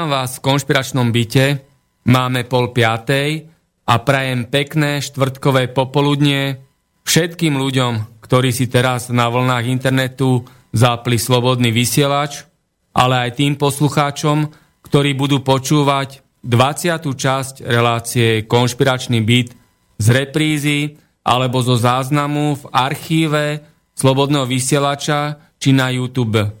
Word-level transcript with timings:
Vítam 0.00 0.16
vás 0.16 0.40
v 0.40 0.48
konšpiračnom 0.48 1.12
byte. 1.12 1.60
Máme 2.08 2.48
pol 2.48 2.72
piatej 2.72 3.52
a 3.84 4.00
prajem 4.00 4.48
pekné 4.48 5.04
štvrtkové 5.04 5.68
popoludnie 5.76 6.56
všetkým 7.04 7.60
ľuďom, 7.60 8.24
ktorí 8.24 8.48
si 8.48 8.72
teraz 8.72 9.12
na 9.12 9.28
vlnách 9.28 9.68
internetu 9.68 10.48
zapli 10.72 11.20
slobodný 11.20 11.68
vysielač, 11.68 12.48
ale 12.96 13.28
aj 13.28 13.44
tým 13.44 13.60
poslucháčom, 13.60 14.48
ktorí 14.88 15.12
budú 15.12 15.44
počúvať 15.44 16.24
20. 16.48 17.04
časť 17.04 17.68
relácie 17.68 18.48
Konšpiračný 18.48 19.20
byt 19.20 19.52
z 20.00 20.06
reprízy 20.16 20.96
alebo 21.28 21.60
zo 21.60 21.76
záznamu 21.76 22.56
v 22.56 22.64
archíve 22.72 23.44
Slobodného 23.92 24.48
vysielača 24.48 25.36
či 25.60 25.76
na 25.76 25.92
YouTube. 25.92 26.59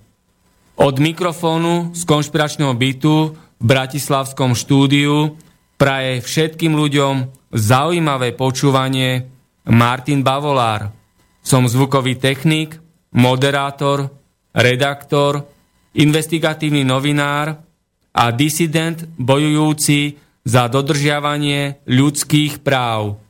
Od 0.76 0.94
mikrofónu 0.98 1.90
z 1.96 2.02
konšpiračného 2.06 2.74
bytu 2.76 3.34
v 3.34 3.64
Bratislavskom 3.64 4.54
štúdiu 4.54 5.34
praje 5.80 6.20
všetkým 6.22 6.76
ľuďom 6.76 7.14
zaujímavé 7.50 8.36
počúvanie 8.36 9.26
Martin 9.68 10.24
Bavolár. 10.24 10.92
Som 11.40 11.66
zvukový 11.66 12.20
technik, 12.20 12.76
moderátor, 13.16 14.12
redaktor, 14.54 15.46
investigatívny 15.96 16.86
novinár 16.86 17.58
a 18.14 18.24
disident 18.34 19.06
bojujúci 19.18 20.16
za 20.44 20.66
dodržiavanie 20.72 21.84
ľudských 21.84 22.64
práv. 22.64 23.20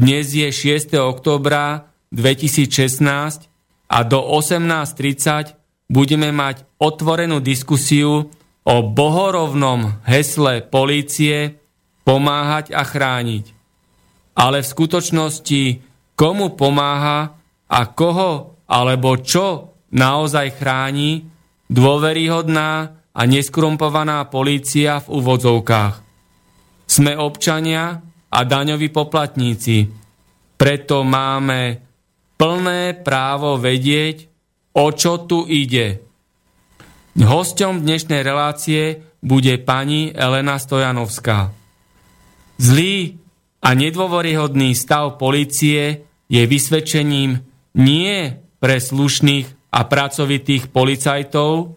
Dnes 0.00 0.32
je 0.32 0.48
6. 0.48 0.96
oktobra 0.96 1.92
2016 2.08 3.52
a 3.90 3.98
do 4.06 4.20
18.30 4.24 5.59
budeme 5.90 6.30
mať 6.30 6.62
otvorenú 6.78 7.42
diskusiu 7.42 8.30
o 8.62 8.74
bohorovnom 8.86 9.98
hesle 10.06 10.62
polície 10.62 11.58
pomáhať 12.06 12.70
a 12.70 12.86
chrániť. 12.86 13.44
Ale 14.38 14.62
v 14.62 14.70
skutočnosti 14.70 15.62
komu 16.14 16.54
pomáha 16.54 17.34
a 17.66 17.80
koho 17.90 18.62
alebo 18.70 19.18
čo 19.18 19.74
naozaj 19.90 20.62
chráni 20.62 21.26
dôveryhodná 21.66 22.70
a 23.10 23.20
neskrumpovaná 23.26 24.30
polícia 24.30 25.02
v 25.02 25.18
úvodzovkách. 25.18 25.94
Sme 26.86 27.18
občania 27.18 27.98
a 28.30 28.38
daňoví 28.46 28.94
poplatníci, 28.94 29.90
preto 30.54 31.02
máme 31.02 31.82
plné 32.38 32.94
právo 33.02 33.58
vedieť, 33.58 34.29
o 34.74 34.86
čo 34.94 35.26
tu 35.26 35.46
ide. 35.50 36.02
Hosťom 37.18 37.82
dnešnej 37.82 38.22
relácie 38.22 39.02
bude 39.20 39.58
pani 39.60 40.14
Elena 40.14 40.56
Stojanovská. 40.56 41.52
Zlý 42.60 43.18
a 43.60 43.76
nedôvoryhodný 43.76 44.72
stav 44.72 45.20
policie 45.20 46.06
je 46.30 46.42
vysvedčením 46.46 47.42
nie 47.76 48.16
pre 48.62 48.76
slušných 48.80 49.74
a 49.74 49.80
pracovitých 49.84 50.72
policajtov, 50.72 51.76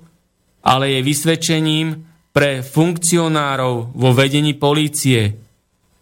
ale 0.64 0.86
je 0.98 1.00
vysvedčením 1.04 1.88
pre 2.34 2.64
funkcionárov 2.64 3.94
vo 3.94 4.10
vedení 4.16 4.56
polície. 4.56 5.38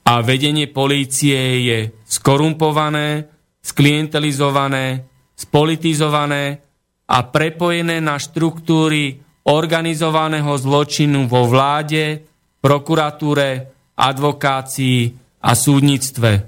A 0.06 0.22
vedenie 0.22 0.70
polície 0.70 1.66
je 1.66 1.80
skorumpované, 2.06 3.28
sklientelizované, 3.62 5.06
spolitizované 5.36 6.71
a 7.12 7.18
prepojené 7.28 8.00
na 8.00 8.16
štruktúry 8.16 9.20
organizovaného 9.44 10.56
zločinu 10.56 11.28
vo 11.28 11.44
vláde, 11.44 12.24
prokuratúre, 12.64 13.68
advokácii 14.00 15.12
a 15.44 15.52
súdnictve. 15.52 16.48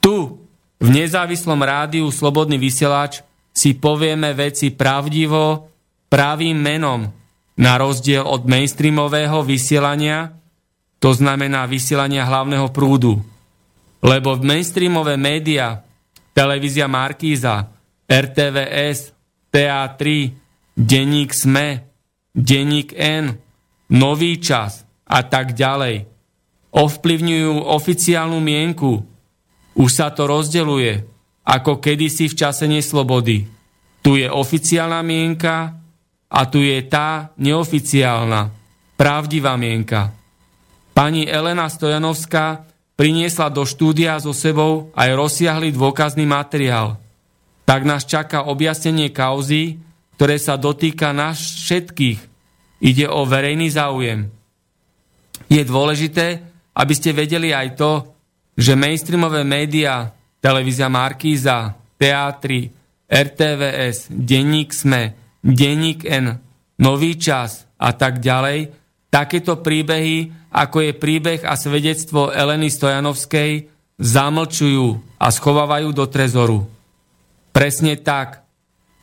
Tu, 0.00 0.16
v 0.80 0.88
nezávislom 0.88 1.60
rádiu 1.60 2.08
Slobodný 2.08 2.56
vysielač, 2.56 3.20
si 3.52 3.76
povieme 3.76 4.32
veci 4.32 4.72
pravdivo, 4.72 5.68
pravým 6.08 6.56
menom, 6.56 7.04
na 7.52 7.76
rozdiel 7.76 8.24
od 8.24 8.48
mainstreamového 8.48 9.44
vysielania, 9.44 10.32
to 10.96 11.12
znamená 11.12 11.68
vysielania 11.68 12.24
hlavného 12.24 12.72
prúdu. 12.72 13.20
Lebo 14.00 14.40
mainstreamové 14.40 15.20
média, 15.20 15.84
televízia 16.32 16.88
Markíza, 16.88 17.71
RTVS, 18.12 19.16
TA3, 19.48 20.02
Denník 20.76 21.32
SME, 21.32 21.68
Denník 22.36 22.92
N, 22.92 23.32
Nový 23.92 24.36
čas 24.36 24.84
a 25.08 25.24
tak 25.24 25.56
ďalej. 25.56 26.08
Ovplyvňujú 26.72 27.52
oficiálnu 27.60 28.40
mienku. 28.40 29.04
Už 29.76 29.90
sa 29.92 30.12
to 30.12 30.28
rozdeluje, 30.28 31.04
ako 31.44 31.80
kedysi 31.80 32.28
v 32.28 32.36
čase 32.36 32.64
neslobody. 32.68 33.48
Tu 34.00 34.24
je 34.24 34.28
oficiálna 34.28 35.00
mienka 35.04 35.76
a 36.32 36.40
tu 36.48 36.64
je 36.64 36.80
tá 36.88 37.32
neoficiálna, 37.36 38.48
pravdivá 38.96 39.56
mienka. 39.60 40.12
Pani 40.96 41.28
Elena 41.28 41.68
Stojanovská 41.68 42.64
priniesla 42.96 43.52
do 43.52 43.64
štúdia 43.68 44.16
so 44.20 44.32
sebou 44.32 44.92
aj 44.96 45.08
rozsiahly 45.16 45.72
dôkazný 45.72 46.24
materiál– 46.28 46.96
tak 47.64 47.86
nás 47.86 48.04
čaká 48.04 48.46
objasnenie 48.46 49.14
kauzy, 49.14 49.78
ktoré 50.18 50.36
sa 50.38 50.58
dotýka 50.58 51.10
nás 51.10 51.38
všetkých. 51.66 52.20
Ide 52.82 53.06
o 53.06 53.22
verejný 53.22 53.70
záujem. 53.70 54.26
Je 55.46 55.62
dôležité, 55.62 56.42
aby 56.74 56.94
ste 56.96 57.14
vedeli 57.14 57.54
aj 57.54 57.78
to, 57.78 57.92
že 58.56 58.78
mainstreamové 58.78 59.46
médiá, 59.46 60.12
televízia 60.42 60.90
Markíza, 60.90 61.76
teatry, 61.96 62.68
RTVS, 63.06 64.10
Denník 64.10 64.72
SME, 64.72 65.02
Denník 65.44 66.04
N, 66.08 66.38
Nový 66.82 67.14
čas 67.20 67.68
a 67.78 67.94
tak 67.94 68.18
ďalej, 68.18 68.72
takéto 69.12 69.60
príbehy, 69.60 70.50
ako 70.50 70.88
je 70.88 70.92
príbeh 70.96 71.40
a 71.44 71.54
svedectvo 71.54 72.32
Eleny 72.32 72.72
Stojanovskej, 72.72 73.68
zamlčujú 74.00 75.20
a 75.20 75.26
schovávajú 75.30 75.94
do 75.94 76.04
trezoru. 76.08 76.66
Presne 77.52 78.00
tak. 78.00 78.42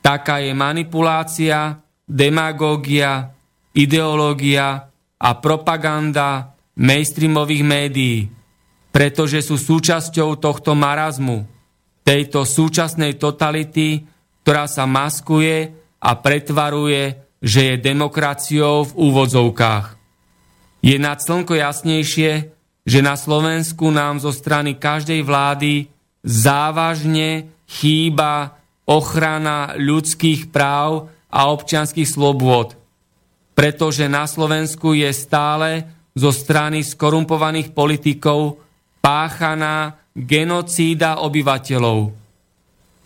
Taká 0.02 0.42
je 0.42 0.52
manipulácia, 0.52 1.80
demagógia, 2.04 3.30
ideológia 3.72 4.90
a 5.20 5.30
propaganda 5.38 6.58
mainstreamových 6.74 7.62
médií, 7.62 8.18
pretože 8.90 9.44
sú 9.44 9.54
súčasťou 9.54 10.40
tohto 10.40 10.74
marazmu. 10.74 11.46
tejto 12.00 12.42
súčasnej 12.42 13.20
totality, 13.20 14.02
ktorá 14.42 14.66
sa 14.66 14.88
maskuje 14.88 15.70
a 16.00 16.10
pretvaruje, 16.16 17.22
že 17.38 17.70
je 17.70 17.84
demokraciou 17.86 18.88
v 18.88 18.92
úvodzovkách. 18.98 19.86
Je 20.80 20.96
nad 20.96 21.20
slnko 21.20 21.54
jasnejšie, 21.60 22.50
že 22.88 23.00
na 23.04 23.14
Slovensku 23.14 23.92
nám 23.92 24.18
zo 24.18 24.32
strany 24.32 24.80
každej 24.80 25.20
vlády 25.22 25.92
závažne 26.24 27.52
chýba 27.70 28.58
ochrana 28.90 29.78
ľudských 29.78 30.50
práv 30.50 31.06
a 31.30 31.54
občianských 31.54 32.10
slobôd, 32.10 32.74
pretože 33.54 34.10
na 34.10 34.26
Slovensku 34.26 34.98
je 34.98 35.06
stále 35.14 35.86
zo 36.10 36.34
strany 36.34 36.82
skorumpovaných 36.82 37.70
politikov 37.70 38.58
páchaná 38.98 39.94
genocída 40.10 41.22
obyvateľov. 41.22 42.10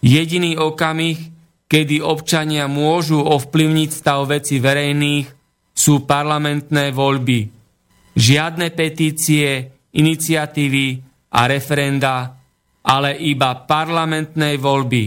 Jediný 0.01 0.57
okamih, 0.57 1.21
kedy 1.69 2.01
občania 2.01 2.65
môžu 2.65 3.21
ovplyvniť 3.21 3.91
stav 3.93 4.25
veci 4.25 4.57
verejných, 4.57 5.27
sú 5.77 6.09
parlamentné 6.09 6.95
voľby. 6.97 7.41
Žiadne 8.15 8.73
petície, 8.73 9.69
iniciatívy 9.93 10.87
a 11.35 11.41
referenda, 11.51 12.44
ale 12.85 13.17
iba 13.17 13.57
parlamentné 13.65 14.61
voľby. 14.61 15.05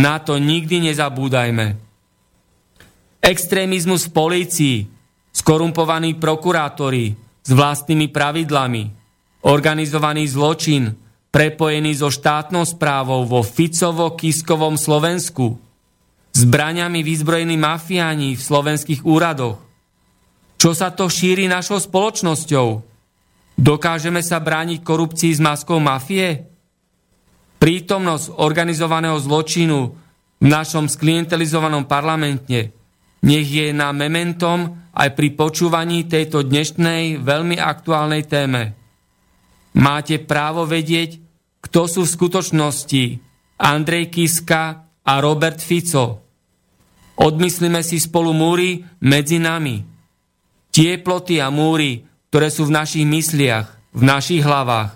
Na 0.00 0.16
to 0.24 0.40
nikdy 0.40 0.80
nezabúdajme. 0.80 1.76
Extrémizmus 3.20 4.08
v 4.08 4.14
polícii, 4.16 4.76
skorumpovaní 5.32 6.16
prokurátori 6.16 7.12
s 7.44 7.50
vlastnými 7.52 8.08
pravidlami, 8.08 8.82
organizovaný 9.44 10.24
zločin, 10.26 10.96
prepojený 11.28 12.00
so 12.00 12.08
štátnou 12.08 12.64
správou 12.64 13.28
vo 13.28 13.44
Ficovo-Kiskovom 13.44 14.80
Slovensku, 14.80 15.60
zbraňami 16.32 17.04
vyzbrojení 17.04 17.60
mafiáni 17.60 18.36
v 18.36 18.40
slovenských 18.40 19.04
úradoch. 19.04 19.60
Čo 20.56 20.72
sa 20.72 20.88
to 20.88 21.12
šíri 21.12 21.44
našou 21.44 21.76
spoločnosťou? 21.76 22.68
Dokážeme 23.56 24.24
sa 24.24 24.40
brániť 24.40 24.80
korupcii 24.80 25.32
s 25.36 25.40
maskou 25.40 25.76
mafie? 25.76 26.55
Prítomnosť 27.56 28.36
organizovaného 28.36 29.16
zločinu 29.16 29.78
v 30.36 30.46
našom 30.46 30.92
sklientelizovanom 30.92 31.88
parlamente 31.88 32.76
nech 33.24 33.48
je 33.48 33.72
na 33.72 33.90
mementom 33.96 34.92
aj 34.92 35.12
pri 35.16 35.28
počúvaní 35.34 36.04
tejto 36.08 36.44
dnešnej 36.44 37.20
veľmi 37.20 37.56
aktuálnej 37.56 38.28
téme. 38.28 38.76
Máte 39.76 40.20
právo 40.20 40.64
vedieť, 40.64 41.20
kto 41.60 41.84
sú 41.84 42.00
v 42.06 42.14
skutočnosti 42.16 43.04
Andrej 43.60 44.08
Kiska 44.08 44.88
a 45.04 45.12
Robert 45.20 45.60
Fico. 45.60 46.24
Odmyslíme 47.16 47.80
si 47.80 48.00
spolu 48.00 48.32
múry 48.36 48.84
medzi 49.04 49.40
nami. 49.40 49.80
Tie 50.72 51.00
ploty 51.00 51.40
a 51.40 51.48
múry, 51.48 52.04
ktoré 52.28 52.48
sú 52.52 52.68
v 52.68 52.76
našich 52.76 53.04
mysliach, 53.08 53.96
v 53.96 54.02
našich 54.04 54.44
hlavách. 54.44 54.95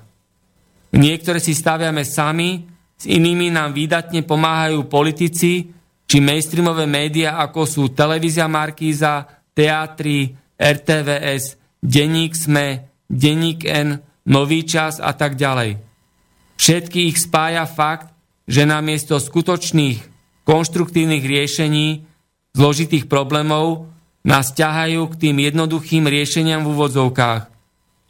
Niektoré 0.90 1.38
si 1.38 1.54
staviame 1.54 2.02
sami, 2.02 2.66
s 3.00 3.04
inými 3.08 3.48
nám 3.48 3.72
výdatne 3.72 4.26
pomáhajú 4.26 4.90
politici 4.90 5.70
či 6.04 6.18
mainstreamové 6.18 6.84
médiá, 6.90 7.38
ako 7.38 7.62
sú 7.64 7.82
televízia 7.94 8.50
Markíza, 8.50 9.24
teatry, 9.54 10.34
RTVS, 10.58 11.56
Denník 11.80 12.34
Sme, 12.36 12.66
Denník 13.08 13.64
N, 13.64 13.96
Nový 14.28 14.68
čas 14.68 15.00
a 15.00 15.16
tak 15.16 15.38
ďalej. 15.38 15.80
Všetky 16.60 17.08
ich 17.08 17.16
spája 17.16 17.64
fakt, 17.64 18.12
že 18.44 18.68
namiesto 18.68 19.16
skutočných 19.16 19.98
konštruktívnych 20.44 21.24
riešení 21.24 22.04
zložitých 22.52 23.08
problémov 23.08 23.88
nás 24.26 24.52
ťahajú 24.52 25.08
k 25.08 25.18
tým 25.18 25.36
jednoduchým 25.40 26.04
riešeniam 26.04 26.66
v 26.66 26.70
úvodzovkách, 26.76 27.49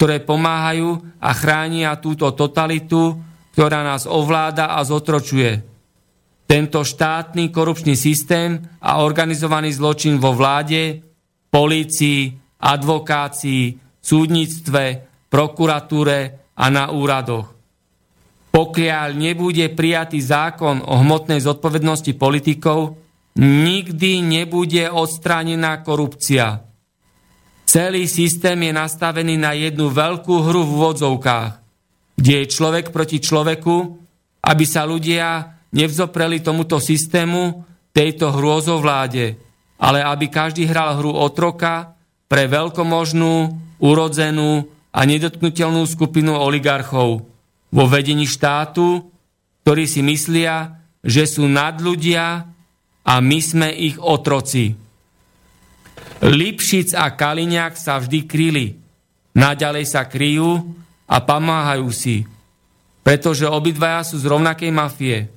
ktoré 0.00 0.24
pomáhajú 0.24 1.20
a 1.20 1.36
chránia 1.36 1.92
túto 2.00 2.32
totalitu, 2.32 3.20
ktorá 3.52 3.84
nás 3.84 4.08
ovláda 4.08 4.72
a 4.72 4.80
zotročuje. 4.80 5.60
Tento 6.48 6.80
štátny 6.80 7.52
korupčný 7.52 7.92
systém 7.92 8.64
a 8.80 9.04
organizovaný 9.04 9.76
zločin 9.76 10.16
vo 10.16 10.32
vláde, 10.32 11.04
polícii, 11.52 12.32
advokácii, 12.64 13.76
súdnictve, 14.00 14.84
prokuratúre 15.28 16.18
a 16.56 16.64
na 16.72 16.88
úradoch 16.88 17.60
pokiaľ 18.50 19.14
nebude 19.14 19.70
prijatý 19.72 20.18
zákon 20.18 20.82
o 20.82 20.98
hmotnej 21.00 21.38
zodpovednosti 21.38 22.18
politikov, 22.18 22.98
nikdy 23.38 24.20
nebude 24.26 24.90
odstránená 24.90 25.86
korupcia. 25.86 26.69
Celý 27.70 28.10
systém 28.10 28.58
je 28.66 28.74
nastavený 28.74 29.38
na 29.38 29.54
jednu 29.54 29.94
veľkú 29.94 30.42
hru 30.42 30.66
v 30.66 30.90
vodzovkách, 30.90 31.62
kde 32.18 32.32
je 32.42 32.46
človek 32.50 32.90
proti 32.90 33.22
človeku, 33.22 33.76
aby 34.42 34.64
sa 34.66 34.82
ľudia 34.82 35.54
nevzopreli 35.70 36.42
tomuto 36.42 36.82
systému, 36.82 37.62
tejto 37.94 38.34
hrôzovláde, 38.34 39.38
ale 39.78 40.02
aby 40.02 40.26
každý 40.26 40.66
hral 40.66 40.98
hru 40.98 41.14
otroka 41.14 41.94
pre 42.26 42.50
veľkomožnú, 42.50 43.34
urodzenú 43.78 44.66
a 44.90 45.06
nedotknutelnú 45.06 45.86
skupinu 45.86 46.34
oligarchov 46.42 47.22
vo 47.70 47.84
vedení 47.86 48.26
štátu, 48.26 49.14
ktorí 49.62 49.86
si 49.86 50.02
myslia, 50.02 50.74
že 51.06 51.22
sú 51.22 51.46
nadľudia 51.46 52.50
a 53.06 53.14
my 53.22 53.38
sme 53.38 53.70
ich 53.70 53.94
otroci. 53.94 54.89
Lipšic 56.20 56.92
a 56.92 57.16
Kaliňák 57.16 57.80
sa 57.80 57.96
vždy 57.96 58.28
kryli. 58.28 58.76
Naďalej 59.32 59.88
sa 59.88 60.04
kryjú 60.04 60.76
a 61.08 61.16
pomáhajú 61.24 61.88
si, 61.88 62.28
pretože 63.00 63.48
obidvaja 63.48 64.04
sú 64.04 64.20
z 64.20 64.28
rovnakej 64.28 64.68
mafie. 64.68 65.32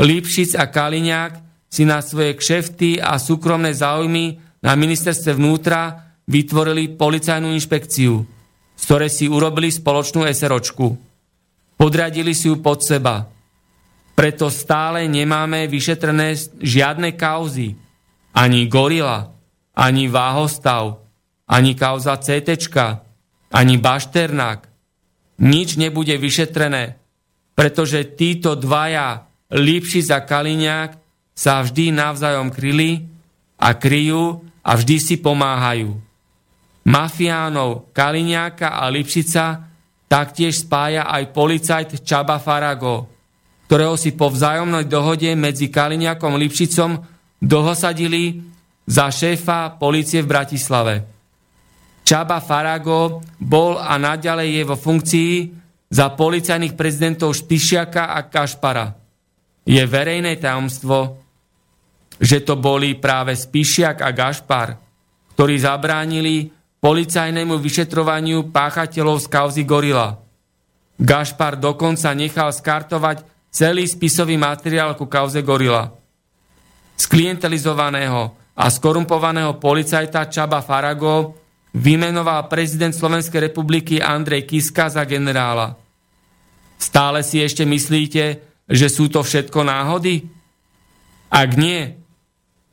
Lipšic 0.00 0.56
a 0.56 0.64
Kaliňák 0.72 1.32
si 1.68 1.84
na 1.84 2.00
svoje 2.00 2.32
kšefty 2.40 2.96
a 2.96 3.20
súkromné 3.20 3.76
záujmy 3.76 4.40
na 4.64 4.72
ministerstve 4.72 5.36
vnútra 5.36 6.16
vytvorili 6.24 6.96
policajnú 6.96 7.52
inšpekciu, 7.52 8.14
z 8.74 8.82
ktorej 8.88 9.12
si 9.12 9.28
urobili 9.28 9.68
spoločnú 9.68 10.24
SROčku. 10.24 10.88
Podradili 11.76 12.32
si 12.32 12.48
ju 12.48 12.58
pod 12.64 12.80
seba. 12.80 13.28
Preto 14.16 14.50
stále 14.50 15.06
nemáme 15.06 15.70
vyšetrené 15.70 16.34
žiadne 16.58 17.14
kauzy. 17.14 17.76
Ani 18.34 18.66
gorila, 18.66 19.37
ani 19.78 20.10
váhostav, 20.10 21.06
ani 21.46 21.78
kauza 21.78 22.18
CT, 22.18 22.50
ani 23.54 23.78
bašternák. 23.78 24.66
Nič 25.38 25.78
nebude 25.78 26.18
vyšetrené, 26.18 26.98
pretože 27.54 28.02
títo 28.18 28.58
dvaja, 28.58 29.30
Lipši 29.54 30.02
za 30.02 30.26
Kaliňák, 30.26 30.98
sa 31.38 31.62
vždy 31.62 31.94
navzájom 31.94 32.50
kryli 32.50 33.06
a 33.62 33.78
kryjú 33.78 34.42
a 34.66 34.74
vždy 34.74 34.96
si 34.98 35.16
pomáhajú. 35.22 35.94
Mafiánov 36.82 37.94
Kaliňáka 37.94 38.82
a 38.82 38.90
Lipšica 38.90 39.70
taktiež 40.10 40.66
spája 40.66 41.06
aj 41.06 41.30
policajt 41.30 42.02
Čaba 42.02 42.42
Farago, 42.42 43.06
ktorého 43.70 43.94
si 43.94 44.10
po 44.18 44.32
vzájomnej 44.34 44.90
dohode 44.90 45.30
medzi 45.38 45.70
Kaliňakom 45.70 46.34
a 46.34 46.40
Lipšicom 46.42 46.98
dohosadili 47.38 48.42
za 48.88 49.12
šéfa 49.12 49.76
policie 49.76 50.24
v 50.24 50.30
Bratislave. 50.32 50.94
Čaba 52.08 52.40
Farago 52.40 53.20
bol 53.36 53.76
a 53.76 54.00
naďalej 54.00 54.48
je 54.48 54.62
vo 54.64 54.76
funkcii 54.80 55.32
za 55.92 56.08
policajných 56.16 56.72
prezidentov 56.72 57.36
Špišiaka 57.36 58.16
a 58.16 58.24
Kašpara. 58.24 58.96
Je 59.68 59.84
verejné 59.84 60.40
tajomstvo, 60.40 61.20
že 62.16 62.40
to 62.40 62.56
boli 62.56 62.96
práve 62.96 63.36
Spišiak 63.36 64.00
a 64.00 64.16
Gašpar, 64.16 64.72
ktorí 65.36 65.60
zabránili 65.60 66.48
policajnému 66.80 67.60
vyšetrovaniu 67.60 68.48
páchateľov 68.48 69.20
z 69.20 69.26
kauzy 69.28 69.62
Gorila. 69.68 70.16
Gašpar 70.96 71.60
dokonca 71.60 72.16
nechal 72.16 72.56
skartovať 72.56 73.22
celý 73.52 73.84
spisový 73.84 74.40
materiál 74.40 74.96
ku 74.96 75.04
kauze 75.04 75.44
Gorila. 75.44 75.92
Z 76.96 77.04
klientelizovaného 77.06 78.47
a 78.58 78.64
skorumpovaného 78.66 79.54
policajta 79.62 80.26
Čaba 80.26 80.58
Farago 80.66 81.38
vymenoval 81.78 82.50
prezident 82.50 82.90
Slovenskej 82.90 83.54
republiky 83.54 84.02
Andrej 84.02 84.50
Kiska 84.50 84.90
za 84.90 85.06
generála. 85.06 85.78
Stále 86.74 87.22
si 87.22 87.38
ešte 87.38 87.62
myslíte, 87.62 88.24
že 88.66 88.90
sú 88.90 89.06
to 89.06 89.22
všetko 89.22 89.62
náhody? 89.62 90.26
Ak 91.30 91.54
nie, 91.54 91.94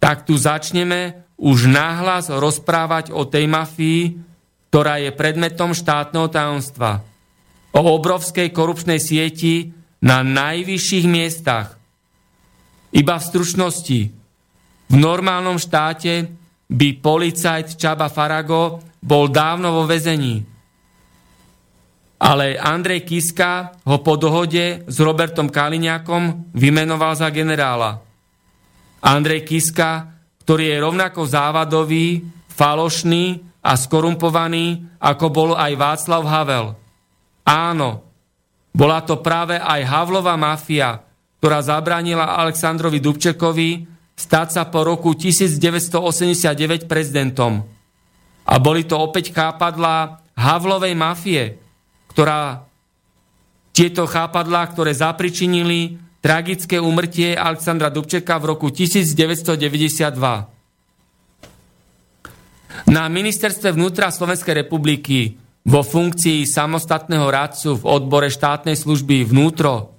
tak 0.01 0.25
tu 0.25 0.33
začneme 0.33 1.25
už 1.37 1.69
náhlas 1.69 2.33
rozprávať 2.33 3.13
o 3.13 3.27
tej 3.29 3.45
mafii, 3.45 4.17
ktorá 4.73 4.97
je 4.97 5.13
predmetom 5.13 5.77
štátneho 5.77 6.31
tajomstva. 6.33 7.05
O 7.75 7.81
obrovskej 7.93 8.49
korupčnej 8.49 8.97
sieti 8.97 9.75
na 10.01 10.23
najvyšších 10.23 11.05
miestach. 11.05 11.77
Iba 12.95 13.19
v 13.19 13.27
stručnosti. 13.27 14.24
V 14.85 14.95
normálnom 14.95 15.57
štáte 15.57 16.29
by 16.69 16.87
policajt 17.01 17.77
Čaba 17.77 18.09
Farago 18.09 18.81
bol 19.01 19.29
dávno 19.29 19.81
vo 19.81 19.83
vezení. 19.85 20.41
Ale 22.15 22.57
Andrej 22.57 23.05
Kiska 23.05 23.75
ho 23.85 23.97
po 24.01 24.17
dohode 24.17 24.87
s 24.87 24.97
Robertom 24.97 25.51
Kaliňakom 25.51 26.53
vymenoval 26.57 27.13
za 27.13 27.29
generála. 27.29 28.01
Andrej 29.05 29.45
Kiska, 29.45 30.09
ktorý 30.41 30.73
je 30.73 30.77
rovnako 30.81 31.21
závadový, 31.29 32.25
falošný 32.49 33.45
a 33.61 33.77
skorumpovaný, 33.77 34.97
ako 34.97 35.25
bol 35.29 35.49
aj 35.53 35.71
Václav 35.77 36.23
Havel. 36.25 36.65
Áno, 37.45 37.89
bola 38.73 39.05
to 39.05 39.21
práve 39.21 39.61
aj 39.61 39.85
Havlová 39.85 40.33
mafia, 40.33 41.05
ktorá 41.37 41.61
zabránila 41.61 42.41
Aleksandrovi 42.41 42.97
Dubčekovi 42.97 43.94
stať 44.15 44.47
sa 44.55 44.63
po 44.67 44.87
roku 44.87 45.11
1989 45.11 46.87
prezidentom. 46.87 47.67
A 48.47 48.55
boli 48.57 48.87
to 48.87 48.95
opäť 48.99 49.35
chápadlá 49.35 50.23
Havlovej 50.35 50.95
mafie, 50.95 51.59
ktorá 52.11 52.63
tieto 53.75 54.07
chápadlá, 54.07 54.71
ktoré 54.71 54.95
zapričinili 54.95 55.99
tragické 56.23 56.79
umrtie 56.79 57.35
Alexandra 57.35 57.91
Dubčeka 57.91 58.39
v 58.39 58.55
roku 58.55 58.71
1992. 58.71 60.55
Na 62.87 63.03
ministerstve 63.07 63.75
vnútra 63.75 64.11
Slovenskej 64.11 64.65
republiky 64.65 65.39
vo 65.65 65.81
funkcii 65.81 66.45
samostatného 66.45 67.27
radcu 67.27 67.79
v 67.79 67.83
odbore 67.83 68.29
štátnej 68.29 68.77
služby 68.77 69.25
vnútro 69.25 69.95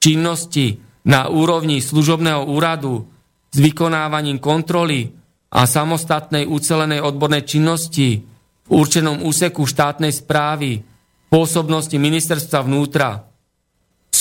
činnosti 0.00 0.80
na 1.04 1.28
úrovni 1.28 1.78
služobného 1.84 2.48
úradu 2.48 3.04
s 3.50 3.56
vykonávaním 3.58 4.38
kontroly 4.38 5.10
a 5.50 5.66
samostatnej 5.66 6.46
ucelenej 6.46 7.02
odbornej 7.02 7.42
činnosti 7.42 8.22
v 8.64 8.68
určenom 8.70 9.26
úseku 9.26 9.66
štátnej 9.66 10.14
správy 10.14 10.78
pôsobnosti 11.26 11.94
ministerstva 11.98 12.62
vnútra 12.62 13.30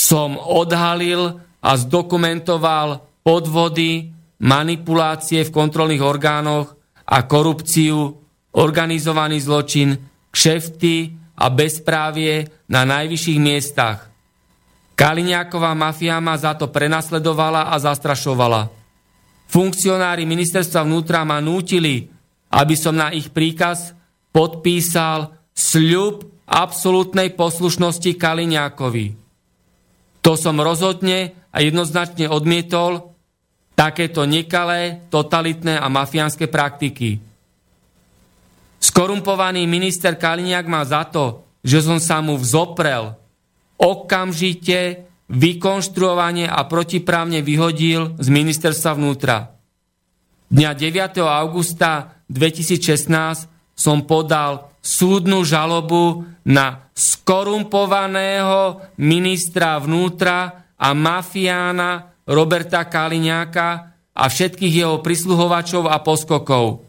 som 0.09 0.41
odhalil 0.41 1.37
a 1.61 1.71
zdokumentoval 1.77 3.05
podvody, 3.21 4.09
manipulácie 4.41 5.45
v 5.45 5.53
kontrolných 5.53 6.01
orgánoch 6.01 6.73
a 7.05 7.29
korupciu, 7.29 8.17
organizovaný 8.57 9.37
zločin, 9.37 10.01
kšefty 10.33 11.13
a 11.37 11.45
bezprávie 11.53 12.49
na 12.71 12.87
najvyšších 12.89 13.37
miestach. 13.37 14.09
Kaliňáková 14.97 15.77
mafia 15.77 16.17
ma 16.17 16.33
za 16.35 16.57
to 16.57 16.73
prenasledovala 16.73 17.69
a 17.69 17.75
zastrašovala. 17.77 18.78
Funkcionári 19.49 20.29
ministerstva 20.29 20.85
vnútra 20.85 21.25
ma 21.25 21.41
nútili, 21.41 22.05
aby 22.53 22.75
som 22.77 22.93
na 22.93 23.09
ich 23.09 23.33
príkaz 23.33 23.97
podpísal 24.29 25.33
sľub 25.57 26.29
absolútnej 26.45 27.33
poslušnosti 27.33 28.13
Kaliňákovi. 28.13 29.17
To 30.21 30.37
som 30.37 30.61
rozhodne 30.61 31.33
a 31.49 31.65
jednoznačne 31.65 32.29
odmietol 32.29 33.17
takéto 33.73 34.29
nekalé, 34.29 35.09
totalitné 35.09 35.81
a 35.81 35.89
mafiánske 35.89 36.45
praktiky. 36.45 37.17
Skorumpovaný 38.77 39.65
minister 39.65 40.13
Kaliňák 40.13 40.65
má 40.69 40.85
za 40.85 41.09
to, 41.09 41.41
že 41.65 41.81
som 41.81 41.97
sa 41.97 42.21
mu 42.21 42.37
vzoprel, 42.37 43.17
okamžite 43.81 45.08
vykonštruovanie 45.29 46.49
a 46.49 46.65
protiprávne 46.65 47.45
vyhodil 47.45 48.17
z 48.17 48.27
ministerstva 48.33 48.97
vnútra. 48.97 49.53
Dňa 50.49 50.71
9. 50.73 51.21
augusta 51.21 52.17
2016 52.25 53.45
som 53.77 54.03
podal 54.09 54.73
súdnu 54.81 55.45
žalobu 55.45 56.25
na 56.41 56.89
skorumpovaného 56.97 58.81
ministra 58.97 59.77
vnútra 59.77 60.65
a 60.73 60.89
mafiána 60.97 62.17
Roberta 62.25 62.89
Kaliňáka 62.89 63.69
a 64.17 64.23
všetkých 64.25 64.73
jeho 64.83 64.97
prisluhovačov 65.05 65.85
a 65.85 66.01
poskokov. 66.01 66.83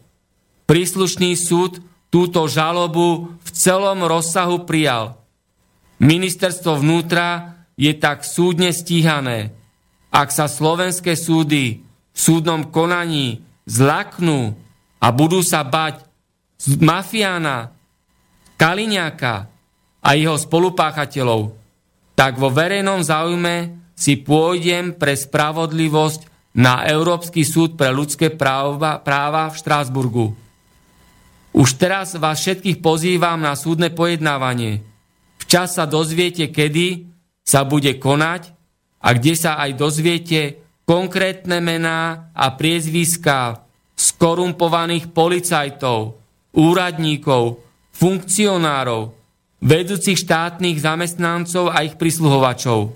Príslušný 0.65 1.37
súd 1.37 1.79
túto 2.11 2.43
žalobu 2.49 3.37
v 3.39 3.49
celom 3.53 4.03
rozsahu 4.03 4.65
prijal. 4.65 5.21
Ministerstvo 6.01 6.81
vnútra 6.81 7.60
je 7.81 7.97
tak 7.97 8.21
súdne 8.21 8.69
stíhané. 8.69 9.49
Ak 10.13 10.29
sa 10.29 10.45
slovenské 10.45 11.17
súdy 11.17 11.81
v 12.13 12.17
súdnom 12.17 12.69
konaní 12.69 13.41
zlaknú 13.65 14.53
a 15.01 15.09
budú 15.09 15.41
sa 15.41 15.65
bať 15.65 16.05
z 16.61 16.77
mafiána 16.77 17.73
Kaliňáka 18.61 19.49
a 20.05 20.09
jeho 20.13 20.37
spolupáchateľov, 20.37 21.57
tak 22.13 22.37
vo 22.37 22.53
verejnom 22.53 23.01
záujme 23.01 23.81
si 23.97 24.21
pôjdem 24.21 24.93
pre 24.93 25.17
spravodlivosť 25.17 26.53
na 26.53 26.85
Európsky 26.85 27.41
súd 27.41 27.73
pre 27.73 27.89
ľudské 27.89 28.29
práva, 28.29 29.01
práva 29.01 29.49
v 29.49 29.57
Štrásburgu. 29.57 30.25
Už 31.57 31.69
teraz 31.81 32.13
vás 32.13 32.37
všetkých 32.37 32.77
pozývam 32.77 33.41
na 33.41 33.57
súdne 33.57 33.89
pojednávanie. 33.89 34.85
Včas 35.41 35.81
sa 35.81 35.89
dozviete, 35.89 36.53
kedy 36.53 37.10
sa 37.51 37.67
bude 37.67 37.99
konať 37.99 38.55
a 39.03 39.11
kde 39.11 39.33
sa 39.35 39.59
aj 39.59 39.75
dozviete 39.75 40.63
konkrétne 40.87 41.59
mená 41.59 42.31
a 42.31 42.55
priezviská 42.55 43.67
skorumpovaných 43.99 45.11
policajtov, 45.11 46.15
úradníkov, 46.55 47.59
funkcionárov, 47.91 49.11
vedúcich 49.59 50.15
štátnych 50.15 50.79
zamestnancov 50.79 51.75
a 51.75 51.83
ich 51.83 51.99
prisluhovačov. 51.99 52.95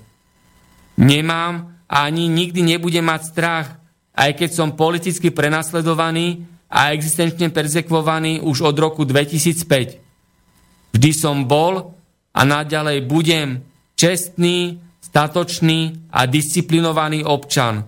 Nemám 1.03 1.75
a 1.91 2.07
ani 2.07 2.31
nikdy 2.31 2.63
nebudem 2.63 3.03
mať 3.03 3.21
strach, 3.27 3.67
aj 4.15 4.31
keď 4.39 4.49
som 4.55 4.79
politicky 4.79 5.35
prenasledovaný 5.35 6.47
a 6.71 6.95
existenčne 6.95 7.51
perzekvovaný 7.51 8.39
už 8.39 8.71
od 8.71 8.75
roku 8.79 9.03
2005. 9.03 10.95
Vždy 10.95 11.11
som 11.11 11.43
bol 11.43 11.91
a 12.31 12.41
naďalej 12.47 13.03
budem 13.03 13.74
čestný, 13.95 14.79
statočný 15.01 16.11
a 16.11 16.27
disciplinovaný 16.27 17.23
občan. 17.23 17.87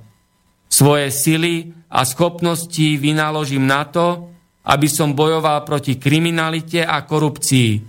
Svoje 0.68 1.12
sily 1.12 1.72
a 1.92 2.04
schopnosti 2.04 3.00
vynaložím 3.00 3.68
na 3.68 3.88
to, 3.88 4.32
aby 4.68 4.88
som 4.92 5.16
bojoval 5.16 5.64
proti 5.64 5.96
kriminalite 5.96 6.84
a 6.84 7.04
korupcii, 7.08 7.84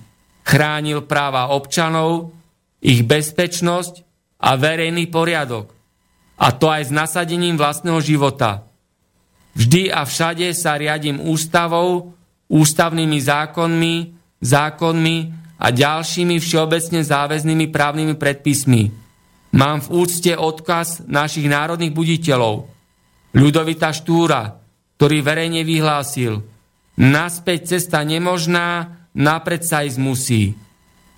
chránil 0.47 1.03
práva 1.07 1.51
občanov, 1.51 2.31
ich 2.79 3.03
bezpečnosť 3.03 4.07
a 4.39 4.55
verejný 4.55 5.11
poriadok. 5.11 5.75
A 6.39 6.55
to 6.55 6.71
aj 6.71 6.87
s 6.87 6.95
nasadením 6.95 7.59
vlastného 7.59 7.99
života. 7.99 8.63
Vždy 9.59 9.91
a 9.91 10.07
všade 10.07 10.55
sa 10.55 10.79
riadím 10.79 11.19
ústavou, 11.19 12.15
ústavnými 12.47 13.19
zákonmi, 13.19 13.95
zákonmi 14.39 15.17
a 15.59 15.67
ďalšími 15.75 16.39
všeobecne 16.39 17.03
záväznými 17.03 17.67
právnymi 17.69 18.15
predpismi. 18.15 18.95
Mám 19.53 19.91
v 19.91 20.07
úcte 20.07 20.33
odkaz 20.39 21.05
našich 21.05 21.51
národných 21.51 21.93
buditeľov, 21.93 22.71
Ľudovita 23.29 23.93
Štúra, 23.93 24.57
ktorý 24.97 25.21
verejne 25.21 25.67
vyhlásil– 25.67 26.41
Naspäť 26.99 27.79
cesta 27.79 28.03
nemožná, 28.03 28.99
napred 29.15 29.63
sa 29.63 29.87
ísť 29.87 29.99
musí. 30.03 30.59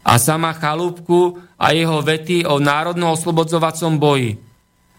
A 0.04 0.20
sama 0.20 0.52
Chalúbku 0.52 1.40
a 1.56 1.72
jeho 1.72 2.04
vety 2.04 2.44
o 2.44 2.60
národno-oslobodzovacom 2.60 3.96
boji. 3.96 4.36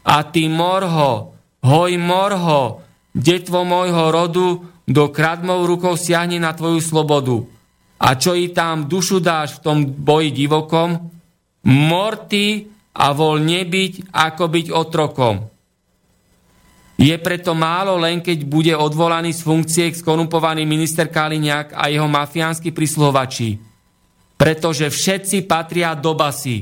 A 0.01 0.25
ty 0.25 0.49
morho, 0.49 1.37
hoj 1.61 1.91
morho, 2.01 2.81
detvo 3.13 3.61
môjho 3.61 4.09
rodu, 4.09 4.47
do 4.89 5.13
kradmou 5.13 5.69
rukou 5.69 5.93
siahne 5.93 6.41
na 6.41 6.49
tvoju 6.57 6.81
slobodu. 6.81 7.45
A 8.01 8.17
čo 8.17 8.33
i 8.33 8.49
tam 8.49 8.89
dušu 8.89 9.21
dáš 9.21 9.61
v 9.61 9.63
tom 9.63 9.77
boji 9.85 10.33
divokom? 10.33 10.97
Morty 11.69 12.65
a 12.97 13.13
voľ 13.13 13.37
nebyť, 13.37 14.09
ako 14.09 14.43
byť 14.49 14.67
otrokom. 14.73 15.35
Je 17.01 17.13
preto 17.17 17.57
málo 17.57 17.97
len, 17.97 18.21
keď 18.21 18.45
bude 18.45 18.73
odvolaný 18.77 19.33
z 19.33 19.41
funkcie 19.41 19.85
skorumpovaný 19.89 20.69
minister 20.69 21.09
Kaliňák 21.09 21.73
a 21.73 21.89
jeho 21.89 22.05
mafiánsky 22.05 22.69
prisluhovači. 22.69 23.57
Pretože 24.37 24.89
všetci 24.89 25.49
patria 25.49 25.97
do 25.97 26.13
basy. 26.13 26.61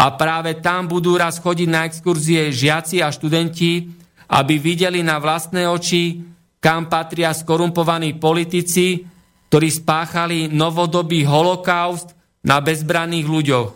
A 0.00 0.16
práve 0.16 0.56
tam 0.64 0.88
budú 0.88 1.16
raz 1.20 1.36
chodiť 1.40 1.68
na 1.68 1.84
exkurzie 1.84 2.48
žiaci 2.48 3.04
a 3.04 3.12
študenti, 3.12 3.84
aby 4.32 4.56
videli 4.56 5.04
na 5.04 5.20
vlastné 5.20 5.68
oči, 5.68 6.24
kam 6.56 6.88
patria 6.88 7.32
skorumpovaní 7.36 8.16
politici, 8.16 9.04
ktorí 9.50 9.68
spáchali 9.68 10.46
novodobý 10.46 11.26
holokaust 11.26 12.14
na 12.46 12.62
bezbranných 12.62 13.26
ľuďoch. 13.26 13.70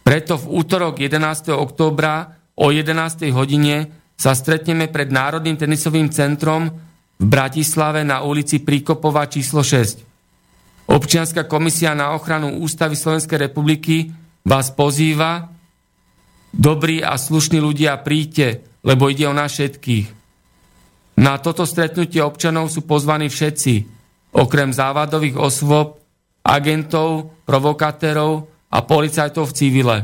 Preto 0.02 0.38
v 0.38 0.46
útorok 0.50 1.02
11. 1.02 1.54
októbra 1.54 2.30
o 2.58 2.70
11. 2.70 3.30
hodine 3.34 3.90
sa 4.18 4.38
stretneme 4.38 4.90
pred 4.90 5.10
Národným 5.10 5.58
tenisovým 5.58 6.14
centrom 6.14 6.70
v 7.18 7.26
Bratislave 7.26 8.06
na 8.06 8.22
ulici 8.22 8.62
Príkopova 8.62 9.26
číslo 9.26 9.66
6. 9.66 10.90
Občianská 10.90 11.46
komisia 11.46 11.94
na 11.94 12.14
ochranu 12.18 12.62
Ústavy 12.62 12.98
Slovenskej 12.98 13.50
republiky 13.50 14.12
vás 14.42 14.74
pozýva, 14.74 15.54
dobrí 16.50 17.00
a 17.06 17.16
slušní 17.16 17.62
ľudia, 17.62 18.02
príďte, 18.02 18.66
lebo 18.82 19.08
ide 19.08 19.30
o 19.30 19.38
nás 19.38 19.54
všetkých. 19.54 20.08
Na 21.22 21.38
toto 21.38 21.70
stretnutie 21.70 22.20
občanov 22.26 22.74
sú 22.74 22.82
pozvaní 22.84 23.30
všetci, 23.30 23.74
okrem 24.34 24.74
závadových 24.74 25.38
osôb, 25.38 26.01
agentov, 26.42 27.34
provokatérov 27.46 28.48
a 28.72 28.80
policajtov 28.82 29.52
v 29.52 29.56
civile. 29.56 29.98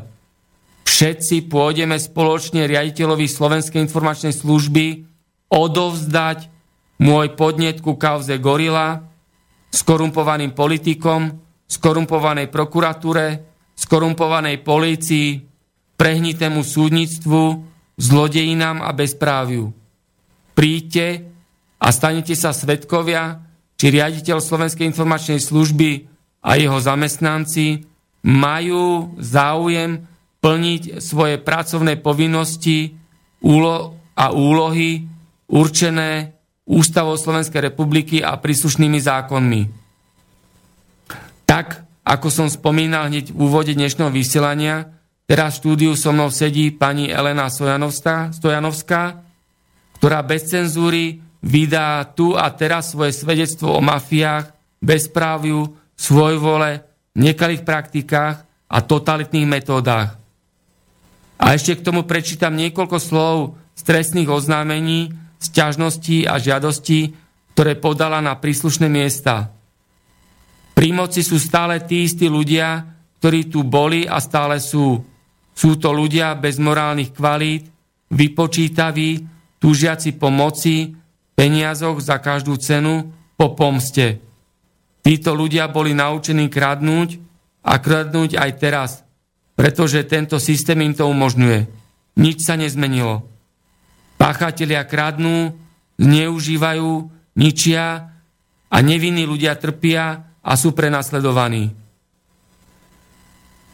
Všetci 0.87 1.51
pôjdeme 1.51 1.99
spoločne 1.99 2.65
riaditeľovi 2.65 3.27
Slovenskej 3.27 3.83
informačnej 3.83 4.33
služby 4.33 4.85
odovzdať 5.51 6.49
môj 7.03 7.37
podnet 7.37 7.83
ku 7.83 7.99
kauze 7.99 8.33
Gorila, 8.41 9.03
skorumpovaným 9.69 10.55
politikom, 10.57 11.37
skorumpovanej 11.67 12.47
prokuratúre, 12.49 13.25
skorumpovanej 13.77 14.63
polícii, 14.63 15.43
prehnitému 15.99 16.63
súdnictvu, 16.63 17.43
zlodejinám 17.99 18.81
a 18.81 18.89
bezpráviu. 18.95 19.73
Príďte 20.57 21.29
a 21.77 21.87
stanete 21.93 22.33
sa 22.33 22.55
svetkovia, 22.55 23.43
či 23.77 23.93
riaditeľ 23.93 24.41
Slovenskej 24.41 24.89
informačnej 24.89 25.37
služby 25.37 26.16
a 26.47 26.55
jeho 26.55 26.79
zamestnanci 26.79 27.83
majú 28.23 29.11
záujem 29.19 30.07
plniť 30.39 31.03
svoje 31.03 31.35
pracovné 31.43 31.99
povinnosti 31.99 32.95
a 34.15 34.25
úlohy 34.31 35.03
určené 35.51 36.31
Ústavou 36.67 37.15
Slovenskej 37.15 37.71
republiky 37.71 38.19
a 38.19 38.35
príslušnými 38.35 38.99
zákonmi. 38.99 39.61
Tak, 41.47 41.67
ako 42.03 42.27
som 42.27 42.47
spomínal 42.51 43.07
hneď 43.07 43.31
v 43.31 43.39
úvode 43.39 43.71
dnešného 43.71 44.11
vysielania, 44.11 44.91
teraz 45.23 45.55
v 45.55 45.59
štúdiu 45.63 45.91
so 45.95 46.11
mnou 46.11 46.27
sedí 46.27 46.75
pani 46.75 47.07
Elena 47.07 47.47
Stojanovská, 47.47 48.35
Stojanovská 48.35 49.27
ktorá 49.97 50.21
bez 50.21 50.45
cenzúry 50.45 51.25
vydá 51.41 52.05
tu 52.13 52.37
a 52.37 52.53
teraz 52.53 52.93
svoje 52.93 53.17
svedectvo 53.17 53.73
o 53.73 53.81
mafiách, 53.81 54.53
bezpráviu, 54.77 55.73
svojvole, 55.97 56.85
nekalých 57.17 57.65
praktikách 57.65 58.45
a 58.69 58.77
totalitných 58.85 59.49
metódach. 59.49 60.21
A 61.37 61.45
ešte 61.53 61.77
k 61.77 61.85
tomu 61.85 62.05
prečítam 62.05 62.53
niekoľko 62.53 62.97
slov 63.01 63.37
z 63.77 63.81
trestných 63.85 64.29
oznámení, 64.29 65.13
sťažností 65.37 66.25
a 66.25 66.41
žiadostí, 66.41 67.13
ktoré 67.53 67.77
podala 67.77 68.21
na 68.21 68.37
príslušné 68.37 68.89
miesta. 68.89 69.53
Pri 70.77 70.93
moci 70.93 71.25
sú 71.25 71.41
stále 71.41 71.81
tí 71.81 72.05
istí 72.05 72.29
ľudia, 72.29 72.85
ktorí 73.17 73.49
tu 73.49 73.65
boli 73.65 74.05
a 74.05 74.21
stále 74.21 74.61
sú. 74.61 75.01
Sú 75.57 75.73
to 75.81 75.89
ľudia 75.89 76.37
bez 76.37 76.61
morálnych 76.61 77.17
kvalít, 77.17 77.65
vypočítaví, 78.13 79.25
túžiaci 79.57 80.13
po 80.21 80.29
moci, 80.29 80.93
peniazoch 81.33 81.97
za 81.97 82.21
každú 82.21 82.61
cenu, 82.61 83.09
po 83.33 83.57
pomste. 83.57 84.26
Títo 85.07 85.31
ľudia 85.31 85.71
boli 85.71 85.95
naučení 85.95 86.51
kradnúť 86.51 87.15
a 87.63 87.79
kradnúť 87.79 88.35
aj 88.35 88.51
teraz, 88.59 89.07
pretože 89.55 90.03
tento 90.03 90.35
systém 90.35 90.83
im 90.83 90.91
to 90.91 91.07
umožňuje. 91.07 91.63
Nič 92.19 92.43
sa 92.43 92.59
nezmenilo. 92.59 93.23
Páchatelia 94.19 94.83
kradnú, 94.83 95.55
zneužívajú, 95.95 97.07
ničia 97.39 98.11
a 98.67 98.77
nevinní 98.83 99.23
ľudia 99.23 99.55
trpia 99.55 100.27
a 100.43 100.51
sú 100.59 100.75
prenasledovaní. 100.75 101.71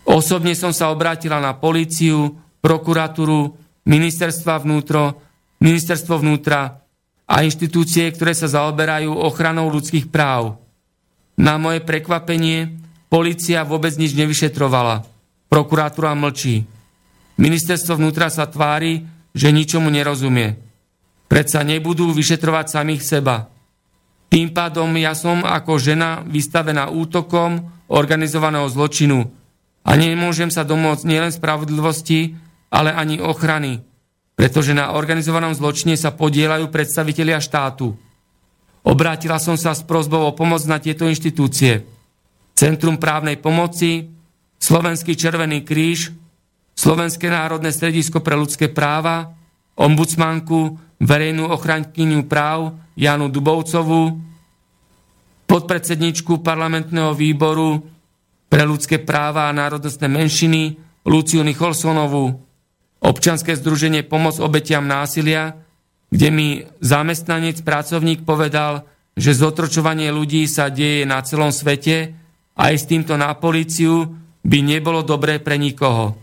Osobne 0.05 0.53
som 0.53 0.69
sa 0.69 0.93
obrátila 0.93 1.41
na 1.41 1.57
políciu, 1.57 2.29
prokuratúru, 2.61 3.57
ministerstva 3.89 4.61
vnútro, 4.61 5.17
ministerstvo 5.65 6.13
vnútra 6.21 6.77
a 7.25 7.41
inštitúcie, 7.41 8.05
ktoré 8.13 8.37
sa 8.37 8.45
zaoberajú 8.45 9.09
ochranou 9.17 9.73
ľudských 9.73 10.13
práv. 10.13 10.62
Na 11.37 11.57
moje 11.57 11.81
prekvapenie 11.81 12.77
policia 13.09 13.65
vôbec 13.65 13.93
nič 13.97 14.13
nevyšetrovala. 14.13 15.05
Prokuratúra 15.49 16.13
mlčí. 16.13 16.65
Ministerstvo 17.37 17.97
vnútra 17.97 18.29
sa 18.29 18.45
tvári, 18.45 19.05
že 19.33 19.49
ničomu 19.49 19.89
nerozumie. 19.89 20.57
Predsa 21.25 21.65
nebudú 21.65 22.13
vyšetrovať 22.13 22.65
samých 22.69 23.01
seba. 23.01 23.49
Tým 24.29 24.53
pádom 24.53 24.89
ja 24.97 25.13
som 25.13 25.45
ako 25.45 25.77
žena 25.77 26.21
vystavená 26.25 26.89
útokom 26.89 27.69
organizovaného 27.89 28.65
zločinu 28.69 29.29
a 29.85 29.91
nemôžem 29.93 30.49
sa 30.49 30.65
domôcť 30.65 31.05
nielen 31.05 31.29
spravodlivosti, 31.29 32.33
ale 32.73 32.89
ani 32.89 33.21
ochrany, 33.21 33.85
pretože 34.33 34.73
na 34.73 34.97
organizovanom 34.97 35.53
zločine 35.53 35.93
sa 35.93 36.09
podielajú 36.09 36.73
predstavitelia 36.73 37.37
štátu. 37.37 37.93
Obrátila 38.83 39.39
som 39.39 39.55
sa 39.55 39.71
s 39.71 39.81
prozbou 39.87 40.27
o 40.27 40.35
pomoc 40.35 40.59
na 40.67 40.75
tieto 40.75 41.07
inštitúcie. 41.07 41.87
Centrum 42.51 42.99
právnej 42.99 43.39
pomoci, 43.39 44.11
Slovenský 44.59 45.15
červený 45.15 45.63
kríž, 45.63 46.11
Slovenské 46.75 47.31
národné 47.31 47.71
stredisko 47.71 48.19
pre 48.19 48.35
ľudské 48.35 48.67
práva, 48.67 49.31
ombudsmanku, 49.79 50.75
verejnú 50.99 51.47
ochrankyňu 51.47 52.27
práv 52.27 52.75
Janu 52.99 53.31
Dubovcovú, 53.31 54.19
podpredsedničku 55.47 56.43
parlamentného 56.43 57.15
výboru 57.15 57.83
pre 58.51 58.67
ľudské 58.67 58.99
práva 58.99 59.47
a 59.49 59.55
národnostné 59.55 60.11
menšiny 60.11 60.75
Luciu 61.07 61.43
Nicholsonovú, 61.43 62.35
občanské 63.03 63.55
združenie 63.55 64.07
Pomoc 64.07 64.39
obetiam 64.39 64.87
násilia, 64.87 65.62
kde 66.13 66.29
mi 66.29 66.61
zamestnanec, 66.77 67.65
pracovník 67.65 68.21
povedal, 68.21 68.85
že 69.17 69.33
zotročovanie 69.33 70.13
ľudí 70.13 70.45
sa 70.45 70.69
deje 70.69 71.09
na 71.09 71.25
celom 71.25 71.49
svete 71.49 72.13
a 72.53 72.69
aj 72.69 72.85
s 72.85 72.85
týmto 72.85 73.17
na 73.17 73.33
políciu 73.33 74.13
by 74.45 74.59
nebolo 74.61 75.01
dobré 75.01 75.41
pre 75.41 75.57
nikoho. 75.57 76.13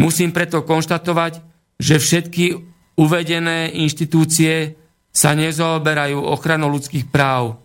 Musím 0.00 0.32
preto 0.32 0.64
konštatovať, 0.64 1.44
že 1.76 2.00
všetky 2.00 2.44
uvedené 2.96 3.68
inštitúcie 3.76 4.80
sa 5.12 5.36
nezaoberajú 5.36 6.24
ochranou 6.24 6.72
ľudských 6.72 7.12
práv. 7.12 7.60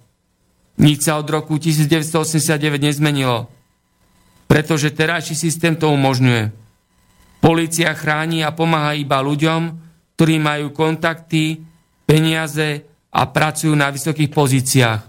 Nič 0.83 1.07
sa 1.07 1.15
od 1.15 1.27
roku 1.31 1.55
1989 1.55 2.59
nezmenilo, 2.75 3.47
pretože 4.51 4.91
terajší 4.91 5.35
systém 5.35 5.79
to 5.79 5.87
umožňuje. 5.95 6.51
Polícia 7.39 7.95
chráni 7.95 8.43
a 8.43 8.51
pomáha 8.51 8.99
iba 8.99 9.23
ľuďom, 9.23 9.88
ktorí 10.19 10.35
majú 10.35 10.75
kontakty, 10.75 11.63
peniaze 12.03 12.83
a 13.07 13.23
pracujú 13.23 13.71
na 13.71 13.87
vysokých 13.87 14.27
pozíciách. 14.27 14.99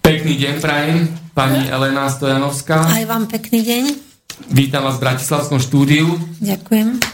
Pekný 0.00 0.34
deň 0.40 0.54
prajem, 0.64 1.12
pani 1.36 1.68
Elena 1.68 2.08
Stojanovská. 2.08 2.88
Aj 2.88 3.04
vám 3.04 3.28
pekný 3.28 3.60
deň. 3.60 3.84
Vítam 4.48 4.88
vás 4.88 4.96
v 4.96 5.04
Bratislavskom 5.04 5.60
štúdiu. 5.60 6.16
Ďakujem. 6.40 7.04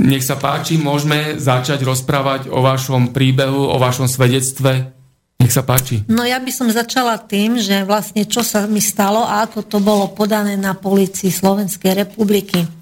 Nech 0.00 0.24
sa 0.24 0.40
páči, 0.40 0.80
môžeme 0.80 1.36
začať 1.36 1.84
rozprávať 1.84 2.48
o 2.48 2.64
vašom 2.64 3.12
príbehu, 3.12 3.68
o 3.68 3.76
vašom 3.76 4.08
svedectve. 4.08 4.88
Nech 5.36 5.52
sa 5.52 5.60
páči. 5.60 6.08
No 6.08 6.24
ja 6.24 6.40
by 6.40 6.48
som 6.48 6.72
začala 6.72 7.20
tým, 7.20 7.60
že 7.60 7.84
vlastne 7.84 8.24
čo 8.24 8.40
sa 8.40 8.64
mi 8.64 8.80
stalo 8.80 9.28
a 9.28 9.44
ako 9.44 9.68
to 9.68 9.84
bolo 9.84 10.08
podané 10.16 10.56
na 10.56 10.72
policii 10.72 11.28
Slovenskej 11.28 12.08
republiky. 12.08 12.77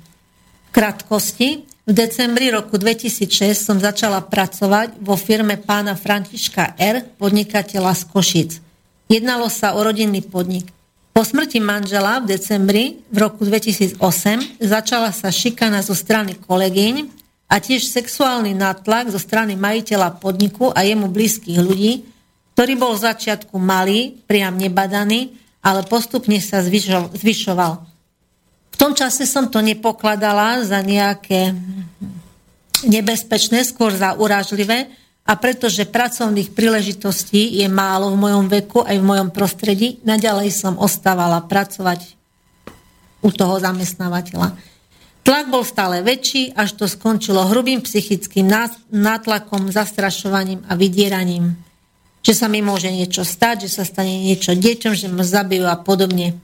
Krátkosti, 0.76 1.64
v 1.88 1.92
decembri 1.96 2.52
roku 2.52 2.76
2006 2.76 3.56
som 3.56 3.80
začala 3.80 4.20
pracovať 4.20 5.00
vo 5.00 5.16
firme 5.16 5.56
pána 5.56 5.96
Františka 5.96 6.76
R., 6.76 7.16
podnikateľa 7.16 7.96
z 7.96 8.02
Košic. 8.04 8.50
Jednalo 9.08 9.48
sa 9.48 9.72
o 9.72 9.80
rodinný 9.80 10.20
podnik. 10.20 10.68
Po 11.16 11.24
smrti 11.24 11.64
manžela 11.64 12.20
v 12.20 12.36
decembri 12.36 13.00
v 13.08 13.16
roku 13.16 13.48
2008 13.48 13.96
začala 14.60 15.16
sa 15.16 15.32
šikana 15.32 15.80
zo 15.80 15.96
strany 15.96 16.36
kolegyň 16.44 17.08
a 17.48 17.56
tiež 17.56 17.88
sexuálny 17.88 18.52
nátlak 18.52 19.08
zo 19.08 19.16
strany 19.16 19.56
majiteľa 19.56 20.20
podniku 20.20 20.76
a 20.76 20.84
jemu 20.84 21.08
blízkych 21.08 21.56
ľudí, 21.56 22.04
ktorý 22.52 22.76
bol 22.76 22.92
v 23.00 23.04
začiatku 23.16 23.56
malý, 23.56 24.20
priam 24.28 24.52
nebadaný, 24.60 25.40
ale 25.64 25.88
postupne 25.88 26.36
sa 26.44 26.60
zvyšoval. 26.60 27.95
V 28.76 28.84
tom 28.84 28.92
čase 28.92 29.24
som 29.24 29.48
to 29.48 29.64
nepokladala 29.64 30.60
za 30.60 30.84
nejaké 30.84 31.56
nebezpečné, 32.84 33.64
skôr 33.64 33.96
za 33.96 34.12
uražlivé, 34.20 34.92
a 35.26 35.32
pretože 35.34 35.88
pracovných 35.88 36.54
príležitostí 36.54 37.58
je 37.58 37.66
málo 37.66 38.14
v 38.14 38.20
mojom 38.20 38.46
veku 38.46 38.84
aj 38.84 39.00
v 39.00 39.08
mojom 39.08 39.28
prostredí, 39.34 39.98
naďalej 40.04 40.52
som 40.54 40.78
ostávala 40.78 41.42
pracovať 41.42 42.14
u 43.24 43.32
toho 43.34 43.58
zamestnávateľa. 43.58 44.54
Tlak 45.26 45.50
bol 45.50 45.66
stále 45.66 46.06
väčší, 46.06 46.54
až 46.54 46.78
to 46.78 46.86
skončilo 46.86 47.50
hrubým 47.50 47.82
psychickým 47.82 48.46
nátlakom, 48.94 49.74
zastrašovaním 49.74 50.62
a 50.70 50.78
vydieraním. 50.78 51.58
Že 52.22 52.32
sa 52.38 52.46
mi 52.46 52.62
môže 52.62 52.92
niečo 52.94 53.26
stať, 53.26 53.66
že 53.66 53.82
sa 53.82 53.88
stane 53.88 54.22
niečo 54.22 54.54
deťom, 54.54 54.94
že 54.94 55.10
ma 55.10 55.26
zabijú 55.26 55.66
a 55.66 55.74
podobne. 55.74 56.38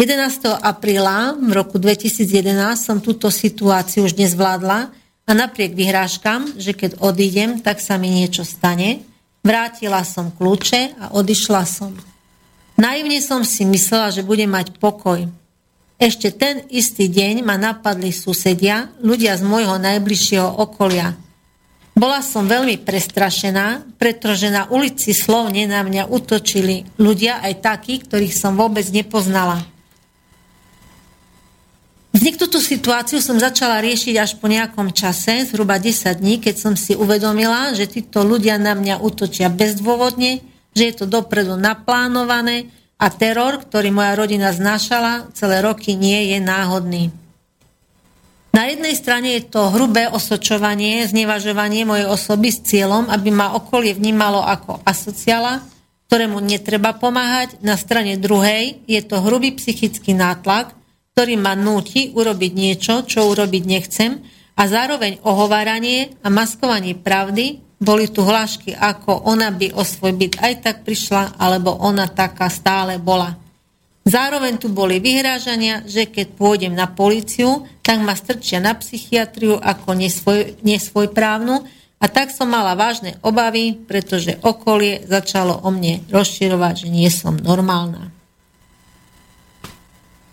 11. 0.00 0.64
apríla 0.64 1.36
v 1.36 1.52
roku 1.52 1.76
2011 1.76 2.80
som 2.80 2.96
túto 2.96 3.28
situáciu 3.28 4.08
už 4.08 4.16
nezvládla 4.16 4.88
a 5.28 5.30
napriek 5.36 5.76
vyhrážkam, 5.76 6.56
že 6.56 6.72
keď 6.72 6.96
odídem, 7.04 7.60
tak 7.60 7.76
sa 7.76 8.00
mi 8.00 8.08
niečo 8.08 8.40
stane, 8.40 9.04
vrátila 9.44 10.00
som 10.02 10.32
kľúče 10.32 10.96
a 10.96 11.04
odišla 11.12 11.62
som. 11.68 11.92
Naivne 12.80 13.20
som 13.20 13.44
si 13.44 13.68
myslela, 13.68 14.08
že 14.08 14.24
budem 14.24 14.48
mať 14.48 14.80
pokoj. 14.80 15.28
Ešte 16.00 16.34
ten 16.34 16.64
istý 16.72 17.06
deň 17.06 17.44
ma 17.44 17.60
napadli 17.60 18.10
susedia, 18.10 18.90
ľudia 19.04 19.36
z 19.38 19.44
môjho 19.44 19.76
najbližšieho 19.76 20.56
okolia. 20.56 21.14
Bola 21.92 22.24
som 22.24 22.48
veľmi 22.48 22.80
prestrašená, 22.80 24.00
pretože 24.00 24.48
na 24.48 24.64
ulici 24.72 25.12
slovne 25.12 25.68
na 25.68 25.84
mňa 25.84 26.08
utočili 26.08 26.88
ľudia 26.96 27.44
aj 27.44 27.54
takí, 27.60 28.00
ktorých 28.00 28.32
som 28.32 28.56
vôbec 28.56 28.88
nepoznala. 28.88 29.71
Vznik 32.22 32.38
túto 32.38 32.62
situáciu 32.62 33.18
som 33.18 33.34
začala 33.34 33.82
riešiť 33.82 34.14
až 34.14 34.38
po 34.38 34.46
nejakom 34.46 34.94
čase, 34.94 35.42
zhruba 35.42 35.82
10 35.82 36.22
dní, 36.22 36.38
keď 36.38 36.54
som 36.54 36.78
si 36.78 36.94
uvedomila, 36.94 37.74
že 37.74 37.90
títo 37.90 38.22
ľudia 38.22 38.62
na 38.62 38.78
mňa 38.78 39.02
útočia 39.02 39.50
bezdôvodne, 39.50 40.38
že 40.70 40.82
je 40.86 40.94
to 41.02 41.10
dopredu 41.10 41.58
naplánované 41.58 42.70
a 42.94 43.10
teror, 43.10 43.58
ktorý 43.66 43.90
moja 43.90 44.14
rodina 44.14 44.54
znášala 44.54 45.34
celé 45.34 45.66
roky, 45.66 45.98
nie 45.98 46.30
je 46.30 46.38
náhodný. 46.38 47.10
Na 48.54 48.70
jednej 48.70 48.94
strane 48.94 49.42
je 49.42 49.42
to 49.42 49.74
hrubé 49.74 50.06
osočovanie, 50.06 51.02
znevažovanie 51.10 51.82
mojej 51.82 52.06
osoby 52.06 52.54
s 52.54 52.62
cieľom, 52.62 53.10
aby 53.10 53.34
ma 53.34 53.58
okolie 53.58 53.98
vnímalo 53.98 54.46
ako 54.46 54.78
asociala, 54.86 55.58
ktorému 56.06 56.38
netreba 56.38 56.94
pomáhať. 56.94 57.58
Na 57.66 57.74
strane 57.74 58.14
druhej 58.14 58.78
je 58.86 59.02
to 59.02 59.18
hrubý 59.18 59.58
psychický 59.58 60.14
nátlak, 60.14 60.78
ktorý 61.12 61.36
ma 61.36 61.52
núti 61.52 62.08
urobiť 62.16 62.52
niečo, 62.56 63.04
čo 63.04 63.28
urobiť 63.28 63.62
nechcem 63.68 64.16
a 64.56 64.62
zároveň 64.64 65.20
ohováranie 65.28 66.16
a 66.24 66.32
maskovanie 66.32 66.96
pravdy 66.96 67.60
boli 67.76 68.08
tu 68.08 68.24
hlášky, 68.24 68.72
ako 68.72 69.28
ona 69.28 69.52
by 69.52 69.76
o 69.76 69.84
svoj 69.84 70.16
byt 70.16 70.40
aj 70.40 70.54
tak 70.64 70.76
prišla, 70.88 71.36
alebo 71.36 71.76
ona 71.76 72.08
taká 72.08 72.48
stále 72.48 72.96
bola. 72.96 73.36
Zároveň 74.08 74.56
tu 74.56 74.72
boli 74.72 75.04
vyhrážania, 75.04 75.84
že 75.84 76.08
keď 76.08 76.32
pôjdem 76.32 76.72
na 76.72 76.88
policiu, 76.88 77.68
tak 77.84 78.00
ma 78.00 78.16
strčia 78.16 78.62
na 78.62 78.72
psychiatriu 78.72 79.60
ako 79.60 79.92
nesvoj, 79.92 80.64
nesvojprávnu 80.64 81.54
a 82.00 82.06
tak 82.08 82.32
som 82.32 82.48
mala 82.48 82.72
vážne 82.72 83.20
obavy, 83.20 83.76
pretože 83.76 84.40
okolie 84.40 85.04
začalo 85.04 85.60
o 85.60 85.68
mne 85.68 86.02
rozširovať, 86.08 86.86
že 86.86 86.88
nie 86.88 87.10
som 87.12 87.36
normálna. 87.36 88.21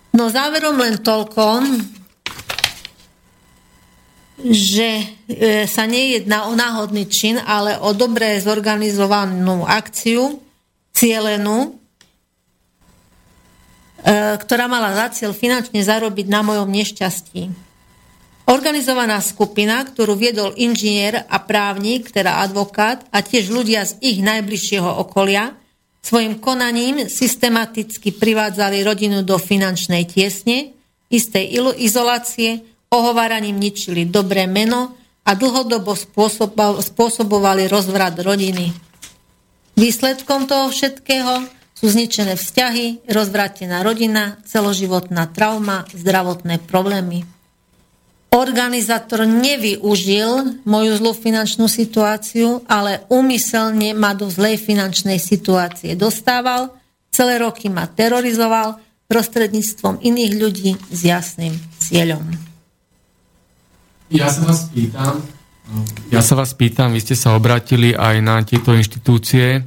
No 0.10 0.26
záverom 0.34 0.74
len 0.82 0.98
toľko, 0.98 1.46
že 4.40 4.90
e, 4.90 5.06
sa 5.68 5.84
nejedná 5.84 6.48
o 6.48 6.56
náhodný 6.56 7.06
čin, 7.12 7.38
ale 7.38 7.76
o 7.78 7.92
dobre 7.92 8.40
zorganizovanú 8.40 9.68
akciu, 9.68 10.40
cielenú, 10.96 11.76
e, 14.00 14.40
ktorá 14.40 14.72
mala 14.72 14.96
za 14.96 15.12
cieľ 15.14 15.36
finančne 15.36 15.84
zarobiť 15.84 16.28
na 16.32 16.42
mojom 16.42 16.72
nešťastí. 16.72 17.70
Organizovaná 18.50 19.22
skupina, 19.22 19.86
ktorú 19.86 20.18
viedol 20.18 20.58
inžinier 20.58 21.22
a 21.30 21.38
právnik, 21.38 22.10
teda 22.10 22.42
advokát 22.42 23.06
a 23.14 23.22
tiež 23.22 23.54
ľudia 23.54 23.86
z 23.86 24.02
ich 24.02 24.26
najbližšieho 24.26 24.90
okolia, 25.06 25.54
Svojim 26.10 26.42
konaním 26.42 27.06
systematicky 27.06 28.10
privádzali 28.10 28.82
rodinu 28.82 29.22
do 29.22 29.38
finančnej 29.38 30.10
tiesne, 30.10 30.74
istej 31.14 31.54
izolácie, 31.78 32.66
ohováraním 32.90 33.62
ničili 33.62 34.10
dobré 34.10 34.50
meno 34.50 34.98
a 35.22 35.38
dlhodobo 35.38 35.94
spôsobovali 36.82 37.70
rozvrat 37.70 38.18
rodiny. 38.26 38.74
Výsledkom 39.78 40.50
toho 40.50 40.74
všetkého 40.74 41.46
sú 41.78 41.86
zničené 41.86 42.42
vzťahy, 42.42 43.06
rozvratená 43.06 43.86
rodina, 43.86 44.42
celoživotná 44.50 45.30
trauma, 45.30 45.86
zdravotné 45.94 46.58
problémy 46.66 47.22
organizátor 48.30 49.26
nevyužil 49.26 50.62
moju 50.62 50.92
zlú 51.02 51.12
finančnú 51.18 51.66
situáciu, 51.66 52.62
ale 52.70 53.06
úmyselne 53.10 53.98
ma 53.98 54.14
do 54.14 54.30
zlej 54.30 54.62
finančnej 54.62 55.18
situácie 55.18 55.98
dostával, 55.98 56.78
celé 57.10 57.42
roky 57.42 57.74
ma 57.74 57.90
terorizoval 57.90 58.78
prostredníctvom 59.10 60.06
iných 60.06 60.34
ľudí 60.38 60.72
s 60.94 61.00
jasným 61.02 61.58
cieľom. 61.82 62.22
Ja 64.14 64.30
sa 64.30 64.46
vás 64.46 64.70
pýtam, 64.70 65.14
ja 66.14 66.22
sa 66.22 66.34
vás 66.38 66.52
pýtam, 66.54 66.94
vy 66.94 67.02
ste 67.02 67.18
sa 67.18 67.34
obratili 67.34 67.94
aj 67.98 68.16
na 68.22 68.42
tieto 68.46 68.74
inštitúcie. 68.74 69.62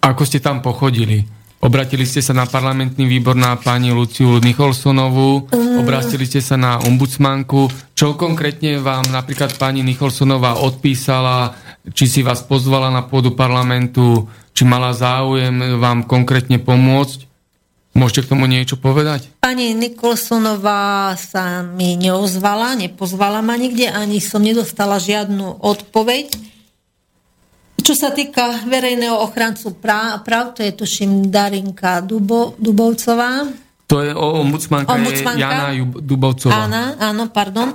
Ako 0.00 0.24
ste 0.24 0.40
tam 0.40 0.64
pochodili? 0.64 1.37
Obratili 1.58 2.06
ste 2.06 2.22
sa 2.22 2.30
na 2.30 2.46
parlamentný 2.46 3.02
výbor 3.10 3.34
na 3.34 3.58
pani 3.58 3.90
Luciu 3.90 4.38
Nicholsonovú, 4.38 5.50
mm. 5.50 5.82
obratili 5.82 6.22
ste 6.22 6.38
sa 6.38 6.54
na 6.54 6.78
ombudsmanku. 6.78 7.66
Čo 7.98 8.14
konkrétne 8.14 8.78
vám 8.78 9.10
napríklad 9.10 9.58
pani 9.58 9.82
Nicholsonová 9.82 10.62
odpísala, 10.62 11.58
či 11.90 12.06
si 12.06 12.20
vás 12.22 12.46
pozvala 12.46 12.94
na 12.94 13.02
pôdu 13.02 13.34
parlamentu, 13.34 14.30
či 14.54 14.62
mala 14.62 14.94
záujem 14.94 15.82
vám 15.82 16.06
konkrétne 16.06 16.62
pomôcť? 16.62 17.26
Môžete 17.98 18.30
k 18.30 18.30
tomu 18.30 18.46
niečo 18.46 18.78
povedať? 18.78 19.26
Pani 19.42 19.74
Nikolsonová 19.74 21.18
sa 21.18 21.66
mi 21.66 21.98
neozvala, 21.98 22.78
nepozvala 22.78 23.42
ma 23.42 23.58
nikde, 23.58 23.90
ani 23.90 24.22
som 24.22 24.38
nedostala 24.38 25.02
žiadnu 25.02 25.58
odpoveď. 25.58 26.30
Čo 27.88 27.96
sa 27.96 28.12
týka 28.12 28.68
verejného 28.68 29.16
ochrancu 29.16 29.72
práv, 29.72 30.20
práv 30.20 30.52
to 30.52 30.60
je 30.60 30.76
tuším 30.76 31.32
Darinka 31.32 32.04
Dubo, 32.04 32.52
Dubovcová. 32.60 33.48
To 33.88 34.04
je 34.04 34.12
ombudsmanka, 34.12 34.92
ombudsmanka. 34.92 35.40
Je 35.40 35.80
Jana 35.80 35.96
Dubovcová. 35.96 36.68
Áno, 36.68 37.00
áno, 37.00 37.32
pardon. 37.32 37.72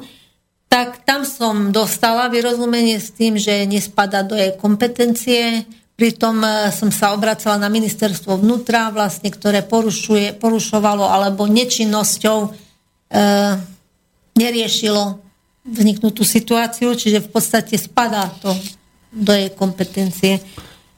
Tak 0.69 1.01
tam 1.01 1.25
som 1.25 1.73
dostala 1.73 2.29
vyrozumenie 2.29 3.01
s 3.01 3.09
tým, 3.09 3.41
že 3.41 3.65
nespada 3.65 4.21
do 4.21 4.37
jej 4.37 4.53
kompetencie. 4.53 5.65
Pritom 5.97 6.45
e, 6.45 6.69
som 6.69 6.93
sa 6.93 7.17
obracala 7.17 7.57
na 7.57 7.73
ministerstvo 7.73 8.37
vnútra, 8.37 8.93
vlastne, 8.93 9.33
ktoré 9.33 9.65
porušuje, 9.65 10.37
porušovalo 10.37 11.09
alebo 11.09 11.49
nečinnosťou 11.49 12.37
e, 12.45 12.49
neriešilo 14.37 15.17
vzniknutú 15.65 16.21
situáciu, 16.21 16.93
čiže 16.93 17.17
v 17.25 17.29
podstate 17.33 17.81
spadá 17.81 18.29
to 18.37 18.53
do 19.13 19.31
jej 19.31 19.53
kompetencie. 19.53 20.41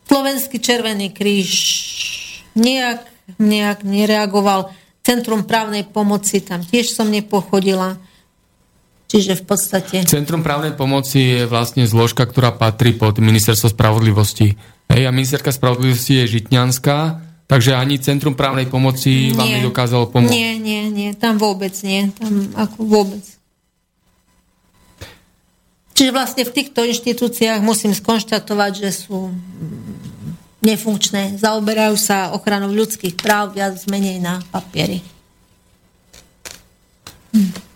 Slovenský 0.07 0.63
Červený 0.63 1.11
kríž 1.11 1.51
nejak, 2.55 3.03
nejak 3.37 3.83
nereagoval. 3.83 4.71
Centrum 5.05 5.45
právnej 5.45 5.85
pomoci, 5.85 6.41
tam 6.41 6.65
tiež 6.65 6.95
som 6.95 7.11
nepochodila. 7.11 7.99
Čiže 9.05 9.37
v 9.37 9.43
podstate... 9.45 9.95
Centrum 10.09 10.41
právnej 10.41 10.73
pomoci 10.73 11.21
je 11.21 11.43
vlastne 11.45 11.85
zložka, 11.85 12.25
ktorá 12.25 12.49
patrí 12.49 12.97
pod 12.97 13.21
ministerstvo 13.21 13.69
spravodlivosti. 13.69 14.57
Hej, 14.89 15.01
a 15.05 15.11
ministerka 15.13 15.53
spravodlivosti 15.53 16.25
je 16.25 16.39
Žitňanská, 16.39 16.97
takže 17.45 17.77
ani 17.77 18.01
Centrum 18.01 18.33
právnej 18.33 18.65
pomoci 18.65 19.29
nie, 19.29 19.37
vám 19.37 19.49
nedokázalo 19.61 20.09
pomôcť. 20.09 20.33
Nie, 20.33 20.57
nie, 20.57 20.89
nie, 20.89 21.09
tam 21.13 21.37
vôbec 21.37 21.73
nie. 21.85 22.09
Tam 22.17 22.49
ako 22.57 22.79
vôbec. 22.81 23.23
Čiže 25.95 26.11
vlastne 26.11 26.43
v 26.43 26.51
týchto 26.51 26.83
inštitúciách 26.83 27.63
musím 27.63 27.95
skonštatovať, 27.95 28.71
že 28.83 28.89
sú 28.91 29.31
nefunkčné. 30.59 31.39
Zaoberajú 31.39 31.95
sa 31.95 32.35
ochranou 32.35 32.67
ľudských 32.75 33.15
práv 33.15 33.55
viac 33.55 33.79
menej 33.87 34.19
na 34.19 34.43
papieri. 34.51 34.99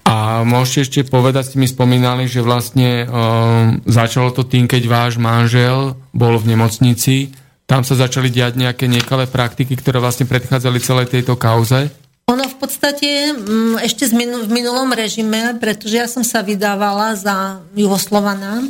A 0.04 0.42
môžete 0.42 0.90
ešte 0.90 1.00
povedať, 1.08 1.54
ste 1.54 1.62
mi 1.62 1.70
spomínali, 1.70 2.26
že 2.26 2.44
vlastne 2.44 3.06
um, 3.06 3.78
začalo 3.86 4.34
to 4.36 4.44
tým, 4.44 4.66
keď 4.66 4.84
váš 4.90 5.14
manžel 5.22 5.96
bol 6.12 6.36
v 6.42 6.58
nemocnici. 6.58 7.32
Tam 7.70 7.86
sa 7.86 7.94
začali 7.94 8.34
diať 8.34 8.58
nejaké 8.58 8.90
nekalé 8.90 9.30
praktiky, 9.30 9.78
ktoré 9.78 10.02
vlastne 10.02 10.26
predchádzali 10.26 10.78
celej 10.82 11.08
tejto 11.14 11.38
kauze? 11.38 11.94
Ono 12.30 12.46
v 12.46 12.56
podstate 12.62 13.34
m, 13.34 13.42
mm, 13.42 13.76
ešte 13.82 14.06
v 14.14 14.50
minulom 14.54 14.94
režime, 14.94 15.58
pretože 15.58 15.96
ja 15.98 16.06
som 16.06 16.22
sa 16.22 16.46
vydávala 16.46 17.18
za 17.18 17.66
Jugoslovana, 17.74 18.62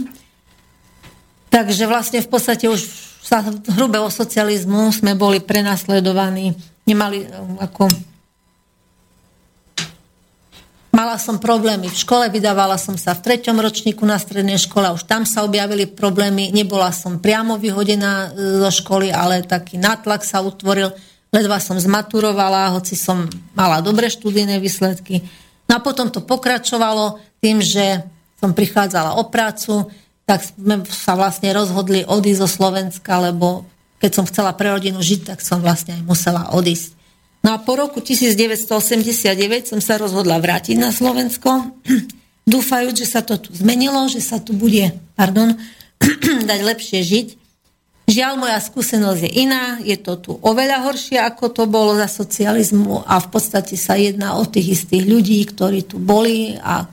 takže 1.51 1.83
vlastne 1.83 2.23
v 2.23 2.29
podstate 2.31 2.71
už 2.71 2.79
za 3.19 3.43
hrubého 3.75 4.07
socializmu 4.07 4.95
sme 4.95 5.11
boli 5.11 5.43
prenasledovaní. 5.43 6.55
Nemali 6.87 7.27
um, 7.27 7.59
ako... 7.59 7.91
Mala 10.89 11.21
som 11.21 11.37
problémy 11.37 11.85
v 11.85 11.99
škole, 11.99 12.31
vydávala 12.33 12.79
som 12.79 12.97
sa 12.97 13.13
v 13.13 13.21
treťom 13.21 13.61
ročníku 13.61 14.01
na 14.07 14.17
strednej 14.17 14.57
škole, 14.57 14.89
už 14.89 15.05
tam 15.05 15.21
sa 15.21 15.45
objavili 15.45 15.85
problémy, 15.85 16.49
nebola 16.49 16.89
som 16.89 17.21
priamo 17.21 17.61
vyhodená 17.61 18.33
e, 18.33 18.57
zo 18.65 18.71
školy, 18.83 19.13
ale 19.13 19.45
taký 19.45 19.77
nátlak 19.77 20.25
sa 20.25 20.41
utvoril, 20.41 20.89
ledva 21.29 21.57
som 21.61 21.77
zmaturovala, 21.77 22.73
hoci 22.73 22.97
som 22.97 23.29
mala 23.53 23.81
dobré 23.81 24.09
študijné 24.09 24.57
výsledky. 24.57 25.25
No 25.69 25.77
a 25.77 25.83
potom 25.83 26.09
to 26.09 26.25
pokračovalo 26.25 27.21
tým, 27.39 27.61
že 27.61 28.03
som 28.41 28.55
prichádzala 28.55 29.19
o 29.19 29.27
prácu, 29.27 29.91
tak 30.25 30.45
sme 30.45 30.85
sa 30.89 31.17
vlastne 31.17 31.49
rozhodli 31.53 32.05
odísť 32.05 32.41
zo 32.45 32.49
Slovenska, 32.49 33.17
lebo 33.21 33.65
keď 33.99 34.11
som 34.13 34.25
chcela 34.29 34.55
pre 34.55 34.71
rodinu 34.71 35.01
žiť, 35.01 35.35
tak 35.35 35.39
som 35.43 35.59
vlastne 35.59 35.99
aj 35.99 36.03
musela 36.07 36.53
odísť. 36.55 36.95
No 37.39 37.55
a 37.55 37.57
po 37.59 37.75
roku 37.79 38.03
1989 38.03 39.71
som 39.71 39.79
sa 39.79 39.95
rozhodla 39.95 40.39
vrátiť 40.39 40.75
na 40.75 40.91
Slovensko, 40.91 41.71
dúfajúc, 42.53 42.95
že 42.95 43.07
sa 43.07 43.21
to 43.23 43.39
tu 43.39 43.55
zmenilo, 43.55 44.07
že 44.11 44.19
sa 44.23 44.39
tu 44.39 44.55
bude, 44.55 44.91
pardon, 45.15 45.55
dať 46.49 46.59
lepšie 46.63 46.99
žiť. 47.03 47.27
Žiaľ, 48.09 48.33
moja 48.41 48.57
skúsenosť 48.57 49.21
je 49.21 49.31
iná, 49.45 49.77
je 49.85 49.93
to 50.01 50.17
tu 50.17 50.31
oveľa 50.41 50.81
horšie, 50.89 51.21
ako 51.21 51.53
to 51.53 51.63
bolo 51.69 51.93
za 51.93 52.09
socializmu 52.09 53.05
a 53.05 53.21
v 53.21 53.27
podstate 53.29 53.77
sa 53.77 53.93
jedná 53.93 54.33
o 54.33 54.49
tých 54.49 54.81
istých 54.81 55.05
ľudí, 55.05 55.37
ktorí 55.45 55.85
tu 55.85 56.01
boli 56.01 56.57
a 56.57 56.89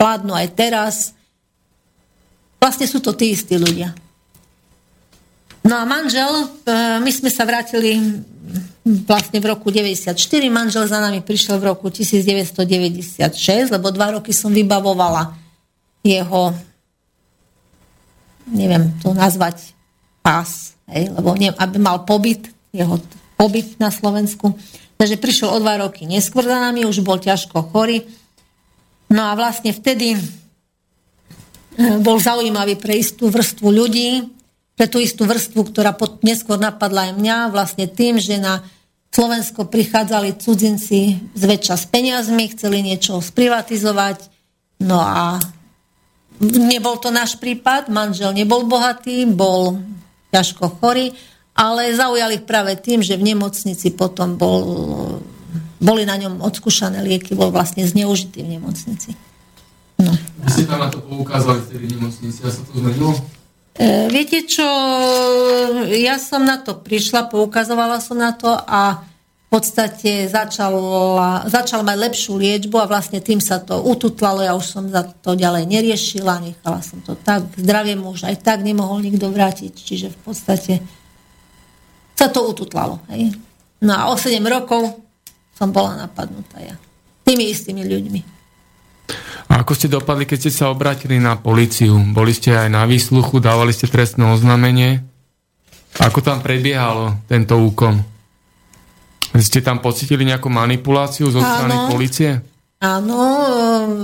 vládnu 0.00 0.32
aj 0.32 0.48
teraz 0.56 0.96
Vlastne 2.64 2.88
sú 2.88 3.04
to 3.04 3.12
tí 3.12 3.36
istí 3.36 3.60
ľudia. 3.60 3.92
No 5.68 5.76
a 5.76 5.84
manžel, 5.84 6.32
e, 6.32 6.44
my 6.96 7.10
sme 7.12 7.28
sa 7.28 7.44
vrátili 7.44 8.00
vlastne 9.04 9.36
v 9.36 9.52
roku 9.52 9.68
94, 9.68 10.16
manžel 10.48 10.88
za 10.88 10.96
nami 10.96 11.20
prišiel 11.20 11.60
v 11.60 11.76
roku 11.76 11.92
1996, 11.92 13.68
lebo 13.68 13.92
dva 13.92 14.16
roky 14.16 14.32
som 14.32 14.48
vybavovala 14.48 15.36
jeho, 16.00 16.56
neviem 18.48 18.96
to 19.04 19.12
nazvať, 19.12 19.73
pás, 20.24 20.72
hej, 20.88 21.12
lebo 21.12 21.36
ne, 21.36 21.52
aby 21.52 21.76
mal 21.76 22.08
pobyt, 22.08 22.48
jeho 22.72 22.96
pobyt 23.36 23.76
na 23.76 23.92
Slovensku. 23.92 24.56
Takže 24.96 25.20
prišiel 25.20 25.52
o 25.52 25.60
dva 25.60 25.76
roky 25.76 26.08
neskôr 26.08 26.48
za 26.48 26.56
nami, 26.56 26.88
už 26.88 27.04
bol 27.04 27.20
ťažko 27.20 27.68
chorý. 27.68 28.08
No 29.12 29.28
a 29.28 29.36
vlastne 29.36 29.76
vtedy 29.76 30.16
bol 32.00 32.16
zaujímavý 32.16 32.80
pre 32.80 32.96
istú 32.96 33.28
vrstvu 33.28 33.68
ľudí, 33.68 34.32
pre 34.78 34.88
tú 34.88 34.96
istú 35.02 35.28
vrstvu, 35.28 35.60
ktorá 35.70 35.92
pod, 35.92 36.24
neskôr 36.24 36.56
napadla 36.56 37.10
aj 37.10 37.12
mňa, 37.20 37.36
vlastne 37.52 37.86
tým, 37.86 38.16
že 38.16 38.40
na 38.40 38.64
Slovensko 39.14 39.70
prichádzali 39.70 40.40
cudzinci 40.42 41.30
zväčša 41.38 41.74
s 41.78 41.86
peniazmi, 41.86 42.50
chceli 42.50 42.82
niečo 42.82 43.22
sprivatizovať, 43.22 44.26
no 44.82 44.98
a 44.98 45.38
nebol 46.42 46.98
to 46.98 47.14
náš 47.14 47.38
prípad, 47.38 47.86
manžel 47.94 48.34
nebol 48.34 48.66
bohatý, 48.66 49.22
bol 49.30 49.78
ťažko 50.34 50.82
chorý, 50.82 51.14
ale 51.54 51.94
zaujali 51.94 52.42
ich 52.42 52.48
práve 52.48 52.74
tým, 52.74 52.98
že 52.98 53.14
v 53.14 53.30
nemocnici 53.30 53.94
potom 53.94 54.34
bol, 54.34 54.62
boli 55.78 56.02
na 56.02 56.18
ňom 56.18 56.42
odskúšané 56.42 57.06
lieky, 57.06 57.38
bol 57.38 57.54
vlastne 57.54 57.86
zneužitý 57.86 58.42
v 58.42 58.58
nemocnici. 58.58 59.14
No. 60.02 60.10
Vy 60.42 60.48
ste 60.50 60.64
tam 60.66 60.82
na 60.82 60.90
to 60.90 60.98
poukázali 61.06 61.62
v 61.62 61.68
tej 61.70 61.86
nemocnici 61.94 62.42
a 62.42 62.50
sa 62.50 62.66
to 62.66 62.74
zmenilo? 62.74 63.14
E, 63.78 64.10
viete 64.10 64.42
čo, 64.46 64.66
ja 65.86 66.18
som 66.18 66.42
na 66.42 66.58
to 66.58 66.82
prišla, 66.82 67.30
poukazovala 67.30 68.02
som 68.02 68.18
na 68.18 68.34
to 68.34 68.50
a 68.50 68.98
v 68.98 69.13
podstate 69.54 70.26
začala, 70.26 71.46
začal 71.46 71.86
mať 71.86 71.96
lepšiu 72.10 72.34
liečbu 72.34 72.74
a 72.82 72.90
vlastne 72.90 73.22
tým 73.22 73.38
sa 73.38 73.62
to 73.62 73.78
ututlalo, 73.86 74.42
ja 74.42 74.58
už 74.58 74.66
som 74.66 74.90
za 74.90 75.06
to 75.06 75.38
ďalej 75.38 75.70
neriešila, 75.70 76.42
nechala 76.42 76.82
som 76.82 76.98
to 77.06 77.14
tak, 77.14 77.46
zdravie 77.54 77.94
mu 77.94 78.10
už 78.10 78.26
aj 78.26 78.42
tak 78.42 78.66
nemohol 78.66 78.98
nikto 78.98 79.30
vrátiť, 79.30 79.70
čiže 79.70 80.10
v 80.10 80.18
podstate 80.26 80.82
sa 82.18 82.26
to 82.26 82.50
ututlalo. 82.50 82.98
Hej. 83.14 83.38
No 83.78 83.94
a 83.94 84.02
o 84.10 84.18
7 84.18 84.42
rokov 84.42 84.90
som 85.54 85.70
bola 85.70 85.94
napadnutá 86.02 86.58
ja. 86.58 86.74
Tými 87.22 87.46
istými 87.54 87.86
ľuďmi. 87.86 88.20
A 89.54 89.62
ako 89.62 89.78
ste 89.78 89.86
dopadli, 89.86 90.26
keď 90.26 90.38
ste 90.40 90.52
sa 90.52 90.74
obratili 90.74 91.22
na 91.22 91.38
policiu? 91.38 91.94
Boli 92.10 92.34
ste 92.34 92.58
aj 92.58 92.74
na 92.74 92.82
výsluchu, 92.90 93.38
dávali 93.38 93.70
ste 93.70 93.86
trestné 93.86 94.26
oznámenie? 94.26 94.98
Ako 96.02 96.26
tam 96.26 96.42
prebiehalo 96.42 97.22
tento 97.30 97.54
úkon? 97.54 98.13
Ste 99.34 99.66
tam 99.66 99.82
pocitili 99.82 100.22
nejakú 100.22 100.46
manipuláciu 100.46 101.26
zo 101.26 101.42
strany 101.42 101.74
policie? 101.90 102.38
Áno, 102.78 103.18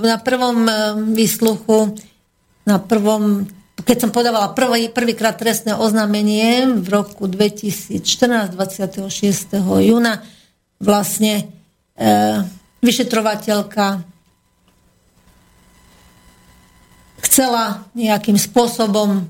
na 0.02 0.18
prvom 0.18 0.66
eh, 0.66 0.74
výsluchu, 1.14 1.94
na 2.66 2.82
prvom, 2.82 3.46
keď 3.82 3.96
som 3.96 4.10
podávala 4.10 4.52
prvý, 4.52 4.90
prvýkrát 4.90 5.38
trestné 5.38 5.74
oznámenie 5.74 6.66
v 6.66 6.86
roku 6.90 7.30
2014, 7.30 8.54
26. 8.54 9.58
júna, 9.80 10.22
vlastne 10.80 11.44
e, 11.92 12.04
vyšetrovateľka 12.80 14.00
chcela 17.20 17.84
nejakým 17.92 18.40
spôsobom 18.40 19.28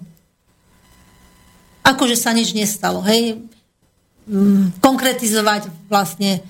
akože 1.82 2.14
sa 2.14 2.30
nič 2.30 2.54
nestalo, 2.54 3.02
hej, 3.02 3.42
mm, 4.30 4.78
konkretizovať 4.78 5.90
vlastne 5.90 6.40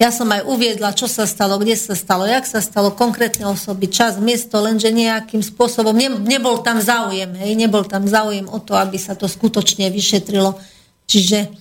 ja 0.00 0.08
som 0.08 0.32
aj 0.32 0.48
uviedla, 0.48 0.96
čo 0.96 1.04
sa 1.04 1.28
stalo, 1.28 1.60
kde 1.60 1.76
sa 1.76 1.92
stalo, 1.92 2.24
jak 2.24 2.48
sa 2.48 2.64
stalo, 2.64 2.96
konkrétne 2.96 3.44
osoby, 3.44 3.92
čas, 3.92 4.16
miesto, 4.16 4.56
lenže 4.56 4.88
nejakým 4.88 5.44
spôsobom 5.44 5.92
ne, 5.92 6.08
nebol 6.24 6.64
tam 6.64 6.80
záujem, 6.80 7.28
hej, 7.36 7.52
nebol 7.52 7.84
tam 7.84 8.08
záujem 8.08 8.48
o 8.48 8.56
to, 8.64 8.80
aby 8.80 8.96
sa 8.96 9.12
to 9.12 9.28
skutočne 9.28 9.92
vyšetrilo. 9.92 10.56
Čiže 11.04 11.52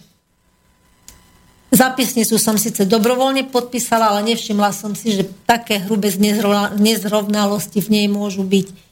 zápisnicu 1.68 2.40
som 2.40 2.56
síce 2.56 2.88
dobrovoľne 2.88 3.52
podpísala, 3.52 4.16
ale 4.16 4.32
nevšimla 4.32 4.72
som 4.72 4.96
si, 4.96 5.20
že 5.20 5.28
také 5.44 5.84
hrubé 5.84 6.08
nezrovnalosti 6.80 7.84
v 7.84 7.90
nej 7.92 8.08
môžu 8.08 8.48
byť 8.48 8.89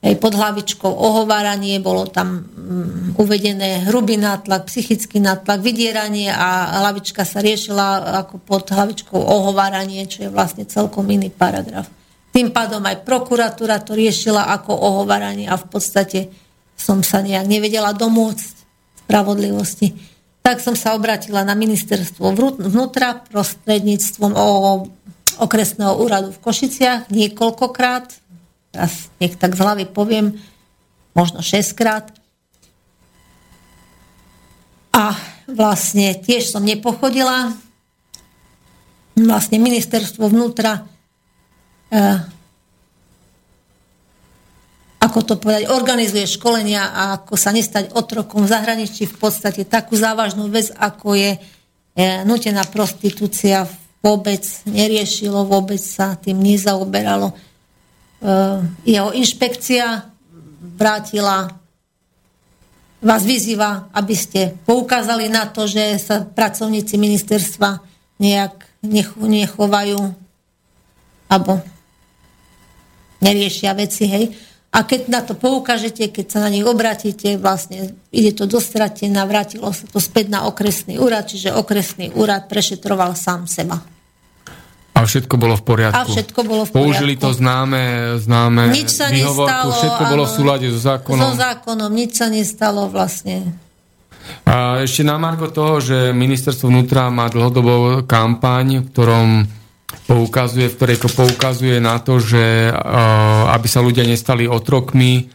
aj 0.00 0.14
pod 0.16 0.32
hlavičkou 0.32 0.88
ohováranie, 0.88 1.76
bolo 1.76 2.08
tam 2.08 2.40
um, 2.40 3.12
uvedené 3.20 3.84
hrubý 3.84 4.16
nátlak, 4.16 4.64
psychický 4.64 5.20
nátlak, 5.20 5.60
vydieranie 5.60 6.32
a 6.32 6.80
hlavička 6.80 7.28
sa 7.28 7.44
riešila 7.44 8.16
ako 8.24 8.40
pod 8.40 8.72
hlavičkou 8.72 9.20
ohováranie, 9.20 10.08
čo 10.08 10.24
je 10.24 10.32
vlastne 10.32 10.64
celkom 10.64 11.04
iný 11.12 11.28
paragraf. 11.28 11.84
Tým 12.32 12.48
pádom 12.48 12.80
aj 12.80 13.04
prokuratúra 13.04 13.82
to 13.84 13.92
riešila 13.92 14.48
ako 14.56 14.72
ohováranie 14.72 15.50
a 15.50 15.60
v 15.60 15.66
podstate 15.68 16.32
som 16.80 17.04
sa 17.04 17.20
nejak 17.20 17.44
nevedela 17.44 17.92
domôcť 17.92 18.56
spravodlivosti. 19.04 19.92
Tak 20.40 20.64
som 20.64 20.72
sa 20.72 20.96
obratila 20.96 21.44
na 21.44 21.52
ministerstvo 21.52 22.32
vnútra 22.56 23.20
prostredníctvom 23.28 24.32
o 24.32 24.48
okresného 25.44 25.92
úradu 26.00 26.32
v 26.32 26.40
Košiciach 26.40 27.12
niekoľkokrát 27.12 28.29
teraz 28.70 29.10
nech 29.18 29.34
tak 29.36 29.54
z 29.54 29.60
hlavy 29.60 29.84
poviem, 29.90 30.38
možno 31.14 31.42
6 31.42 31.74
krát. 31.74 32.10
A 34.90 35.14
vlastne 35.46 36.14
tiež 36.18 36.50
som 36.50 36.62
nepochodila. 36.62 37.54
Vlastne 39.18 39.58
ministerstvo 39.58 40.30
vnútra 40.30 40.86
eh, 41.90 42.22
ako 45.00 45.18
to 45.24 45.34
povedať, 45.40 45.72
organizuje 45.72 46.28
školenia 46.28 46.92
a 46.92 47.02
ako 47.18 47.34
sa 47.34 47.50
nestať 47.50 47.96
otrokom 47.96 48.44
v 48.44 48.52
zahraničí 48.52 49.08
v 49.08 49.16
podstate 49.16 49.64
takú 49.64 49.96
závažnú 49.96 50.52
vec, 50.52 50.70
ako 50.76 51.18
je 51.18 51.30
eh, 51.34 52.22
nutená 52.22 52.62
prostitúcia 52.68 53.66
vôbec 54.00 54.44
neriešilo, 54.64 55.44
vôbec 55.44 55.80
sa 55.80 56.16
tým 56.16 56.40
nezaoberalo 56.40 57.34
jeho 58.84 59.10
inšpekcia 59.16 60.12
vrátila 60.76 61.56
vás 63.00 63.24
vyzýva, 63.24 63.88
aby 63.96 64.12
ste 64.12 64.52
poukázali 64.68 65.32
na 65.32 65.48
to, 65.48 65.64
že 65.64 65.96
sa 65.96 66.20
pracovníci 66.20 67.00
ministerstva 67.00 67.80
nejak 68.20 68.84
nechovajú 69.24 70.00
alebo 71.30 71.64
neriešia 73.24 73.72
veci, 73.72 74.04
hej. 74.04 74.24
A 74.70 74.86
keď 74.86 75.00
na 75.10 75.20
to 75.24 75.34
poukážete, 75.34 76.14
keď 76.14 76.26
sa 76.30 76.38
na 76.46 76.52
nich 76.52 76.62
obratíte, 76.62 77.40
vlastne 77.40 77.96
ide 78.14 78.30
to 78.30 78.46
dostratená, 78.46 79.26
vrátilo 79.26 79.72
sa 79.74 79.82
to 79.88 79.98
späť 79.98 80.30
na 80.30 80.46
okresný 80.46 81.00
úrad, 81.00 81.26
čiže 81.26 81.56
okresný 81.56 82.14
úrad 82.14 82.46
prešetroval 82.46 83.18
sám 83.18 83.50
seba. 83.50 83.82
A 85.00 85.08
všetko 85.08 85.34
bolo 85.40 85.56
v 85.56 85.64
poriadku. 85.64 85.96
A 85.96 86.04
všetko 86.04 86.40
bolo 86.44 86.68
v 86.68 86.76
poriadku. 86.76 86.84
Použili 86.84 87.16
to 87.16 87.32
známe, 87.32 88.14
známe 88.20 88.68
nič 88.68 88.92
sa 88.92 89.08
nestalo, 89.08 89.72
všetko 89.72 90.02
bolo 90.12 90.22
v 90.28 90.32
súlade 90.36 90.66
so 90.68 90.76
zákonom. 90.76 91.24
So 91.24 91.40
zákonom, 91.40 91.88
nič 91.88 92.20
sa 92.20 92.28
nestalo 92.28 92.92
vlastne. 92.92 93.56
A 94.44 94.84
ešte 94.84 95.00
na 95.00 95.16
marko 95.16 95.48
toho, 95.48 95.80
že 95.80 96.12
ministerstvo 96.12 96.68
vnútra 96.68 97.08
má 97.08 97.32
dlhodobú 97.32 98.04
kampaň, 98.04 98.84
v 98.84 98.86
ktorom 98.92 99.28
poukazuje, 100.04 100.68
v 100.68 100.76
ktorej 100.76 100.96
poukazuje 101.02 101.76
na 101.80 101.96
to, 101.98 102.20
že 102.20 102.68
aby 103.50 103.66
sa 103.66 103.80
ľudia 103.80 104.04
nestali 104.04 104.44
otrokmi, 104.46 105.32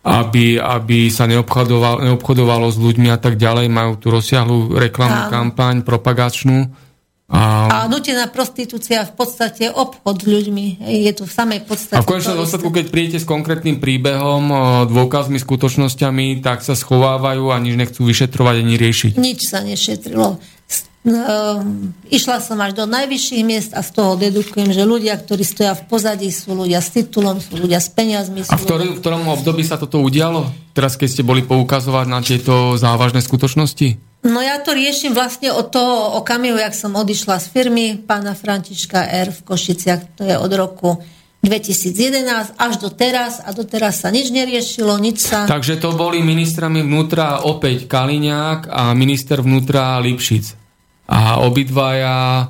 aby, 0.00 0.56
aby 0.56 1.12
sa 1.12 1.28
neobchodovalo, 1.28 2.08
neobchodovalo 2.08 2.66
s 2.72 2.76
ľuďmi 2.80 3.08
a 3.12 3.20
tak 3.20 3.36
ďalej. 3.36 3.68
Majú 3.68 3.92
tu 4.00 4.08
rozsiahlu 4.08 4.76
reklamnú 4.76 5.28
kampaň 5.28 5.84
propagačnú 5.84 6.89
a, 7.30 7.70
a 7.70 7.76
nutená 7.86 8.26
prostitúcia 8.26 9.06
v 9.06 9.14
podstate 9.14 9.70
obchod 9.70 10.18
s 10.18 10.26
ľuďmi. 10.26 10.82
Je 10.82 11.12
to 11.14 11.30
v 11.30 11.32
samej 11.32 11.60
podstate. 11.62 11.94
A 11.94 12.02
v 12.02 12.10
konečnom 12.10 12.42
dôsledku, 12.42 12.74
keď 12.74 12.90
prídete 12.90 13.22
s 13.22 13.26
konkrétnym 13.26 13.78
príbehom, 13.78 14.50
dôkazmi, 14.90 15.38
skutočnosťami, 15.38 16.42
tak 16.42 16.66
sa 16.66 16.74
schovávajú 16.74 17.54
a 17.54 17.62
nič 17.62 17.78
nechcú 17.78 18.02
vyšetrovať 18.02 18.54
ani 18.66 18.74
riešiť. 18.74 19.12
Nič 19.14 19.46
sa 19.46 19.62
nešetrilo. 19.62 20.42
Uh, 21.00 21.64
išla 22.12 22.44
som 22.44 22.60
až 22.60 22.76
do 22.76 22.84
najvyšších 22.84 23.40
miest 23.40 23.72
a 23.72 23.80
z 23.80 23.88
toho 23.96 24.20
dedukujem, 24.20 24.68
že 24.68 24.84
ľudia, 24.84 25.16
ktorí 25.16 25.48
stoja 25.48 25.72
v 25.72 25.88
pozadí, 25.88 26.28
sú 26.28 26.52
ľudia 26.52 26.76
s 26.84 26.92
titulom, 26.92 27.40
sú 27.40 27.56
ľudia 27.56 27.80
s 27.80 27.88
peniazmi. 27.88 28.44
Sú 28.44 28.52
a 28.52 28.60
v 28.60 28.68
ľudia... 28.68 28.92
v 28.92 29.00
ktorom 29.00 29.24
období 29.32 29.64
sa 29.64 29.80
toto 29.80 29.96
udialo? 30.04 30.52
Teraz, 30.76 31.00
keď 31.00 31.08
ste 31.08 31.22
boli 31.24 31.40
poukazovať 31.40 32.04
na 32.04 32.20
tieto 32.20 32.76
závažné 32.76 33.24
skutočnosti? 33.24 34.09
No 34.20 34.44
ja 34.44 34.60
to 34.60 34.76
riešim 34.76 35.16
vlastne 35.16 35.48
od 35.48 35.72
toho 35.72 36.20
okamihu, 36.20 36.60
jak 36.60 36.76
som 36.76 36.92
odišla 36.92 37.40
z 37.40 37.46
firmy 37.56 37.86
pána 37.96 38.36
Františka 38.36 39.08
R. 39.08 39.32
v 39.32 39.40
Košiciach, 39.48 40.20
to 40.20 40.28
je 40.28 40.36
od 40.36 40.52
roku 40.52 41.00
2011 41.40 42.52
až 42.60 42.74
do 42.76 42.92
teraz 42.92 43.40
a 43.40 43.48
doteraz 43.56 44.04
sa 44.04 44.12
nič 44.12 44.28
neriešilo, 44.28 45.00
nič 45.00 45.24
sa... 45.24 45.48
Takže 45.48 45.80
to 45.80 45.96
boli 45.96 46.20
ministrami 46.20 46.84
vnútra 46.84 47.48
opäť 47.48 47.88
Kaliňák 47.88 48.68
a 48.68 48.92
minister 48.92 49.40
vnútra 49.40 49.96
Lipšic. 50.04 50.52
A 51.08 51.40
obidvaja, 51.40 52.44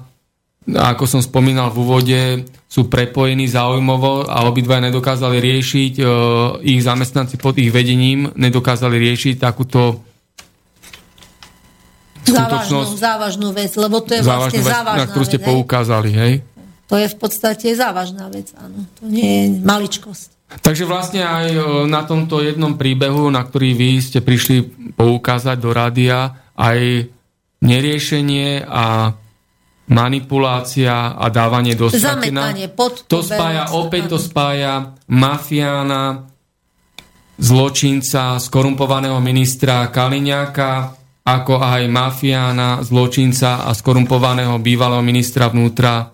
ako 0.67 1.05
som 1.07 1.23
spomínal 1.23 1.71
v 1.71 1.79
úvode, 1.87 2.21
sú 2.67 2.91
prepojení 2.91 3.47
záujmovo 3.47 4.27
a 4.27 4.43
obidvaja 4.51 4.91
nedokázali 4.91 5.39
riešiť, 5.39 5.93
e, 6.03 6.05
ich 6.67 6.83
zamestnanci 6.83 7.39
pod 7.39 7.63
ich 7.63 7.71
vedením 7.71 8.35
nedokázali 8.35 8.99
riešiť 8.99 9.39
takúto 9.39 10.03
závažnú, 12.27 12.81
závažnú 12.97 13.49
vec, 13.55 13.73
lebo 13.77 14.03
to 14.05 14.19
je 14.19 14.23
vlastne 14.25 14.61
vec, 14.61 14.75
závažná 14.75 15.01
na 15.01 15.05
ktorú 15.09 15.25
ste 15.25 15.41
vec, 15.41 15.49
poukázali, 15.49 16.11
hej? 16.13 16.33
To 16.91 16.99
je 16.99 17.07
v 17.07 17.17
podstate 17.17 17.67
závažná 17.73 18.27
vec, 18.29 18.51
áno. 18.59 18.85
To 18.99 19.07
nie 19.07 19.29
je 19.29 19.45
maličkosť. 19.63 20.29
Takže 20.59 20.83
vlastne 20.83 21.23
aj 21.23 21.47
e, 21.55 21.61
na 21.87 22.03
tomto 22.03 22.43
jednom 22.43 22.75
príbehu, 22.75 23.31
na 23.31 23.47
ktorý 23.47 23.79
vy 23.79 23.91
ste 24.03 24.19
prišli 24.19 24.91
poukázať 24.99 25.57
do 25.63 25.71
rádia, 25.71 26.35
aj 26.59 27.07
neriešenie 27.63 28.67
a 28.67 29.15
manipulácia 29.91 31.15
a 31.15 31.27
dávanie 31.31 31.79
do 31.79 31.91
stratená. 31.91 32.51
To 33.07 33.23
spája, 33.23 33.75
opäť 33.75 34.15
to 34.15 34.19
spája 34.19 34.95
mafiána, 35.11 36.31
zločinca, 37.41 38.39
skorumpovaného 38.39 39.19
ministra 39.19 39.89
Kaliňáka, 39.91 41.00
ako 41.25 41.61
aj 41.61 41.83
mafiána, 41.87 42.81
zločinca 42.81 43.69
a 43.69 43.71
skorumpovaného 43.77 44.57
bývalého 44.59 45.05
ministra 45.05 45.53
vnútra 45.53 46.09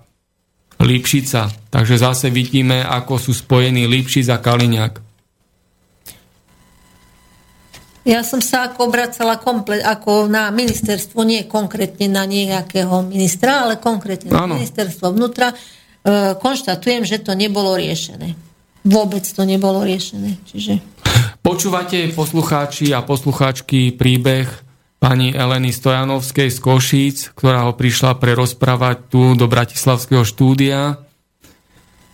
Lipšica. 0.83 1.71
Takže 1.73 1.97
zase 1.97 2.27
vidíme, 2.29 2.85
ako 2.85 3.17
sú 3.17 3.33
spojení 3.33 3.89
Lipšic 3.89 4.27
a 4.29 4.39
Kaliňák. 4.43 4.95
Ja 8.07 8.23
som 8.23 8.39
sa 8.39 8.71
ako 8.71 8.87
obracala 8.87 9.43
komplet, 9.43 9.83
ako 9.83 10.31
na 10.31 10.47
ministerstvo, 10.55 11.27
nie 11.27 11.43
konkrétne 11.51 12.07
na 12.07 12.23
nejakého 12.23 13.03
ministra, 13.03 13.67
ale 13.67 13.83
konkrétne 13.83 14.31
na 14.31 14.47
ministerstvo 14.47 15.11
vnútra. 15.11 15.51
E, 15.51 15.55
konštatujem, 16.39 17.03
že 17.03 17.19
to 17.19 17.35
nebolo 17.35 17.75
riešené. 17.75 18.39
Vôbec 18.87 19.27
to 19.27 19.43
nebolo 19.43 19.83
riešené. 19.83 20.39
Čiže... 20.47 20.79
Počúvate 21.43 22.07
poslucháči 22.15 22.95
a 22.95 23.03
poslucháčky 23.03 23.91
príbeh 23.99 24.66
pani 24.97 25.33
Eleny 25.33 25.73
Stojanovskej 25.73 26.49
z 26.49 26.59
Košíc, 26.59 27.17
ktorá 27.37 27.69
ho 27.69 27.73
prišla 27.77 28.17
prerozprávať 28.17 28.97
tu 29.13 29.23
do 29.37 29.47
Bratislavského 29.47 30.25
štúdia. 30.25 31.01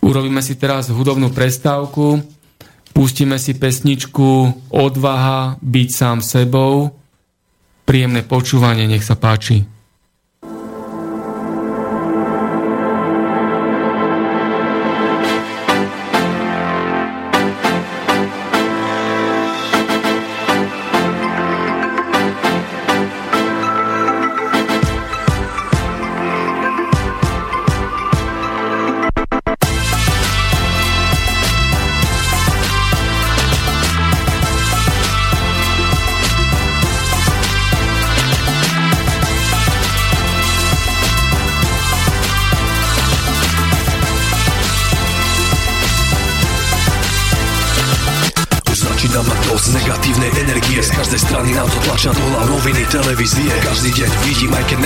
Urobíme 0.03 0.43
si 0.43 0.59
teraz 0.59 0.91
hudobnú 0.91 1.31
prestávku, 1.31 2.19
pustíme 2.91 3.39
si 3.39 3.55
pesničku 3.55 4.51
Odvaha 4.69 5.55
byť 5.63 5.89
sám 5.89 6.19
sebou. 6.19 6.91
Príjemné 7.83 8.23
počúvanie, 8.23 8.87
nech 8.87 9.03
sa 9.03 9.15
páči. 9.15 9.63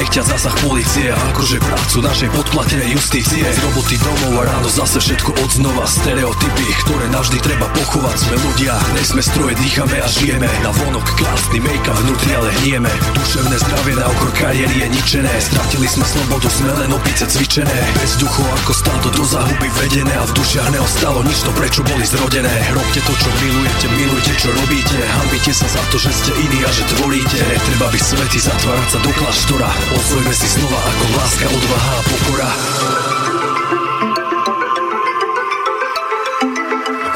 Keď 0.08 0.24
nechťa 0.24 0.40
zásah 0.40 0.56
policie 0.64 1.12
Akože 1.12 1.60
prácu 1.88 2.04
našej 2.04 2.30
podplatenej 2.36 2.90
justície. 3.00 3.48
Z 3.48 3.64
roboty 3.64 3.96
domov 4.04 4.44
a 4.44 4.52
ráno 4.52 4.68
zase 4.68 5.00
všetko 5.00 5.32
od 5.40 5.50
znova. 5.56 5.88
Stereotypy, 5.88 6.68
ktoré 6.84 7.08
navždy 7.16 7.40
treba 7.40 7.64
pochovať. 7.72 8.28
Sme 8.28 8.36
ľudia, 8.44 8.76
nejsme 8.92 9.24
stroje, 9.24 9.56
dýchame 9.56 9.96
a 10.04 10.08
žijeme. 10.12 10.52
Na 10.68 10.76
vonok 10.76 11.08
krásny 11.16 11.64
make-up 11.64 11.96
vnútri, 12.04 12.36
ale 12.36 12.52
hnieme 12.60 12.92
Duševné 13.16 13.56
zdravie 13.64 13.96
na 13.96 14.04
okor 14.04 14.32
kariéry 14.36 14.84
je 14.84 14.88
ničené. 15.00 15.32
Stratili 15.40 15.88
sme 15.88 16.04
slobodu, 16.04 16.52
sme 16.52 16.76
len 16.76 16.92
opice 16.92 17.24
cvičené. 17.24 17.80
Bez 18.04 18.20
duchu 18.20 18.44
ako 18.44 18.72
stádo 18.76 19.08
do 19.16 19.24
zahuby 19.24 19.72
vedené 19.80 20.12
A 20.20 20.28
v 20.28 20.36
dušiach 20.36 20.68
neostalo 20.76 21.24
nič 21.24 21.40
to, 21.40 21.56
prečo 21.56 21.88
boli 21.88 22.04
zrodené. 22.04 22.52
Robte 22.76 23.00
to, 23.00 23.14
čo 23.16 23.30
milujete, 23.40 23.88
milujte, 23.96 24.34
čo 24.36 24.52
robíte. 24.52 25.00
Hambite 25.24 25.56
sa 25.56 25.72
za 25.72 25.80
to, 25.88 25.96
že 25.96 26.12
ste 26.12 26.36
iní 26.36 26.60
a 26.68 26.70
že 26.76 26.84
tvoríte. 27.00 27.40
Netreba 27.48 27.88
by 27.88 28.00
svety 28.04 28.40
zatvárať 28.44 28.90
sa 28.92 29.00
do 29.00 29.12
kláštora. 29.16 29.72
Osvojme 29.96 30.34
si 30.36 30.48
slova 30.52 30.80
ako 30.84 31.06
láska, 31.16 31.48
odvaha 31.48 31.77
a 31.78 32.02
pokora. 32.06 32.50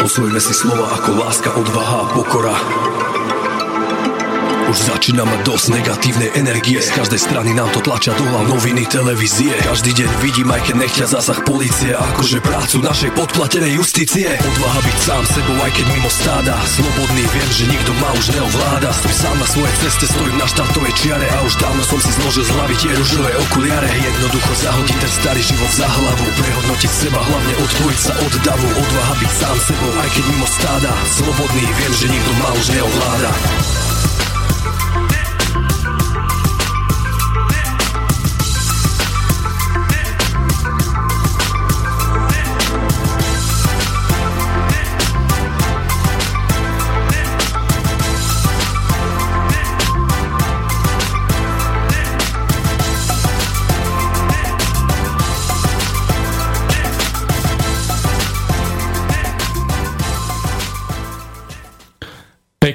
Osvojme 0.01 0.39
si 0.41 0.53
slova 0.53 0.88
ako 0.97 1.12
láska, 1.22 1.49
odvaha 1.53 1.97
a 2.03 2.09
pokora 2.14 2.55
už 4.72 4.88
začína 4.88 5.28
mať 5.28 5.43
dosť 5.43 5.67
negatívnej 5.76 6.32
energie. 6.39 6.80
Z 6.80 6.95
každej 6.95 7.19
strany 7.19 7.51
nám 7.51 7.67
to 7.76 7.84
tlačia 7.84 8.15
do 8.15 8.24
hlav 8.24 8.47
noviny, 8.47 8.88
televízie. 8.88 9.51
Každý 9.67 9.91
deň 9.91 10.09
vidím, 10.24 10.47
aj 10.47 10.63
keď 10.63 10.76
nechťa 10.80 11.05
zásah 11.11 11.43
policie 11.43 11.91
Akože 11.91 12.39
prácu 12.39 12.80
našej 12.80 13.11
podplatenej 13.11 13.76
justície. 13.76 14.32
Odvaha 14.32 14.80
byť 14.80 14.97
sám 15.03 15.24
sebou, 15.28 15.57
aj 15.59 15.72
keď 15.76 15.86
mimo 15.91 16.07
stáda. 16.07 16.55
Slobodný 16.63 17.24
viem, 17.36 17.49
že 17.51 17.63
nikto 17.67 17.91
ma 17.99 18.09
už 18.15 18.26
neovláda. 18.32 18.89
Stoj 18.95 19.15
sám 19.19 19.36
na 19.43 19.47
svojej 19.51 19.76
ceste, 19.84 20.05
stojím 20.07 20.38
na 20.39 20.47
štartovej 20.47 20.93
čiare. 20.95 21.28
A 21.28 21.38
už 21.43 21.53
dávno 21.59 21.84
som 21.84 21.99
si 21.99 22.11
zložil 22.15 22.43
z 22.47 22.51
hlavy 22.55 22.76
tie 22.80 22.91
ružové 22.95 23.32
okuliare. 23.51 23.91
Jednoducho 23.91 24.51
zahodiť 24.55 24.97
ten 25.03 25.11
starý 25.11 25.41
život 25.43 25.72
za 25.76 25.88
hlavu. 25.91 26.26
Prehodnotiť 26.39 26.91
seba, 26.95 27.19
hlavne 27.19 27.53
odpojiť 27.59 27.99
sa 27.99 28.13
od 28.24 28.34
davu. 28.47 28.67
Odvaha 28.72 29.13
byť 29.19 29.32
sám 29.36 29.57
sebou, 29.67 29.91
aj 29.99 30.09
keď 30.15 30.24
mimo 30.32 30.47
stáda. 30.47 30.91
Slobodný 31.11 31.65
viem, 31.76 31.93
že 31.99 32.07
nikto 32.07 32.32
ma 32.39 32.49
už 32.55 32.65
neovláda 32.72 33.80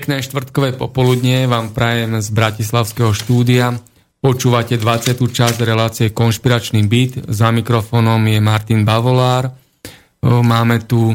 Pekné 0.07 0.23
štvrtkové 0.23 0.79
popoludnie 0.79 1.51
vám 1.51 1.75
prajem 1.75 2.23
z 2.23 2.31
Bratislavského 2.31 3.11
štúdia. 3.11 3.75
Počúvate 4.23 4.79
20. 4.79 5.19
časť 5.19 5.59
relácie 5.67 6.15
Konšpiračný 6.15 6.87
byt. 6.87 7.27
Za 7.27 7.51
mikrofónom 7.51 8.23
je 8.23 8.39
Martin 8.39 8.87
Bavolár. 8.87 9.51
Máme 10.23 10.87
tu 10.87 11.11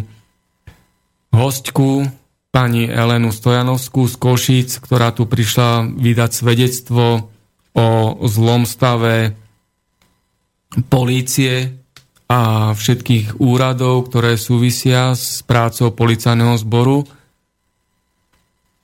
hostku, 1.31 2.03
pani 2.51 2.91
Elenu 2.91 3.31
Stojanovskú 3.31 4.11
z 4.11 4.15
Košíc, 4.19 4.83
ktorá 4.83 5.15
tu 5.15 5.23
prišla 5.23 5.87
vydať 5.95 6.31
svedectvo 6.35 7.31
o 7.71 7.87
zlom 8.27 8.67
stave 8.67 9.39
polície 10.91 11.79
a 12.27 12.75
všetkých 12.75 13.39
úradov, 13.39 14.11
ktoré 14.11 14.35
súvisia 14.35 15.15
s 15.15 15.47
prácou 15.47 15.95
policajného 15.95 16.59
zboru. 16.59 17.07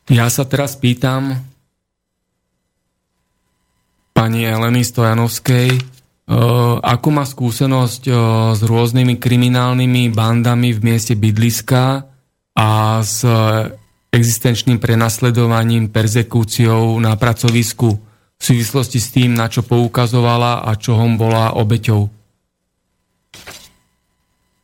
Ja 0.08 0.32
sa 0.32 0.48
teraz 0.48 0.80
pýtam 0.80 1.36
pani 4.16 4.48
Eleny 4.48 4.88
Stojanovskej, 4.88 5.76
e, 5.76 5.82
akú 6.80 7.12
má 7.12 7.28
skúsenosť 7.28 8.04
e, 8.08 8.12
s 8.56 8.62
rôznymi 8.64 9.20
kriminálnymi 9.20 10.16
bandami 10.16 10.72
v 10.72 10.80
mieste 10.80 11.12
bydliska 11.12 12.08
a 12.56 12.70
s 13.04 13.28
existenčným 14.08 14.80
prenasledovaním, 14.80 15.92
persekúciou 15.92 16.96
na 17.04 17.20
pracovisku 17.20 18.00
v 18.40 18.42
súvislosti 18.42 19.04
s 19.04 19.12
tým, 19.12 19.36
na 19.36 19.52
čo 19.52 19.68
poukazovala 19.68 20.64
a 20.64 20.72
čohom 20.80 21.20
bola 21.20 21.52
obeťou? 21.60 22.02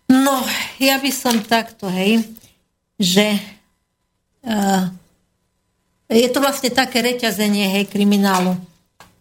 No, 0.08 0.36
ja 0.80 1.04
by 1.04 1.12
som 1.12 1.44
takto, 1.44 1.92
hej, 1.92 2.24
že 2.96 3.38
uh, 4.46 5.03
je 6.20 6.30
to 6.30 6.40
vlastne 6.44 6.70
také 6.70 7.02
reťazenie 7.02 7.74
hej, 7.80 7.86
kriminálu. 7.90 8.54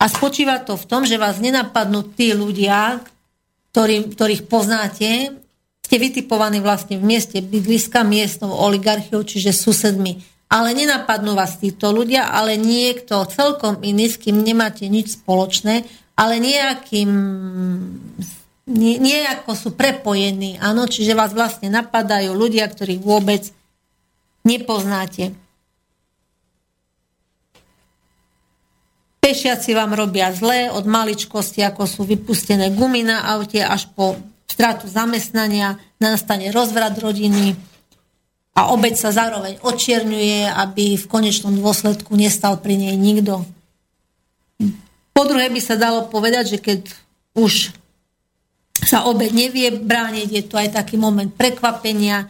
A 0.03 0.11
spočíva 0.11 0.59
to 0.61 0.75
v 0.75 0.89
tom, 0.89 1.07
že 1.07 1.21
vás 1.21 1.39
nenapadnú 1.39 2.03
tí 2.13 2.35
ľudia, 2.35 3.01
ktorý, 3.71 4.13
ktorých 4.13 4.43
poznáte, 4.51 5.39
ste 5.83 5.97
vytipovaní 5.97 6.59
vlastne 6.59 6.99
v 6.99 7.05
mieste 7.05 7.39
bydliska 7.39 8.03
miestnou 8.03 8.51
oligarchiou, 8.51 9.23
čiže 9.23 9.55
susedmi. 9.55 10.19
Ale 10.53 10.77
nenapadnú 10.77 11.33
vás 11.33 11.57
títo 11.57 11.95
ľudia, 11.95 12.29
ale 12.29 12.61
niekto 12.61 13.25
celkom 13.29 13.81
iný, 13.81 14.13
s 14.13 14.21
kým 14.21 14.45
nemáte 14.45 14.85
nič 14.91 15.23
spoločné, 15.23 15.85
ale 16.17 16.37
nejakým 16.37 17.11
nejako 18.73 19.53
sú 19.59 19.69
prepojení, 19.75 20.61
áno, 20.63 20.87
čiže 20.87 21.19
vás 21.19 21.35
vlastne 21.35 21.67
napadajú 21.73 22.31
ľudia, 22.31 22.69
ktorých 22.69 23.03
vôbec 23.03 23.51
nepoznáte. 24.47 25.35
Pešiaci 29.23 29.71
vám 29.79 29.95
robia 29.95 30.35
zlé 30.35 30.67
od 30.67 30.83
maličkosti, 30.83 31.63
ako 31.63 31.87
sú 31.87 32.03
vypustené 32.03 32.75
gumy 32.75 33.07
na 33.07 33.23
aute, 33.39 33.63
až 33.63 33.87
po 33.95 34.19
stratu 34.51 34.91
zamestnania, 34.91 35.79
nastane 36.03 36.51
rozvrat 36.51 36.99
rodiny 36.99 37.55
a 38.59 38.75
obeď 38.75 38.95
sa 38.99 39.15
zároveň 39.15 39.63
očierňuje, 39.63 40.51
aby 40.51 40.99
v 40.99 41.07
konečnom 41.07 41.55
dôsledku 41.55 42.19
nestal 42.19 42.59
pri 42.59 42.75
nej 42.75 42.99
nikto. 42.99 43.47
Po 45.15 45.23
druhé 45.23 45.55
by 45.55 45.61
sa 45.63 45.79
dalo 45.79 46.11
povedať, 46.11 46.57
že 46.57 46.59
keď 46.59 46.81
už 47.39 47.71
sa 48.83 49.07
obeď 49.07 49.31
nevie 49.31 49.69
brániť, 49.71 50.29
je 50.35 50.43
to 50.51 50.59
aj 50.59 50.83
taký 50.83 50.99
moment 50.99 51.31
prekvapenia. 51.31 52.27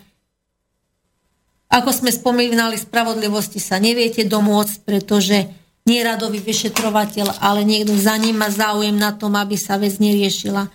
Ako 1.73 1.89
sme 1.89 2.13
spomínali, 2.13 2.77
spravodlivosti 2.77 3.57
sa 3.57 3.81
neviete 3.81 4.29
domôcť, 4.29 4.85
pretože 4.85 5.62
nie 5.83 6.01
radový 6.03 6.39
vyšetrovateľ, 6.39 7.43
ale 7.43 7.67
niekto 7.67 7.95
za 7.99 8.15
ním 8.15 8.39
má 8.39 8.49
záujem 8.51 8.95
na 8.95 9.11
tom, 9.11 9.35
aby 9.35 9.59
sa 9.59 9.79
vec 9.79 9.99
neriešila. 9.99 10.71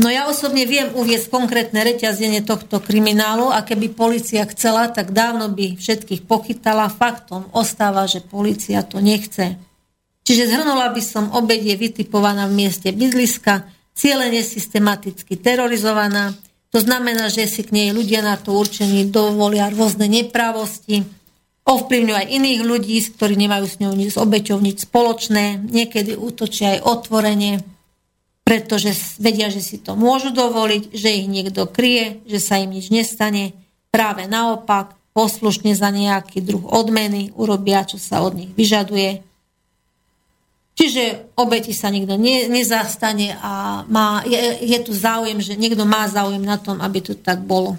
No 0.00 0.08
ja 0.08 0.32
osobne 0.32 0.64
viem 0.64 0.88
uviesť 0.96 1.28
konkrétne 1.28 1.84
reťazenie 1.84 2.40
tohto 2.40 2.80
kriminálu 2.80 3.52
a 3.52 3.60
keby 3.60 3.92
policia 3.92 4.48
chcela, 4.48 4.88
tak 4.88 5.12
dávno 5.12 5.52
by 5.52 5.76
všetkých 5.76 6.24
pochytala. 6.24 6.88
Faktom 6.88 7.52
ostáva, 7.52 8.08
že 8.08 8.24
policia 8.24 8.80
to 8.80 9.04
nechce. 9.04 9.60
Čiže 10.24 10.56
zhrnula 10.56 10.88
by 10.96 11.02
som, 11.04 11.28
obeď 11.36 11.76
je 11.76 11.76
vytipovaná 11.76 12.48
v 12.48 12.64
mieste 12.64 12.88
bydliska, 12.96 13.68
cieľene 13.92 14.40
systematicky 14.40 15.36
terorizovaná. 15.36 16.32
To 16.72 16.80
znamená, 16.80 17.28
že 17.28 17.44
si 17.44 17.60
k 17.60 17.76
nej 17.76 17.88
ľudia 17.92 18.24
na 18.24 18.40
to 18.40 18.56
určení 18.56 19.04
dovolia 19.12 19.68
rôzne 19.68 20.08
nepravosti, 20.08 21.04
ovplyvňujú 21.70 22.16
aj 22.18 22.28
iných 22.34 22.60
ľudí, 22.66 22.98
ktorí 23.14 23.38
nemajú 23.38 23.64
s 23.70 23.78
ňou 23.78 23.94
s 23.94 24.18
obeťou 24.18 24.58
nič 24.58 24.90
spoločné, 24.90 25.62
niekedy 25.62 26.18
útočia 26.18 26.78
aj 26.78 26.80
otvorene, 26.82 27.62
pretože 28.42 28.90
vedia, 29.22 29.46
že 29.46 29.62
si 29.62 29.78
to 29.78 29.94
môžu 29.94 30.34
dovoliť, 30.34 30.90
že 30.90 31.14
ich 31.14 31.30
niekto 31.30 31.70
kryje, 31.70 32.26
že 32.26 32.42
sa 32.42 32.58
im 32.58 32.74
nič 32.74 32.90
nestane. 32.90 33.54
Práve 33.94 34.26
naopak, 34.26 34.98
poslušne 35.14 35.74
za 35.74 35.90
nejaký 35.94 36.42
druh 36.42 36.66
odmeny 36.66 37.30
urobia, 37.38 37.86
čo 37.86 37.98
sa 37.98 38.22
od 38.22 38.34
nich 38.34 38.50
vyžaduje. 38.54 39.22
Čiže 40.74 41.34
obeti 41.36 41.76
sa 41.76 41.92
nikto 41.92 42.16
ne, 42.16 42.48
nezastane 42.48 43.36
a 43.36 43.84
má, 43.84 44.24
je, 44.24 44.64
je 44.64 44.78
tu 44.80 44.96
záujem, 44.96 45.36
že 45.42 45.58
niekto 45.58 45.84
má 45.84 46.08
záujem 46.08 46.40
na 46.40 46.56
tom, 46.56 46.80
aby 46.80 47.04
to 47.04 47.12
tak 47.12 47.42
bolo. 47.44 47.76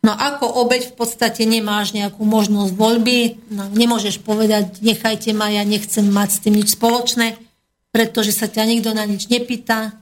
No 0.00 0.16
ako 0.16 0.48
obeď 0.64 0.90
v 0.90 0.94
podstate 0.96 1.44
nemáš 1.44 1.92
nejakú 1.92 2.24
možnosť 2.24 2.72
voľby, 2.72 3.18
no, 3.52 3.68
nemôžeš 3.68 4.24
povedať, 4.24 4.80
nechajte 4.80 5.36
ma, 5.36 5.52
ja 5.52 5.60
nechcem 5.60 6.08
mať 6.08 6.28
s 6.32 6.38
tým 6.40 6.54
nič 6.56 6.68
spoločné, 6.80 7.36
pretože 7.92 8.32
sa 8.32 8.48
ťa 8.48 8.64
nikto 8.64 8.96
na 8.96 9.04
nič 9.04 9.28
nepýta. 9.28 9.92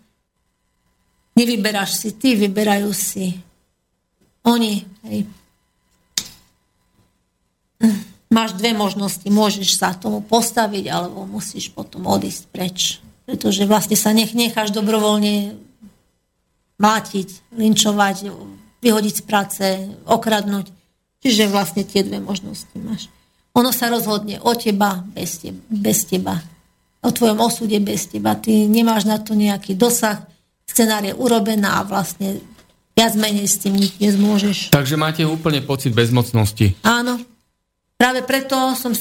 Nevyberáš 1.34 1.98
si 1.98 2.14
ty, 2.14 2.38
vyberajú 2.38 2.94
si 2.94 3.42
oni. 4.46 4.86
Hej. 5.06 5.26
máš 8.28 8.54
dve 8.54 8.76
možnosti. 8.76 9.24
Môžeš 9.26 9.80
sa 9.80 9.96
tomu 9.96 10.20
postaviť, 10.20 10.84
alebo 10.92 11.26
musíš 11.26 11.72
potom 11.72 12.06
odísť 12.06 12.42
preč. 12.52 12.78
Pretože 13.26 13.68
vlastne 13.68 13.96
sa 13.96 14.12
nech 14.14 14.32
necháš 14.32 14.72
dobrovoľne 14.72 15.58
mlátiť, 16.78 17.28
linčovať, 17.56 18.30
vyhodiť 18.82 19.14
z 19.14 19.22
práce, 19.26 19.64
okradnúť. 20.06 20.70
Čiže 21.18 21.50
vlastne 21.50 21.82
tie 21.82 22.06
dve 22.06 22.22
možnosti 22.22 22.70
máš. 22.78 23.10
Ono 23.58 23.74
sa 23.74 23.90
rozhodne 23.90 24.38
o 24.38 24.54
teba, 24.54 25.02
bez 25.02 25.42
teba. 25.42 25.58
Bez 25.66 25.98
teba. 26.06 26.34
O 27.02 27.10
tvojom 27.10 27.42
osude 27.42 27.78
bez 27.82 28.06
teba. 28.06 28.38
Ty 28.38 28.70
nemáš 28.70 29.06
na 29.06 29.18
to 29.18 29.34
nejaký 29.34 29.74
dosah. 29.74 30.22
Scenár 30.68 31.02
je 31.02 31.14
urobená 31.14 31.82
a 31.82 31.86
vlastne 31.86 32.38
viac 32.94 33.14
menej 33.14 33.46
s 33.46 33.62
tým 33.62 33.78
nič 33.78 33.98
nezmôžeš. 33.98 34.74
Takže 34.74 34.98
máte 34.98 35.22
úplne 35.26 35.62
pocit 35.62 35.94
bezmocnosti. 35.94 36.74
Áno. 36.82 37.18
Práve 37.98 38.22
preto 38.22 38.54
som 38.78 38.94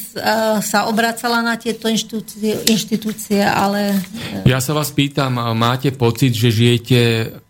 sa 0.58 0.90
obracala 0.90 1.46
na 1.46 1.54
tieto 1.54 1.86
inštitúcie, 1.86 2.66
inštitúcie 2.66 3.46
ale... 3.46 3.94
E, 4.42 4.50
ja 4.50 4.58
sa 4.58 4.74
vás 4.74 4.90
pýtam, 4.90 5.38
máte 5.54 5.94
pocit, 5.94 6.34
že 6.34 6.50
žijete 6.50 7.00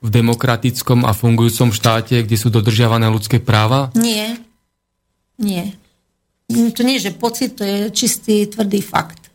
v 0.03 0.09
demokratickom 0.11 1.07
a 1.07 1.15
fungujúcom 1.15 1.71
štáte, 1.71 2.19
kde 2.19 2.35
sú 2.35 2.51
dodržiavané 2.51 3.07
ľudské 3.07 3.39
práva? 3.39 3.95
Nie. 3.95 4.35
Nie. 5.39 5.71
To 6.51 6.83
nie 6.83 6.99
je, 6.99 7.07
že 7.07 7.15
pocit, 7.15 7.55
to 7.55 7.63
je 7.63 7.95
čistý, 7.95 8.43
tvrdý 8.51 8.83
fakt. 8.83 9.31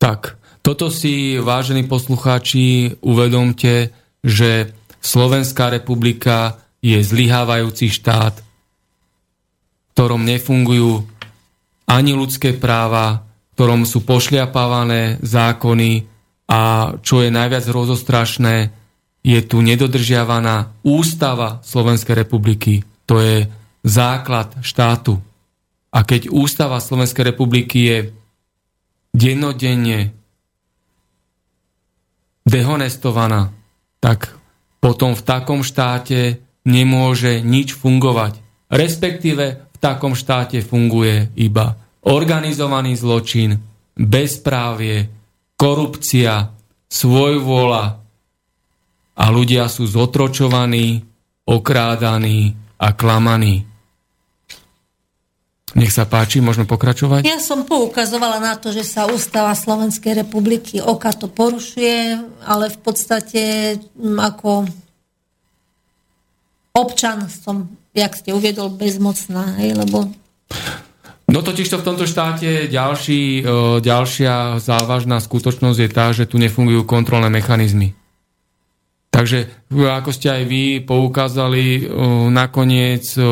Tak, 0.00 0.40
toto 0.64 0.88
si, 0.88 1.36
vážení 1.36 1.84
poslucháči, 1.84 2.96
uvedomte, 3.04 3.92
že 4.24 4.72
Slovenská 5.04 5.68
republika 5.68 6.56
je 6.80 6.96
zlyhávajúci 7.04 7.92
štát, 7.92 8.40
v 8.40 9.88
ktorom 9.92 10.24
nefungujú 10.24 11.04
ani 11.90 12.14
ľudské 12.14 12.54
práva, 12.54 13.26
ktorom 13.58 13.82
sú 13.82 14.06
pošliapávané 14.06 15.18
zákony 15.18 16.06
a 16.46 16.94
čo 17.02 17.20
je 17.26 17.34
najviac 17.34 17.66
rozostrašné, 17.66 18.70
je 19.20 19.40
tu 19.44 19.60
nedodržiavaná 19.60 20.80
ústava 20.86 21.60
Slovenskej 21.66 22.24
republiky. 22.24 22.86
To 23.04 23.20
je 23.20 23.44
základ 23.84 24.54
štátu. 24.62 25.20
A 25.90 26.06
keď 26.06 26.30
ústava 26.30 26.78
Slovenskej 26.78 27.34
republiky 27.34 27.78
je 27.84 27.98
dennodenne 29.10 30.14
dehonestovaná, 32.46 33.50
tak 33.98 34.32
potom 34.80 35.12
v 35.12 35.26
takom 35.26 35.60
štáte 35.60 36.40
nemôže 36.64 37.44
nič 37.44 37.76
fungovať. 37.76 38.40
Respektíve 38.72 39.69
takom 39.80 40.12
štáte 40.12 40.60
funguje 40.60 41.32
iba 41.40 41.74
organizovaný 42.04 42.96
zločin, 42.96 43.56
bezprávie, 43.96 45.08
korupcia, 45.56 46.52
svojvola 46.88 47.84
a 49.20 49.24
ľudia 49.28 49.68
sú 49.68 49.84
zotročovaní, 49.84 51.04
okrádaní 51.44 52.56
a 52.80 52.88
klamaní. 52.96 53.68
Nech 55.70 55.94
sa 55.94 56.02
páči, 56.02 56.42
môžeme 56.42 56.66
pokračovať? 56.66 57.22
Ja 57.22 57.38
som 57.38 57.62
poukazovala 57.62 58.42
na 58.42 58.58
to, 58.58 58.74
že 58.74 58.82
sa 58.82 59.06
ústava 59.06 59.54
Slovenskej 59.54 60.26
republiky 60.26 60.82
oka 60.82 61.14
to 61.14 61.30
porušuje, 61.30 62.18
ale 62.42 62.74
v 62.74 62.78
podstate 62.82 63.42
ako 64.02 64.66
občan 66.74 67.30
som 67.30 67.70
jak 67.94 68.12
ste 68.14 68.30
uviedol, 68.34 68.70
bezmocná, 68.70 69.58
hej, 69.58 69.74
lebo... 69.74 70.10
No 71.30 71.46
totiž 71.46 71.70
to 71.70 71.78
v 71.78 71.86
tomto 71.86 72.10
štáte 72.10 72.66
ďalší, 72.66 73.22
e, 73.38 73.42
ďalšia 73.78 74.58
závažná 74.58 75.22
skutočnosť 75.22 75.78
je 75.78 75.88
tá, 75.90 76.10
že 76.10 76.26
tu 76.26 76.42
nefungujú 76.42 76.82
kontrolné 76.82 77.30
mechanizmy. 77.30 77.94
Takže 79.10 79.70
ako 79.70 80.10
ste 80.10 80.30
aj 80.30 80.42
vy 80.46 80.62
poukázali, 80.82 81.62
e, 81.62 81.80
nakoniec 82.34 83.06
e, 83.14 83.22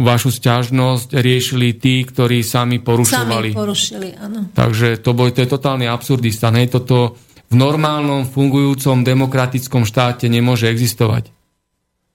vašu 0.00 0.32
stiažnosť 0.32 1.12
riešili 1.12 1.76
tí, 1.76 2.04
ktorí 2.08 2.40
sami 2.40 2.80
porušovali. 2.80 3.52
Sami 3.52 3.60
porušili, 3.60 4.08
áno. 4.16 4.48
Takže 4.56 5.00
to, 5.04 5.12
boj, 5.12 5.36
to 5.36 5.44
je 5.44 5.52
totálny 5.52 5.84
absurdista. 5.88 6.48
Hej, 6.52 6.72
toto 6.80 7.20
v 7.52 7.56
normálnom 7.60 8.24
fungujúcom 8.28 9.04
demokratickom 9.04 9.84
štáte 9.84 10.24
nemôže 10.32 10.72
existovať. 10.72 11.28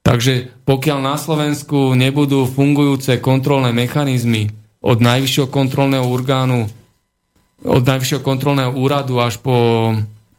Takže 0.08 0.64
pokiaľ 0.64 1.00
na 1.04 1.20
Slovensku 1.20 1.92
nebudú 1.92 2.48
fungujúce 2.48 3.20
kontrolné 3.20 3.76
mechanizmy 3.76 4.48
od 4.80 5.04
najvyššieho 5.04 5.52
kontrolného 5.52 6.08
orgánu, 6.08 6.64
od 7.68 7.84
najvyššieho 7.84 8.24
kontrolného 8.24 8.72
úradu 8.72 9.20
až 9.20 9.44
po 9.44 9.92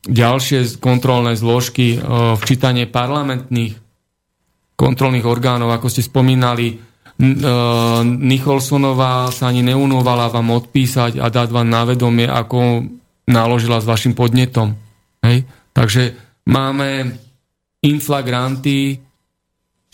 ďalšie 0.09 0.81
kontrolné 0.81 1.37
zložky, 1.37 2.01
e, 2.01 2.09
včítanie 2.41 2.89
parlamentných 2.89 3.77
kontrolných 4.73 5.29
orgánov, 5.29 5.69
ako 5.77 5.93
ste 5.93 6.01
spomínali, 6.01 6.73
e, 6.73 6.77
Nicholsonová 8.09 9.29
sa 9.29 9.53
ani 9.53 9.61
neunovala 9.69 10.33
vám 10.33 10.65
odpísať 10.65 11.21
a 11.21 11.29
dať 11.29 11.49
vám 11.53 11.69
na 11.69 11.85
vedomie, 11.85 12.25
ako 12.25 12.89
naložila 13.29 13.85
s 13.85 13.91
vašim 13.91 14.17
podnetom. 14.17 14.73
Hej? 15.21 15.45
Takže 15.77 16.17
máme 16.49 17.21
inflagranty, 17.85 19.08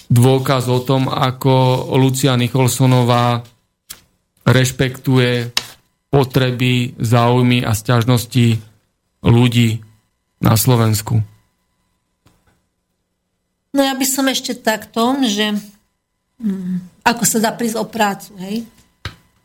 dôkaz 0.08 0.68
o 0.68 0.80
tom, 0.82 1.08
ako 1.08 1.86
Lucia 1.96 2.36
Nicholsonová 2.36 3.44
rešpektuje 4.44 5.50
potreby, 6.12 6.94
záujmy 7.00 7.64
a 7.64 7.72
sťažnosti 7.74 8.60
ľudí 9.24 9.82
na 10.38 10.54
Slovensku. 10.54 11.24
No 13.74 13.80
ja 13.82 13.96
by 13.98 14.06
som 14.06 14.30
ešte 14.30 14.54
takto, 14.54 15.18
že 15.26 15.58
hm, 16.38 17.02
ako 17.02 17.24
sa 17.26 17.42
dá 17.42 17.50
prísť 17.50 17.76
o 17.82 17.84
prácu, 17.88 18.30
hej? 18.38 18.62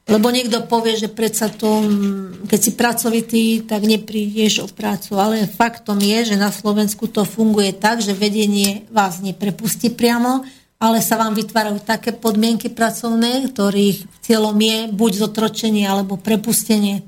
Lebo 0.10 0.34
niekto 0.34 0.66
povie, 0.66 0.98
že 0.98 1.06
predsa 1.06 1.54
to, 1.54 1.86
hm, 1.86 2.50
keď 2.50 2.60
si 2.60 2.72
pracovitý, 2.74 3.46
tak 3.62 3.86
neprídeš 3.86 4.66
o 4.66 4.68
prácu. 4.68 5.22
Ale 5.22 5.46
faktom 5.46 6.02
je, 6.02 6.34
že 6.34 6.36
na 6.36 6.50
Slovensku 6.50 7.06
to 7.06 7.22
funguje 7.22 7.78
tak, 7.78 8.02
že 8.02 8.18
vedenie 8.18 8.90
vás 8.90 9.22
neprepustí 9.22 9.94
priamo, 9.94 10.42
ale 10.82 11.06
sa 11.06 11.20
vám 11.22 11.38
vytvárajú 11.38 11.86
také 11.86 12.10
podmienky 12.10 12.74
pracovné, 12.74 13.54
ktorých 13.54 14.26
cieľom 14.26 14.58
je 14.58 14.78
buď 14.90 15.12
zotročenie 15.30 15.86
alebo 15.86 16.18
prepustenie. 16.18 17.06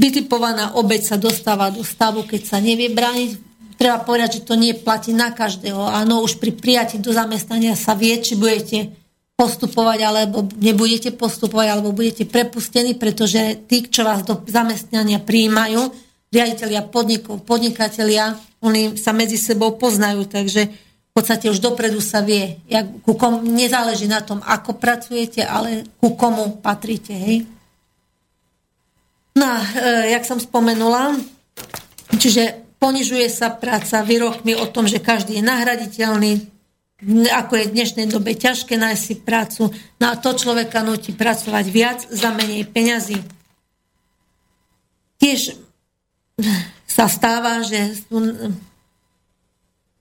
Vytipovaná 0.00 0.76
obeď 0.80 1.12
sa 1.12 1.16
dostáva 1.20 1.68
do 1.68 1.84
stavu, 1.84 2.24
keď 2.24 2.42
sa 2.48 2.58
nevie 2.60 2.88
brániť, 2.88 3.49
treba 3.80 3.96
povedať, 4.04 4.44
že 4.44 4.44
to 4.44 4.60
nie 4.60 4.76
platí 4.76 5.16
na 5.16 5.32
každého. 5.32 5.80
Áno, 5.80 6.20
už 6.20 6.36
pri 6.36 6.52
prijatí 6.52 7.00
do 7.00 7.16
zamestnania 7.16 7.72
sa 7.72 7.96
vie, 7.96 8.20
či 8.20 8.36
budete 8.36 8.92
postupovať, 9.40 10.04
alebo 10.04 10.44
nebudete 10.60 11.16
postupovať, 11.16 11.66
alebo 11.72 11.96
budete 11.96 12.28
prepustení, 12.28 12.92
pretože 12.92 13.56
tí, 13.64 13.88
čo 13.88 14.04
vás 14.04 14.20
do 14.20 14.36
zamestnania 14.44 15.16
prijímajú, 15.16 15.88
riaditeľia 16.28 16.84
podnikov, 16.92 17.40
podnikatelia, 17.48 18.36
oni 18.60 19.00
sa 19.00 19.16
medzi 19.16 19.40
sebou 19.40 19.80
poznajú, 19.80 20.28
takže 20.28 20.68
v 21.10 21.12
podstate 21.16 21.48
už 21.48 21.64
dopredu 21.64 22.04
sa 22.04 22.20
vie, 22.20 22.60
jak, 22.68 22.84
ku 23.00 23.16
kom, 23.16 23.40
nezáleží 23.40 24.04
na 24.04 24.20
tom, 24.20 24.44
ako 24.44 24.76
pracujete, 24.76 25.40
ale 25.40 25.88
ku 25.96 26.12
komu 26.20 26.60
patríte, 26.60 27.16
hej. 27.16 27.48
No, 29.34 29.48
e, 29.48 30.12
jak 30.12 30.28
som 30.28 30.36
spomenula, 30.36 31.16
čiže 32.20 32.69
ponižuje 32.80 33.28
sa 33.28 33.52
práca 33.52 34.00
výrokmi 34.00 34.56
o 34.56 34.64
tom, 34.66 34.88
že 34.88 35.04
každý 35.04 35.38
je 35.38 35.44
nahraditeľný, 35.44 36.32
ako 37.28 37.52
je 37.60 37.68
v 37.68 37.74
dnešnej 37.76 38.06
dobe 38.08 38.32
ťažké 38.32 38.80
nájsť 38.80 39.02
si 39.04 39.14
prácu, 39.20 39.68
no 40.00 40.04
a 40.08 40.16
to 40.16 40.32
človeka 40.32 40.80
nutí 40.80 41.12
pracovať 41.12 41.64
viac 41.68 42.00
za 42.08 42.32
menej 42.32 42.64
peňazí. 42.66 43.20
Tiež 45.20 45.60
sa 46.88 47.04
stáva, 47.06 47.60
že 47.60 48.00
sú 48.08 48.16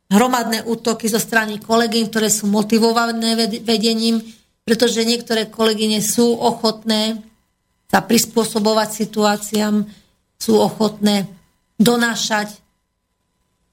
hromadné 0.09 0.63
útoky 0.63 1.11
zo 1.11 1.19
strany 1.19 1.59
kolegyň, 1.59 2.03
ktoré 2.07 2.31
sú 2.31 2.47
motivované 2.47 3.35
vedením, 3.61 4.23
pretože 4.63 5.03
niektoré 5.03 5.51
kolegyne 5.51 5.99
sú 5.99 6.39
ochotné 6.39 7.19
sa 7.89 8.05
prispôsobovať 8.05 8.89
situáciám, 8.93 9.81
sú 10.37 10.53
ochotné 10.61 11.25
donášať 11.81 12.53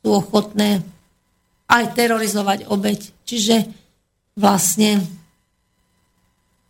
sú 0.06 0.22
ochotné 0.22 0.86
aj 1.66 1.98
terorizovať 1.98 2.70
obeď. 2.70 3.10
Čiže 3.26 3.66
vlastne 4.38 5.02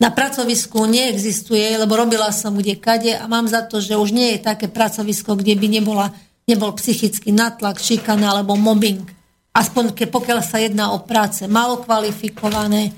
na 0.01 0.09
pracovisku 0.09 0.89
neexistuje, 0.89 1.76
lebo 1.76 2.01
robila 2.01 2.32
som 2.32 2.57
kde 2.57 2.80
kade 2.80 3.12
a 3.12 3.28
mám 3.28 3.45
za 3.45 3.61
to, 3.61 3.76
že 3.76 4.01
už 4.01 4.16
nie 4.16 4.32
je 4.32 4.41
také 4.41 4.72
pracovisko, 4.72 5.37
kde 5.37 5.53
by 5.53 5.68
nebola, 5.68 6.16
nebol 6.49 6.72
psychický 6.80 7.28
natlak, 7.28 7.76
šikana 7.76 8.32
alebo 8.32 8.57
mobbing. 8.57 9.05
Aspoň 9.53 9.93
ke, 9.93 10.09
pokiaľ 10.09 10.41
sa 10.41 10.57
jedná 10.57 10.97
o 10.97 11.05
práce 11.05 11.45
malo 11.45 11.84
kvalifikované, 11.84 12.97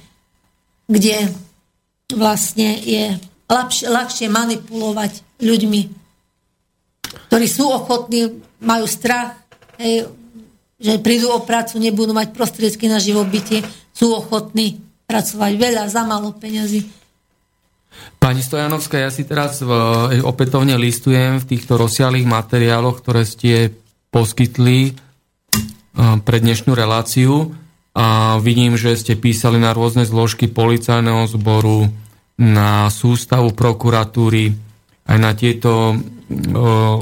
kde 0.86 1.34
vlastne 2.14 2.78
je 2.78 3.18
ľahšie, 3.51 3.91
ľahšie 3.91 4.26
manipulovať 4.30 5.43
ľuďmi, 5.43 5.82
ktorí 7.26 7.47
sú 7.51 7.74
ochotní, 7.74 8.39
majú 8.62 8.86
strach, 8.91 9.39
hej, 9.78 10.11
že 10.79 11.03
prídu 11.03 11.35
o 11.35 11.43
prácu, 11.43 11.83
nebudú 11.83 12.14
mať 12.14 12.31
prostriedky 12.31 12.87
na 12.87 13.03
živobytie, 13.03 13.66
sú 13.91 14.14
ochotní 14.14 14.79
pracovať 15.11 15.53
veľa 15.59 15.85
za 15.91 16.07
málo 16.07 16.31
peňazí. 16.39 16.87
Pani 18.22 18.43
Stojanovská, 18.43 19.03
ja 19.03 19.11
si 19.11 19.26
teraz 19.26 19.59
v, 19.59 19.70
opätovne 20.22 20.79
listujem 20.79 21.43
v 21.43 21.49
týchto 21.51 21.74
rozsiahlých 21.74 22.31
materiáloch, 22.31 23.03
ktoré 23.03 23.26
ste 23.26 23.74
poskytli 24.14 24.95
pre 25.99 26.39
dnešnú 26.39 26.79
reláciu 26.79 27.51
a 27.91 28.39
vidím, 28.39 28.79
že 28.79 28.95
ste 28.95 29.18
písali 29.18 29.59
na 29.59 29.74
rôzne 29.74 30.07
zložky 30.07 30.47
policajného 30.47 31.26
zboru, 31.26 31.91
na 32.39 32.87
sústavu 32.87 33.51
prokuratúry, 33.51 34.55
aj 35.11 35.18
na 35.18 35.35
tieto 35.35 35.99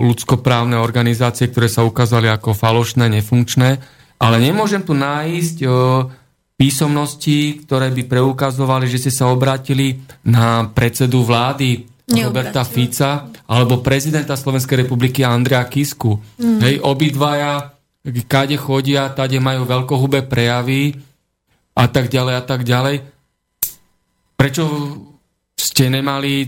ľudskoprávne 0.01 0.79
organizácie, 0.79 1.51
ktoré 1.51 1.67
sa 1.67 1.83
ukázali 1.83 2.31
ako 2.31 2.55
falošné, 2.55 3.11
nefunkčné, 3.11 3.71
ale 4.23 4.37
nemôžem 4.39 4.81
tu 4.87 4.95
nájsť 4.95 5.67
písomnosti, 6.57 7.67
ktoré 7.67 7.93
by 7.93 8.09
preukazovali, 8.09 8.89
že 8.89 9.07
ste 9.07 9.13
sa 9.13 9.29
obrátili 9.29 10.01
na 10.25 10.71
predsedu 10.73 11.21
vlády 11.21 11.85
Roberta 12.07 12.63
Fica 12.63 13.29
alebo 13.51 13.83
prezidenta 13.83 14.39
Slovenskej 14.39 14.87
republiky 14.87 15.27
Andrea 15.27 15.67
Kisku. 15.67 16.17
Mm. 16.39 16.59
Hej, 16.63 16.75
obidvaja 16.87 17.77
kade 18.31 18.55
chodia, 18.55 19.11
tade 19.11 19.43
majú 19.43 19.67
veľkohubé 19.67 20.31
prejavy 20.31 20.95
a 21.75 21.85
tak 21.91 22.07
ďalej 22.07 22.35
a 22.39 22.43
tak 22.47 22.63
ďalej. 22.63 23.03
Prečo 24.39 24.65
ste 25.59 25.91
nemali 25.91 26.47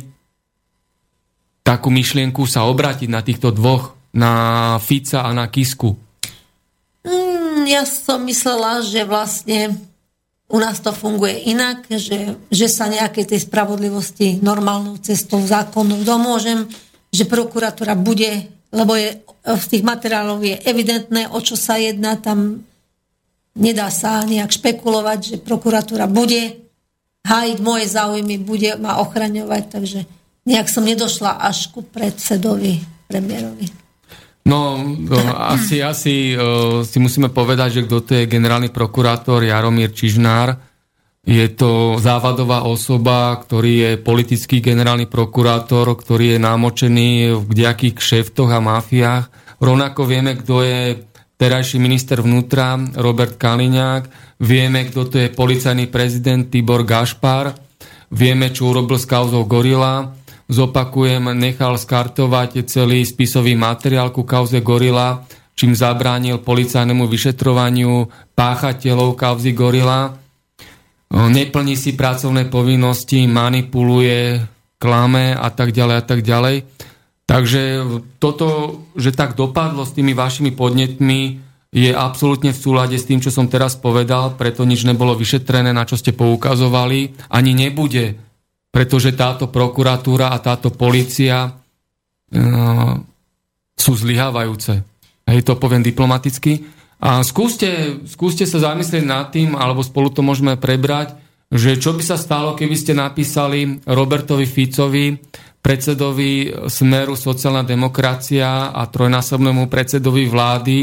takú 1.68 1.92
myšlienku 1.92 2.48
sa 2.48 2.64
obrátiť 2.64 3.12
na 3.12 3.20
týchto 3.20 3.52
dvoch, 3.52 3.92
na 4.16 4.32
Fica 4.80 5.20
a 5.20 5.36
na 5.36 5.52
Kisku? 5.52 5.92
Mm, 7.04 7.68
ja 7.68 7.84
som 7.84 8.24
myslela, 8.24 8.80
že 8.80 9.04
vlastne 9.04 9.76
u 10.48 10.56
nás 10.56 10.80
to 10.80 10.96
funguje 10.96 11.52
inak, 11.52 11.84
že, 11.92 12.40
že 12.48 12.72
sa 12.72 12.88
nejakej 12.88 13.36
tej 13.36 13.40
spravodlivosti 13.44 14.40
normálnou 14.40 14.96
cestou 15.04 15.44
zákonnou 15.44 16.00
domôžem, 16.08 16.64
že 17.12 17.28
prokuratúra 17.28 17.92
bude 17.92 18.48
lebo 18.68 18.92
je, 18.96 19.24
z 19.44 19.66
tých 19.68 19.84
materiálov 19.84 20.44
je 20.44 20.56
evidentné, 20.68 21.28
o 21.32 21.40
čo 21.40 21.56
sa 21.56 21.80
jedná, 21.80 22.20
tam 22.20 22.68
nedá 23.56 23.88
sa 23.88 24.20
nejak 24.28 24.52
špekulovať, 24.52 25.18
že 25.24 25.36
prokuratúra 25.40 26.04
bude 26.04 26.68
hájiť 27.24 27.58
moje 27.64 27.88
záujmy, 27.88 28.36
bude 28.44 28.76
ma 28.76 29.00
ochraňovať, 29.00 29.62
takže 29.72 30.00
nejak 30.48 30.72
som 30.72 30.88
nedošla 30.88 31.44
až 31.44 31.68
ku 31.68 31.84
predsedovi 31.84 32.80
premiérovi. 33.04 33.68
No, 34.48 34.80
asi, 35.36 35.84
asi 35.84 36.32
uh, 36.32 36.80
si 36.80 36.96
musíme 36.96 37.28
povedať, 37.28 37.68
že 37.80 37.84
kto 37.84 37.96
to 38.00 38.10
je 38.16 38.24
generálny 38.24 38.72
prokurátor 38.72 39.44
Jaromír 39.44 39.92
Čižnár, 39.92 40.56
je 41.28 41.44
to 41.52 42.00
závadová 42.00 42.64
osoba, 42.64 43.36
ktorý 43.36 43.72
je 43.76 43.90
politický 44.00 44.64
generálny 44.64 45.04
prokurátor, 45.04 45.84
ktorý 45.92 46.32
je 46.32 46.38
námočený 46.40 47.10
v 47.36 47.42
kdejakých 47.44 48.00
kšeftoch 48.00 48.48
a 48.48 48.64
mafiách. 48.64 49.28
Rovnako 49.60 50.08
vieme, 50.08 50.40
kto 50.40 50.64
je 50.64 51.04
terajší 51.36 51.76
minister 51.76 52.24
vnútra 52.24 52.80
Robert 52.96 53.36
Kaliňák, 53.36 54.08
vieme, 54.40 54.88
kto 54.88 55.12
to 55.12 55.16
je 55.20 55.28
policajný 55.28 55.92
prezident 55.92 56.48
Tibor 56.48 56.88
Gašpar, 56.88 57.52
vieme, 58.08 58.48
čo 58.48 58.72
urobil 58.72 58.96
s 58.96 59.04
kauzou 59.04 59.44
Gorila, 59.44 60.17
zopakujem, 60.48 61.32
nechal 61.36 61.76
skartovať 61.76 62.64
celý 62.66 63.04
spisový 63.04 63.54
materiál 63.54 64.10
ku 64.10 64.24
kauze 64.24 64.64
Gorila, 64.64 65.22
čím 65.54 65.76
zabránil 65.76 66.40
policajnému 66.40 67.04
vyšetrovaniu 67.06 68.08
páchateľov 68.34 69.14
kauzy 69.14 69.52
Gorila 69.52 70.28
neplní 71.10 71.74
si 71.76 71.96
pracovné 71.96 72.52
povinnosti, 72.52 73.24
manipuluje, 73.24 74.44
klame 74.76 75.32
a 75.32 75.48
tak 75.48 75.72
ďalej 75.72 75.96
a 75.96 76.04
tak 76.04 76.20
ďalej. 76.20 76.56
Takže 77.28 77.62
toto, 78.20 78.80
že 78.96 79.12
tak 79.12 79.36
dopadlo 79.36 79.84
s 79.84 79.92
tými 79.92 80.16
vašimi 80.16 80.52
podnetmi, 80.52 81.44
je 81.68 81.92
absolútne 81.92 82.56
v 82.56 82.62
súlade 82.64 82.96
s 82.96 83.04
tým, 83.04 83.20
čo 83.20 83.28
som 83.28 83.44
teraz 83.44 83.76
povedal, 83.76 84.40
preto 84.40 84.64
nič 84.64 84.88
nebolo 84.88 85.12
vyšetrené, 85.12 85.76
na 85.76 85.84
čo 85.84 86.00
ste 86.00 86.16
poukazovali, 86.16 87.28
ani 87.28 87.52
nebude, 87.52 88.16
pretože 88.68 89.16
táto 89.16 89.48
prokuratúra 89.48 90.30
a 90.32 90.38
táto 90.38 90.68
policia 90.70 91.48
uh, 91.48 92.94
sú 93.78 93.92
zlyhávajúce. 93.94 94.84
Hej, 95.28 95.40
to 95.44 95.60
poviem 95.60 95.84
diplomaticky. 95.84 96.64
A 96.98 97.22
skúste, 97.22 98.02
skúste 98.10 98.42
sa 98.42 98.58
zamyslieť 98.58 99.04
nad 99.06 99.30
tým, 99.30 99.54
alebo 99.54 99.86
spolu 99.86 100.10
to 100.10 100.24
môžeme 100.24 100.58
prebrať, 100.58 101.14
že 101.48 101.80
čo 101.80 101.96
by 101.96 102.02
sa 102.04 102.20
stalo, 102.20 102.52
keby 102.58 102.76
ste 102.76 102.92
napísali 102.92 103.80
Robertovi 103.86 104.44
Ficovi, 104.44 105.16
predsedovi 105.62 106.52
Smeru 106.68 107.16
sociálna 107.16 107.64
demokracia 107.64 108.74
a 108.74 108.82
trojnásobnému 108.84 109.70
predsedovi 109.70 110.28
vlády, 110.28 110.78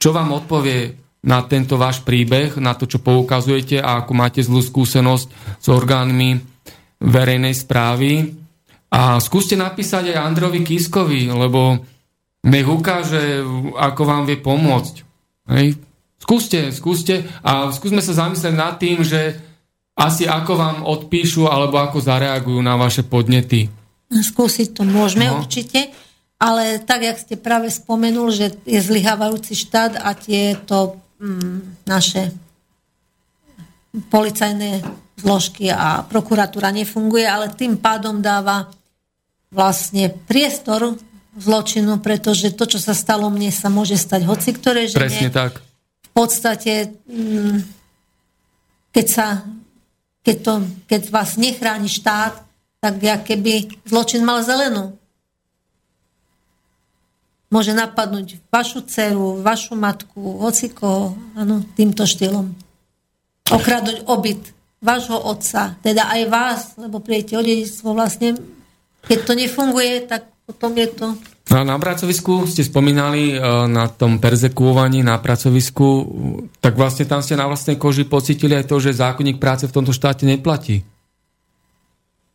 čo 0.00 0.10
vám 0.14 0.30
odpovie 0.32 0.96
na 1.20 1.44
tento 1.44 1.76
váš 1.76 2.00
príbeh, 2.00 2.56
na 2.56 2.72
to, 2.72 2.88
čo 2.88 3.04
poukazujete 3.04 3.76
a 3.76 4.00
ako 4.00 4.12
máte 4.16 4.40
zlú 4.40 4.64
skúsenosť 4.64 5.26
s 5.60 5.66
orgánmi 5.68 6.49
verejnej 7.00 7.56
správy. 7.56 8.36
A 8.90 9.16
skúste 9.22 9.56
napísať 9.56 10.12
aj 10.12 10.22
Androvi 10.22 10.60
Kiskovi, 10.60 11.30
lebo 11.30 11.80
nech 12.44 12.68
ukáže, 12.68 13.44
ako 13.76 14.02
vám 14.04 14.24
vie 14.28 14.40
pomôcť. 14.40 14.94
Hej. 15.50 15.76
Skúste, 16.20 16.68
skúste 16.70 17.24
a 17.40 17.72
skúsme 17.72 18.04
sa 18.04 18.12
zamyslieť 18.12 18.54
nad 18.54 18.76
tým, 18.76 19.00
že 19.00 19.40
asi 19.96 20.28
ako 20.28 20.52
vám 20.56 20.78
odpíšu 20.84 21.48
alebo 21.48 21.80
ako 21.80 22.00
zareagujú 22.00 22.60
na 22.60 22.76
vaše 22.76 23.04
podnety. 23.04 23.68
Skúsiť 24.10 24.76
to 24.76 24.82
môžeme 24.84 25.28
no. 25.28 25.40
určite, 25.40 25.92
ale 26.40 26.80
tak, 26.80 27.04
jak 27.04 27.20
ste 27.20 27.36
práve 27.36 27.68
spomenul, 27.68 28.32
že 28.32 28.56
je 28.64 28.80
zlyhávajúci 28.80 29.52
štát 29.52 30.00
a 30.00 30.16
tieto 30.16 31.00
mm, 31.20 31.84
naše 31.84 32.32
policajné 33.90 34.82
zložky 35.18 35.68
a 35.68 36.06
prokuratúra 36.06 36.70
nefunguje, 36.72 37.26
ale 37.26 37.52
tým 37.52 37.76
pádom 37.76 38.22
dáva 38.22 38.70
vlastne 39.50 40.14
priestor 40.30 40.96
zločinu, 41.36 41.98
pretože 41.98 42.54
to, 42.54 42.66
čo 42.66 42.78
sa 42.78 42.94
stalo 42.94 43.28
mne, 43.30 43.50
sa 43.50 43.70
môže 43.70 43.98
stať 43.98 44.26
hoci 44.26 44.50
ktoré 44.54 44.86
žene. 44.86 45.02
Presne 45.06 45.28
tak. 45.30 45.52
V 46.06 46.10
podstate, 46.10 46.94
mm, 47.06 47.58
keď, 48.90 49.06
sa, 49.06 49.26
keď, 50.22 50.36
to, 50.42 50.52
keď 50.90 51.00
vás 51.10 51.38
nechráni 51.38 51.86
štát, 51.86 52.42
tak 52.80 52.94
ja 53.04 53.20
keby 53.20 53.82
zločin 53.84 54.24
mal 54.24 54.40
zelenú. 54.42 54.96
Môže 57.50 57.74
napadnúť 57.74 58.38
vašu 58.46 58.86
dceru, 58.86 59.42
vašu 59.42 59.74
matku, 59.74 60.38
hoci 60.38 60.70
koho, 60.70 61.18
ano, 61.34 61.66
týmto 61.74 62.06
štýlom. 62.06 62.69
Okradnúť 63.50 64.06
obyt 64.06 64.40
vášho 64.80 65.20
otca, 65.20 65.76
teda 65.84 66.08
aj 66.08 66.22
vás, 66.32 66.60
lebo 66.80 67.04
prijete 67.04 67.36
o 67.36 67.44
dedictvo 67.44 67.92
vlastne. 67.92 68.38
Keď 69.04 69.18
to 69.26 69.32
nefunguje, 69.36 70.08
tak 70.08 70.30
potom 70.48 70.72
je 70.74 70.88
to... 70.90 71.06
A 71.50 71.66
na 71.66 71.74
pracovisku 71.82 72.46
ste 72.46 72.62
spomínali 72.62 73.34
e, 73.34 73.36
na 73.66 73.90
tom 73.90 74.22
perzekuovaní 74.22 75.02
na 75.02 75.18
pracovisku, 75.18 76.06
tak 76.62 76.78
vlastne 76.78 77.10
tam 77.10 77.20
ste 77.26 77.34
na 77.34 77.50
vlastnej 77.50 77.74
koži 77.74 78.06
pocitili 78.06 78.54
aj 78.54 78.70
to, 78.70 78.78
že 78.78 78.94
zákonník 79.02 79.42
práce 79.42 79.66
v 79.66 79.74
tomto 79.74 79.90
štáte 79.90 80.22
neplatí. 80.22 80.86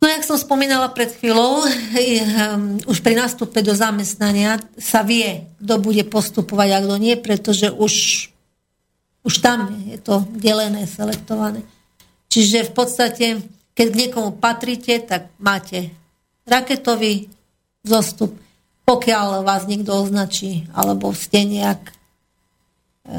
No, 0.04 0.12
jak 0.12 0.28
som 0.28 0.36
spomínala 0.36 0.92
pred 0.92 1.08
chvíľou, 1.16 1.64
um, 1.64 2.76
už 2.84 3.00
pri 3.00 3.16
nástupe 3.16 3.64
do 3.64 3.72
zamestnania 3.72 4.60
sa 4.76 5.00
vie, 5.00 5.48
kto 5.64 5.80
bude 5.80 6.04
postupovať 6.04 6.68
a 6.76 6.82
kto 6.84 6.94
nie, 7.00 7.16
pretože 7.16 7.72
už, 7.72 7.92
už 9.26 9.42
tam 9.42 9.74
je 9.90 9.98
to 9.98 10.22
delené, 10.38 10.86
selektované. 10.86 11.66
Čiže 12.30 12.70
v 12.70 12.72
podstate, 12.72 13.26
keď 13.74 13.86
k 13.90 13.98
niekomu 14.06 14.30
patríte, 14.38 15.02
tak 15.02 15.34
máte 15.42 15.90
raketový 16.46 17.26
zostup. 17.82 18.38
Pokiaľ 18.86 19.42
vás 19.42 19.66
niekto 19.66 19.98
označí, 19.98 20.70
alebo 20.70 21.10
ste 21.10 21.42
nejak 21.42 21.90
e, 23.10 23.14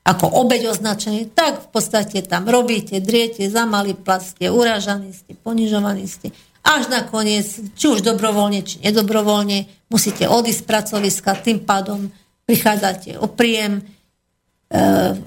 ako 0.00 0.26
obeď 0.32 0.72
označení, 0.72 1.28
tak 1.28 1.68
v 1.68 1.68
podstate 1.68 2.24
tam 2.24 2.48
robíte, 2.48 3.04
driete, 3.04 3.52
za 3.52 3.68
malý 3.68 3.92
plat 3.92 4.24
ste, 4.24 4.48
uražaní 4.48 5.12
ste, 5.12 5.36
ponižovaní 5.36 6.08
ste. 6.08 6.32
Až 6.64 6.88
nakoniec, 6.88 7.44
či 7.76 7.84
už 7.84 8.00
dobrovoľne, 8.00 8.64
či 8.64 8.80
nedobrovoľne, 8.80 9.68
musíte 9.92 10.24
odísť 10.24 10.64
z 10.64 10.68
pracoviska, 10.68 11.44
tým 11.44 11.60
pádom 11.60 12.08
prichádzate 12.50 13.22
o 13.22 13.30
príjem. 13.30 13.86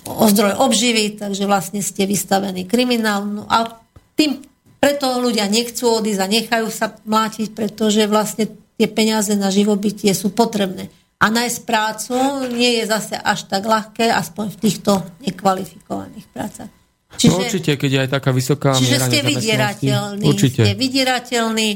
o 0.07 0.25
zdroj 0.31 0.55
obživy, 0.55 1.19
takže 1.19 1.43
vlastne 1.43 1.83
ste 1.83 2.07
vystavení 2.07 2.63
kriminálnu. 2.63 3.43
A 3.51 3.75
tým 4.15 4.39
preto 4.79 5.19
ľudia 5.19 5.51
nechcú 5.51 5.99
odísť 5.99 6.21
a 6.23 6.31
nechajú 6.31 6.67
sa 6.71 6.95
mlátiť, 7.03 7.51
pretože 7.51 8.07
vlastne 8.07 8.47
tie 8.79 8.87
peniaze 8.87 9.35
na 9.35 9.51
živobytie 9.51 10.15
sú 10.15 10.31
potrebné. 10.31 10.87
A 11.19 11.31
nájsť 11.31 11.59
prácu 11.63 12.15
nie 12.51 12.83
je 12.83 12.87
zase 12.87 13.15
až 13.15 13.47
tak 13.47 13.63
ľahké, 13.63 14.11
aspoň 14.11 14.45
v 14.55 14.57
týchto 14.59 14.91
nekvalifikovaných 15.23 16.27
prácach. 16.31 16.71
Čiže, 17.15 17.31
no 17.31 17.43
určite, 17.43 17.71
keď 17.79 17.89
je 17.91 17.99
aj 17.99 18.09
taká 18.11 18.31
vysoká 18.31 18.71
čiže 18.75 18.95
miera 18.95 19.07
ste 19.07 19.19
vydierateľní. 19.23 20.25
Určite. 20.27 20.61
Ste 20.67 20.73
vydierateľní. 20.75 21.69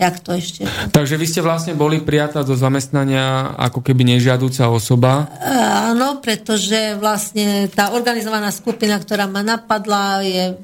Jak 0.00 0.16
to 0.24 0.32
ešte? 0.32 0.64
Takže 0.96 1.20
vy 1.20 1.26
ste 1.28 1.44
vlastne 1.44 1.76
boli 1.76 2.00
prijatá 2.00 2.40
do 2.40 2.56
zamestnania 2.56 3.52
ako 3.60 3.84
keby 3.84 4.16
nežiadúca 4.16 4.72
osoba? 4.72 5.28
Áno, 5.92 6.24
pretože 6.24 6.96
vlastne 6.96 7.68
tá 7.68 7.92
organizovaná 7.92 8.48
skupina, 8.48 8.96
ktorá 8.96 9.28
ma 9.28 9.44
napadla, 9.44 10.24
je 10.24 10.56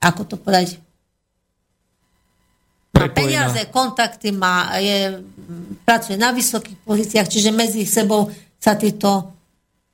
ako 0.00 0.22
to 0.28 0.36
povedať 0.36 0.76
má 2.90 3.08
peniaze, 3.08 3.60
kontakty, 3.72 4.28
má, 4.34 4.76
je, 4.76 5.24
pracuje 5.88 6.20
na 6.20 6.36
vysokých 6.36 6.76
pozíciách, 6.84 7.28
čiže 7.32 7.50
medzi 7.54 7.88
sebou 7.88 8.28
sa 8.60 8.76
títo 8.76 9.32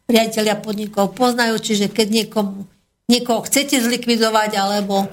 priatelia 0.08 0.58
podnikov 0.58 1.14
poznajú, 1.14 1.54
čiže 1.62 1.86
keď 1.92 2.06
niekomu, 2.24 2.66
niekoho 3.06 3.46
chcete 3.46 3.78
zlikvidovať 3.78 4.50
alebo 4.58 5.06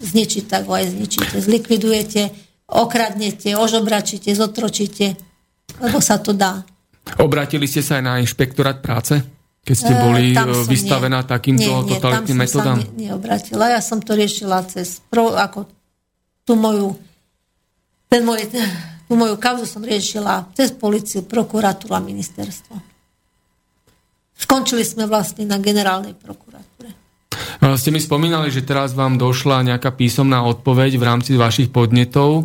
zničiť, 0.00 0.44
tak 0.48 0.66
ho 0.66 0.74
aj 0.74 0.94
zničíte. 0.94 1.36
Zlikvidujete, 1.38 2.22
okradnete, 2.70 3.54
ožobračíte, 3.54 4.34
zotročíte, 4.34 5.14
lebo 5.78 5.98
sa 6.02 6.18
to 6.18 6.34
dá. 6.34 6.64
Obratili 7.20 7.68
ste 7.68 7.84
sa 7.84 8.00
aj 8.00 8.04
na 8.04 8.14
inšpektorát 8.18 8.80
práce? 8.80 9.20
Keď 9.64 9.76
ste 9.76 9.92
boli 9.96 10.36
e, 10.36 10.40
vystavená 10.68 11.24
nie. 11.24 11.28
takýmto 11.28 11.70
nie, 11.72 11.84
nie, 11.88 11.90
totalitným 11.96 12.38
metodám? 12.44 12.78
Nie, 12.80 13.08
neobratila. 13.08 13.72
Ja 13.72 13.80
som 13.80 14.04
to 14.04 14.12
riešila 14.12 14.60
cez 14.68 15.00
pro, 15.08 15.32
ako 15.32 15.64
tú 16.44 16.52
moju 16.52 17.00
ten 18.14 18.22
môj, 18.22 18.46
tú 19.10 19.18
moju 19.18 19.34
kauzu 19.42 19.66
som 19.66 19.82
riešila 19.82 20.54
cez 20.54 20.70
policiu, 20.70 21.26
prokuratúru 21.26 21.98
a 21.98 22.00
ministerstvo. 22.04 22.78
Skončili 24.38 24.86
sme 24.86 25.10
vlastne 25.10 25.42
na 25.42 25.58
generálnej 25.58 26.14
prokuratúre. 26.14 27.03
Ste 27.74 27.90
mi 27.90 28.00
spomínali, 28.02 28.52
že 28.52 28.66
teraz 28.66 28.92
vám 28.92 29.16
došla 29.16 29.64
nejaká 29.64 29.94
písomná 29.94 30.44
odpoveď 30.44 31.00
v 31.00 31.04
rámci 31.04 31.32
vašich 31.34 31.72
podnetov. 31.72 32.44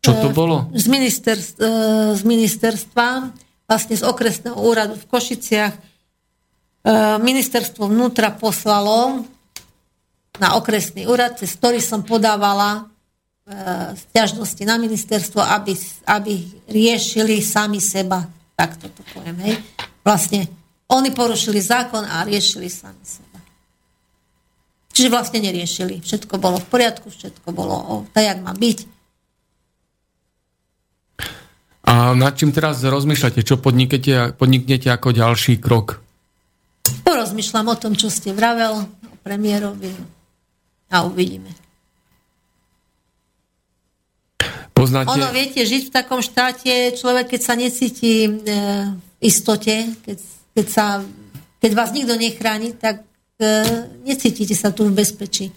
Čo 0.00 0.12
to 0.16 0.28
e, 0.28 0.34
bolo? 0.34 0.56
Z, 0.72 0.88
ministerstva, 0.88 1.60
e, 1.60 1.70
z 2.16 2.22
ministerstva, 2.24 3.08
vlastne 3.68 3.94
z 4.00 4.02
okresného 4.04 4.56
úradu 4.56 4.96
v 4.96 5.04
Košiciach. 5.06 5.74
E, 5.76 5.80
ministerstvo 7.20 7.84
vnútra 7.92 8.32
poslalo 8.32 9.28
na 10.40 10.56
okresný 10.56 11.04
úrad, 11.04 11.36
cez 11.36 11.52
ktorý 11.60 11.84
som 11.84 12.00
podávala 12.00 12.88
stiažnosti 13.98 14.62
na 14.62 14.78
ministerstvo, 14.78 15.42
aby, 15.42 15.74
aby 16.06 16.38
riešili 16.70 17.42
sami 17.42 17.82
seba. 17.82 18.22
Tak 18.54 18.78
to 18.78 19.02
poviem. 19.10 19.36
Hej. 19.42 19.58
Vlastne 20.06 20.46
oni 20.86 21.10
porušili 21.10 21.58
zákon 21.58 22.06
a 22.06 22.22
riešili 22.22 22.70
sami 22.70 23.02
seba. 23.02 23.29
Čiže 24.90 25.08
vlastne 25.08 25.38
neriešili. 25.38 26.02
Všetko 26.02 26.38
bolo 26.42 26.58
v 26.58 26.66
poriadku, 26.66 27.08
všetko 27.08 27.48
bolo 27.54 28.06
tak, 28.10 28.24
jak 28.26 28.38
má 28.42 28.52
byť. 28.54 28.78
A 31.90 32.14
nad 32.14 32.34
čím 32.38 32.54
teraz 32.54 32.82
rozmýšľate? 32.82 33.42
Čo 33.42 33.58
podniknete, 33.58 34.34
podniknete 34.38 34.90
ako 34.90 35.10
ďalší 35.10 35.58
krok? 35.58 36.02
Porozmýšľam 37.06 37.66
o 37.70 37.76
tom, 37.78 37.98
čo 37.98 38.06
ste 38.10 38.30
vravel, 38.30 38.86
o 38.86 39.16
premiérovi 39.22 39.90
a 40.90 41.06
uvidíme. 41.06 41.50
Poznáte... 44.70 45.12
Ono, 45.12 45.28
viete, 45.34 45.66
žiť 45.66 45.90
v 45.90 45.94
takom 45.94 46.22
štáte, 46.22 46.94
človek, 46.94 47.36
keď 47.36 47.40
sa 47.42 47.54
necíti 47.58 48.26
e, 48.26 48.30
v 48.96 49.20
istote, 49.20 49.92
keď 50.06 50.18
keď, 50.54 50.66
sa, 50.66 50.86
keď 51.62 51.70
vás 51.72 51.90
nikto 51.94 52.14
nechráni, 52.18 52.74
tak 52.74 53.06
necítite 54.04 54.52
sa 54.52 54.68
tu 54.70 54.84
v 54.86 54.92
bezpečí. 54.92 55.50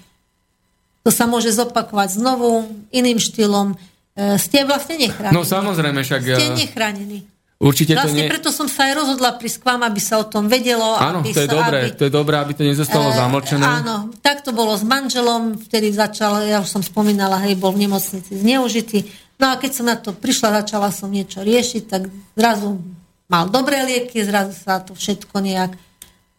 To 1.04 1.12
sa 1.12 1.28
môže 1.28 1.52
zopakovať 1.52 2.16
znovu, 2.16 2.64
iným 2.96 3.20
štýlom. 3.20 3.76
E, 4.16 4.40
ste 4.40 4.64
vlastne 4.64 4.96
nechránení. 4.96 5.36
No 5.36 5.44
samozrejme, 5.44 6.00
však... 6.00 6.22
Ste 6.24 6.48
e, 6.56 6.60
nechránení. 6.64 7.20
Určite 7.64 7.96
vlastne 7.96 8.12
to 8.12 8.16
nie... 8.24 8.32
preto 8.32 8.50
som 8.52 8.68
sa 8.68 8.92
aj 8.92 8.94
rozhodla 9.04 9.40
k 9.40 9.64
vám, 9.64 9.88
aby 9.88 10.00
sa 10.00 10.20
o 10.20 10.26
tom 10.28 10.48
vedelo. 10.52 10.96
Áno, 11.00 11.24
aby 11.24 11.32
to 11.32 11.44
je 11.44 11.50
sa, 11.52 11.56
dobré, 11.56 11.78
aby, 11.80 11.92
to 11.96 12.04
je 12.08 12.12
dobré, 12.12 12.36
aby 12.40 12.54
to 12.56 12.64
nezostalo 12.64 13.08
e, 13.12 13.16
zamlčené. 13.20 13.64
Áno, 13.64 13.96
tak 14.24 14.48
to 14.48 14.56
bolo 14.56 14.76
s 14.76 14.84
manželom, 14.84 15.60
vtedy 15.60 15.92
začal, 15.92 16.44
ja 16.48 16.64
už 16.64 16.72
som 16.72 16.84
spomínala, 16.84 17.40
hej, 17.44 17.60
bol 17.60 17.76
v 17.76 17.88
nemocnici 17.88 18.36
zneužitý. 18.36 19.08
No 19.40 19.52
a 19.52 19.60
keď 19.60 19.72
som 19.76 19.86
na 19.88 20.00
to 20.00 20.16
prišla, 20.16 20.64
začala 20.64 20.88
som 20.92 21.12
niečo 21.12 21.44
riešiť, 21.44 21.84
tak 21.88 22.08
zrazu 22.36 22.80
mal 23.28 23.52
dobré 23.52 23.84
lieky, 23.84 24.24
zrazu 24.24 24.56
sa 24.56 24.80
to 24.80 24.96
všetko 24.96 25.36
nejak 25.44 25.76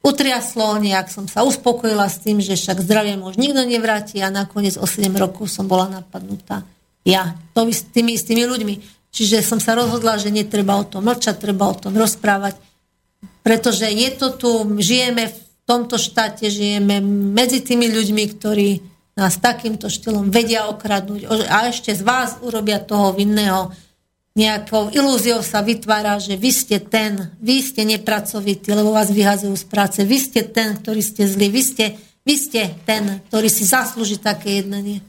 utriaslo, 0.05 0.77
nejak 0.77 1.09
som 1.09 1.25
sa 1.25 1.43
uspokojila 1.49 2.05
s 2.13 2.21
tým, 2.21 2.45
že 2.45 2.61
však 2.61 2.85
zdravie 2.85 3.17
už 3.17 3.41
nikto 3.41 3.65
nevráti 3.65 4.21
a 4.21 4.29
nakoniec 4.29 4.77
o 4.77 4.85
7 4.85 5.09
rokov 5.17 5.49
som 5.49 5.65
bola 5.65 5.89
napadnutá. 5.89 6.63
Ja, 7.09 7.41
to 7.57 7.65
s 7.73 7.89
tými 7.89 8.15
istými 8.15 8.45
ľuďmi. 8.45 8.75
Čiže 9.15 9.41
som 9.41 9.63
sa 9.63 9.79
rozhodla, 9.79 10.21
že 10.21 10.29
netreba 10.29 10.77
o 10.77 10.85
tom 10.85 11.07
mlčať, 11.09 11.41
treba 11.41 11.71
o 11.71 11.77
tom 11.79 11.95
rozprávať, 11.95 12.59
pretože 13.47 13.87
je 13.87 14.11
to 14.13 14.35
tu, 14.35 14.51
žijeme 14.83 15.31
v 15.31 15.39
tomto 15.65 15.97
štáte, 15.97 16.51
žijeme 16.51 16.99
medzi 17.33 17.63
tými 17.63 17.89
ľuďmi, 17.89 18.25
ktorí 18.37 18.69
nás 19.15 19.39
takýmto 19.39 19.87
štýlom 19.87 20.35
vedia 20.35 20.67
okradnúť 20.67 21.31
a 21.47 21.71
ešte 21.71 21.95
z 21.95 22.03
vás 22.03 22.43
urobia 22.43 22.83
toho 22.83 23.15
vinného 23.15 23.71
nejakou 24.35 24.91
ilúziou 24.91 25.47
sa 25.47 25.62
vytvára, 25.62 26.18
že 26.18 26.35
vy 26.35 26.51
ste 26.51 26.82
ten, 26.82 27.30
vy 27.39 27.62
ste 27.62 27.87
nepracovitý, 27.87 28.74
lebo 28.74 28.91
vás 28.91 29.14
vyhazujú 29.14 29.55
z 29.55 29.66
práce, 29.70 29.99
vy 30.03 30.18
ste 30.18 30.43
ten, 30.43 30.74
ktorý 30.74 31.01
ste 31.07 31.22
zlý, 31.30 31.55
vy 31.55 31.62
ste, 31.62 31.85
vy 32.26 32.35
ste 32.35 32.62
ten, 32.82 33.22
ktorý 33.30 33.47
si 33.47 33.62
zaslúži 33.62 34.18
také 34.18 34.59
jednanie. 34.59 35.07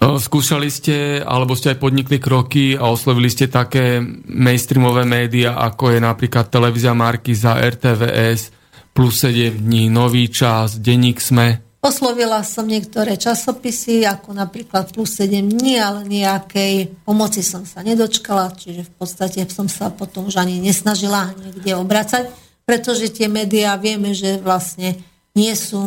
Skúšali 0.00 0.70
ste, 0.72 1.20
alebo 1.20 1.58
ste 1.58 1.74
aj 1.74 1.82
podnikli 1.82 2.16
kroky 2.16 2.78
a 2.78 2.88
oslovili 2.88 3.28
ste 3.28 3.50
také 3.50 4.00
mainstreamové 4.24 5.04
médiá, 5.04 5.58
ako 5.60 5.92
je 5.92 6.00
napríklad 6.00 6.48
televízia 6.48 6.96
Markiza, 6.96 7.60
RTVS, 7.60 8.54
plus 8.96 9.20
7 9.20 9.52
dní, 9.52 9.92
Nový 9.92 10.32
čas, 10.32 10.80
Denník 10.80 11.20
Sme. 11.20 11.65
Oslovila 11.86 12.42
som 12.42 12.66
niektoré 12.66 13.14
časopisy, 13.14 14.02
ako 14.02 14.34
napríklad 14.34 14.90
plus 14.90 15.14
7 15.22 15.54
dní, 15.54 15.78
ale 15.78 16.02
nejakej 16.02 16.90
pomoci 17.06 17.46
som 17.46 17.62
sa 17.62 17.86
nedočkala, 17.86 18.58
čiže 18.58 18.90
v 18.90 18.92
podstate 18.98 19.46
som 19.46 19.70
sa 19.70 19.94
potom 19.94 20.26
už 20.26 20.34
ani 20.42 20.58
nesnažila 20.58 21.30
niekde 21.38 21.78
obracať, 21.78 22.26
pretože 22.66 23.14
tie 23.14 23.30
médiá 23.30 23.78
vieme, 23.78 24.10
že 24.18 24.42
vlastne 24.42 24.98
nie 25.38 25.54
sú 25.54 25.78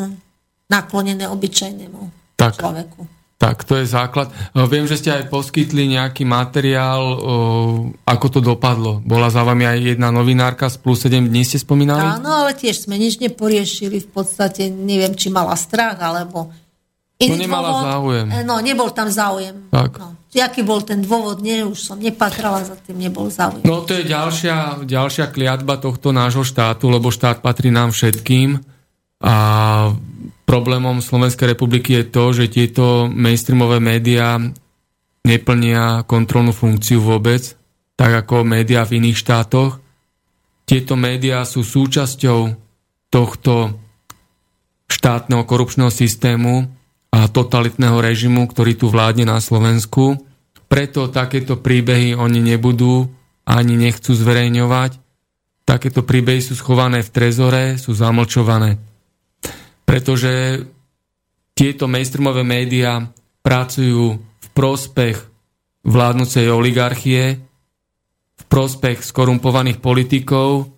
naklonené 0.72 1.28
obyčajnému 1.28 2.02
tak. 2.40 2.56
človeku. 2.56 3.19
Tak, 3.40 3.64
to 3.64 3.80
je 3.80 3.88
základ. 3.88 4.28
Viem, 4.52 4.84
že 4.84 5.00
ste 5.00 5.16
aj 5.16 5.32
poskytli 5.32 5.88
nejaký 5.96 6.28
materiál, 6.28 7.02
ako 8.04 8.28
to 8.28 8.40
dopadlo. 8.44 9.00
Bola 9.00 9.32
za 9.32 9.48
vami 9.48 9.64
aj 9.64 9.96
jedna 9.96 10.12
novinárka 10.12 10.68
z 10.68 10.76
plus 10.76 11.08
7 11.08 11.24
dní, 11.24 11.48
ste 11.48 11.56
spomínali? 11.56 12.20
Áno, 12.20 12.44
ale 12.44 12.52
tiež 12.52 12.84
sme 12.84 13.00
nič 13.00 13.16
neporiešili. 13.24 14.04
V 14.04 14.10
podstate 14.12 14.68
neviem, 14.68 15.16
či 15.16 15.32
mala 15.32 15.56
strach, 15.56 15.96
alebo... 16.04 16.52
Iný 17.20 17.36
no 17.36 17.44
nemala 17.48 17.68
dôvod, 17.72 17.84
záujem. 17.84 18.28
E, 18.32 18.38
no, 18.48 18.56
nebol 18.60 18.90
tam 18.96 19.08
záujem. 19.12 19.56
Tak. 19.72 19.92
No. 20.00 20.20
Jaký 20.36 20.64
bol 20.64 20.84
ten 20.84 21.04
dôvod, 21.04 21.40
nie, 21.40 21.64
už 21.64 21.80
som 21.80 22.00
nepatrala, 22.00 22.64
za 22.64 22.76
tým 22.80 22.96
nebol 22.96 23.32
záujem. 23.32 23.64
No 23.64 23.88
to 23.88 23.96
je 23.96 24.08
ďalšia, 24.08 24.84
ďalšia 24.84 25.32
kliatba 25.32 25.80
tohto 25.80 26.12
nášho 26.12 26.44
štátu, 26.48 26.88
lebo 26.92 27.12
štát 27.12 27.40
patrí 27.44 27.72
nám 27.72 27.92
všetkým. 27.96 28.79
A 29.20 29.36
Problémom 30.50 30.98
Slovenskej 30.98 31.54
republiky 31.54 32.02
je 32.02 32.06
to, 32.10 32.34
že 32.34 32.50
tieto 32.50 33.06
mainstreamové 33.06 33.78
médiá 33.78 34.42
neplnia 35.22 36.02
kontrolnú 36.10 36.58
funkciu 36.58 37.06
vôbec, 37.06 37.54
tak 37.94 38.26
ako 38.26 38.42
médiá 38.42 38.82
v 38.82 38.98
iných 38.98 39.22
štátoch. 39.22 39.78
Tieto 40.66 40.98
médiá 40.98 41.46
sú 41.46 41.62
súčasťou 41.62 42.58
tohto 43.14 43.78
štátneho 44.90 45.46
korupčného 45.46 45.94
systému 45.94 46.66
a 47.14 47.30
totalitného 47.30 48.02
režimu, 48.02 48.50
ktorý 48.50 48.74
tu 48.74 48.90
vládne 48.90 49.30
na 49.30 49.38
Slovensku. 49.38 50.18
Preto 50.66 51.14
takéto 51.14 51.62
príbehy 51.62 52.18
oni 52.18 52.42
nebudú 52.42 53.06
ani 53.46 53.78
nechcú 53.78 54.18
zverejňovať. 54.18 54.98
Takéto 55.62 56.02
príbehy 56.02 56.42
sú 56.42 56.58
schované 56.58 57.06
v 57.06 57.14
trezore, 57.14 57.78
sú 57.78 57.94
zamlčované 57.94 58.89
pretože 59.90 60.62
tieto 61.58 61.90
mainstreamové 61.90 62.46
médiá 62.46 63.10
pracujú 63.42 64.22
v 64.22 64.48
prospech 64.54 65.18
vládnucej 65.82 66.46
oligarchie, 66.54 67.42
v 68.38 68.44
prospech 68.46 69.02
skorumpovaných 69.02 69.82
politikov, 69.82 70.70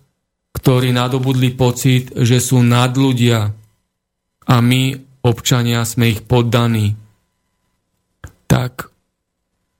ktorí 0.56 0.96
nadobudli 0.96 1.52
pocit, 1.52 2.08
že 2.16 2.40
sú 2.40 2.64
nadľudia 2.64 3.52
a 4.48 4.56
my, 4.64 4.82
občania, 5.28 5.84
sme 5.84 6.16
ich 6.16 6.24
poddaní. 6.24 6.96
Tak 8.48 8.88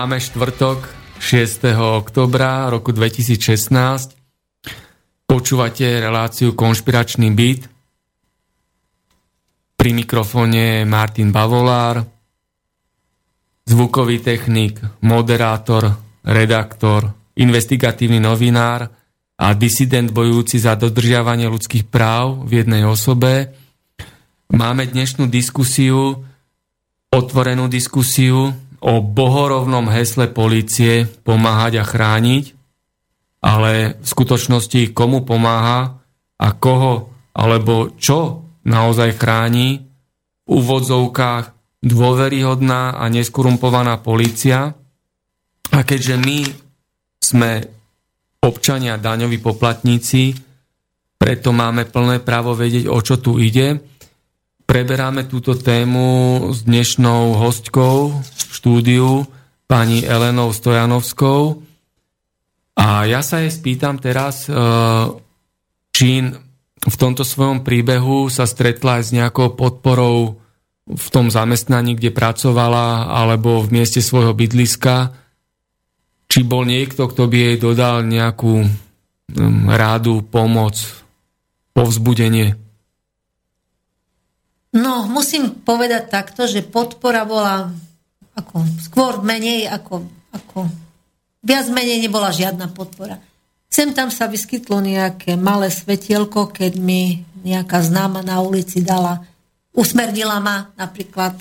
Máme 0.02 0.18
štvrtok 0.18 0.82
6. 1.22 1.78
oktobra 1.78 2.66
roku 2.66 2.90
2016. 2.90 3.70
Počúvate 5.30 5.86
reláciu 6.02 6.58
Konšpiračný 6.58 7.30
byt. 7.30 7.70
Pri 9.78 9.90
mikrofóne 9.94 10.82
Martin 10.90 11.30
Bavolár, 11.30 12.02
zvukový 13.62 14.18
technik, 14.18 14.82
moderátor, 15.06 15.94
redaktor, 16.26 17.06
investigatívny 17.38 18.18
novinár 18.18 18.90
a 19.38 19.54
disident 19.54 20.10
bojujúci 20.10 20.58
za 20.58 20.74
dodržiavanie 20.74 21.46
ľudských 21.46 21.86
práv 21.86 22.42
v 22.50 22.66
jednej 22.66 22.82
osobe. 22.82 23.54
Máme 24.50 24.82
dnešnú 24.82 25.30
diskusiu, 25.30 26.26
otvorenú 27.14 27.70
diskusiu 27.70 28.50
o 28.82 28.98
bohorovnom 28.98 29.86
hesle 29.94 30.26
policie 30.26 31.06
pomáhať 31.22 31.80
a 31.80 31.84
chrániť, 31.86 32.44
ale 33.42 33.98
v 34.02 34.06
skutočnosti 34.06 34.90
komu 34.90 35.22
pomáha 35.22 36.02
a 36.38 36.48
koho 36.58 37.14
alebo 37.32 37.94
čo 37.94 38.42
naozaj 38.66 39.18
chráni 39.18 39.82
v 40.42 40.48
úvodzovkách 40.50 41.44
dôveryhodná 41.82 42.98
a 42.98 43.04
neskorumpovaná 43.10 43.98
policia. 44.02 44.74
A 45.72 45.78
keďže 45.82 46.16
my 46.18 46.38
sme 47.22 47.50
občania 48.42 48.98
daňoví 48.98 49.38
poplatníci, 49.38 50.34
preto 51.18 51.54
máme 51.54 51.86
plné 51.86 52.18
právo 52.18 52.58
vedieť, 52.58 52.90
o 52.90 52.98
čo 52.98 53.22
tu 53.22 53.38
ide. 53.38 53.91
Preberáme 54.62 55.26
túto 55.26 55.58
tému 55.58 56.48
s 56.54 56.62
dnešnou 56.62 57.34
hostkou 57.34 58.22
v 58.22 58.52
štúdiu, 58.54 59.26
pani 59.66 60.06
Elenou 60.06 60.54
Stojanovskou. 60.54 61.60
A 62.78 63.04
ja 63.04 63.20
sa 63.26 63.42
jej 63.42 63.52
spýtam 63.52 63.98
teraz, 63.98 64.46
e, 64.46 64.54
či 65.92 66.24
v 66.82 66.96
tomto 66.96 67.26
svojom 67.26 67.66
príbehu 67.66 68.30
sa 68.30 68.46
stretla 68.46 69.02
aj 69.02 69.02
s 69.02 69.10
nejakou 69.10 69.54
podporou 69.58 70.38
v 70.86 71.08
tom 71.10 71.30
zamestnaní, 71.30 71.98
kde 71.98 72.14
pracovala, 72.14 73.10
alebo 73.10 73.62
v 73.62 73.82
mieste 73.82 74.02
svojho 74.02 74.34
bydliska, 74.34 75.14
či 76.30 76.42
bol 76.46 76.64
niekto, 76.64 77.06
kto 77.10 77.28
by 77.28 77.36
jej 77.36 77.56
dodal 77.60 78.02
nejakú 78.02 78.66
rádu, 79.68 80.22
pomoc, 80.26 80.80
povzbudenie. 81.76 82.61
No, 84.72 85.04
musím 85.04 85.60
povedať 85.60 86.08
takto, 86.08 86.48
že 86.48 86.64
podpora 86.64 87.28
bola 87.28 87.68
ako, 88.32 88.64
skôr 88.80 89.20
menej 89.20 89.68
ako, 89.68 90.08
ako 90.32 90.64
viac 91.44 91.68
menej 91.68 92.00
nebola 92.00 92.32
žiadna 92.32 92.72
podpora. 92.72 93.20
Sem 93.68 93.92
tam 93.92 94.08
sa 94.08 94.28
vyskytlo 94.28 94.80
nejaké 94.80 95.36
malé 95.36 95.68
svetielko, 95.68 96.48
keď 96.52 96.80
mi 96.80 97.20
nejaká 97.44 97.84
známa 97.84 98.24
na 98.24 98.40
ulici 98.40 98.80
dala, 98.80 99.20
usmernila 99.76 100.40
ma 100.40 100.72
napríklad 100.76 101.36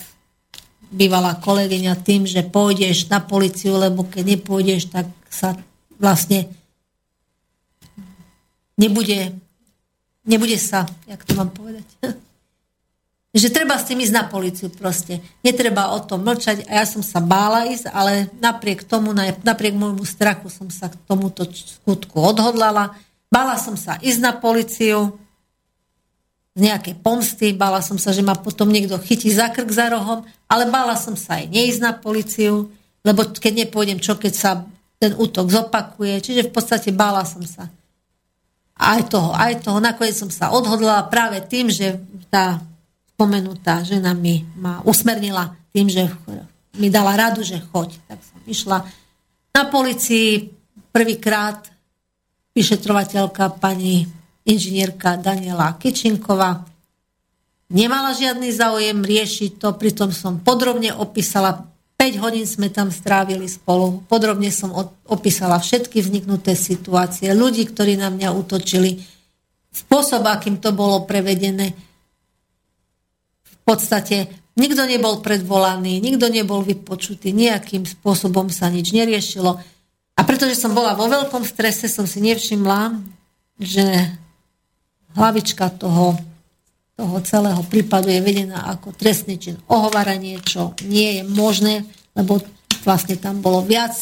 bývalá 0.92 1.40
kolegyňa 1.40 2.04
tým, 2.04 2.28
že 2.28 2.44
pôjdeš 2.44 3.08
na 3.08 3.24
policiu, 3.24 3.80
lebo 3.80 4.04
keď 4.04 4.36
nepôjdeš, 4.36 4.92
tak 4.92 5.08
sa 5.32 5.56
vlastne 5.96 6.52
nebude, 8.76 9.32
nebude 10.28 10.60
sa, 10.60 10.84
jak 11.08 11.24
to 11.24 11.32
mám 11.32 11.48
povedať, 11.48 11.86
že 13.32 13.48
treba 13.48 13.80
s 13.80 13.88
tým 13.88 14.04
ísť 14.04 14.12
na 14.12 14.28
policiu 14.28 14.68
proste. 14.68 15.24
Netreba 15.40 15.96
o 15.96 16.04
tom 16.04 16.20
mlčať 16.20 16.68
a 16.68 16.84
ja 16.84 16.86
som 16.86 17.00
sa 17.00 17.16
bála 17.24 17.64
ísť, 17.72 17.88
ale 17.88 18.28
napriek 18.44 18.84
tomu, 18.84 19.16
napriek 19.16 19.72
môjmu 19.72 20.04
strachu 20.04 20.52
som 20.52 20.68
sa 20.68 20.92
k 20.92 21.00
tomuto 21.08 21.48
skutku 21.48 22.20
odhodlala. 22.20 22.92
Bála 23.32 23.56
som 23.56 23.72
sa 23.72 23.96
ísť 24.04 24.20
na 24.20 24.36
policiu 24.36 25.16
z 26.52 26.60
nejakej 26.60 27.00
pomsty, 27.00 27.56
bála 27.56 27.80
som 27.80 27.96
sa, 27.96 28.12
že 28.12 28.20
ma 28.20 28.36
potom 28.36 28.68
niekto 28.68 29.00
chytí 29.00 29.32
za 29.32 29.48
krk 29.48 29.72
za 29.72 29.88
rohom, 29.88 30.28
ale 30.44 30.68
bála 30.68 31.00
som 31.00 31.16
sa 31.16 31.40
aj 31.40 31.48
neísť 31.48 31.80
na 31.80 31.96
policiu, 31.96 32.68
lebo 33.00 33.24
keď 33.24 33.64
nepôjdem, 33.64 33.96
čo 33.96 34.20
keď 34.20 34.32
sa 34.36 34.50
ten 35.00 35.16
útok 35.16 35.48
zopakuje. 35.48 36.20
Čiže 36.20 36.46
v 36.46 36.52
podstate 36.52 36.92
bála 36.92 37.24
som 37.24 37.40
sa 37.48 37.72
aj 38.76 39.08
toho, 39.08 39.32
aj 39.32 39.64
toho. 39.64 39.80
Nakoniec 39.80 40.14
som 40.14 40.28
sa 40.28 40.52
odhodlala 40.52 41.08
práve 41.08 41.40
tým, 41.40 41.72
že 41.72 41.96
tá 42.28 42.60
spomenutá 43.22 43.86
žena 43.86 44.18
mi 44.18 44.42
ma 44.58 44.82
usmernila 44.82 45.54
tým, 45.70 45.86
že 45.86 46.10
mi 46.74 46.90
dala 46.90 47.14
radu, 47.14 47.46
že 47.46 47.62
choď. 47.70 47.94
Tak 48.10 48.18
som 48.18 48.42
išla 48.50 48.82
na 49.54 49.62
policii 49.70 50.50
prvýkrát 50.90 51.70
vyšetrovateľka 52.50 53.62
pani 53.62 54.10
inžinierka 54.42 55.22
Daniela 55.22 55.70
Kičinková. 55.78 56.66
Nemala 57.70 58.10
žiadny 58.10 58.50
záujem 58.50 58.98
riešiť 59.06 59.62
to, 59.62 59.70
pritom 59.78 60.10
som 60.10 60.42
podrobne 60.42 60.90
opísala, 60.90 61.62
5 61.94 62.18
hodín 62.26 62.42
sme 62.42 62.74
tam 62.74 62.90
strávili 62.90 63.46
spolu, 63.46 64.02
podrobne 64.10 64.50
som 64.50 64.74
opísala 65.06 65.62
všetky 65.62 66.02
vzniknuté 66.02 66.58
situácie, 66.58 67.30
ľudí, 67.30 67.70
ktorí 67.70 67.94
na 67.94 68.10
mňa 68.10 68.34
útočili, 68.34 68.98
spôsob, 69.70 70.26
akým 70.26 70.58
to 70.58 70.74
bolo 70.74 71.06
prevedené, 71.06 71.91
podstate 73.64 74.28
nikto 74.58 74.84
nebol 74.84 75.24
predvolaný, 75.24 76.02
nikto 76.02 76.28
nebol 76.28 76.60
vypočutý, 76.60 77.32
nejakým 77.32 77.88
spôsobom 77.88 78.52
sa 78.52 78.68
nič 78.68 78.92
neriešilo. 78.92 79.56
A 80.12 80.20
pretože 80.28 80.60
som 80.60 80.76
bola 80.76 80.92
vo 80.92 81.08
veľkom 81.08 81.42
strese, 81.46 81.88
som 81.88 82.04
si 82.04 82.20
nevšimla, 82.20 83.00
že 83.56 83.84
hlavička 85.16 85.72
toho, 85.80 86.16
toho 86.96 87.16
celého 87.24 87.62
prípadu 87.64 88.12
je 88.12 88.20
vedená 88.20 88.68
ako 88.76 88.92
trestný 88.92 89.40
čin 89.40 89.56
ohovaranie, 89.68 90.40
čo 90.44 90.76
nie 90.84 91.20
je 91.20 91.22
možné, 91.24 91.74
lebo 92.12 92.44
vlastne 92.84 93.16
tam 93.16 93.40
bolo 93.40 93.64
viac, 93.64 93.94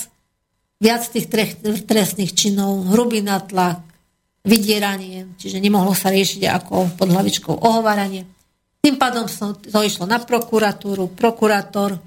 viac 0.82 1.06
tých 1.06 1.30
trestných 1.86 2.34
činov, 2.34 2.90
hrubý 2.90 3.22
natlak, 3.22 3.86
vydieranie, 4.40 5.36
čiže 5.36 5.60
nemohlo 5.60 5.92
sa 5.92 6.08
riešiť 6.08 6.42
ako 6.48 6.96
pod 6.96 7.08
hlavičkou 7.12 7.54
ohovaranie. 7.60 8.24
Tým 8.80 8.96
pádom 8.96 9.28
som 9.28 9.52
to 9.52 9.84
išlo 9.84 10.08
na 10.08 10.16
prokuratúru. 10.24 11.12
Prokurátor 11.12 12.00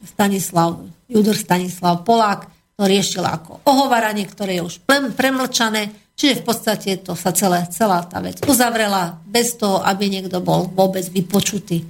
Stanislav, 0.00 0.80
Judor 1.08 1.36
Stanislav 1.36 2.00
Polák 2.08 2.48
to 2.76 2.84
riešil 2.84 3.24
ako 3.24 3.64
ohovaranie, 3.64 4.28
ktoré 4.28 4.60
je 4.60 4.66
už 4.68 4.74
premlčané, 5.16 5.92
čiže 6.12 6.40
v 6.40 6.44
podstate 6.44 7.00
to 7.00 7.16
sa 7.16 7.32
celé, 7.32 7.64
celá 7.72 8.04
tá 8.04 8.20
vec 8.20 8.44
uzavrela 8.44 9.16
bez 9.24 9.56
toho, 9.56 9.80
aby 9.80 10.12
niekto 10.12 10.44
bol 10.44 10.68
vôbec 10.68 11.04
vypočutý. 11.08 11.84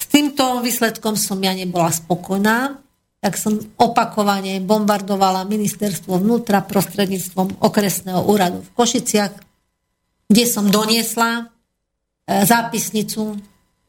S 0.00 0.06
týmto 0.08 0.64
výsledkom 0.64 1.20
som 1.20 1.36
ja 1.40 1.52
nebola 1.52 1.92
spokojná, 1.92 2.80
tak 3.22 3.38
som 3.38 3.54
opakovane 3.78 4.58
bombardovala 4.64 5.46
ministerstvo 5.46 6.18
vnútra 6.18 6.64
prostredníctvom 6.64 7.62
okresného 7.62 8.24
úradu 8.26 8.64
v 8.66 8.70
Košiciach, 8.74 9.32
kde 10.26 10.44
som 10.48 10.66
doniesla 10.66 11.30
e, 11.38 11.42
zápisnicu 12.42 13.38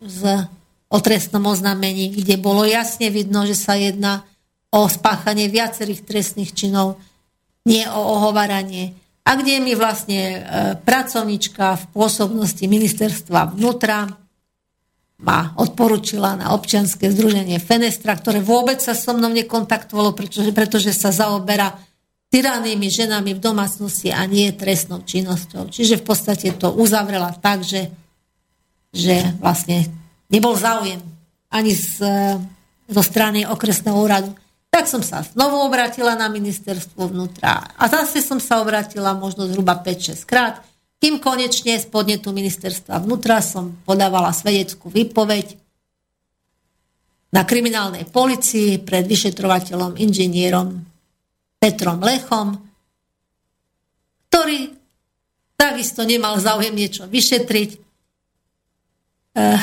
z, 0.03 0.47
o 0.91 0.97
trestnom 1.01 1.43
oznámení, 1.49 2.13
kde 2.13 2.37
bolo 2.37 2.67
jasne 2.67 3.09
vidno, 3.09 3.47
že 3.47 3.57
sa 3.57 3.73
jedná 3.73 4.27
o 4.73 4.85
spáchanie 4.89 5.49
viacerých 5.49 6.05
trestných 6.05 6.53
činov, 6.53 7.01
nie 7.63 7.85
o 7.87 8.01
ohovaranie. 8.19 8.93
A 9.23 9.39
kde 9.39 9.63
mi 9.63 9.71
vlastne 9.73 10.19
e, 10.19 10.37
pracovnička 10.83 11.79
v 11.79 11.85
pôsobnosti 11.95 12.65
ministerstva 12.67 13.55
vnútra 13.55 14.11
ma 15.23 15.55
odporučila 15.55 16.35
na 16.35 16.51
občianske 16.51 17.07
združenie 17.07 17.55
Fenestra, 17.63 18.19
ktoré 18.19 18.43
vôbec 18.43 18.83
sa 18.83 18.91
so 18.91 19.15
mnou 19.15 19.31
nekontaktovalo, 19.31 20.11
pretože, 20.11 20.51
pretože 20.51 20.91
sa 20.91 21.15
zaoberá 21.15 21.79
tyrannými 22.27 22.91
ženami 22.91 23.37
v 23.37 23.43
domácnosti 23.45 24.11
a 24.11 24.27
nie 24.27 24.51
trestnou 24.51 25.05
činnosťou. 25.07 25.71
Čiže 25.71 26.01
v 26.01 26.03
podstate 26.03 26.51
to 26.57 26.75
uzavrela 26.75 27.31
tak, 27.39 27.63
že 27.63 27.87
že 28.93 29.33
vlastne 29.41 29.89
nebol 30.29 30.53
záujem 30.53 31.01
ani 31.49 31.73
z, 31.73 31.97
zo 32.85 33.03
strany 33.03 33.43
okresného 33.49 33.97
úradu. 33.97 34.29
Tak 34.69 34.89
som 34.89 35.01
sa 35.01 35.21
znovu 35.21 35.61
obratila 35.65 36.17
na 36.17 36.29
ministerstvo 36.29 37.09
vnútra 37.09 37.73
a 37.77 37.83
zase 37.89 38.21
som 38.21 38.41
sa 38.41 38.61
obratila 38.61 39.13
možno 39.13 39.45
zhruba 39.49 39.77
5-6 39.81 40.25
krát, 40.25 40.61
kým 40.97 41.19
konečne 41.19 41.77
z 41.77 41.85
podnetu 41.89 42.31
ministerstva 42.31 43.03
vnútra 43.03 43.43
som 43.43 43.75
podávala 43.83 44.33
svedeckú 44.33 44.89
výpoveď 44.89 45.59
na 47.33 47.43
kriminálnej 47.43 48.07
policii 48.07 48.81
pred 48.81 49.09
vyšetrovateľom, 49.09 49.97
inžinierom 49.97 50.85
Petrom 51.57 51.99
Lechom, 52.01 52.55
ktorý 54.29 54.73
takisto 55.53 56.05
nemal 56.05 56.37
záujem 56.41 56.73
niečo 56.73 57.05
vyšetriť, 57.09 57.82
Eh, 59.33 59.61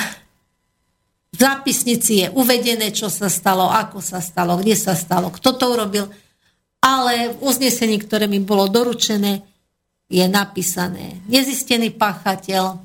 zápisnici 1.30 2.26
je 2.26 2.26
uvedené, 2.34 2.90
čo 2.90 3.06
sa 3.06 3.30
stalo, 3.30 3.70
ako 3.70 4.02
sa 4.02 4.18
stalo, 4.18 4.58
kde 4.58 4.74
sa 4.74 4.98
stalo, 4.98 5.30
kto 5.30 5.54
to 5.54 5.64
urobil, 5.70 6.10
ale 6.82 7.30
v 7.30 7.36
uznesení, 7.46 8.02
ktoré 8.02 8.26
mi 8.26 8.42
bolo 8.42 8.66
doručené, 8.66 9.46
je 10.10 10.26
napísané 10.26 11.22
nezistený 11.30 11.94
páchateľ, 11.94 12.82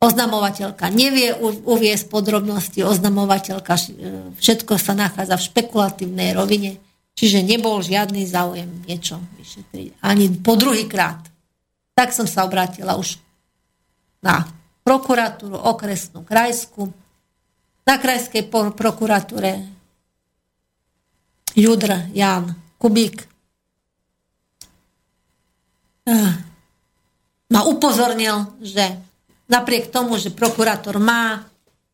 oznamovateľka 0.00 0.88
nevie 0.88 1.36
uviesť 1.44 2.08
podrobnosti, 2.08 2.80
oznamovateľka 2.80 3.74
e, 3.76 3.82
všetko 4.40 4.80
sa 4.80 4.96
nachádza 4.96 5.36
v 5.36 5.46
špekulatívnej 5.52 6.32
rovine, 6.32 6.80
čiže 7.12 7.44
nebol 7.44 7.84
žiadny 7.84 8.24
záujem 8.24 8.88
niečo 8.88 9.20
vyšetriť. 9.38 10.00
Ani 10.02 10.32
po 10.40 10.56
druhý 10.56 10.88
krát. 10.88 11.20
Tak 11.92 12.16
som 12.16 12.24
sa 12.24 12.48
obrátila 12.48 12.96
už 12.96 13.20
na 14.24 14.48
prokuratúru 14.82 15.56
okresnú, 15.56 16.26
krajskú, 16.26 16.90
na 17.82 17.98
krajskej 17.98 18.46
prokuratúre 18.50 19.66
Judr 21.58 22.08
Jan 22.14 22.54
Kubík. 22.78 23.26
Ma 27.52 27.60
upozornil, 27.68 28.58
že 28.62 28.86
napriek 29.50 29.90
tomu, 29.92 30.16
že 30.16 30.32
prokurátor 30.32 30.98
má 30.98 31.44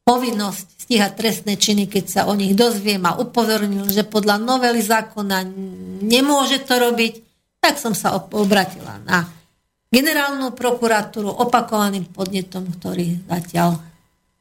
povinnosť 0.06 0.88
stíhať 0.88 1.12
trestné 1.20 1.60
činy, 1.60 1.84
keď 1.84 2.04
sa 2.08 2.20
o 2.24 2.32
nich 2.32 2.56
dozvie, 2.56 2.96
ma 2.96 3.18
upozornil, 3.20 3.84
že 3.92 4.08
podľa 4.08 4.40
novely 4.40 4.80
zákona 4.80 5.44
nemôže 6.00 6.64
to 6.64 6.80
robiť, 6.80 7.12
tak 7.60 7.76
som 7.76 7.92
sa 7.92 8.16
obratila 8.16 8.96
na 9.04 9.28
generálnu 9.88 10.52
prokuratúru 10.52 11.32
opakovaným 11.32 12.12
podnetom, 12.12 12.68
ktorý 12.68 13.24
zatiaľ 13.24 13.80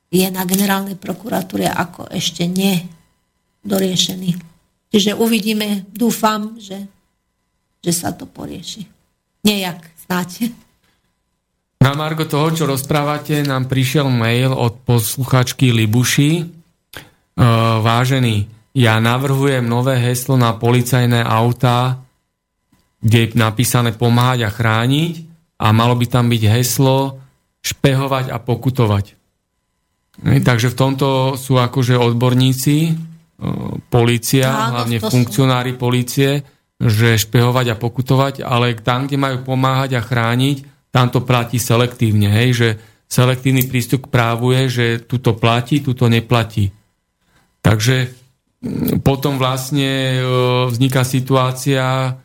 je 0.08 0.28
na 0.32 0.44
generálnej 0.48 0.96
prokuratúre 0.96 1.68
ako 1.68 2.08
ešte 2.12 2.48
nedoriešený. 2.48 4.32
Čiže 4.88 5.20
uvidíme, 5.20 5.84
dúfam, 5.92 6.56
že, 6.56 6.88
že 7.84 7.92
sa 7.92 8.16
to 8.16 8.24
porieši. 8.24 8.88
Nejak, 9.44 9.84
snáď. 10.08 10.52
Na 11.84 11.92
Margo 11.92 12.24
toho, 12.24 12.56
čo 12.56 12.64
rozprávate, 12.64 13.44
nám 13.44 13.68
prišiel 13.68 14.08
mail 14.08 14.56
od 14.56 14.80
posluchačky 14.88 15.76
Libuši. 15.76 16.32
E, 16.40 16.44
vážený, 17.84 18.48
ja 18.80 18.96
navrhujem 19.04 19.68
nové 19.68 20.00
heslo 20.00 20.40
na 20.40 20.56
policajné 20.56 21.20
autá, 21.20 22.00
kde 23.04 23.28
je 23.28 23.28
napísané 23.36 23.92
pomáhať 23.92 24.48
a 24.48 24.50
chrániť 24.50 25.27
a 25.58 25.68
malo 25.74 25.98
by 25.98 26.06
tam 26.06 26.30
byť 26.30 26.44
heslo 26.54 27.18
špehovať 27.62 28.30
a 28.30 28.38
pokutovať. 28.38 29.06
Takže 30.22 30.74
v 30.74 30.80
tomto 30.80 31.38
sú 31.38 31.62
akože 31.62 31.94
odborníci, 31.94 32.78
e, 32.90 32.92
policia, 33.90 34.50
Áno, 34.50 34.82
hlavne 34.82 34.98
funkcionári 34.98 35.78
policie, 35.78 36.42
že 36.78 37.18
špehovať 37.18 37.74
a 37.74 37.80
pokutovať, 37.80 38.46
ale 38.46 38.78
tam, 38.82 39.06
kde 39.06 39.18
majú 39.18 39.38
pomáhať 39.46 39.98
a 39.98 40.02
chrániť, 40.02 40.90
tam 40.90 41.14
to 41.14 41.22
platí 41.22 41.62
selektívne, 41.62 42.34
hej, 42.34 42.50
že 42.54 42.70
selektívny 43.06 43.70
prístup 43.70 44.10
k 44.10 44.14
právu 44.14 44.58
je, 44.58 44.64
že 44.70 44.86
tuto 45.06 45.38
platí, 45.38 45.82
tuto 45.86 46.10
neplatí. 46.10 46.74
Takže 47.62 48.10
mm, 48.62 49.06
potom 49.06 49.38
vlastne 49.38 50.18
e, 50.18 50.22
vzniká 50.74 51.06
situácia, 51.06 52.18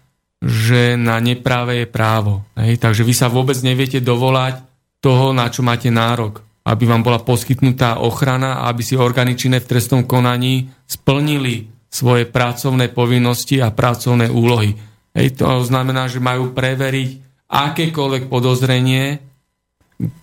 že 0.42 0.98
na 0.98 1.22
nepráve 1.22 1.86
je 1.86 1.86
právo. 1.86 2.42
Hej? 2.58 2.82
Takže 2.82 3.06
vy 3.06 3.14
sa 3.14 3.30
vôbec 3.30 3.54
neviete 3.62 4.02
dovolať 4.02 4.58
toho, 4.98 5.30
na 5.30 5.46
čo 5.46 5.62
máte 5.62 5.86
nárok. 5.86 6.42
Aby 6.66 6.90
vám 6.90 7.06
bola 7.06 7.22
poskytnutá 7.22 8.02
ochrana 8.02 8.62
a 8.62 8.70
aby 8.70 8.82
si 8.82 8.98
orgány 8.98 9.38
činné 9.38 9.62
v 9.62 9.70
trestnom 9.70 10.02
konaní 10.02 10.70
splnili 10.86 11.70
svoje 11.90 12.26
pracovné 12.26 12.90
povinnosti 12.90 13.62
a 13.62 13.70
pracovné 13.70 14.30
úlohy. 14.30 14.74
Hej, 15.14 15.38
to 15.38 15.62
znamená, 15.62 16.10
že 16.10 16.22
majú 16.22 16.50
preveriť 16.54 17.10
akékoľvek 17.50 18.32
podozrenie, 18.32 19.20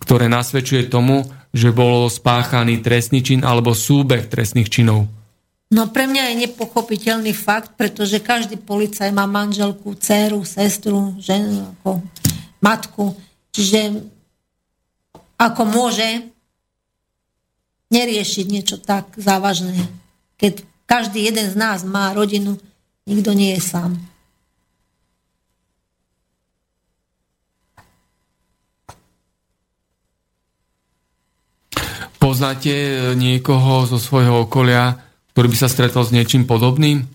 ktoré 0.04 0.28
nasvedčuje 0.28 0.90
tomu, 0.90 1.24
že 1.54 1.70
bol 1.72 2.10
spáchaný 2.10 2.82
trestný 2.82 3.22
čin 3.22 3.42
alebo 3.46 3.78
súbeh 3.78 4.28
trestných 4.28 4.70
činov. 4.70 5.19
No 5.70 5.86
pre 5.94 6.10
mňa 6.10 6.34
je 6.34 6.42
nepochopiteľný 6.50 7.30
fakt, 7.38 7.78
pretože 7.78 8.18
každý 8.18 8.58
policaj 8.58 9.14
má 9.14 9.30
manželku, 9.30 9.94
dceru, 9.94 10.42
sestru, 10.42 11.14
ženu, 11.22 11.70
ako 11.78 12.02
matku. 12.58 13.14
Čiže 13.54 14.02
ako 15.38 15.62
môže 15.70 16.26
neriešiť 17.94 18.46
niečo 18.50 18.82
tak 18.82 19.14
závažné, 19.14 19.78
keď 20.42 20.66
každý 20.90 21.22
jeden 21.30 21.46
z 21.46 21.56
nás 21.58 21.86
má 21.86 22.18
rodinu, 22.18 22.58
nikto 23.06 23.34
nie 23.38 23.54
je 23.54 23.62
sám. 23.62 23.94
Poznáte 32.18 32.74
niekoho 33.16 33.86
zo 33.86 34.02
svojho 34.02 34.50
okolia, 34.50 35.09
ktorý 35.40 35.56
by 35.56 35.64
sa 35.64 35.72
stretol 35.72 36.04
s 36.04 36.12
niečím 36.12 36.44
podobným? 36.44 37.08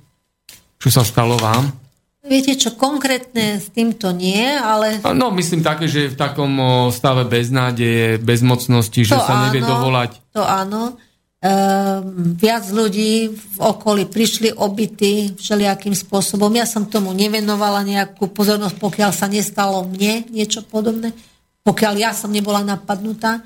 Čo 0.81 0.89
sa 0.89 1.05
stalo 1.05 1.37
vám? 1.37 1.77
Viete 2.25 2.57
čo, 2.57 2.73
konkrétne 2.73 3.61
s 3.61 3.69
týmto 3.69 4.17
nie, 4.17 4.49
ale... 4.49 5.05
No, 5.13 5.29
myslím 5.37 5.61
také, 5.61 5.85
že 5.93 6.09
v 6.09 6.17
takom 6.17 6.57
stave 6.89 7.29
beznádeje, 7.29 8.17
bezmocnosti, 8.17 9.05
to 9.05 9.13
že 9.13 9.21
sa 9.21 9.37
áno, 9.37 9.43
nevie 9.45 9.61
dovolať. 9.61 10.25
To 10.33 10.41
áno. 10.41 10.97
Ehm, 11.45 12.33
viac 12.41 12.65
ľudí 12.73 13.29
v 13.29 13.57
okolí 13.61 14.09
prišli 14.09 14.57
obytí 14.57 15.37
všelijakým 15.37 15.93
spôsobom. 15.93 16.49
Ja 16.57 16.65
som 16.65 16.89
tomu 16.89 17.13
nevenovala 17.13 17.85
nejakú 17.85 18.33
pozornosť, 18.33 18.81
pokiaľ 18.81 19.13
sa 19.13 19.29
nestalo 19.29 19.85
mne 19.85 20.25
niečo 20.33 20.65
podobné, 20.65 21.13
pokiaľ 21.61 21.93
ja 22.01 22.17
som 22.17 22.33
nebola 22.33 22.65
napadnutá, 22.65 23.45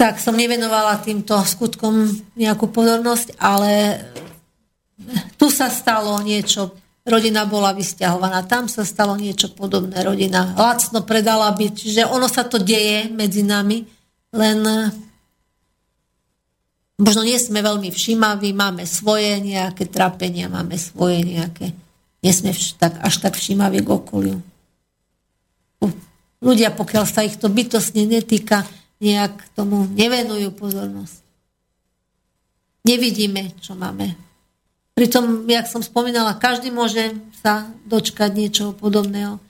tak 0.00 0.16
som 0.16 0.32
nevenovala 0.32 0.96
týmto 1.04 1.36
skutkom 1.44 2.08
nejakú 2.32 2.72
pozornosť, 2.72 3.36
ale 3.36 4.00
tu 5.36 5.52
sa 5.52 5.68
stalo 5.68 6.16
niečo, 6.24 6.72
rodina 7.04 7.44
bola 7.44 7.76
vysťahovaná, 7.76 8.48
tam 8.48 8.64
sa 8.64 8.80
stalo 8.88 9.12
niečo 9.20 9.52
podobné, 9.52 10.00
rodina 10.00 10.56
lacno 10.56 11.04
predala 11.04 11.52
byť, 11.52 11.72
čiže 11.76 12.02
ono 12.08 12.32
sa 12.32 12.48
to 12.48 12.56
deje 12.56 13.12
medzi 13.12 13.44
nami, 13.44 13.84
len 14.32 14.58
Možno 17.00 17.24
nie 17.24 17.40
sme 17.40 17.64
veľmi 17.64 17.88
všímaví, 17.88 18.52
máme 18.52 18.84
svoje 18.84 19.40
nejaké 19.40 19.88
trápenia, 19.88 20.52
máme 20.52 20.76
svoje 20.76 21.24
nejaké... 21.24 21.72
Nie 22.20 22.36
sme 22.36 22.52
vš- 22.52 22.76
tak, 22.76 23.00
až 23.00 23.24
tak 23.24 23.40
všímaví 23.40 23.80
k 23.80 23.88
okoliu. 23.88 24.36
Ľudia, 26.44 26.68
pokiaľ 26.76 27.04
sa 27.08 27.24
ich 27.24 27.40
to 27.40 27.48
bytostne 27.48 28.04
netýka, 28.04 28.68
nejak 29.00 29.32
tomu 29.56 29.88
nevenujú 29.90 30.52
pozornosť. 30.54 31.24
Nevidíme, 32.84 33.56
čo 33.60 33.72
máme. 33.76 34.16
Pritom, 34.92 35.48
jak 35.48 35.68
som 35.68 35.80
spomínala, 35.80 36.36
každý 36.36 36.68
môže 36.68 37.16
sa 37.40 37.68
dočkať 37.88 38.30
niečoho 38.36 38.72
podobného. 38.76 39.40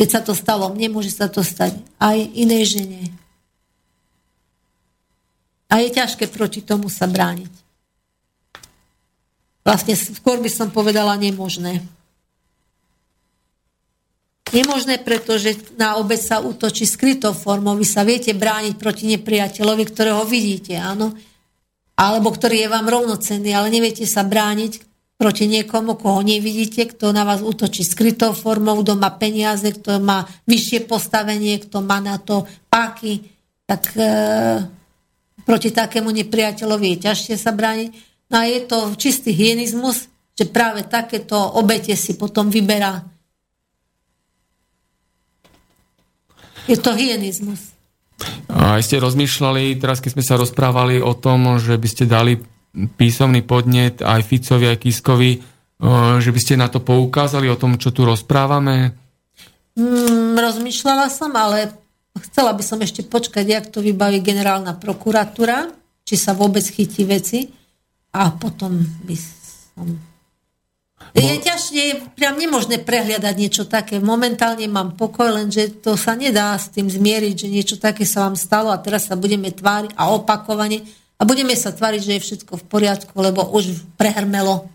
Keď 0.00 0.08
sa 0.08 0.20
to 0.24 0.32
stalo 0.32 0.72
mne, 0.72 0.96
môže 0.96 1.12
sa 1.12 1.28
to 1.28 1.44
stať 1.44 1.76
aj 2.00 2.16
inej 2.32 2.80
žene, 2.80 3.12
a 5.70 5.78
je 5.78 5.88
ťažké 5.94 6.26
proti 6.26 6.66
tomu 6.66 6.90
sa 6.90 7.06
brániť. 7.06 7.52
Vlastne 9.62 9.94
skôr 9.94 10.42
by 10.42 10.50
som 10.50 10.74
povedala 10.74 11.14
nemožné. 11.14 11.78
Nemožné, 14.50 14.98
pretože 14.98 15.54
na 15.78 15.94
obec 15.94 16.18
sa 16.18 16.42
útočí 16.42 16.82
skrytou 16.82 17.30
formou. 17.30 17.78
Vy 17.78 17.86
sa 17.86 18.02
viete 18.02 18.34
brániť 18.34 18.74
proti 18.74 19.06
nepriateľovi, 19.14 19.84
ktorého 19.86 20.26
vidíte, 20.26 20.74
áno? 20.74 21.14
Alebo 21.94 22.34
ktorý 22.34 22.66
je 22.66 22.72
vám 22.72 22.90
rovnocenný, 22.90 23.54
ale 23.54 23.70
neviete 23.70 24.02
sa 24.10 24.26
brániť 24.26 24.90
proti 25.20 25.46
niekomu, 25.46 26.00
koho 26.00 26.24
nevidíte, 26.24 26.88
kto 26.90 27.12
na 27.12 27.28
vás 27.28 27.44
útočí 27.44 27.84
skrytou 27.84 28.32
formou, 28.32 28.80
kto 28.80 28.96
má 28.96 29.12
peniaze, 29.14 29.68
kto 29.68 30.00
má 30.00 30.24
vyššie 30.48 30.88
postavenie, 30.88 31.60
kto 31.60 31.84
má 31.84 32.00
na 32.00 32.16
to 32.16 32.48
páky, 32.72 33.28
tak 33.68 33.92
e, 33.94 34.08
proti 35.44 35.70
takému 35.76 36.08
nepriateľovi 36.08 36.96
je 36.96 37.02
ťažšie 37.04 37.36
sa 37.36 37.52
brániť. 37.52 37.90
No 38.32 38.40
a 38.40 38.48
je 38.48 38.60
to 38.64 38.96
čistý 38.96 39.36
hyenizmus, 39.36 40.08
že 40.34 40.48
práve 40.48 40.88
takéto 40.88 41.36
obete 41.36 41.92
si 41.94 42.16
potom 42.16 42.48
vyberá. 42.48 43.04
Je 46.70 46.78
to 46.78 46.94
hyenizmus. 46.94 47.74
A 48.46 48.78
ste 48.78 49.02
rozmýšľali, 49.02 49.74
teraz 49.82 49.98
keď 49.98 50.10
sme 50.14 50.24
sa 50.24 50.38
rozprávali 50.38 51.02
o 51.02 51.16
tom, 51.18 51.58
že 51.58 51.74
by 51.74 51.88
ste 51.90 52.04
dali 52.06 52.38
písomný 52.70 53.42
podnet 53.42 53.98
aj 53.98 54.22
Ficovi, 54.22 54.70
aj 54.70 54.78
Kiskovi, 54.78 55.42
že 56.20 56.30
by 56.30 56.40
ste 56.40 56.54
na 56.60 56.70
to 56.70 56.78
poukázali 56.78 57.50
o 57.50 57.58
tom, 57.58 57.80
čo 57.80 57.90
tu 57.90 58.06
rozprávame? 58.06 58.94
Mm, 59.74 60.36
rozmýšľala 60.38 61.08
som, 61.10 61.32
ale 61.34 61.80
Chcela 62.18 62.50
by 62.52 62.62
som 62.66 62.82
ešte 62.82 63.06
počkať, 63.06 63.46
jak 63.46 63.66
to 63.70 63.78
vybaví 63.78 64.18
generálna 64.18 64.74
prokuratúra, 64.74 65.70
či 66.02 66.18
sa 66.18 66.34
vôbec 66.34 66.66
chytí 66.66 67.06
veci 67.06 67.46
a 68.10 68.34
potom 68.34 68.82
by 69.06 69.16
som... 69.16 70.09
Bo... 71.10 71.18
Je 71.18 71.42
ťažšie, 71.42 72.14
priam 72.14 72.38
nemožné 72.38 72.78
prehliadať 72.78 73.34
niečo 73.34 73.64
také. 73.66 73.98
Momentálne 73.98 74.66
mám 74.70 74.94
pokoj, 74.94 75.34
lenže 75.34 75.82
to 75.82 75.98
sa 75.98 76.14
nedá 76.14 76.54
s 76.54 76.70
tým 76.70 76.86
zmieriť, 76.86 77.34
že 77.34 77.48
niečo 77.50 77.76
také 77.76 78.06
sa 78.06 78.30
vám 78.30 78.38
stalo 78.38 78.70
a 78.70 78.78
teraz 78.78 79.10
sa 79.10 79.18
budeme 79.18 79.50
tváriť 79.50 79.98
a 79.98 80.14
opakovane 80.14 80.86
a 81.18 81.22
budeme 81.26 81.52
sa 81.58 81.74
tváriť, 81.74 82.00
že 82.00 82.12
je 82.16 82.24
všetko 82.24 82.52
v 82.60 82.64
poriadku, 82.70 83.14
lebo 83.18 83.44
už 83.50 83.82
prehrmelo 83.98 84.70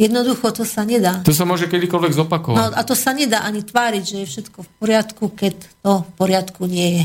Jednoducho 0.00 0.48
to 0.56 0.64
sa 0.64 0.80
nedá. 0.80 1.20
To 1.28 1.36
sa 1.36 1.44
môže 1.44 1.68
kedykoľvek 1.68 2.16
zopakovať. 2.16 2.56
No 2.56 2.72
a 2.72 2.80
to 2.88 2.96
sa 2.96 3.12
nedá 3.12 3.44
ani 3.44 3.60
tváriť, 3.60 4.00
že 4.00 4.16
je 4.24 4.30
všetko 4.32 4.64
v 4.64 4.70
poriadku, 4.80 5.28
keď 5.28 5.60
to 5.84 5.92
v 6.00 6.10
poriadku 6.16 6.64
nie 6.64 6.88
je. 6.88 7.04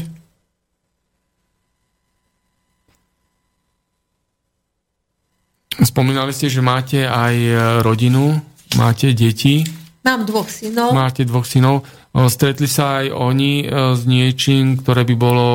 Spomínali 5.84 6.32
ste, 6.32 6.48
že 6.48 6.64
máte 6.64 7.04
aj 7.04 7.36
rodinu, 7.84 8.40
máte 8.78 9.12
deti. 9.16 9.66
Mám 10.06 10.30
dvoch 10.30 10.46
synov. 10.46 10.94
Máte 10.94 11.26
dvoch 11.26 11.50
synov. 11.50 11.82
Stretli 12.14 12.70
sa 12.70 13.02
aj 13.02 13.12
oni 13.12 13.66
e, 13.66 13.98
s 13.98 14.06
niečím, 14.06 14.78
ktoré 14.78 15.04
by 15.04 15.16
bolo 15.18 15.48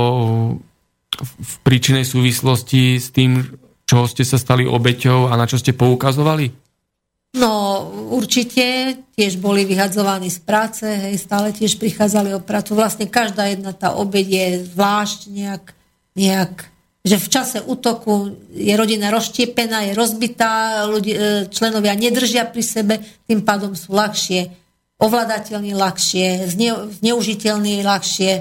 v 1.20 1.54
príčinej 1.62 2.02
súvislosti 2.02 2.98
s 2.98 3.14
tým, 3.14 3.46
čo 3.86 4.10
ste 4.10 4.26
sa 4.26 4.36
stali 4.36 4.66
obeťou 4.66 5.30
a 5.30 5.38
na 5.38 5.46
čo 5.46 5.58
ste 5.58 5.76
poukazovali? 5.76 6.50
No 7.38 7.86
určite 8.10 8.98
tiež 9.14 9.38
boli 9.38 9.62
vyhadzovaní 9.62 10.26
z 10.34 10.42
práce, 10.42 10.82
hej, 10.82 11.14
stále 11.14 11.54
tiež 11.54 11.78
prichádzali 11.78 12.34
o 12.34 12.42
prácu. 12.42 12.74
Vlastne 12.74 13.06
každá 13.06 13.46
jedna 13.46 13.70
tá 13.70 13.94
obeď 13.94 14.26
je 14.26 14.46
zvlášť 14.74 15.20
nejak, 15.30 15.64
nejak 16.18 16.66
že 17.00 17.16
v 17.16 17.28
čase 17.32 17.58
útoku 17.64 18.36
je 18.52 18.72
rodina 18.76 19.08
rozštiepená, 19.08 19.88
je 19.88 19.92
rozbitá, 19.96 20.84
ľudí, 20.84 21.12
e, 21.16 21.20
členovia 21.48 21.96
nedržia 21.96 22.44
pri 22.44 22.60
sebe, 22.60 22.94
tým 23.24 23.40
pádom 23.40 23.72
sú 23.72 23.96
ľahšie, 23.96 24.52
ovladateľní 25.00 25.72
ľahšie, 25.72 26.44
zne, 26.44 26.92
zneužiteľní 27.00 27.80
ľahšie, 27.80 28.32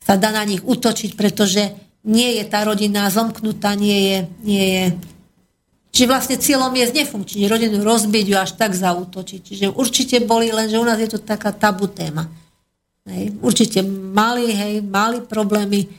sa 0.00 0.14
dá 0.14 0.30
na 0.30 0.46
nich 0.46 0.62
útočiť, 0.62 1.18
pretože 1.18 1.74
nie 2.06 2.38
je 2.38 2.44
tá 2.46 2.62
rodina 2.62 3.10
zomknutá, 3.10 3.74
nie 3.74 3.98
je, 3.98 4.18
nie 4.46 4.66
je 4.70 4.84
Čiže 5.90 6.06
vlastne 6.06 6.36
cieľom 6.38 6.70
je 6.78 6.86
znefunkčniť 6.86 7.50
rodinu, 7.50 7.82
rozbiť 7.82 8.26
ju 8.30 8.36
až 8.38 8.54
tak 8.54 8.78
zautočiť. 8.78 9.40
Čiže 9.42 9.66
určite 9.74 10.22
boli, 10.22 10.54
lenže 10.54 10.78
u 10.78 10.86
nás 10.86 11.02
je 11.02 11.10
to 11.10 11.18
taká 11.18 11.50
tabu 11.50 11.90
téma. 11.90 12.30
Hej. 13.10 13.34
Určite 13.42 13.82
mali, 14.14 14.54
hej, 14.54 14.86
mali 14.86 15.18
problémy, 15.18 15.90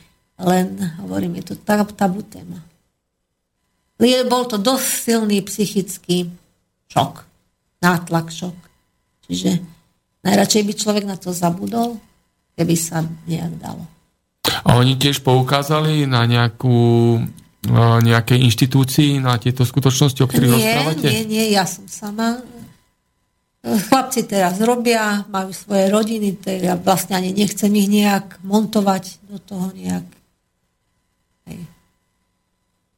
len 0.42 0.74
hovorím, 1.02 1.38
je 1.40 1.54
to 1.54 1.54
tabu 1.94 2.22
téma. 2.26 2.58
Bol 4.02 4.44
to 4.50 4.58
dosť 4.58 4.86
silný 4.86 5.38
psychický 5.46 6.26
šok, 6.90 7.22
nátlak 7.78 8.34
šok. 8.34 8.56
Čiže 9.30 9.62
najradšej 10.26 10.62
by 10.66 10.72
človek 10.74 11.04
na 11.06 11.14
to 11.14 11.30
zabudol, 11.30 12.02
keby 12.58 12.74
sa 12.74 13.06
nejak 13.30 13.54
dalo. 13.62 13.86
A 14.66 14.78
oni 14.78 14.98
tiež 14.98 15.22
poukázali 15.22 16.10
na 16.10 16.26
nejakú 16.26 17.22
nejakej 18.02 18.42
inštitúcii 18.42 19.22
na 19.22 19.38
tieto 19.38 19.62
skutočnosti, 19.62 20.18
o 20.18 20.26
ktorých 20.26 20.50
nie, 20.50 20.58
rozprávate? 20.58 21.06
Nie, 21.06 21.22
nie, 21.22 21.44
ja 21.54 21.62
som 21.62 21.86
sama. 21.86 22.42
Chlapci 23.62 24.26
teraz 24.26 24.58
robia, 24.58 25.22
majú 25.30 25.54
svoje 25.54 25.86
rodiny, 25.86 26.34
ja 26.58 26.74
vlastne 26.74 27.14
ani 27.14 27.30
nechcem 27.30 27.70
ich 27.78 27.86
nejak 27.86 28.42
montovať 28.42 29.22
do 29.30 29.38
toho 29.38 29.70
nejak. 29.70 30.02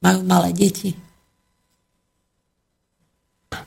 Majú 0.05 0.21
malé 0.29 0.53
deti. 0.53 0.93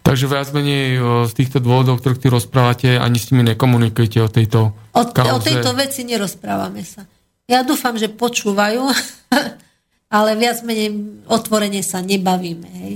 Takže 0.05 0.27
viac 0.27 0.51
menej 0.53 0.99
z 1.27 1.33
týchto 1.33 1.57
dôvodov, 1.63 1.97
o 1.97 1.99
ktorých 1.99 2.21
ty 2.21 2.27
rozprávate, 2.27 2.89
ani 2.99 3.17
s 3.17 3.31
nimi 3.31 3.43
nekomunikujete 3.47 4.19
o 4.21 4.29
tejto 4.29 4.59
o, 4.71 5.01
kauze. 5.11 5.33
O 5.33 5.39
tejto 5.43 5.71
veci 5.75 6.05
nerozprávame 6.05 6.83
sa. 6.83 7.07
Ja 7.47 7.63
dúfam, 7.63 7.95
že 7.95 8.11
počúvajú 8.11 8.83
ale 10.07 10.39
viac 10.39 10.63
menej 10.63 10.95
otvorene 11.27 11.83
sa 11.83 11.99
nebavíme. 11.99 12.69
Hej. 12.87 12.95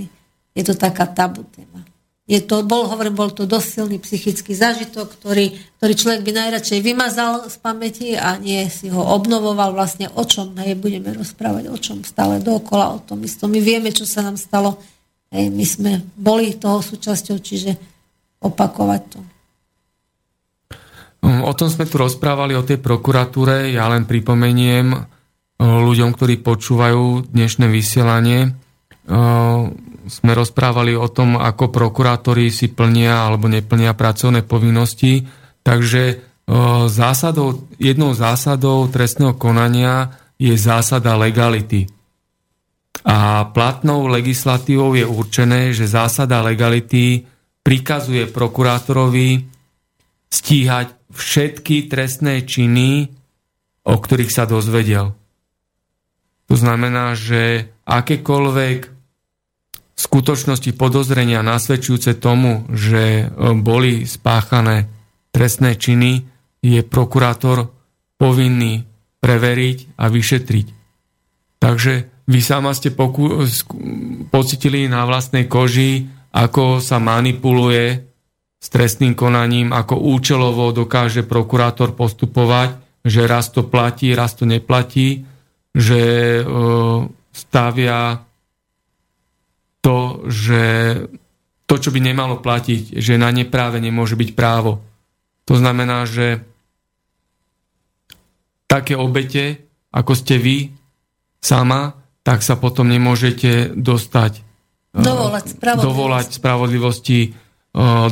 Je 0.52 0.62
to 0.64 0.76
taká 0.76 1.08
tabu 1.08 1.44
téma. 1.52 1.84
Je 2.32 2.40
to, 2.40 2.64
bol, 2.64 2.88
hovorím, 2.88 3.12
bol 3.12 3.28
to 3.28 3.44
dosť 3.44 3.68
silný 3.68 4.00
psychický 4.00 4.56
zážitok, 4.56 5.20
ktorý, 5.20 5.52
ktorý 5.76 5.92
človek 5.92 6.20
by 6.24 6.32
najradšej 6.32 6.80
vymazal 6.80 7.44
z 7.52 7.60
pamäti 7.60 8.16
a 8.16 8.40
nie 8.40 8.64
si 8.72 8.88
ho 8.88 9.04
obnovoval 9.04 9.76
vlastne 9.76 10.08
o 10.16 10.24
čom 10.24 10.56
hej, 10.56 10.80
budeme 10.80 11.12
rozprávať, 11.12 11.68
o 11.68 11.76
čom 11.76 12.00
stále 12.00 12.40
dookola, 12.40 12.96
o 12.96 13.04
tom 13.04 13.20
istom. 13.20 13.52
My 13.52 13.60
vieme, 13.60 13.92
čo 13.92 14.08
sa 14.08 14.24
nám 14.24 14.40
stalo. 14.40 14.80
Hej, 15.28 15.52
my 15.52 15.64
sme 15.68 15.92
boli 16.16 16.56
toho 16.56 16.80
súčasťou, 16.80 17.36
čiže 17.36 17.76
opakovať 18.40 19.02
to. 19.12 19.20
O 21.22 21.52
tom 21.52 21.68
sme 21.68 21.84
tu 21.84 22.00
rozprávali, 22.00 22.56
o 22.56 22.64
tej 22.64 22.80
prokuratúre. 22.80 23.68
Ja 23.76 23.92
len 23.92 24.08
pripomeniem, 24.08 25.04
ľuďom, 25.60 26.10
ktorí 26.16 26.40
počúvajú 26.40 27.28
dnešné 27.28 27.68
vysielanie. 27.68 28.56
Sme 30.06 30.32
rozprávali 30.34 30.98
o 30.98 31.06
tom, 31.06 31.38
ako 31.38 31.70
prokurátori 31.70 32.50
si 32.50 32.70
plnia 32.70 33.26
alebo 33.28 33.46
neplnia 33.46 33.94
pracovné 33.94 34.42
povinnosti. 34.42 35.22
Takže 35.62 36.18
zásadou, 36.90 37.70
jednou 37.78 38.10
zásadou 38.12 38.90
trestného 38.90 39.38
konania 39.38 40.10
je 40.42 40.52
zásada 40.58 41.14
legality. 41.14 41.86
A 43.02 43.46
platnou 43.50 44.10
legislatívou 44.10 44.94
je 44.94 45.06
určené, 45.06 45.74
že 45.74 45.90
zásada 45.90 46.42
legality 46.42 47.26
prikazuje 47.62 48.26
prokurátorovi 48.26 49.46
stíhať 50.30 50.94
všetky 51.14 51.86
trestné 51.86 52.42
činy, 52.42 53.06
o 53.86 53.94
ktorých 53.98 54.32
sa 54.34 54.46
dozvedel. 54.46 55.14
To 56.50 56.54
znamená, 56.54 57.14
že 57.14 57.70
akékoľvek 57.86 59.01
skutočnosti 60.02 60.74
podozrenia 60.74 61.46
nasvedčujúce 61.46 62.18
tomu, 62.18 62.66
že 62.74 63.02
e, 63.22 63.24
boli 63.58 64.02
spáchané 64.02 64.90
trestné 65.30 65.78
činy, 65.78 66.26
je 66.62 66.80
prokurátor 66.82 67.70
povinný 68.18 68.86
preveriť 69.22 69.98
a 69.98 70.10
vyšetriť. 70.10 70.66
Takže 71.62 71.92
vy 72.26 72.40
sama 72.42 72.74
ste 72.74 72.90
poku- 72.90 73.46
pocitili 74.30 74.90
na 74.90 75.06
vlastnej 75.06 75.46
koži, 75.46 76.06
ako 76.34 76.82
sa 76.82 76.98
manipuluje 77.02 78.02
s 78.62 78.66
trestným 78.70 79.18
konaním, 79.18 79.74
ako 79.74 79.98
účelovo 79.98 80.70
dokáže 80.70 81.26
prokurátor 81.26 81.94
postupovať, 81.98 82.78
že 83.02 83.26
raz 83.26 83.50
to 83.50 83.66
platí, 83.66 84.14
raz 84.14 84.38
to 84.38 84.46
neplatí 84.46 85.26
že 85.72 86.00
e, 86.40 86.42
stavia 87.32 88.28
to, 89.82 90.24
že 90.30 90.62
to, 91.66 91.74
čo 91.76 91.90
by 91.90 92.00
nemalo 92.00 92.38
platiť, 92.38 92.96
že 92.96 93.18
na 93.18 93.28
nepráve 93.34 93.82
nemôže 93.82 94.14
byť 94.14 94.30
právo. 94.38 94.80
To 95.50 95.58
znamená, 95.58 96.06
že 96.06 96.40
také 98.70 98.94
obete, 98.94 99.66
ako 99.90 100.12
ste 100.16 100.38
vy 100.38 100.56
sama, 101.42 101.98
tak 102.22 102.46
sa 102.46 102.54
potom 102.54 102.86
nemôžete 102.86 103.74
dostať 103.74 104.38
e, 104.94 105.02
dovolať 105.02 105.58
spravodlivosti, 105.58 105.82
dovolať 105.90 106.26
spravodlivosti 106.38 107.20
e, 107.20 107.28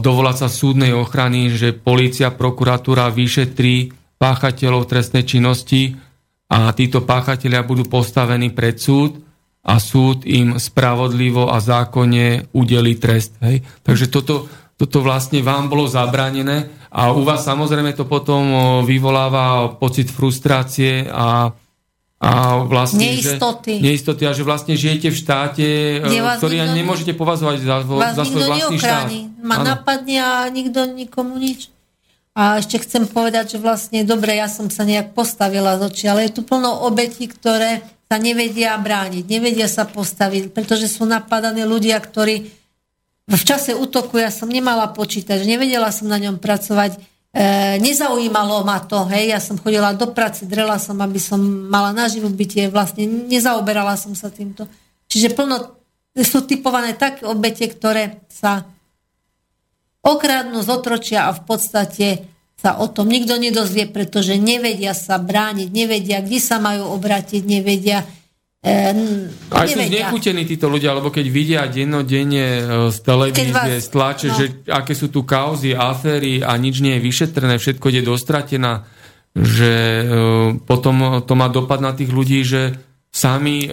dovolať 0.02 0.36
sa 0.36 0.48
súdnej 0.50 0.92
ochrany, 0.92 1.54
že 1.54 1.70
policia, 1.70 2.34
prokuratúra 2.34 3.08
vyšetrí 3.14 3.94
páchateľov 4.18 4.90
trestnej 4.90 5.24
činnosti 5.24 5.94
a 6.50 6.74
títo 6.74 7.06
páchatelia 7.06 7.62
budú 7.62 7.86
postavení 7.86 8.50
pred 8.50 8.76
súd 8.76 9.29
a 9.60 9.76
súd 9.76 10.24
im 10.24 10.56
spravodlivo 10.56 11.52
a 11.52 11.60
zákonne 11.60 12.48
udeli 12.56 12.96
trest. 12.96 13.36
Hej? 13.44 13.60
Takže 13.84 14.08
toto, 14.08 14.48
toto 14.80 15.04
vlastne 15.04 15.44
vám 15.44 15.68
bolo 15.68 15.84
zabránené 15.84 16.72
a 16.88 17.12
u 17.12 17.22
vás 17.22 17.44
samozrejme 17.44 17.92
to 17.92 18.08
potom 18.08 18.82
vyvoláva 18.88 19.76
pocit 19.76 20.08
frustrácie 20.08 21.06
a 21.08 21.52
a 22.20 22.60
vlastne, 22.68 23.00
neistoty. 23.00 23.80
Že, 23.80 23.84
neistoty 23.88 24.22
a 24.28 24.36
že 24.36 24.44
vlastne 24.44 24.76
žijete 24.76 25.08
v 25.08 25.16
štáte, 25.16 25.68
e, 26.04 26.20
ktorý 26.36 26.60
ani 26.60 26.84
nemôžete 26.84 27.16
považovať 27.16 27.64
za, 27.64 27.80
za 28.12 28.24
svoj 28.28 28.44
vlastný 28.44 28.76
štát. 28.76 29.08
Ma 29.40 29.56
napadne 29.64 30.20
a 30.20 30.32
nikto 30.52 30.84
nikomu 30.84 31.40
nič. 31.40 31.72
A 32.36 32.60
ešte 32.60 32.76
chcem 32.84 33.08
povedať, 33.08 33.56
že 33.56 33.58
vlastne 33.64 34.04
dobre, 34.04 34.36
ja 34.36 34.52
som 34.52 34.68
sa 34.68 34.84
nejak 34.84 35.16
postavila 35.16 35.80
z 35.80 35.88
očí, 35.88 36.04
ale 36.12 36.28
je 36.28 36.36
tu 36.36 36.42
plno 36.44 36.84
obetí, 36.84 37.24
ktoré 37.24 37.80
sa 38.10 38.18
nevedia 38.18 38.74
brániť, 38.74 39.22
nevedia 39.30 39.70
sa 39.70 39.86
postaviť, 39.86 40.50
pretože 40.50 40.90
sú 40.90 41.06
napadaní 41.06 41.62
ľudia, 41.62 41.94
ktorí 42.02 42.50
v 43.30 43.42
čase 43.46 43.70
útoku 43.70 44.18
ja 44.18 44.34
som 44.34 44.50
nemala 44.50 44.90
počítať, 44.90 45.46
nevedela 45.46 45.94
som 45.94 46.10
na 46.10 46.18
ňom 46.18 46.42
pracovať, 46.42 46.98
e, 46.98 47.78
nezaujímalo 47.78 48.66
ma 48.66 48.82
to, 48.82 49.06
hej, 49.14 49.30
ja 49.30 49.38
som 49.38 49.54
chodila 49.54 49.94
do 49.94 50.10
práce, 50.10 50.42
drela 50.42 50.82
som, 50.82 50.98
aby 50.98 51.22
som 51.22 51.38
mala 51.70 51.94
naživu 51.94 52.26
bytie, 52.26 52.66
vlastne 52.66 53.06
nezaoberala 53.06 53.94
som 53.94 54.10
sa 54.18 54.26
týmto. 54.26 54.66
Čiže 55.06 55.30
plno 55.30 55.78
sú 56.18 56.42
typované 56.42 56.98
také 56.98 57.22
obete, 57.30 57.70
ktoré 57.70 58.26
sa 58.26 58.66
okradnú, 60.02 60.66
zotročia 60.66 61.30
a 61.30 61.36
v 61.38 61.46
podstate 61.46 62.26
sa 62.60 62.76
o 62.76 62.92
tom 62.92 63.08
nikto 63.08 63.40
nedozvie, 63.40 63.88
pretože 63.88 64.36
nevedia 64.36 64.92
sa 64.92 65.16
brániť, 65.16 65.68
nevedia, 65.72 66.20
kde 66.20 66.36
sa 66.36 66.60
majú 66.60 66.92
obrátiť, 66.92 67.40
nevedia. 67.40 68.04
E, 68.60 68.92
Aj 69.48 69.64
sú 69.64 69.80
znechutení 69.80 70.44
títo 70.44 70.68
ľudia, 70.68 70.92
lebo 70.92 71.08
keď 71.08 71.26
vidia 71.32 71.64
dennodenne 71.64 72.46
e, 72.60 72.62
z 72.92 72.98
televízie, 73.00 73.56
vás, 73.56 73.80
z 73.80 73.88
tlače, 73.88 74.28
no. 74.28 74.36
že 74.36 74.44
aké 74.68 74.92
sú 74.92 75.08
tu 75.08 75.24
kauzy, 75.24 75.72
aféry 75.72 76.44
a 76.44 76.52
nič 76.60 76.84
nie 76.84 77.00
je 77.00 77.04
vyšetrené, 77.08 77.56
všetko 77.56 77.86
ide 77.88 78.04
dostratená, 78.04 78.84
že 79.32 79.72
e, 79.72 80.04
potom 80.60 81.24
to 81.24 81.32
má 81.32 81.48
dopad 81.48 81.80
na 81.80 81.96
tých 81.96 82.12
ľudí, 82.12 82.44
že 82.44 82.76
sami 83.08 83.64
e, 83.64 83.68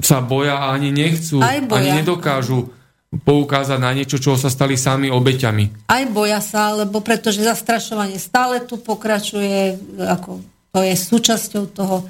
sa 0.00 0.24
boja 0.24 0.56
a 0.56 0.72
ani 0.72 0.88
nechcú, 0.88 1.44
ani 1.44 2.00
nedokážu 2.00 2.72
poukázať 3.14 3.78
na 3.78 3.94
niečo, 3.94 4.18
čo 4.18 4.34
sa 4.34 4.50
stali 4.50 4.74
sami 4.74 5.08
obeťami. 5.08 5.88
Aj 5.88 6.04
boja 6.10 6.42
sa, 6.42 6.74
lebo 6.74 6.98
pretože 7.00 7.46
zastrašovanie 7.46 8.18
stále 8.18 8.64
tu 8.66 8.82
pokračuje, 8.82 9.78
ako 10.02 10.42
to 10.74 10.80
je 10.82 10.94
súčasťou 10.98 11.64
toho. 11.72 12.04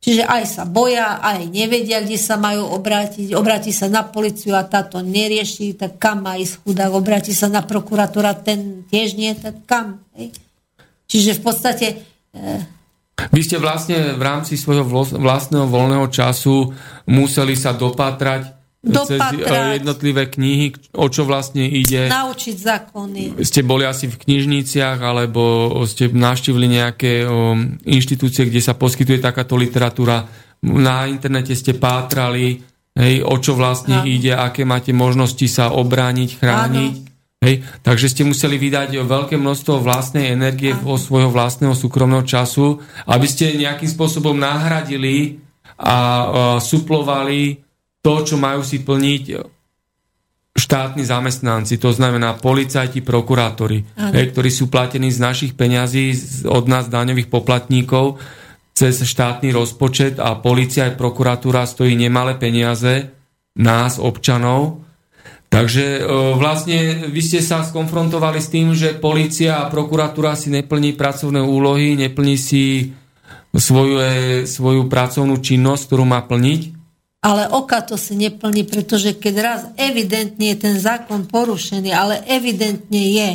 Čiže 0.00 0.24
aj 0.24 0.42
sa 0.48 0.64
boja, 0.64 1.20
aj 1.20 1.52
nevedia, 1.52 2.00
kde 2.00 2.16
sa 2.16 2.40
majú 2.40 2.72
obrátiť. 2.72 3.36
Obráti 3.36 3.68
sa 3.68 3.84
na 3.84 4.00
policiu 4.00 4.56
a 4.56 4.64
táto 4.64 5.04
nerieši, 5.04 5.76
tak 5.76 6.00
kam 6.00 6.24
má 6.24 6.40
ísť 6.40 6.64
chudák? 6.64 6.96
Obráti 6.96 7.36
sa 7.36 7.52
na 7.52 7.60
prokuratúra, 7.60 8.32
ten 8.32 8.88
tiež 8.88 9.12
nie, 9.20 9.36
tak 9.36 9.60
kam? 9.68 10.00
Hej? 10.16 10.32
Čiže 11.04 11.36
v 11.36 11.40
podstate... 11.44 11.86
E, 12.32 12.64
vy 13.28 13.40
ste 13.44 13.60
vlastne 13.60 14.16
v 14.16 14.22
rámci 14.24 14.56
svojho 14.56 14.88
vlastného 15.20 15.68
voľného 15.68 16.08
času 16.08 16.72
museli 17.04 17.52
sa 17.52 17.76
dopatrať 17.76 18.59
Dopatrať. 18.80 19.44
cez 19.44 19.84
jednotlivé 19.84 20.32
knihy, 20.32 20.72
o 20.96 21.04
čo 21.12 21.28
vlastne 21.28 21.68
ide. 21.68 22.08
Naučiť 22.08 22.56
zákony. 22.56 23.22
Ste 23.44 23.60
boli 23.60 23.84
asi 23.84 24.08
v 24.08 24.16
knižniciach, 24.16 25.04
alebo 25.04 25.68
ste 25.84 26.08
navštívili 26.08 26.80
nejaké 26.80 27.28
inštitúcie, 27.84 28.48
kde 28.48 28.64
sa 28.64 28.72
poskytuje 28.72 29.20
takáto 29.20 29.60
literatúra. 29.60 30.24
Na 30.64 31.04
internete 31.04 31.52
ste 31.52 31.76
pátrali, 31.76 32.64
hej, 32.96 33.20
o 33.20 33.36
čo 33.36 33.52
vlastne 33.52 34.00
Áno. 34.00 34.08
ide, 34.08 34.32
aké 34.32 34.64
máte 34.64 34.96
možnosti 34.96 35.44
sa 35.44 35.76
obrániť, 35.76 36.30
chrániť. 36.40 36.94
Áno. 36.96 37.08
Hej, 37.40 37.64
takže 37.80 38.12
ste 38.12 38.28
museli 38.28 38.60
vydať 38.60 39.00
veľké 39.00 39.40
množstvo 39.40 39.80
vlastnej 39.80 40.32
energie 40.32 40.76
vo 40.76 41.00
svojho 41.00 41.32
vlastného 41.32 41.72
súkromného 41.72 42.24
času, 42.24 42.80
aby 43.08 43.24
ste 43.24 43.56
nejakým 43.56 43.88
spôsobom 43.88 44.36
nahradili 44.36 45.40
a, 45.80 45.88
a 45.88 45.96
suplovali 46.60 47.64
to, 48.00 48.14
čo 48.24 48.36
majú 48.40 48.64
si 48.64 48.80
plniť 48.80 49.24
štátni 50.50 51.06
zamestnanci, 51.06 51.78
to 51.78 51.94
znamená 51.94 52.36
policajti, 52.36 53.00
prokurátori, 53.00 53.86
hej, 53.96 54.34
ktorí 54.34 54.50
sú 54.50 54.66
platení 54.66 55.08
z 55.08 55.22
našich 55.22 55.52
peňazí, 55.54 56.12
od 56.50 56.66
nás 56.66 56.90
daňových 56.90 57.30
poplatníkov, 57.30 58.18
cez 58.74 59.00
štátny 59.00 59.52
rozpočet 59.54 60.18
a 60.18 60.36
policia 60.40 60.88
aj 60.90 60.98
prokuratúra 60.98 61.68
stojí 61.68 61.94
nemalé 61.94 62.36
peniaze 62.36 63.12
nás, 63.56 64.00
občanov, 64.00 64.84
Takže 65.50 65.98
e, 65.98 66.00
vlastne 66.38 67.10
vy 67.10 67.20
ste 67.26 67.42
sa 67.42 67.66
skonfrontovali 67.66 68.38
s 68.38 68.54
tým, 68.54 68.70
že 68.70 68.94
policia 68.94 69.58
a 69.58 69.66
prokuratúra 69.66 70.38
si 70.38 70.46
neplní 70.46 70.94
pracovné 70.94 71.42
úlohy, 71.42 71.98
neplní 71.98 72.38
si 72.38 72.94
svoju, 73.50 73.96
e, 73.98 74.06
svoju 74.46 74.86
pracovnú 74.86 75.42
činnosť, 75.42 75.90
ktorú 75.90 76.06
má 76.06 76.22
plniť? 76.22 76.79
Ale 77.20 77.52
oka 77.52 77.84
to 77.84 78.00
si 78.00 78.16
neplní, 78.16 78.64
pretože 78.64 79.12
keď 79.12 79.34
raz 79.44 79.60
evidentne 79.76 80.56
je 80.56 80.56
ten 80.56 80.76
zákon 80.80 81.28
porušený, 81.28 81.92
ale 81.92 82.24
evidentne 82.24 83.02
je, 83.12 83.30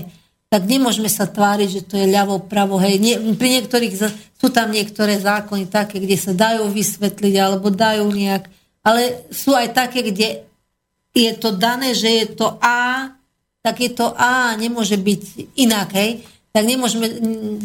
tak 0.49 0.65
nemôžeme 0.65 1.09
sa 1.09 1.29
tváriť, 1.29 1.69
že 1.69 1.81
to 1.85 1.95
je 1.99 2.09
ľavo, 2.09 2.41
pravo. 2.49 2.81
Hej. 2.81 2.97
Nie, 2.97 3.15
pri 3.37 3.59
niektorých 3.61 3.93
sú 4.41 4.47
tam 4.49 4.73
niektoré 4.73 5.21
zákony 5.21 5.69
také, 5.69 6.01
kde 6.01 6.17
sa 6.17 6.33
dajú 6.33 6.69
vysvetliť 6.69 7.35
alebo 7.37 7.69
dajú 7.69 8.09
nejak, 8.09 8.49
ale 8.85 9.25
sú 9.33 9.53
aj 9.53 9.73
také, 9.73 10.05
kde 10.05 10.45
je 11.15 11.31
to 11.35 11.55
dané, 11.55 11.91
že 11.97 12.09
je 12.23 12.25
to 12.37 12.57
A, 12.61 13.11
tak 13.65 13.81
je 13.81 13.91
to 13.91 14.13
A, 14.13 14.53
nemôže 14.53 14.93
byť 14.93 15.21
inak, 15.57 15.89
hej? 15.97 16.21
Tak 16.53 16.63
nemôžeme, 16.63 17.09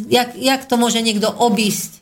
jak, 0.08 0.34
jak 0.34 0.64
to 0.64 0.74
môže 0.80 0.98
niekto 1.04 1.28
obísť? 1.28 1.99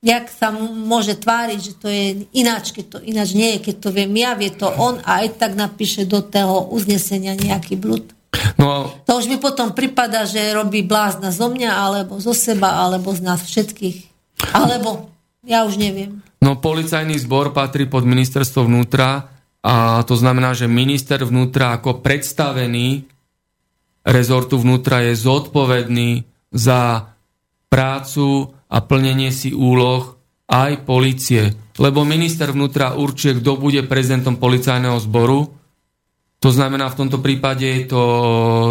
Jak 0.00 0.32
sa 0.32 0.48
môže 0.52 1.12
tváriť, 1.20 1.58
že 1.60 1.72
to 1.76 1.86
je 1.92 2.24
ináč, 2.32 2.72
keď 2.72 2.84
to 2.88 2.98
ináč 3.04 3.36
nie 3.36 3.56
je, 3.56 3.68
keď 3.68 3.76
to 3.84 3.88
viem 3.92 4.16
ja, 4.16 4.32
vie 4.32 4.48
to 4.48 4.64
on 4.64 4.96
a 5.04 5.20
aj 5.20 5.36
tak 5.36 5.52
napíše 5.52 6.08
do 6.08 6.24
toho 6.24 6.72
uznesenia 6.72 7.36
nejaký 7.36 7.76
blud. 7.76 8.08
No, 8.56 8.88
to 9.04 9.20
už 9.20 9.28
mi 9.28 9.36
potom 9.36 9.76
prípada, 9.76 10.24
že 10.24 10.56
robí 10.56 10.80
blázna 10.80 11.28
zo 11.28 11.52
mňa, 11.52 11.70
alebo 11.76 12.16
zo 12.16 12.32
seba, 12.32 12.80
alebo 12.80 13.12
z 13.12 13.20
nás 13.20 13.44
všetkých. 13.44 14.08
Alebo, 14.56 15.12
ja 15.44 15.68
už 15.68 15.76
neviem. 15.76 16.24
No, 16.40 16.56
policajný 16.56 17.20
zbor 17.20 17.52
patrí 17.52 17.84
pod 17.84 18.08
ministerstvo 18.08 18.64
vnútra 18.64 19.28
a 19.60 20.00
to 20.08 20.16
znamená, 20.16 20.56
že 20.56 20.64
minister 20.64 21.20
vnútra 21.20 21.76
ako 21.76 22.00
predstavený 22.00 23.04
rezortu 24.08 24.56
vnútra 24.56 25.04
je 25.04 25.12
zodpovedný 25.20 26.24
za 26.48 27.09
prácu 27.70 28.50
a 28.66 28.82
plnenie 28.82 29.30
si 29.30 29.54
úloh 29.54 30.18
aj 30.50 30.82
policie. 30.82 31.54
Lebo 31.78 32.02
minister 32.02 32.50
vnútra 32.50 32.98
určuje, 32.98 33.38
kto 33.38 33.56
bude 33.56 33.86
prezidentom 33.86 34.36
policajného 34.36 34.98
zboru. 34.98 35.56
To 36.40 36.48
znamená, 36.48 36.88
v 36.88 36.98
tomto 37.04 37.20
prípade 37.20 37.68
je 37.68 37.82
to 37.92 38.02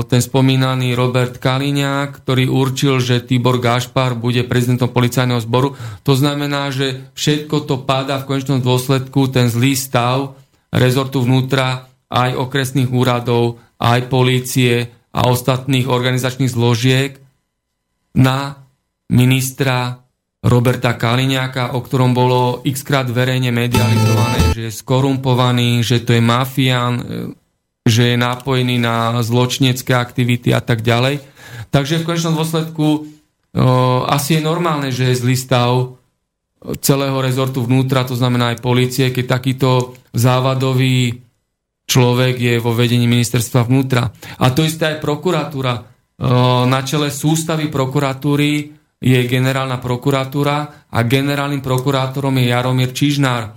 ten 0.09 0.19
spomínaný 0.19 0.97
Robert 0.97 1.38
Kaliňák, 1.38 2.26
ktorý 2.26 2.49
určil, 2.49 2.97
že 2.97 3.21
Tibor 3.23 3.61
Gašpar 3.61 4.17
bude 4.17 4.41
prezidentom 4.43 4.89
policajného 4.89 5.41
zboru. 5.45 5.77
To 6.03 6.13
znamená, 6.17 6.73
že 6.73 7.13
všetko 7.13 7.69
to 7.69 7.85
padá 7.85 8.19
v 8.19 8.27
konečnom 8.27 8.59
dôsledku, 8.59 9.30
ten 9.30 9.47
zlý 9.53 9.77
stav, 9.77 10.34
rezortu 10.73 11.21
vnútra, 11.21 11.89
aj 12.09 12.41
okresných 12.41 12.89
úradov, 12.89 13.61
aj 13.77 14.09
polície 14.09 14.89
a 15.13 15.30
ostatných 15.30 15.85
organizačných 15.85 16.49
zložiek 16.49 17.21
na 18.17 18.65
ministra 19.10 20.06
Roberta 20.40 20.95
Kaliňáka, 20.95 21.76
o 21.76 21.84
ktorom 21.84 22.15
bolo 22.15 22.64
xkrát 22.64 23.11
verejne 23.11 23.52
medializované, 23.52 24.56
že 24.56 24.61
je 24.69 24.77
skorumpovaný, 24.77 25.84
že 25.84 25.99
to 25.99 26.15
je 26.15 26.23
mafián, 26.23 27.03
že 27.84 28.14
je 28.14 28.15
napojený 28.15 28.80
na 28.80 29.19
zločinecké 29.19 29.91
aktivity 29.91 30.56
a 30.56 30.64
tak 30.64 30.80
ďalej. 30.80 31.19
Takže 31.73 31.99
v 31.99 32.07
konečnom 32.07 32.40
dôsledku 32.40 32.88
o, 32.88 32.98
asi 34.07 34.40
je 34.40 34.41
normálne, 34.45 34.95
že 34.95 35.11
je 35.11 35.19
zlý 35.19 35.36
stav 35.36 35.99
celého 36.80 37.19
rezortu 37.19 37.60
vnútra, 37.60 38.07
to 38.07 38.15
znamená 38.15 38.56
aj 38.56 38.64
policie, 38.64 39.11
keď 39.11 39.26
takýto 39.27 39.99
závadový 40.15 41.19
človek 41.84 42.36
je 42.40 42.56
vo 42.64 42.72
vedení 42.72 43.11
ministerstva 43.11 43.68
vnútra. 43.68 44.07
A 44.40 44.56
to 44.56 44.64
isté 44.64 44.95
aj 44.95 45.03
prokuratúra. 45.03 45.84
Na 46.69 46.80
čele 46.84 47.10
sústavy 47.10 47.72
prokuratúry 47.72 48.78
je 48.99 49.19
generálna 49.31 49.80
prokuratúra 49.80 50.88
a 50.91 50.99
generálnym 51.07 51.63
prokurátorom 51.63 52.35
je 52.35 52.51
Jaromír 52.51 52.91
Čižnár, 52.91 53.55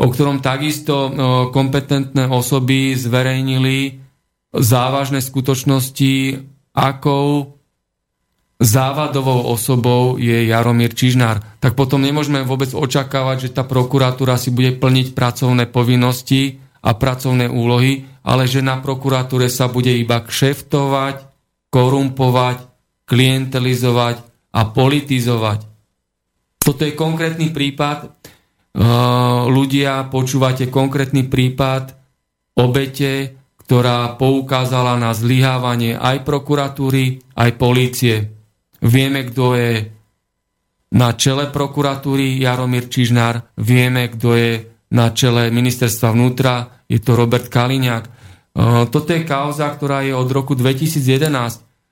o 0.00 0.06
ktorom 0.08 0.40
takisto 0.40 1.12
kompetentné 1.52 2.24
osoby 2.32 2.96
zverejnili 2.96 4.00
závažné 4.48 5.20
skutočnosti, 5.20 6.40
akou 6.72 7.58
závadovou 8.58 9.52
osobou 9.52 10.16
je 10.16 10.48
Jaromír 10.48 10.96
Čižnár, 10.96 11.60
tak 11.60 11.76
potom 11.76 12.02
nemôžeme 12.02 12.42
vôbec 12.42 12.72
očakávať, 12.72 13.36
že 13.48 13.54
tá 13.54 13.62
prokuratúra 13.68 14.40
si 14.40 14.50
bude 14.50 14.72
plniť 14.74 15.12
pracovné 15.12 15.68
povinnosti 15.70 16.58
a 16.80 16.96
pracovné 16.96 17.46
úlohy, 17.46 18.08
ale 18.24 18.48
že 18.48 18.64
na 18.64 18.80
prokuratúre 18.80 19.52
sa 19.52 19.68
bude 19.68 19.92
iba 19.94 20.24
kšeftovať, 20.24 21.28
korumpovať, 21.68 22.58
klientelizovať 23.04 24.27
a 24.58 24.60
politizovať. 24.66 25.60
Toto 26.58 26.82
je 26.82 26.98
konkrétny 26.98 27.54
prípad. 27.54 28.10
Ľudia, 29.48 30.10
počúvate 30.10 30.66
konkrétny 30.66 31.30
prípad 31.30 31.94
obete, 32.58 33.38
ktorá 33.62 34.18
poukázala 34.18 34.98
na 34.98 35.14
zlyhávanie 35.14 35.94
aj 35.94 36.26
prokuratúry, 36.26 37.22
aj 37.38 37.50
polície. 37.54 38.16
Vieme, 38.82 39.30
kto 39.30 39.54
je 39.54 39.72
na 40.98 41.14
čele 41.14 41.52
prokuratúry 41.52 42.40
Jaromír 42.40 42.88
Čižnár, 42.88 43.54
vieme, 43.60 44.08
kto 44.08 44.28
je 44.34 44.50
na 44.96 45.12
čele 45.12 45.52
ministerstva 45.52 46.16
vnútra, 46.16 46.80
je 46.88 46.96
to 46.96 47.12
Robert 47.12 47.52
Kaliňák. 47.52 48.04
E, 48.08 48.10
toto 48.88 49.12
je 49.12 49.20
kauza, 49.28 49.68
ktorá 49.68 50.00
je 50.00 50.16
od 50.16 50.32
roku 50.32 50.56
2011 50.56 51.28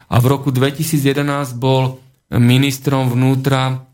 a 0.08 0.16
v 0.16 0.26
roku 0.32 0.48
2011 0.48 1.60
bol 1.60 2.00
ministrom 2.34 3.12
vnútra 3.12 3.86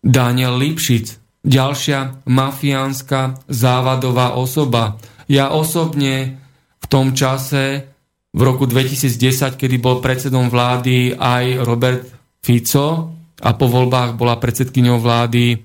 Daniel 0.00 0.58
Lipšic. 0.58 1.20
ďalšia 1.40 2.28
mafiánska 2.28 3.46
závadová 3.48 4.36
osoba. 4.36 5.00
Ja 5.30 5.54
osobne 5.56 6.36
v 6.80 6.86
tom 6.90 7.16
čase, 7.16 7.86
v 8.30 8.40
roku 8.46 8.68
2010, 8.68 9.58
kedy 9.58 9.76
bol 9.82 9.98
predsedom 9.98 10.46
vlády 10.52 11.18
aj 11.18 11.44
Robert 11.66 12.06
Fico 12.38 13.10
a 13.42 13.50
po 13.58 13.66
voľbách 13.66 14.14
bola 14.14 14.38
predsedkyňou 14.38 15.02
vlády 15.02 15.58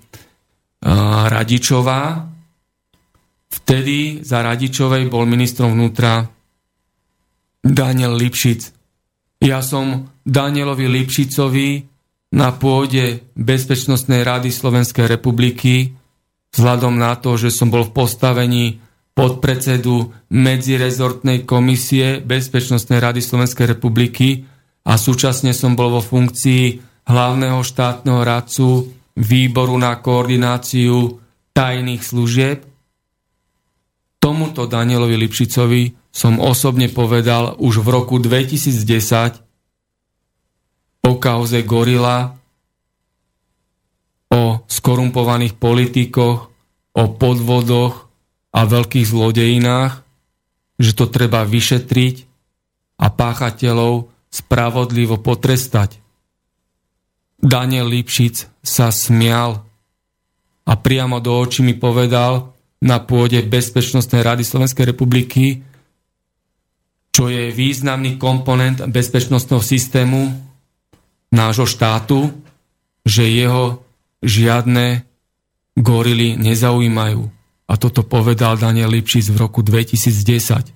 Radičová, 1.29 2.25
vtedy 3.53 4.25
za 4.25 4.41
Radičovej 4.41 5.09
bol 5.09 5.29
ministrom 5.29 5.77
vnútra 5.77 6.25
Daniel 7.61 8.17
Lipšic. 8.17 8.61
Ja 9.41 9.61
som 9.65 10.09
Danielovi 10.25 10.89
Lipšicovi 10.89 11.69
na 12.33 12.49
pôde 12.57 13.21
Bezpečnostnej 13.37 14.25
rady 14.25 14.49
Slovenskej 14.49 15.05
republiky 15.05 15.93
vzhľadom 16.49 16.97
na 16.97 17.13
to, 17.15 17.37
že 17.37 17.53
som 17.53 17.69
bol 17.69 17.85
v 17.85 17.93
postavení 17.93 18.65
podpredsedu 19.13 20.11
medzirezortnej 20.33 21.45
komisie 21.45 22.19
Bezpečnostnej 22.25 22.99
rady 22.99 23.21
Slovenskej 23.21 23.77
republiky 23.77 24.43
a 24.83 24.97
súčasne 24.97 25.53
som 25.53 25.77
bol 25.77 25.93
vo 25.93 26.01
funkcii 26.03 26.63
hlavného 27.05 27.61
štátneho 27.61 28.25
radcu 28.25 28.91
výboru 29.15 29.77
na 29.77 29.95
koordináciu 30.01 31.21
tajných 31.53 32.01
služieb. 32.03 32.65
Tomuto 34.19 34.65
Danielovi 34.65 35.15
Lipšicovi 35.21 36.09
som 36.09 36.41
osobne 36.41 36.89
povedal 36.89 37.55
už 37.61 37.85
v 37.85 37.87
roku 37.93 38.17
2010 38.17 39.44
o 41.05 41.21
kauze 41.21 41.61
Gorila, 41.61 42.33
o 44.33 44.41
skorumpovaných 44.65 45.53
politikoch, 45.55 46.49
o 46.95 47.03
podvodoch 47.13 48.09
a 48.55 48.61
veľkých 48.65 49.05
zlodejinách, 49.05 49.93
že 50.81 50.91
to 50.97 51.05
treba 51.07 51.45
vyšetriť 51.45 52.15
a 52.99 53.07
páchateľov 53.11 54.09
spravodlivo 54.33 55.21
potrestať. 55.21 56.01
Daniel 57.39 57.91
Lipšic 57.91 58.63
sa 58.63 58.89
smial 58.89 59.61
a 60.65 60.73
priamo 60.73 61.21
do 61.21 61.35
očí 61.37 61.61
mi 61.61 61.77
povedal 61.77 62.55
na 62.81 62.97
pôde 63.03 63.39
Bezpečnostnej 63.45 64.25
rady 64.25 64.43
Slovenskej 64.43 64.95
republiky, 64.95 65.61
čo 67.15 67.31
je 67.31 67.53
významný 67.53 68.19
komponent 68.19 68.83
bezpečnostného 68.91 69.63
systému, 69.63 70.21
nášho 71.35 71.67
štátu, 71.67 72.31
že 73.03 73.27
jeho 73.27 73.83
žiadne 74.23 75.03
gorily 75.75 76.39
nezaujímajú. 76.39 77.27
A 77.67 77.73
toto 77.75 78.07
povedal 78.07 78.55
Daniel 78.55 78.93
Lipšic 78.93 79.35
v 79.35 79.37
roku 79.37 79.59
2010. 79.59 80.71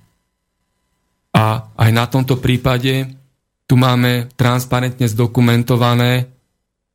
A 1.31 1.45
aj 1.77 1.89
na 1.93 2.05
tomto 2.09 2.41
prípade 2.41 3.07
tu 3.69 3.77
máme 3.77 4.33
transparentne 4.33 5.05
zdokumentované, 5.05 6.25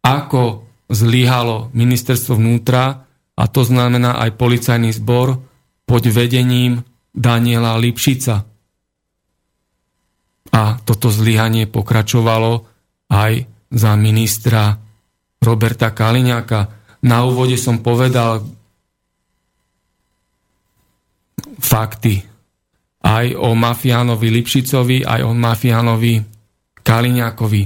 ako 0.02 0.66
zlyhalo 0.90 1.70
ministerstvo 1.72 2.36
vnútra, 2.36 3.06
a 3.34 3.44
to 3.50 3.66
znamená 3.66 4.18
aj 4.22 4.38
policajný 4.38 4.94
zbor 4.94 5.38
pod 5.86 6.02
vedením 6.06 6.82
Daniela 7.14 7.78
Lipšica. 7.78 8.46
A 10.54 10.62
toto 10.86 11.08
zlyhanie 11.10 11.66
pokračovalo 11.66 12.66
aj 13.10 13.53
za 13.74 13.98
ministra 13.98 14.78
Roberta 15.42 15.90
Kaliňáka. 15.90 16.60
Na 17.04 17.26
úvode 17.26 17.58
som 17.58 17.82
povedal 17.82 18.46
fakty 21.58 22.22
aj 23.04 23.36
o 23.36 23.52
mafiánovi 23.52 24.32
Lipšicovi, 24.32 25.04
aj 25.04 25.20
o 25.28 25.36
mafiánovi 25.36 26.24
Kaliňákovi. 26.80 27.62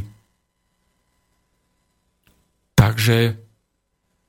Takže 2.74 3.18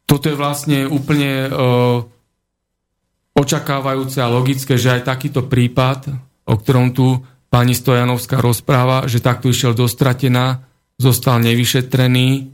toto 0.05 0.25
je 0.29 0.37
vlastne 0.37 0.89
úplne 0.89 1.45
e, 1.45 1.49
očakávajúce 3.37 4.21
a 4.21 4.29
logické, 4.29 4.77
že 4.77 5.01
aj 5.01 5.09
takýto 5.09 5.45
prípad, 5.45 6.13
o 6.49 6.53
ktorom 6.57 6.93
tu 6.93 7.21
pani 7.49 7.73
Stojanovská 7.73 8.41
rozpráva, 8.41 9.05
že 9.09 9.21
takto 9.21 9.49
išiel 9.49 9.73
dostratená, 9.73 10.68
zostal 10.99 11.39
nevyšetrený 11.39 12.51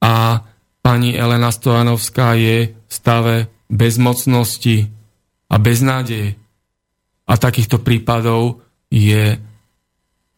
a 0.00 0.38
pani 0.82 1.18
Elena 1.18 1.50
Stojanovská 1.50 2.38
je 2.38 2.70
v 2.70 2.92
stave 2.92 3.50
bezmocnosti 3.66 4.86
a 5.50 5.58
beznádeje. 5.58 6.38
A 7.26 7.34
takýchto 7.34 7.82
prípadov 7.82 8.62
je 8.86 9.38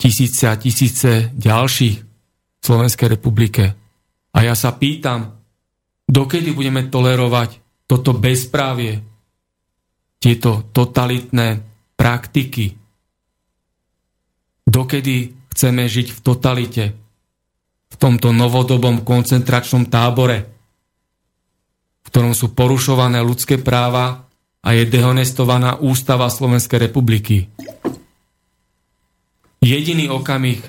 tisíce 0.01 0.45
a 0.49 0.57
tisíce 0.57 1.33
ďalších 1.37 1.97
v 2.01 2.62
Slovenskej 2.65 3.09
republike. 3.12 3.65
A 4.35 4.39
ja 4.41 4.57
sa 4.57 4.73
pýtam, 4.75 5.37
dokedy 6.09 6.53
budeme 6.57 6.89
tolerovať 6.89 7.61
toto 7.85 8.16
bezprávie, 8.16 9.01
tieto 10.21 10.65
totalitné 10.73 11.61
praktiky, 11.95 12.73
dokedy 14.65 15.37
chceme 15.53 15.85
žiť 15.85 16.09
v 16.16 16.19
totalite, 16.25 16.85
v 17.95 17.97
tomto 18.03 18.35
novodobom 18.35 19.07
koncentračnom 19.07 19.87
tábore, 19.87 20.51
v 22.03 22.09
ktorom 22.11 22.35
sú 22.35 22.51
porušované 22.59 23.23
ľudské 23.23 23.62
práva 23.62 24.27
a 24.59 24.69
je 24.75 24.83
dehonestovaná 24.91 25.79
ústava 25.79 26.27
Slovenskej 26.27 26.91
republiky. 26.91 27.47
Jediný 29.62 30.11
okamih, 30.11 30.61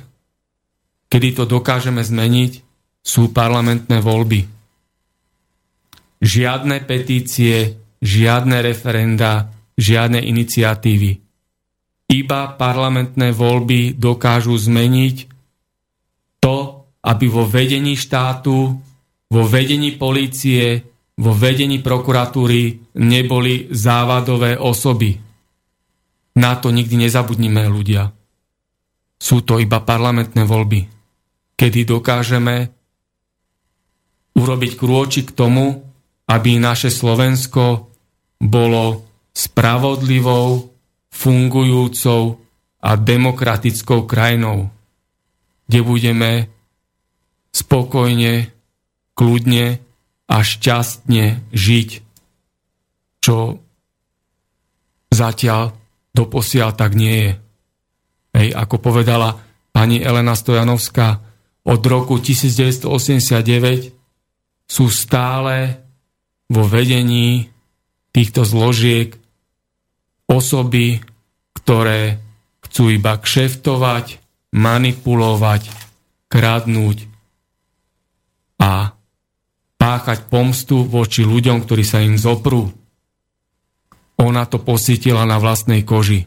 kedy 1.10 1.28
to 1.34 1.44
dokážeme 1.50 2.06
zmeniť, 2.06 2.62
sú 3.02 3.34
parlamentné 3.34 4.02
voľby. 4.02 4.46
Žiadne 6.22 6.78
petície, 6.86 7.78
žiadne 8.02 8.62
referenda, 8.62 9.50
žiadne 9.78 10.22
iniciatívy. 10.22 11.12
Iba 12.06 12.42
parlamentné 12.56 13.34
voľby 13.34 13.98
dokážu 13.98 14.56
zmeniť 14.58 15.16
to, 16.40 16.75
aby 17.06 17.26
vo 17.30 17.46
vedení 17.46 17.94
štátu, 17.94 18.82
vo 19.30 19.44
vedení 19.46 19.94
polície, 19.94 20.82
vo 21.22 21.32
vedení 21.32 21.80
prokuratúry 21.80 22.92
neboli 22.98 23.70
závadové 23.70 24.58
osoby. 24.58 25.16
Na 26.36 26.58
to 26.60 26.74
nikdy 26.74 27.08
nezabudnime 27.08 27.64
ľudia. 27.70 28.12
Sú 29.16 29.46
to 29.46 29.62
iba 29.62 29.80
parlamentné 29.80 30.44
voľby, 30.44 30.82
kedy 31.56 31.88
dokážeme 31.88 32.74
urobiť 34.36 34.72
krôči 34.76 35.24
k 35.24 35.32
tomu, 35.32 35.80
aby 36.28 36.60
naše 36.60 36.92
Slovensko 36.92 37.88
bolo 38.42 39.08
spravodlivou, 39.32 40.68
fungujúcou 41.16 42.22
a 42.84 42.90
demokratickou 43.00 44.04
krajinou, 44.04 44.68
kde 45.72 45.80
budeme 45.80 46.32
spokojne, 47.56 48.52
kľudne 49.16 49.80
a 50.28 50.38
šťastne 50.44 51.56
žiť, 51.56 51.90
čo 53.24 53.64
zatiaľ 55.08 55.72
doposiaľ 56.12 56.76
tak 56.76 57.00
nie 57.00 57.32
je. 57.32 57.32
Hej, 58.36 58.52
ako 58.52 58.76
povedala 58.84 59.40
pani 59.72 60.04
Elena 60.04 60.36
Stojanovská, 60.36 61.24
od 61.66 61.82
roku 61.88 62.20
1989 62.20 63.96
sú 64.68 64.86
stále 64.92 65.82
vo 66.52 66.68
vedení 66.68 67.50
týchto 68.14 68.46
zložiek 68.46 69.18
osoby, 70.30 71.02
ktoré 71.58 72.22
chcú 72.68 72.94
iba 72.94 73.18
kšeftovať, 73.18 74.22
manipulovať, 74.54 75.74
kradnúť 76.30 77.15
a 78.66 78.98
páchať 79.78 80.26
pomstu 80.26 80.82
voči 80.82 81.22
ľuďom, 81.22 81.62
ktorí 81.62 81.86
sa 81.86 82.02
im 82.02 82.18
zoprú. 82.18 82.74
Ona 84.18 84.50
to 84.50 84.58
posítila 84.58 85.22
na 85.30 85.38
vlastnej 85.38 85.86
koži. 85.86 86.26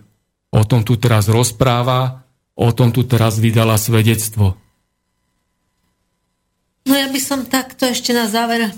O 0.55 0.63
tom 0.63 0.87
tu 0.87 0.95
teraz 0.95 1.27
rozpráva, 1.27 2.23
o 2.55 2.71
tom 2.71 2.95
tu 2.95 3.03
teraz 3.03 3.43
vydala 3.43 3.75
svedectvo. 3.75 4.55
No 6.87 6.95
ja 6.95 7.11
by 7.11 7.21
som 7.21 7.43
takto 7.45 7.91
ešte 7.91 8.15
na 8.15 8.31
záver, 8.31 8.71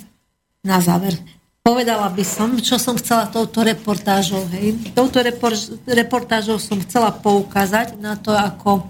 na 0.64 0.80
záver, 0.80 1.14
povedala 1.60 2.10
by 2.10 2.24
som, 2.24 2.58
čo 2.58 2.80
som 2.80 2.96
chcela 2.98 3.30
touto 3.30 3.62
reportážou. 3.62 4.48
Hej. 4.56 4.96
Touto 4.96 5.20
repor, 5.20 5.54
reportážou 5.86 6.58
som 6.58 6.80
chcela 6.82 7.14
poukázať 7.14 8.00
na 8.00 8.18
to, 8.18 8.34
ako 8.34 8.88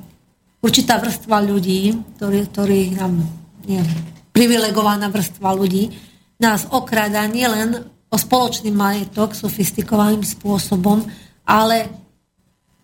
určitá 0.64 0.96
vrstva 1.02 1.42
ľudí, 1.44 2.00
ktorí, 2.16 2.38
ktorí 2.48 2.80
nám, 2.96 3.28
neviem, 3.68 4.19
privilegovaná 4.30 5.10
vrstva 5.10 5.50
ľudí, 5.54 5.90
nás 6.40 6.64
okráda 6.72 7.28
nielen 7.28 7.84
o 8.10 8.16
spoločný 8.16 8.72
majetok 8.74 9.36
sofistikovaným 9.36 10.24
spôsobom, 10.24 11.04
ale 11.46 11.86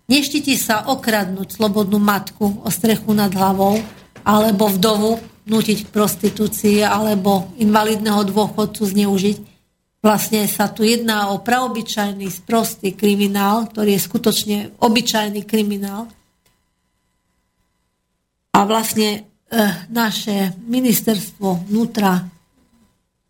neštíti 0.06 0.54
sa 0.54 0.86
okradnúť 0.86 1.58
slobodnú 1.58 1.98
matku 1.98 2.62
o 2.62 2.68
strechu 2.70 3.10
nad 3.16 3.32
hlavou 3.34 3.80
alebo 4.22 4.70
vdovu 4.70 5.18
nutiť 5.46 5.86
k 5.86 5.92
prostitúcii 5.94 6.78
alebo 6.82 7.54
invalidného 7.58 8.26
dôchodcu 8.26 8.82
zneužiť. 8.82 9.36
Vlastne 10.02 10.46
sa 10.46 10.70
tu 10.70 10.86
jedná 10.86 11.34
o 11.34 11.42
praobyčajný 11.42 12.30
sprostý 12.30 12.94
kriminál, 12.94 13.66
ktorý 13.70 13.98
je 13.98 14.06
skutočne 14.06 14.58
obyčajný 14.78 15.42
kriminál. 15.42 16.06
A 18.54 18.62
vlastne 18.62 19.26
naše 19.90 20.58
ministerstvo 20.66 21.70
vnútra 21.70 22.26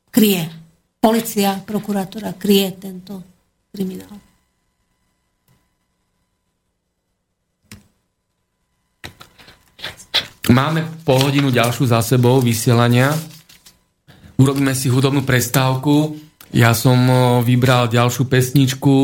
kryje. 0.08 0.48
Polícia, 0.96 1.60
prokurátora 1.60 2.32
kryje 2.34 2.68
tento 2.80 3.20
kriminál. 3.68 4.16
Máme 10.46 10.86
pol 11.02 11.18
hodinu 11.26 11.50
ďalšiu 11.50 11.90
za 11.90 12.00
sebou 12.00 12.38
vysielania. 12.38 13.12
Urobíme 14.38 14.72
si 14.78 14.86
hudobnú 14.86 15.26
prestávku. 15.26 16.16
Ja 16.54 16.70
som 16.72 16.96
vybral 17.42 17.90
ďalšiu 17.90 18.30
pesničku, 18.30 18.98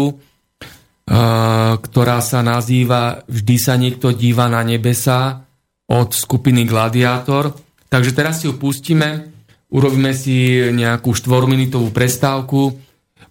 ktorá 1.82 2.18
sa 2.22 2.40
nazýva 2.46 3.26
Vždy 3.26 3.56
sa 3.58 3.74
niekto 3.74 4.14
díva 4.14 4.46
na 4.46 4.62
nebesa 4.62 5.44
od 5.92 6.16
skupiny 6.16 6.64
Gladiátor. 6.64 7.52
Takže 7.92 8.16
teraz 8.16 8.40
si 8.40 8.48
ju 8.48 8.56
pustíme, 8.56 9.28
urobíme 9.68 10.16
si 10.16 10.56
nejakú 10.72 11.12
štvorminútovú 11.12 11.92
prestávku, 11.92 12.80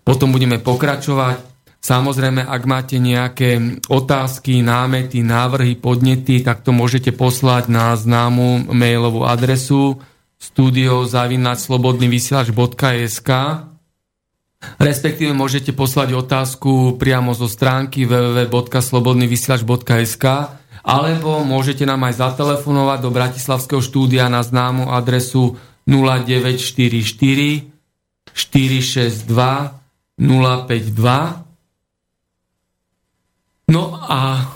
potom 0.05 0.29
budeme 0.29 0.61
pokračovať. 0.61 1.49
Samozrejme, 1.81 2.45
ak 2.45 2.61
máte 2.69 3.01
nejaké 3.01 3.81
otázky, 3.89 4.61
námety, 4.61 5.25
návrhy, 5.25 5.81
podnety, 5.81 6.45
tak 6.45 6.61
to 6.61 6.69
môžete 6.69 7.09
poslať 7.17 7.73
na 7.73 7.97
známu 7.97 8.69
mailovú 8.69 9.25
adresu 9.25 9.97
studiozavinačslobodnyvysielač.sk 10.37 13.29
respektíve 14.77 15.33
môžete 15.33 15.73
poslať 15.73 16.13
otázku 16.13 17.01
priamo 17.01 17.33
zo 17.33 17.49
stránky 17.49 18.05
www.slobodnyvysielač.sk 18.05 20.60
alebo 20.81 21.45
môžete 21.45 21.85
nám 21.85 22.03
aj 22.09 22.17
zatelefonovať 22.21 22.99
do 23.01 23.09
Bratislavského 23.13 23.81
štúdia 23.81 24.29
na 24.29 24.41
známu 24.41 24.89
adresu 24.89 25.57
0944 25.85 27.69
462 28.33 29.25
052 30.21 31.51
No 33.71 33.95
a 33.95 34.51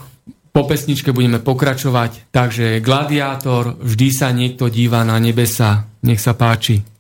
po 0.52 0.68
pesničke 0.68 1.16
budeme 1.16 1.40
pokračovať, 1.40 2.32
takže 2.36 2.84
Gladiátor, 2.84 3.80
vždy 3.80 4.08
sa 4.12 4.32
niekto 4.36 4.68
díva 4.68 5.08
na 5.08 5.20
nebesa. 5.20 5.88
Nech 6.04 6.20
sa 6.20 6.36
páči. 6.36 6.95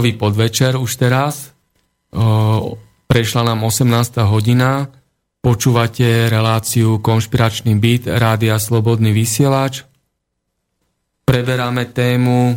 Štvrtkový 0.00 0.16
podvečer 0.16 0.80
už 0.80 0.96
teraz. 0.96 1.52
Prešla 3.04 3.42
nám 3.44 3.68
18. 3.68 4.16
hodina. 4.32 4.88
Počúvate 5.44 6.24
reláciu 6.32 7.04
Konšpiračný 7.04 7.76
byt 7.76 8.08
Rádia 8.08 8.56
Slobodný 8.56 9.12
vysielač. 9.12 9.84
Preberáme 11.28 11.92
tému 11.92 12.56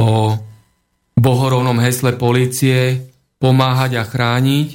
o 0.00 0.08
bohorovnom 1.12 1.76
hesle 1.84 2.16
policie 2.16 3.04
pomáhať 3.36 4.00
a 4.00 4.04
chrániť, 4.08 4.68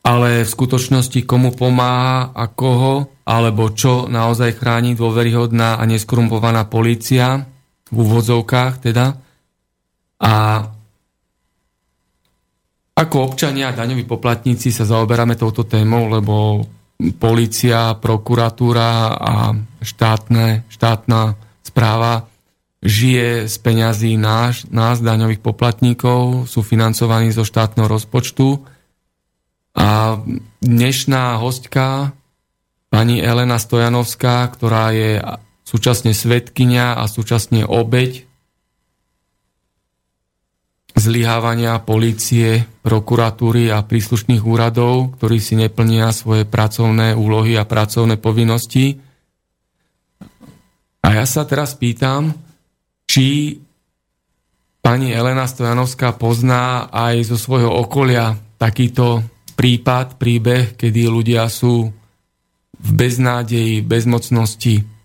ale 0.00 0.48
v 0.48 0.48
skutočnosti 0.48 1.28
komu 1.28 1.52
pomáha 1.52 2.32
a 2.32 2.48
koho, 2.48 3.20
alebo 3.28 3.68
čo 3.68 4.08
naozaj 4.08 4.56
chráni 4.56 4.96
dôveryhodná 4.96 5.76
a 5.76 5.84
neskorumpovaná 5.84 6.64
polícia, 6.72 7.44
v 7.88 7.96
úvodzovkách 7.96 8.74
teda. 8.84 9.16
A 10.18 10.34
ako 12.98 13.16
občania 13.30 13.70
a 13.70 13.76
daňoví 13.78 14.02
poplatníci 14.02 14.74
sa 14.74 14.82
zaoberáme 14.82 15.38
touto 15.38 15.62
témou, 15.62 16.10
lebo 16.10 16.66
policia, 17.22 17.94
prokuratúra 17.94 19.14
a 19.14 19.54
štátne, 19.78 20.66
štátna 20.66 21.38
správa 21.62 22.26
žije 22.82 23.46
z 23.46 23.56
peňazí 23.62 24.18
náš, 24.18 24.66
nás, 24.70 24.98
daňových 24.98 25.42
poplatníkov, 25.42 26.50
sú 26.50 26.66
financovaní 26.66 27.30
zo 27.30 27.46
štátneho 27.46 27.86
rozpočtu. 27.86 28.66
A 29.78 30.18
dnešná 30.58 31.38
hostka, 31.38 32.10
pani 32.90 33.22
Elena 33.22 33.62
Stojanovská, 33.62 34.42
ktorá 34.50 34.90
je 34.90 35.22
súčasne 35.68 36.16
svetkynia 36.16 36.96
a 36.96 37.04
súčasne 37.04 37.68
obeď 37.68 38.24
zlyhávania 40.96 41.78
policie, 41.84 42.64
prokuratúry 42.80 43.68
a 43.70 43.84
príslušných 43.84 44.42
úradov, 44.42 45.20
ktorí 45.20 45.38
si 45.38 45.54
neplnia 45.60 46.10
svoje 46.10 46.48
pracovné 46.48 47.12
úlohy 47.12 47.54
a 47.60 47.68
pracovné 47.68 48.16
povinnosti. 48.16 48.98
A 51.04 51.08
ja 51.14 51.24
sa 51.28 51.44
teraz 51.46 51.78
pýtam, 51.78 52.34
či 53.06 53.60
pani 54.82 55.14
Elena 55.14 55.46
Stojanovská 55.46 56.18
pozná 56.18 56.90
aj 56.90 57.30
zo 57.30 57.36
svojho 57.38 57.70
okolia 57.70 58.34
takýto 58.58 59.22
prípad, 59.54 60.18
príbeh, 60.18 60.74
kedy 60.74 61.06
ľudia 61.06 61.46
sú 61.46 61.92
v 62.78 62.90
beznádeji, 62.94 63.86
bezmocnosti. 63.86 64.97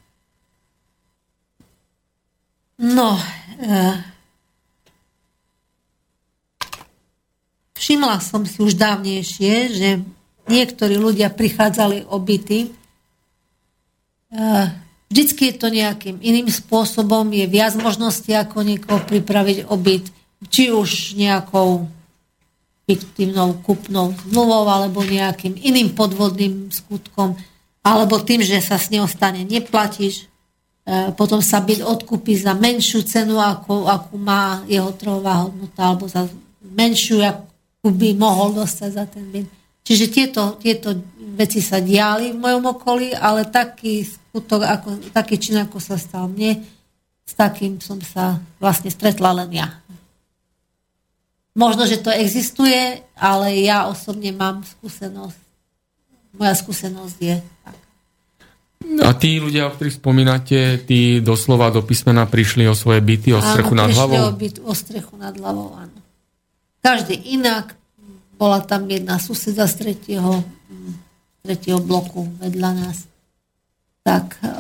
No, 2.84 3.16
uh, 3.16 3.96
všimla 7.80 8.20
som 8.20 8.44
si 8.44 8.60
už 8.60 8.76
dávnejšie, 8.76 9.54
že 9.72 9.90
niektorí 10.52 11.00
ľudia 11.00 11.32
prichádzali 11.32 12.12
o 12.12 12.20
byty. 12.20 12.76
Uh, 14.36 14.84
Vždycky 15.14 15.54
je 15.54 15.62
to 15.62 15.70
nejakým 15.70 16.18
iným 16.26 16.50
spôsobom, 16.50 17.30
je 17.30 17.46
viac 17.46 17.78
možností, 17.78 18.34
ako 18.34 18.66
niekoho 18.66 18.98
pripraviť 19.06 19.70
o 19.70 19.78
byt, 19.78 20.10
či 20.50 20.74
už 20.74 21.14
nejakou 21.14 21.86
fiktívnou 22.90 23.62
kupnou 23.62 24.18
zmluvou, 24.26 24.66
alebo 24.66 25.06
nejakým 25.06 25.54
iným 25.54 25.94
podvodným 25.94 26.74
skutkom, 26.74 27.38
alebo 27.86 28.26
tým, 28.26 28.42
že 28.42 28.58
sa 28.58 28.82
s 28.82 28.90
neho 28.90 29.06
stane 29.06 29.46
neplatíš, 29.46 30.26
e, 30.26 30.28
potom 31.16 31.40
sa 31.40 31.64
byt 31.64 31.80
odkúpi 31.80 32.36
za 32.36 32.52
menšiu 32.52 33.08
cenu, 33.08 33.40
ako, 33.40 33.88
ako 33.88 34.14
má 34.20 34.68
jeho 34.68 34.92
trhová 35.00 35.48
hodnota, 35.48 35.80
alebo 35.80 36.12
za 36.12 36.28
menšiu, 36.60 37.24
ako 37.24 37.88
by 37.88 38.10
mohol 38.20 38.52
dostať 38.60 38.90
za 38.92 39.06
ten 39.08 39.26
byt. 39.32 39.48
Čiže 39.84 40.06
tieto, 40.12 40.60
tieto 40.60 40.96
veci 41.36 41.60
sa 41.60 41.80
diali 41.80 42.32
v 42.32 42.40
mojom 42.40 42.76
okolí, 42.76 43.16
ale 43.16 43.48
taký 43.48 44.04
skutok, 44.04 44.64
ako, 44.64 44.88
taký 45.12 45.36
čin, 45.40 45.60
ako 45.60 45.80
sa 45.80 45.96
stal 45.96 46.28
mne, 46.28 46.64
s 47.24 47.34
takým 47.36 47.80
som 47.80 48.00
sa 48.04 48.40
vlastne 48.60 48.92
stretla 48.92 49.32
len 49.44 49.52
ja. 49.56 49.68
Možno, 51.54 51.86
že 51.86 52.02
to 52.02 52.10
existuje, 52.10 53.00
ale 53.16 53.62
ja 53.62 53.86
osobne 53.88 54.34
mám 54.34 54.66
skúsenosť. 54.66 55.40
Moja 56.34 56.54
skúsenosť 56.58 57.18
je 57.22 57.36
tak. 57.40 57.83
A 59.04 59.12
tí 59.16 59.40
ľudia, 59.40 59.68
o 59.68 59.74
ktorých 59.74 60.00
spomínate, 60.00 60.84
tí 60.84 61.24
doslova 61.24 61.72
do 61.72 61.82
písmena 61.82 62.28
prišli 62.28 62.68
o 62.68 62.76
svoje 62.76 63.00
byty, 63.00 63.34
o 63.34 63.42
strechu 63.42 63.74
nad 63.74 63.90
hlavou? 63.90 64.30
O, 64.30 64.36
byt, 64.36 64.60
o 64.64 64.74
strechu 64.76 65.16
nad 65.16 65.34
hlavou, 65.34 65.76
áno. 65.76 66.00
Každý 66.84 67.16
inak. 67.36 67.80
Bola 68.34 68.60
tam 68.60 68.90
jedna 68.92 69.22
suseda 69.24 69.70
z 69.70 69.74
tretieho, 69.80 70.44
tretieho 71.46 71.80
bloku 71.80 72.28
vedľa 72.44 72.72
nás 72.76 73.08
tak 74.04 74.38
e, 74.44 74.52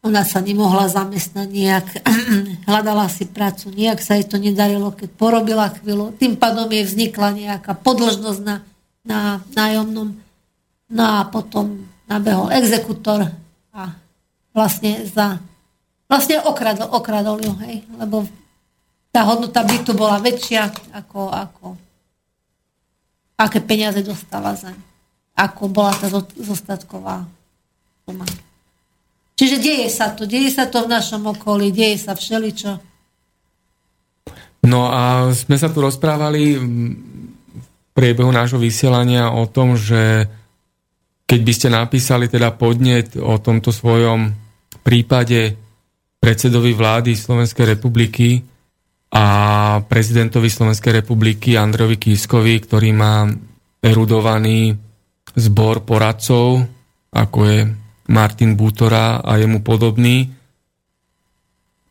ona 0.00 0.22
sa 0.24 0.40
nemohla 0.40 0.88
zamestnať 0.88 1.48
nejak, 1.50 1.86
hľadala 2.70 3.10
si 3.10 3.28
prácu, 3.28 3.74
nejak 3.74 4.00
sa 4.00 4.16
jej 4.16 4.24
to 4.24 4.38
nedarilo, 4.40 4.94
keď 4.94 5.10
porobila 5.18 5.68
chvíľu, 5.74 6.16
tým 6.16 6.38
pádom 6.38 6.70
jej 6.70 6.86
vznikla 6.86 7.36
nejaká 7.36 7.76
podložnosť 7.76 8.40
na, 8.40 8.56
na 9.04 9.18
nájomnom, 9.52 10.16
no 10.88 11.02
a 11.04 11.26
potom 11.28 11.84
nabehol 12.10 12.50
exekutor 12.50 13.30
a 13.70 13.82
vlastne 14.50 15.06
za 15.06 15.38
vlastne 16.10 16.42
okradol, 16.42 16.90
okradol 16.90 17.38
ju, 17.38 17.54
hej, 17.62 17.86
lebo 17.94 18.26
tá 19.14 19.22
hodnota 19.22 19.62
bytu 19.62 19.94
bola 19.94 20.18
väčšia 20.18 20.66
ako, 20.90 21.30
ako 21.30 21.64
aké 23.38 23.62
peniaze 23.62 24.02
dostala 24.02 24.58
za 24.58 24.74
ako 25.40 25.72
bola 25.72 25.96
tá 25.96 26.12
zostatková 26.36 27.24
pomáha. 28.04 28.38
Čiže 29.40 29.56
deje 29.56 29.88
sa 29.88 30.12
to, 30.12 30.28
deje 30.28 30.52
sa 30.52 30.68
to 30.68 30.84
v 30.84 30.92
našom 30.92 31.24
okolí, 31.32 31.72
deje 31.72 31.96
sa 31.96 32.12
všeličo. 32.12 32.76
No 34.68 34.92
a 34.92 35.32
sme 35.32 35.56
sa 35.56 35.72
tu 35.72 35.80
rozprávali 35.80 36.60
v 36.60 37.64
priebehu 37.96 38.28
nášho 38.28 38.60
vysielania 38.60 39.32
o 39.32 39.48
tom, 39.48 39.80
že 39.80 40.28
keď 41.30 41.40
by 41.46 41.52
ste 41.54 41.68
napísali 41.70 42.26
teda 42.26 42.58
podnet 42.58 43.14
o 43.14 43.38
tomto 43.38 43.70
svojom 43.70 44.34
prípade 44.82 45.54
predsedovi 46.18 46.74
vlády 46.74 47.14
Slovenskej 47.14 47.78
republiky 47.78 48.42
a 49.14 49.26
prezidentovi 49.86 50.50
Slovenskej 50.50 51.06
republiky 51.06 51.54
Androvi 51.54 52.02
Kiskovi, 52.02 52.58
ktorý 52.58 52.90
má 52.90 53.30
erudovaný 53.78 54.74
zbor 55.38 55.86
poradcov, 55.86 56.66
ako 57.14 57.38
je 57.46 57.58
Martin 58.10 58.58
Bútora 58.58 59.22
a 59.22 59.38
jemu 59.38 59.62
podobný, 59.62 60.26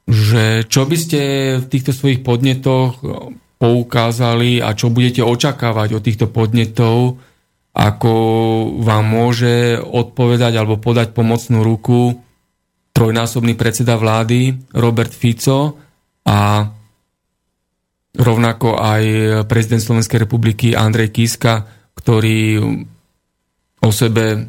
že 0.03 0.67
čo 0.67 0.83
by 0.83 0.97
ste 0.99 1.19
v 1.63 1.65
týchto 1.71 1.95
svojich 1.95 2.27
podnetoch 2.27 2.99
poukázali 3.55 4.59
a 4.59 4.75
čo 4.75 4.91
budete 4.91 5.23
očakávať 5.23 5.95
od 5.95 6.03
týchto 6.03 6.27
podnetov, 6.27 7.23
ako 7.79 8.13
vám 8.83 9.05
môže 9.07 9.79
odpovedať 9.79 10.59
alebo 10.59 10.83
podať 10.83 11.15
pomocnú 11.15 11.63
ruku 11.63 12.19
trojnásobný 12.91 13.55
predseda 13.55 13.95
vlády 13.95 14.51
Robert 14.75 15.15
Fico 15.15 15.79
a 16.27 16.67
rovnako 18.19 18.75
aj 18.75 19.03
prezident 19.47 19.79
Slovenskej 19.79 20.27
republiky 20.27 20.75
Andrej 20.75 21.15
Kiska, 21.15 21.63
ktorý 21.95 22.59
o 23.79 23.91
sebe 23.95 24.43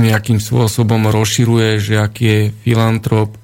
nejakým 0.00 0.40
spôsobom 0.40 1.12
rozširuje, 1.12 1.70
že 1.76 1.94
aký 2.00 2.24
je 2.24 2.40
filantrop, 2.64 3.36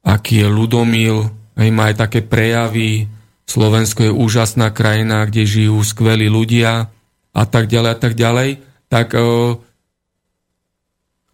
aký 0.00 0.44
je 0.44 0.48
ľudomil, 0.48 1.28
aj 1.60 1.68
má 1.68 1.92
aj 1.92 2.08
také 2.08 2.20
prejavy, 2.24 3.12
Slovensko 3.44 4.08
je 4.08 4.12
úžasná 4.12 4.72
krajina, 4.72 5.28
kde 5.28 5.44
žijú 5.44 5.76
skvelí 5.84 6.32
ľudia 6.32 6.88
a 7.34 7.42
tak 7.44 7.66
ďalej 7.66 7.90
a 7.90 7.98
tak 7.98 8.14
ďalej, 8.14 8.48
tak 8.86 9.18
e, 9.18 9.20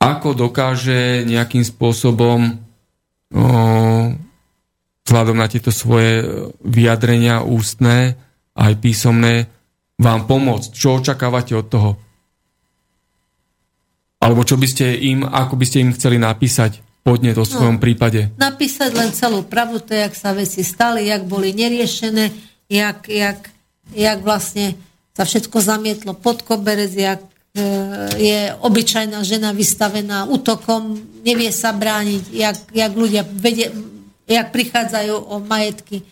ako 0.01 0.28
dokáže 0.32 1.28
nejakým 1.28 1.60
spôsobom 1.60 2.48
e, 2.48 2.52
vzhľadom 5.05 5.36
na 5.36 5.47
tieto 5.47 5.68
svoje 5.68 6.24
vyjadrenia 6.64 7.44
ústne 7.44 8.16
aj 8.56 8.72
písomné 8.81 9.52
vám 10.01 10.24
pomôcť? 10.24 10.72
Čo 10.72 11.05
očakávate 11.05 11.52
od 11.52 11.66
toho? 11.68 11.90
Alebo 14.20 14.44
čo 14.44 14.56
by 14.56 14.68
ste 14.68 14.97
im, 15.01 15.24
ako 15.24 15.56
by 15.56 15.64
ste 15.68 15.85
im 15.85 15.93
chceli 15.97 16.16
napísať 16.16 16.81
podnet 17.05 17.36
o 17.40 17.44
svojom 17.44 17.77
no, 17.77 17.82
prípade? 17.82 18.32
Napísať 18.36 18.93
len 18.93 19.12
celú 19.12 19.44
pravdu, 19.44 19.81
to 19.81 19.97
jak 19.97 20.12
sa 20.12 20.36
veci 20.36 20.60
stali, 20.60 21.09
jak 21.09 21.24
boli 21.24 21.56
neriešené, 21.56 22.28
jak, 22.68 23.09
jak, 23.09 23.40
jak 23.97 24.18
vlastne 24.20 24.77
sa 25.16 25.22
všetko 25.26 25.56
zamietlo 25.58 26.12
pod 26.16 26.42
koberec, 26.46 26.92
jak 26.94 27.20
je 28.14 28.54
obyčajná 28.62 29.26
žena 29.26 29.50
vystavená 29.50 30.30
útokom, 30.30 30.94
nevie 31.26 31.50
sa 31.50 31.74
brániť, 31.74 32.22
jak, 32.30 32.56
jak 32.70 32.92
ľudia 32.94 33.26
vedie, 33.26 33.74
jak 34.30 34.54
prichádzajú 34.54 35.14
o 35.18 35.42
majetky. 35.42 36.06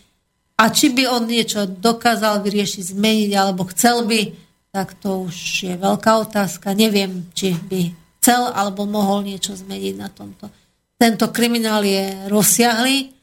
A 0.59 0.67
či 0.67 0.91
by 0.91 1.07
on 1.07 1.23
niečo 1.23 1.63
dokázal 1.63 2.43
vyriešiť, 2.43 2.91
zmeniť, 2.91 3.31
alebo 3.39 3.63
chcel 3.71 4.03
by, 4.03 4.35
tak 4.75 4.99
to 4.99 5.31
už 5.31 5.35
je 5.63 5.75
veľká 5.79 6.19
otázka. 6.27 6.75
Neviem, 6.75 7.31
či 7.31 7.55
by 7.55 7.95
chcel 8.19 8.51
alebo 8.51 8.83
mohol 8.83 9.23
niečo 9.23 9.55
zmeniť 9.55 9.95
na 9.95 10.11
tomto. 10.11 10.51
Tento 10.99 11.31
kriminál 11.31 11.87
je 11.87 12.27
rozsiahly 12.27 13.15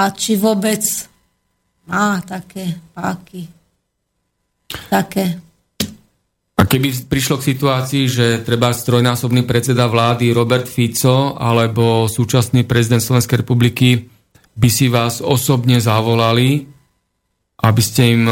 a 0.00 0.08
či 0.16 0.40
vôbec 0.40 0.80
má 1.84 2.24
také 2.24 2.80
páky. 2.96 3.59
Také. 4.90 5.38
A 6.60 6.68
keby 6.68 7.08
prišlo 7.08 7.40
k 7.40 7.56
situácii, 7.56 8.04
že 8.04 8.26
treba 8.44 8.68
strojnásobný 8.70 9.48
predseda 9.48 9.88
vlády 9.88 10.28
Robert 10.36 10.68
Fico 10.68 11.32
alebo 11.34 12.04
súčasný 12.04 12.68
prezident 12.68 13.00
Slovenskej 13.00 13.40
republiky 13.40 14.12
by 14.60 14.68
si 14.68 14.92
vás 14.92 15.24
osobne 15.24 15.80
zavolali, 15.80 16.68
aby 17.64 17.82
ste 17.84 18.12
im 18.12 18.28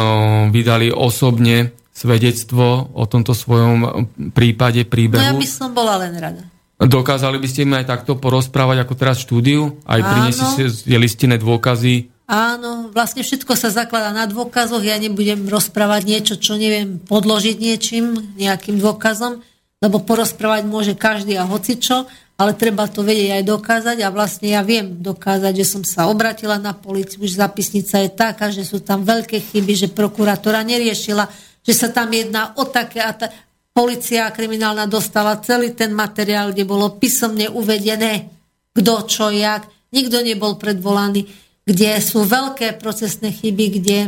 vydali 0.52 0.92
osobne 0.92 1.72
svedectvo 1.88 2.92
o 2.92 3.04
tomto 3.08 3.32
svojom 3.32 4.06
prípade, 4.36 4.84
príbehu. 4.84 5.24
No 5.24 5.32
ja 5.32 5.34
by 5.34 5.48
som 5.48 5.72
bola 5.72 5.96
len 6.04 6.12
rada. 6.20 6.44
Dokázali 6.78 7.42
by 7.42 7.48
ste 7.48 7.66
im 7.66 7.74
aj 7.74 7.90
takto 7.90 8.20
porozprávať 8.20 8.86
ako 8.86 8.94
teraz 8.94 9.24
štúdiu? 9.24 9.82
Aj 9.82 9.98
priniesli 9.98 10.68
ste 10.68 10.94
listinné 11.00 11.40
dôkazy? 11.40 12.12
Áno, 12.28 12.92
vlastne 12.92 13.24
všetko 13.24 13.56
sa 13.56 13.72
zakladá 13.72 14.12
na 14.12 14.28
dôkazoch. 14.28 14.84
Ja 14.84 15.00
nebudem 15.00 15.48
rozprávať 15.48 16.02
niečo, 16.04 16.34
čo 16.36 16.60
neviem 16.60 17.00
podložiť 17.00 17.56
niečím, 17.56 18.36
nejakým 18.36 18.76
dôkazom, 18.76 19.40
lebo 19.80 20.04
porozprávať 20.04 20.68
môže 20.68 20.92
každý 20.92 21.40
a 21.40 21.48
hocičo, 21.48 22.04
ale 22.36 22.52
treba 22.52 22.84
to 22.84 23.00
vedieť 23.00 23.40
aj 23.40 23.44
dokázať 23.48 23.96
a 24.04 24.12
vlastne 24.12 24.52
ja 24.52 24.60
viem 24.60 25.00
dokázať, 25.00 25.56
že 25.56 25.66
som 25.72 25.82
sa 25.88 26.04
obratila 26.12 26.60
na 26.60 26.76
policiu, 26.76 27.24
že 27.24 27.40
zapisnica 27.40 27.96
je 28.04 28.10
taká, 28.12 28.52
že 28.52 28.60
sú 28.60 28.84
tam 28.84 29.08
veľké 29.08 29.40
chyby, 29.48 29.88
že 29.88 29.88
prokurátora 29.96 30.60
neriešila, 30.68 31.24
že 31.64 31.72
sa 31.72 31.88
tam 31.88 32.12
jedná 32.12 32.52
o 32.60 32.68
také 32.68 33.00
a 33.00 33.16
ta, 33.16 33.32
policia 33.72 34.28
kriminálna 34.28 34.84
dostala 34.84 35.40
celý 35.40 35.72
ten 35.72 35.96
materiál, 35.96 36.52
kde 36.52 36.68
bolo 36.68 37.00
písomne 37.00 37.48
uvedené, 37.48 38.28
kto 38.76 38.94
čo, 39.08 39.32
jak. 39.32 39.64
Nikto 39.88 40.20
nebol 40.20 40.60
predvolaný, 40.60 41.24
kde 41.68 42.00
sú 42.00 42.24
veľké 42.24 42.80
procesné 42.80 43.28
chyby, 43.28 43.66
kde 43.76 43.98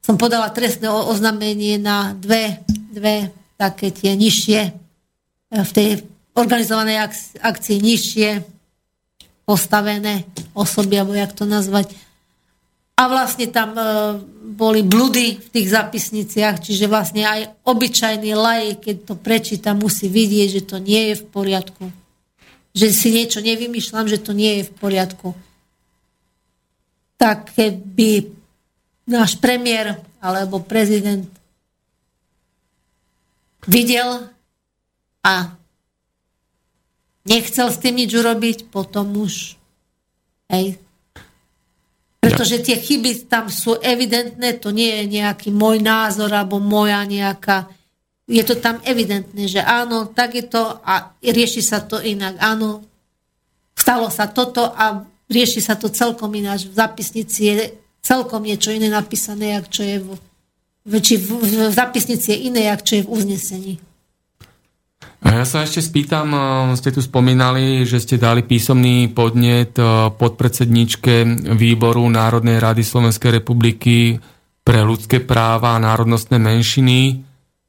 som 0.00 0.16
podala 0.16 0.48
trestné 0.48 0.88
oznámenie 0.88 1.76
na 1.76 2.16
dve, 2.16 2.64
dve 2.88 3.28
také 3.60 3.92
tie 3.92 4.16
nižšie, 4.16 4.60
e, 4.64 4.72
v 5.52 5.70
tej 5.76 5.88
organizovanej 6.32 7.04
akcii 7.44 7.76
nižšie 7.76 8.28
postavené 9.44 10.24
osoby, 10.56 10.96
alebo 10.96 11.12
jak 11.12 11.36
to 11.36 11.44
nazvať, 11.44 11.92
a 12.98 13.06
vlastne 13.06 13.46
tam 13.46 13.78
e, 13.78 13.82
boli 14.58 14.82
bludy 14.82 15.38
v 15.38 15.48
tých 15.54 15.70
zapisniciach, 15.70 16.58
čiže 16.58 16.90
vlastne 16.90 17.22
aj 17.22 17.62
obyčajný 17.62 18.34
laj, 18.34 18.82
keď 18.82 18.96
to 19.06 19.14
prečíta, 19.14 19.70
musí 19.70 20.10
vidieť, 20.10 20.48
že 20.58 20.62
to 20.66 20.82
nie 20.82 21.14
je 21.14 21.22
v 21.22 21.24
poriadku. 21.30 21.84
Že 22.74 22.86
si 22.90 23.08
niečo 23.14 23.38
nevymýšľam, 23.38 24.10
že 24.10 24.18
to 24.18 24.34
nie 24.34 24.60
je 24.60 24.62
v 24.66 24.72
poriadku. 24.74 25.30
Tak 27.18 27.52
keby 27.52 28.30
náš 29.10 29.34
premiér 29.42 29.98
alebo 30.22 30.62
prezident 30.62 31.26
videl 33.66 34.30
a 35.20 35.52
nechcel 37.28 37.68
s 37.68 37.82
tým 37.82 38.00
nič 38.00 38.14
urobiť, 38.14 38.72
potom 38.72 39.12
už 39.18 39.58
hej, 40.48 40.80
pretože 42.18 42.60
tie 42.60 42.76
chyby 42.76 43.30
tam 43.30 43.48
sú 43.48 43.78
evidentné, 43.78 44.58
to 44.58 44.74
nie 44.74 45.02
je 45.02 45.20
nejaký 45.20 45.54
môj 45.54 45.80
názor 45.80 46.28
alebo 46.34 46.58
moja 46.58 47.02
nejaká... 47.06 47.70
Je 48.28 48.44
to 48.44 48.60
tam 48.60 48.76
evidentné, 48.84 49.48
že 49.48 49.64
áno, 49.64 50.04
tak 50.12 50.36
je 50.36 50.44
to 50.44 50.60
a 50.84 51.16
rieši 51.24 51.64
sa 51.64 51.80
to 51.80 51.96
inak. 51.96 52.36
Áno, 52.36 52.84
stalo 53.72 54.12
sa 54.12 54.28
toto 54.28 54.68
a 54.68 55.00
rieši 55.28 55.60
sa 55.60 55.76
to 55.76 55.92
celkom 55.92 56.32
ináč. 56.34 56.66
V 56.66 56.74
zapisnici 56.74 57.40
je 57.52 57.54
celkom 58.02 58.42
niečo 58.42 58.72
iné 58.72 58.88
napísané, 58.88 59.54
jak 59.60 59.66
čo 59.68 59.82
je 59.84 59.96
v, 60.88 60.94
či 61.04 61.14
v, 61.20 61.28
v, 61.38 61.52
v 61.68 61.74
je 62.08 62.36
iné, 62.36 62.72
jak 62.72 62.80
čo 62.82 62.92
je 62.98 63.02
v 63.04 63.12
uznesení. 63.12 63.74
Ja 65.18 65.42
sa 65.42 65.66
ešte 65.66 65.82
spýtam, 65.82 66.30
eh, 66.30 66.42
ste 66.78 66.94
tu 66.94 67.02
spomínali, 67.02 67.82
že 67.82 67.98
ste 67.98 68.22
dali 68.22 68.46
písomný 68.46 69.10
podnet 69.10 69.74
eh, 69.74 70.14
podpredsedničke 70.14 71.26
výboru 71.58 72.06
Národnej 72.06 72.62
rady 72.62 72.86
Slovenskej 72.86 73.42
republiky 73.42 74.14
pre 74.62 74.86
ľudské 74.86 75.18
práva 75.18 75.74
a 75.74 75.82
národnostné 75.82 76.38
menšiny, 76.38 77.24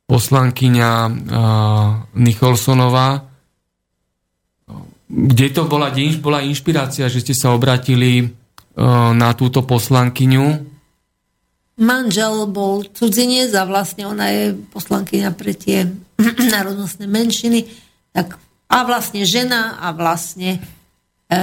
poslankyňa 0.06 0.92
eh, 0.94 1.12
Nicholsonová. 2.22 3.29
Kde 5.10 5.48
to 5.50 5.66
bola, 5.66 5.90
kde 5.90 6.22
bola 6.22 6.46
inšpirácia, 6.46 7.10
že 7.10 7.26
ste 7.26 7.34
sa 7.34 7.58
obratili 7.58 8.30
na 9.14 9.34
túto 9.34 9.66
poslankyňu? 9.66 10.46
Manžel 11.80 12.46
bol 12.52 12.86
cudzinec 12.92 13.50
a 13.56 13.64
vlastne 13.66 14.06
ona 14.06 14.30
je 14.30 14.54
poslankyňa 14.70 15.30
pre 15.34 15.58
tie 15.58 15.90
národnostné 16.54 17.10
menšiny, 17.10 17.66
tak 18.14 18.38
a 18.70 18.78
vlastne 18.86 19.26
žena 19.26 19.82
a 19.82 19.90
vlastne 19.98 20.62
e, 21.26 21.40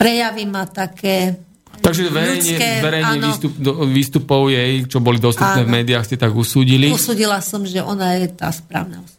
prejavy 0.00 0.48
má 0.48 0.64
také 0.64 1.36
Takže 1.78 2.10
verejne, 2.10 2.42
ľudské, 2.42 2.68
verejne 2.82 3.16
výstup, 3.22 3.52
výstupov 3.86 4.50
jej, 4.50 4.82
čo 4.90 4.98
boli 4.98 5.22
dostupné 5.22 5.62
áno. 5.62 5.68
v 5.68 5.74
médiách, 5.78 6.10
ste 6.10 6.18
tak 6.18 6.34
usúdili? 6.34 6.90
Usúdila 6.90 7.38
som, 7.38 7.62
že 7.62 7.78
ona 7.78 8.18
je 8.18 8.26
tá 8.34 8.50
správna 8.50 8.98
osoba. 8.98 9.17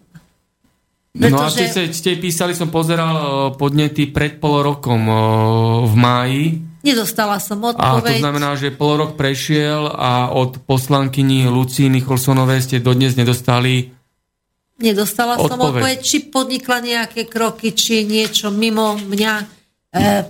Pretože... 1.10 1.34
No 1.34 1.42
a 1.42 1.50
ste, 1.50 1.90
ste 1.90 2.12
písali, 2.22 2.54
som 2.54 2.70
pozeral 2.70 3.14
e, 3.18 3.24
podnety 3.58 4.14
pred 4.14 4.38
pol 4.38 4.62
rokom 4.62 5.02
e, 5.10 5.16
v 5.90 5.96
máji. 5.98 6.46
Nedostala 6.86 7.42
som 7.42 7.60
odpoveď. 7.60 7.82
A 7.82 8.00
to 8.00 8.24
znamená, 8.24 8.50
že 8.56 8.70
pol 8.70 9.02
rok 9.02 9.18
prešiel 9.18 9.90
a 9.90 10.30
od 10.32 10.62
poslankyni 10.64 11.50
Lucii 11.50 11.90
Nicholsonovej 11.90 12.62
ste 12.64 12.78
dodnes 12.80 13.18
nedostali 13.18 13.90
Nedostala 14.80 15.36
odpoveď. 15.36 15.50
som 15.52 15.60
odpoveď, 15.60 15.98
či 16.00 16.18
podnikla 16.32 16.78
nejaké 16.80 17.28
kroky, 17.28 17.76
či 17.76 18.08
niečo 18.08 18.48
mimo 18.48 18.96
mňa 18.96 19.34
e, 19.42 19.46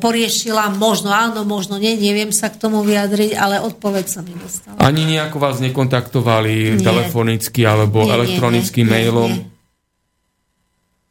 poriešila. 0.02 0.74
Možno 0.74 1.14
áno, 1.14 1.46
možno 1.46 1.78
nie, 1.78 1.94
neviem 1.94 2.34
sa 2.34 2.50
k 2.50 2.58
tomu 2.58 2.82
vyjadriť, 2.82 3.38
ale 3.38 3.62
odpoveď 3.62 4.06
som 4.10 4.26
nedostala. 4.26 4.82
Ani 4.82 5.06
nejako 5.06 5.38
vás 5.38 5.62
nekontaktovali 5.62 6.80
nie. 6.80 6.82
telefonicky 6.82 7.62
alebo 7.62 8.08
nie, 8.08 8.16
elektronicky 8.16 8.82
nie, 8.82 8.90
mailom? 8.90 9.32
Nie, 9.36 9.44
nie. 9.44 9.49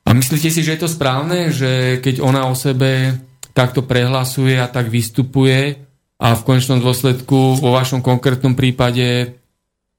A 0.08 0.16
myslíte 0.16 0.48
si, 0.48 0.64
že 0.64 0.72
je 0.74 0.80
to 0.80 0.88
správne, 0.88 1.52
že 1.52 2.00
keď 2.00 2.24
ona 2.24 2.48
o 2.48 2.56
sebe 2.56 3.20
takto 3.52 3.84
prehlasuje 3.84 4.56
a 4.56 4.64
tak 4.64 4.88
vystupuje 4.88 5.84
a 6.16 6.32
v 6.32 6.44
konečnom 6.48 6.80
dôsledku 6.80 7.60
vo 7.60 7.70
vašom 7.76 8.00
konkrétnom 8.00 8.56
prípade 8.56 9.38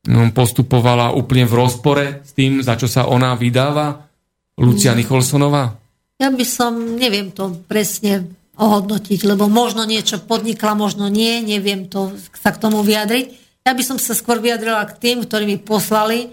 No, 0.07 0.31
postupovala 0.31 1.11
úplne 1.11 1.43
v 1.43 1.53
rozpore 1.59 2.05
s 2.23 2.31
tým, 2.31 2.63
za 2.63 2.79
čo 2.79 2.87
sa 2.87 3.11
ona 3.11 3.35
vydáva, 3.35 4.07
Lucia 4.55 4.95
mm. 4.95 4.97
Nicholsonová? 5.03 5.75
Ja 6.23 6.31
by 6.31 6.45
som, 6.47 6.95
neviem 6.95 7.35
to 7.35 7.51
presne 7.67 8.31
ohodnotiť, 8.55 9.27
lebo 9.27 9.51
možno 9.51 9.83
niečo 9.83 10.23
podnikla, 10.23 10.75
možno 10.75 11.11
nie, 11.11 11.43
neviem 11.43 11.91
to, 11.91 12.15
sa 12.31 12.55
k 12.55 12.61
tomu 12.63 12.79
vyjadriť. 12.79 13.25
Ja 13.67 13.75
by 13.75 13.83
som 13.83 13.97
sa 13.99 14.15
skôr 14.15 14.39
vyjadrila 14.39 14.87
k 14.87 14.97
tým, 14.99 15.17
ktorí 15.27 15.43
mi 15.43 15.57
poslali 15.59 16.31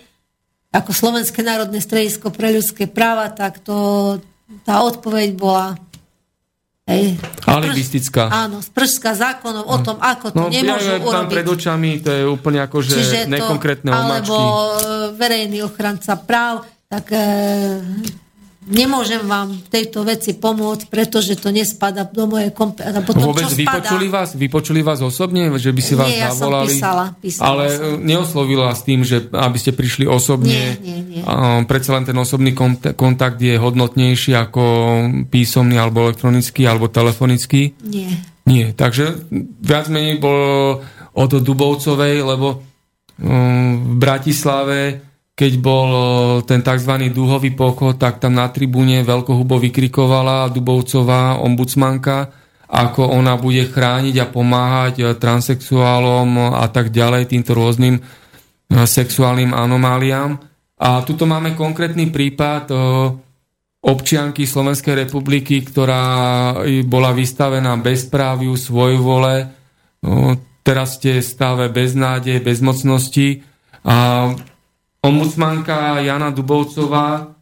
ako 0.76 0.92
Slovenské 0.92 1.40
národné 1.40 1.80
stredisko 1.80 2.28
pre 2.28 2.52
ľudské 2.52 2.84
práva, 2.84 3.32
tak 3.32 3.64
to, 3.64 4.20
tá 4.68 4.84
odpoveď 4.84 5.32
bola 5.32 5.80
Hej. 6.86 7.18
Alibistická. 7.50 8.30
Áno, 8.30 8.62
spržská 8.62 9.10
zákonov 9.18 9.66
o 9.66 9.76
tom, 9.82 9.98
ako 9.98 10.30
to 10.30 10.38
no, 10.38 10.46
nemôžu 10.46 10.94
ja, 10.94 11.02
urobiť. 11.02 11.34
pred 11.34 11.46
očami, 11.50 11.90
to 11.98 12.10
je 12.14 12.22
úplne 12.22 12.62
ako, 12.62 12.78
že 12.78 12.94
Čiže 12.94 13.18
nekonkrétne 13.26 13.90
to, 13.90 13.98
omačky. 13.98 14.30
Alebo 14.30 14.38
e, 14.38 14.70
verejný 15.18 15.58
ochranca 15.66 16.14
práv, 16.14 16.62
tak 16.86 17.10
e, 17.10 17.26
nemôžem 18.66 19.22
vám 19.24 19.55
v 19.56 19.68
tejto 19.70 20.02
veci 20.02 20.34
pomôcť, 20.34 20.90
pretože 20.90 21.38
to 21.38 21.55
nespada 21.55 22.05
do 22.05 22.26
mojej 22.26 22.51
kompetencie. 22.51 23.16
Vôbec 23.16 23.47
vypočuli 23.48 24.06
vás, 24.10 24.34
vypočuli 24.34 24.80
vás 24.82 25.01
osobne, 25.01 25.48
že 25.56 25.70
by 25.70 25.82
si 25.82 25.94
vás 25.94 26.10
nie, 26.10 26.18
ja 26.18 26.34
zavolali? 26.34 26.74
Som 26.74 26.78
písala, 26.78 27.05
písala 27.16 27.47
ale 27.47 27.64
som. 27.70 28.02
neoslovila 28.02 28.74
s 28.74 28.82
tým, 28.82 29.06
že 29.06 29.30
aby 29.30 29.56
ste 29.56 29.70
prišli 29.70 30.05
osobne. 30.05 30.51
Nie, 30.51 30.82
nie, 30.82 30.98
nie. 31.16 31.22
Predsa 31.70 31.97
len 31.97 32.05
ten 32.05 32.18
osobný 32.18 32.52
kontakt 32.94 33.38
je 33.38 33.55
hodnotnejší 33.56 34.34
ako 34.34 34.62
písomný 35.30 35.78
alebo 35.78 36.10
elektronický 36.10 36.66
alebo 36.66 36.90
telefonický? 36.90 37.78
Nie. 37.86 38.10
Nie, 38.47 38.70
takže 38.74 39.26
viac 39.62 39.90
menej 39.90 40.22
bol 40.22 40.38
od 41.16 41.30
Dubovcovej, 41.32 42.22
lebo 42.22 42.62
v 43.16 43.93
Bratislave 43.97 45.01
keď 45.36 45.52
bol 45.60 45.90
ten 46.48 46.64
tzv. 46.64 47.12
duhový 47.12 47.52
pochod, 47.52 48.00
tak 48.00 48.24
tam 48.24 48.40
na 48.40 48.48
tribúne 48.48 49.04
veľkohubo 49.04 49.60
vykrikovala 49.60 50.48
Dubovcová 50.48 51.44
ombudsmanka, 51.44 52.32
ako 52.66 53.12
ona 53.12 53.36
bude 53.36 53.68
chrániť 53.68 54.16
a 54.16 54.26
pomáhať 54.32 55.20
transexuálom 55.20 56.56
a 56.56 56.64
tak 56.72 56.88
ďalej, 56.88 57.36
týmto 57.36 57.52
rôznym 57.52 58.00
sexuálnym 58.72 59.52
anomáliám. 59.52 60.40
A 60.80 61.04
tuto 61.04 61.28
máme 61.28 61.52
konkrétny 61.52 62.08
prípad 62.08 62.72
občianky 63.86 64.48
Slovenskej 64.48 65.04
republiky, 65.04 65.62
ktorá 65.62 66.04
bola 66.88 67.12
vystavená 67.12 67.76
bezpráviu, 67.76 68.56
svojvole, 68.56 69.52
teraz 70.64 70.96
ste 70.96 71.20
stave 71.20 71.68
beznádeje, 71.68 72.42
bezmocnosti 72.42 73.44
a 73.86 74.32
ombudsmanka 75.06 76.02
Jana 76.02 76.34
Dubovcová 76.34 77.36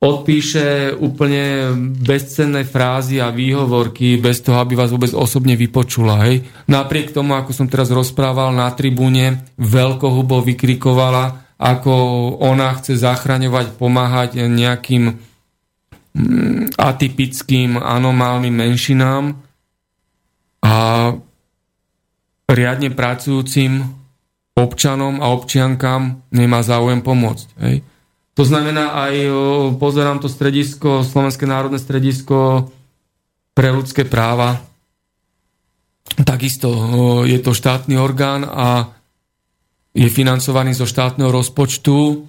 odpíše 0.00 0.96
úplne 0.96 1.76
bezcenné 2.00 2.64
frázy 2.64 3.20
a 3.20 3.28
výhovorky 3.28 4.16
bez 4.16 4.40
toho, 4.40 4.56
aby 4.64 4.72
vás 4.72 4.88
vôbec 4.88 5.12
osobne 5.12 5.52
vypočula. 5.60 6.24
Hej. 6.24 6.48
Napriek 6.72 7.12
tomu, 7.12 7.36
ako 7.36 7.52
som 7.52 7.68
teraz 7.68 7.92
rozprával 7.92 8.56
na 8.56 8.72
tribúne, 8.72 9.44
veľkohubo 9.60 10.40
vykrikovala, 10.40 11.52
ako 11.60 11.92
ona 12.40 12.72
chce 12.80 12.96
zachraňovať, 12.96 13.76
pomáhať 13.76 14.40
nejakým 14.48 15.20
mm, 16.16 16.80
atypickým, 16.80 17.76
anomálnym 17.76 18.56
menšinám 18.56 19.36
a 20.64 20.74
riadne 22.48 22.88
pracujúcim 22.88 23.99
občanom 24.60 25.24
a 25.24 25.32
občiankám 25.32 26.30
nemá 26.32 26.60
záujem 26.60 27.00
pomôcť. 27.00 27.48
Hej. 27.64 27.76
To 28.38 28.44
znamená 28.46 28.96
aj, 28.96 29.14
pozerám 29.76 30.22
to 30.22 30.28
stredisko, 30.30 31.04
Slovenské 31.04 31.44
národné 31.44 31.76
stredisko 31.76 32.70
pre 33.52 33.68
ľudské 33.74 34.08
práva, 34.08 34.62
takisto 36.24 36.70
je 37.28 37.38
to 37.42 37.52
štátny 37.52 38.00
orgán 38.00 38.46
a 38.46 38.96
je 39.90 40.06
financovaný 40.06 40.72
zo 40.72 40.86
štátneho 40.86 41.28
rozpočtu. 41.34 42.26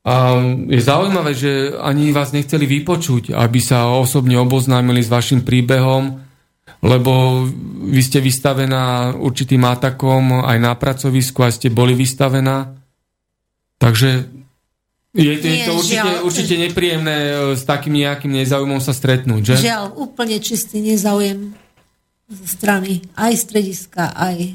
A 0.00 0.40
je 0.66 0.80
zaujímavé, 0.80 1.36
že 1.36 1.76
ani 1.76 2.10
vás 2.10 2.32
nechceli 2.32 2.64
vypočuť, 2.64 3.36
aby 3.36 3.60
sa 3.60 3.92
osobne 3.92 4.40
oboznámili 4.40 5.04
s 5.04 5.12
vašim 5.12 5.44
príbehom, 5.44 6.18
lebo 6.80 7.44
vy 7.84 8.00
ste 8.00 8.24
vystavená 8.24 9.12
určitým 9.16 9.60
atakom 9.68 10.44
aj 10.44 10.58
na 10.60 10.72
pracovisku, 10.76 11.44
aj 11.44 11.60
ste 11.60 11.68
boli 11.68 11.92
vystavená. 11.92 12.72
Takže 13.76 14.40
je, 15.10 15.34
to, 15.42 15.46
Nie, 15.50 15.66
je 15.66 15.66
to 15.66 15.72
určite, 15.74 16.06
žiaľ, 16.06 16.22
určite 16.22 16.54
nepríjemné 16.54 17.16
e, 17.18 17.34
s 17.58 17.66
takým 17.66 17.98
nejakým 17.98 18.30
nezaujmom 18.30 18.78
sa 18.78 18.94
stretnúť, 18.94 19.42
že? 19.42 19.54
Žiaľ, 19.66 19.98
úplne 19.98 20.38
čistý 20.38 20.78
nezaujem 20.78 21.50
zo 22.30 22.46
strany 22.46 23.02
aj 23.18 23.32
strediska, 23.34 24.14
aj 24.14 24.54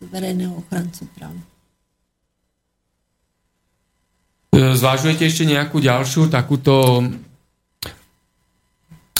verejného 0.00 0.56
ochrancu 0.56 1.04
práv. 1.12 1.36
E, 4.56 4.72
zvážujete 4.72 5.28
ešte 5.28 5.44
nejakú 5.44 5.84
ďalšiu 5.84 6.32
takúto 6.32 7.04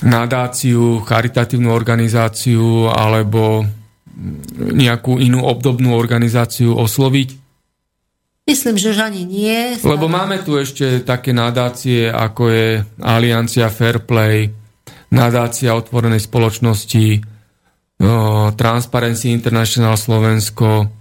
nadáciu, 0.00 1.04
charitatívnu 1.04 1.68
organizáciu 1.68 2.88
alebo 2.88 3.64
nejakú 4.56 5.20
inú 5.20 5.44
obdobnú 5.44 5.96
organizáciu 5.96 6.76
osloviť? 6.76 7.28
Myslím, 8.48 8.76
že 8.80 8.96
už 8.96 9.00
ani 9.04 9.22
nie. 9.28 9.78
Lebo 9.84 10.10
máme 10.10 10.42
tu 10.42 10.58
ešte 10.58 11.04
také 11.06 11.30
nadácie, 11.30 12.10
ako 12.10 12.42
je 12.50 12.66
Aliancia 12.98 13.70
Fairplay, 13.70 14.50
nadácia 15.12 15.76
otvorenej 15.76 16.18
spoločnosti, 16.24 17.22
Transparency 18.56 19.30
International 19.30 19.94
Slovensko, 20.00 20.96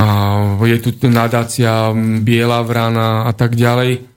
a 0.00 0.06
je 0.64 0.78
tu 0.80 0.90
nadácia 1.12 1.92
Biela 2.24 2.64
vrana 2.64 3.28
a 3.28 3.32
tak 3.36 3.52
ďalej. 3.52 4.09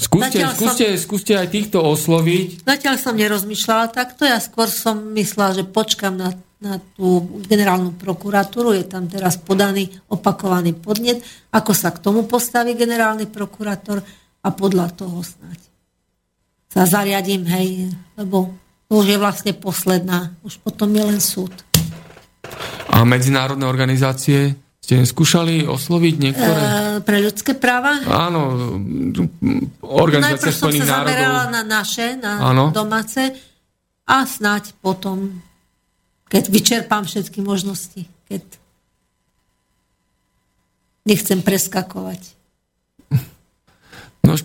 Skúste, 0.00 0.40
skúste, 0.56 0.86
som, 0.96 1.02
skúste 1.04 1.32
aj 1.36 1.52
týchto 1.52 1.84
osloviť. 1.84 2.64
Zatiaľ 2.64 2.94
som 2.96 3.12
nerozmýšľala 3.12 3.92
takto, 3.92 4.24
ja 4.24 4.40
skôr 4.40 4.72
som 4.72 5.12
myslela, 5.12 5.52
že 5.52 5.64
počkam 5.68 6.16
na, 6.16 6.32
na 6.64 6.80
tú 6.96 7.20
generálnu 7.44 7.92
prokuratúru, 7.92 8.72
je 8.72 8.88
tam 8.88 9.04
teraz 9.04 9.36
podaný 9.36 9.92
opakovaný 10.08 10.72
podnet, 10.72 11.20
ako 11.52 11.76
sa 11.76 11.92
k 11.92 12.00
tomu 12.00 12.24
postaví 12.24 12.72
generálny 12.72 13.28
prokurátor 13.28 14.00
a 14.40 14.48
podľa 14.48 14.96
toho 14.96 15.20
snáď 15.20 15.60
sa 16.76 16.84
zariadím, 16.84 17.48
hej, 17.48 17.88
lebo 18.20 18.52
to 18.84 19.00
už 19.00 19.06
je 19.08 19.16
vlastne 19.16 19.52
posledná, 19.56 20.36
už 20.44 20.60
potom 20.60 20.92
je 20.92 21.04
len 21.08 21.20
súd. 21.24 21.52
A 22.92 23.00
medzinárodné 23.08 23.64
organizácie? 23.64 24.52
Ste 24.86 25.02
skúšali 25.02 25.66
osloviť 25.66 26.14
niektoré? 26.14 26.62
E, 26.62 27.02
pre 27.02 27.18
ľudské 27.18 27.58
práva? 27.58 27.98
Áno, 28.06 28.70
organizácia 29.82 30.54
Najprv 30.54 30.62
som 30.62 30.70
sa 30.70 30.78
národov. 30.78 31.10
zamerala 31.10 31.44
na 31.50 31.62
naše, 31.66 32.06
na 32.14 32.54
Áno. 32.54 32.70
domáce 32.70 33.34
a 34.06 34.22
snáď 34.22 34.78
potom, 34.78 35.42
keď 36.30 36.54
vyčerpám 36.54 37.02
všetky 37.02 37.42
možnosti, 37.42 38.06
keď 38.30 38.46
nechcem 41.02 41.42
preskakovať. 41.42 42.22
No, 44.22 44.38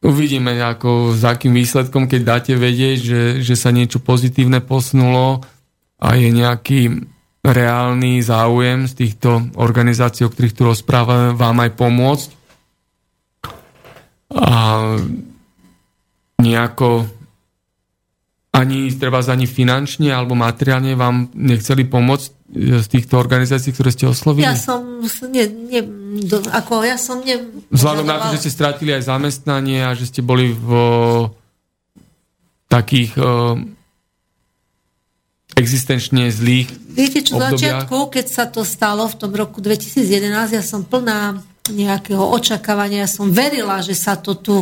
uvidíme, 0.00 0.56
ako, 0.56 1.12
za 1.12 1.36
akým 1.36 1.52
výsledkom, 1.52 2.08
keď 2.08 2.20
dáte 2.24 2.52
vedieť, 2.56 2.96
že, 2.96 3.22
že 3.44 3.54
sa 3.60 3.76
niečo 3.76 4.00
pozitívne 4.00 4.64
posnulo 4.64 5.44
a 6.00 6.16
je 6.16 6.32
nejaký 6.32 6.80
reálny 7.46 8.18
záujem 8.26 8.90
z 8.90 9.06
týchto 9.06 9.54
organizácií, 9.54 10.26
o 10.26 10.32
ktorých 10.32 10.56
tu 10.56 10.62
rozprávame, 10.66 11.38
vám 11.38 11.62
aj 11.62 11.70
pomôcť. 11.78 12.28
A 14.34 14.54
nejako 16.42 17.06
ani 18.50 18.90
treba 18.96 19.22
ani 19.22 19.46
finančne 19.46 20.10
alebo 20.10 20.34
materiálne 20.34 20.98
vám 20.98 21.30
nechceli 21.36 21.86
pomôcť 21.86 22.26
z 22.56 22.86
týchto 22.88 23.20
organizácií, 23.20 23.70
ktoré 23.70 23.92
ste 23.92 24.08
oslovili? 24.08 24.48
Ja 24.48 24.56
som 24.56 25.02
ne, 25.28 25.44
ne, 25.46 25.80
do, 26.24 26.40
ako 26.50 26.82
ja 26.82 26.96
som 26.96 27.20
ne... 27.22 27.36
Vzhľadom 27.70 28.06
na 28.06 28.26
to, 28.26 28.38
že 28.38 28.48
ste 28.48 28.56
stratili 28.56 28.96
aj 28.96 29.06
zamestnanie 29.06 29.84
a 29.84 29.92
že 29.92 30.08
ste 30.08 30.24
boli 30.24 30.56
v 30.56 30.70
takých 32.66 33.14
existenčne 35.54 36.26
zlých 36.32 36.68
Viete 36.96 37.20
čo, 37.20 37.36
v 37.36 37.52
začiatku, 37.52 38.08
keď 38.08 38.26
sa 38.26 38.44
to 38.48 38.64
stalo 38.64 39.04
v 39.04 39.16
tom 39.20 39.30
roku 39.36 39.60
2011, 39.60 40.32
ja 40.56 40.64
som 40.64 40.80
plná 40.80 41.44
nejakého 41.68 42.22
očakávania, 42.22 43.04
ja 43.04 43.10
som 43.10 43.28
verila, 43.28 43.84
že 43.84 43.92
sa 43.92 44.16
to 44.16 44.32
tu 44.32 44.56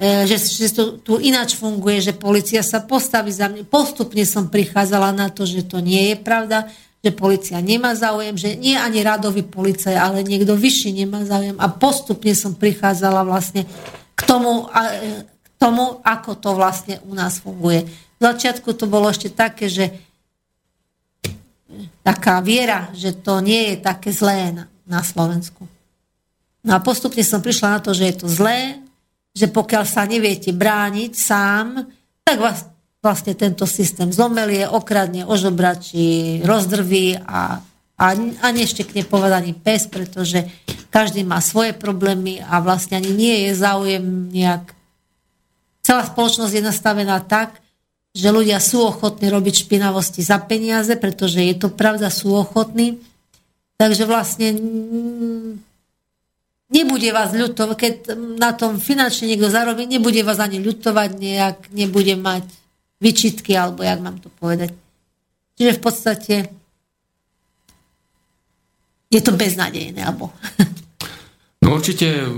e, 0.00 0.24
že, 0.24 0.40
že 0.40 0.72
to 0.72 0.82
tu 0.96 1.20
ináč 1.20 1.58
funguje, 1.58 2.00
že 2.00 2.16
policia 2.16 2.64
sa 2.64 2.80
postaví 2.80 3.30
za 3.30 3.52
mňa. 3.52 3.68
Postupne 3.68 4.24
som 4.24 4.48
prichádzala 4.48 5.12
na 5.12 5.28
to, 5.28 5.44
že 5.44 5.66
to 5.68 5.84
nie 5.84 6.14
je 6.14 6.16
pravda, 6.16 6.72
že 7.04 7.12
policia 7.12 7.60
nemá 7.60 7.92
záujem, 7.92 8.32
že 8.40 8.56
nie 8.56 8.80
ani 8.80 9.04
radový 9.04 9.44
policaj, 9.44 9.92
ale 9.92 10.24
niekto 10.24 10.56
vyšší 10.56 11.04
nemá 11.04 11.28
záujem. 11.28 11.60
A 11.60 11.68
postupne 11.68 12.32
som 12.32 12.56
prichádzala 12.56 13.28
vlastne 13.28 13.68
k 14.16 14.20
tomu, 14.24 14.72
e, 14.72 15.28
k 15.28 15.48
tomu, 15.60 16.00
ako 16.00 16.32
to 16.38 16.50
vlastne 16.56 17.02
u 17.04 17.12
nás 17.12 17.44
funguje. 17.44 17.84
V 18.16 18.22
začiatku 18.24 18.72
to 18.72 18.88
bolo 18.88 19.12
ešte 19.12 19.28
také, 19.28 19.68
že 19.68 20.13
taká 22.04 22.40
viera, 22.44 22.90
že 22.92 23.16
to 23.16 23.40
nie 23.40 23.74
je 23.74 23.76
také 23.80 24.10
zlé 24.12 24.52
na, 24.52 24.64
na 24.84 25.00
Slovensku. 25.00 25.66
No 26.64 26.70
a 26.76 26.80
postupne 26.80 27.20
som 27.20 27.44
prišla 27.44 27.76
na 27.76 27.80
to, 27.80 27.92
že 27.92 28.04
je 28.08 28.16
to 28.24 28.28
zlé, 28.28 28.80
že 29.34 29.50
pokiaľ 29.50 29.84
sa 29.84 30.06
neviete 30.06 30.54
brániť 30.54 31.12
sám, 31.12 31.84
tak 32.24 32.38
vás 32.40 32.70
vlastne 33.04 33.36
tento 33.36 33.68
systém 33.68 34.08
zomelie, 34.08 34.64
okradne, 34.64 35.28
ožobračí, 35.28 36.40
rozdrví 36.40 37.20
a, 37.20 37.60
a, 38.00 38.06
a 38.16 38.46
neštekne 38.48 39.04
povedaný 39.04 39.52
pes, 39.52 39.84
pretože 39.84 40.48
každý 40.88 41.20
má 41.26 41.42
svoje 41.44 41.76
problémy 41.76 42.40
a 42.40 42.62
vlastne 42.64 42.96
ani 42.96 43.12
nie 43.12 43.36
je 43.48 43.52
záujem 43.60 44.32
nejak... 44.32 44.72
Celá 45.84 46.08
spoločnosť 46.08 46.54
je 46.54 46.64
nastavená 46.64 47.20
tak, 47.20 47.63
že 48.14 48.30
ľudia 48.30 48.62
sú 48.62 48.86
ochotní 48.86 49.26
robiť 49.26 49.66
špinavosti 49.66 50.22
za 50.22 50.38
peniaze, 50.38 50.94
pretože 50.94 51.42
je 51.42 51.54
to 51.58 51.66
pravda, 51.74 52.14
sú 52.14 52.30
ochotní. 52.30 53.02
Takže 53.74 54.06
vlastne 54.06 54.54
nebude 56.70 57.10
vás 57.10 57.34
ľutovať, 57.34 57.74
keď 57.74 57.94
na 58.38 58.54
tom 58.54 58.78
finančne 58.78 59.34
niekto 59.34 59.50
zarobí, 59.50 59.90
nebude 59.90 60.22
vás 60.22 60.38
ani 60.38 60.62
ľutovať 60.62 61.10
nejak, 61.18 61.74
nebude 61.74 62.14
mať 62.14 62.46
vyčitky, 63.02 63.58
alebo 63.58 63.82
jak 63.82 63.98
mám 63.98 64.22
to 64.22 64.30
povedať. 64.38 64.70
Čiže 65.58 65.72
v 65.74 65.82
podstate 65.82 66.34
je 69.10 69.20
to 69.22 69.34
beznadejné. 69.34 70.06
Alebo... 70.06 70.30
No 71.66 71.74
určite 71.74 72.30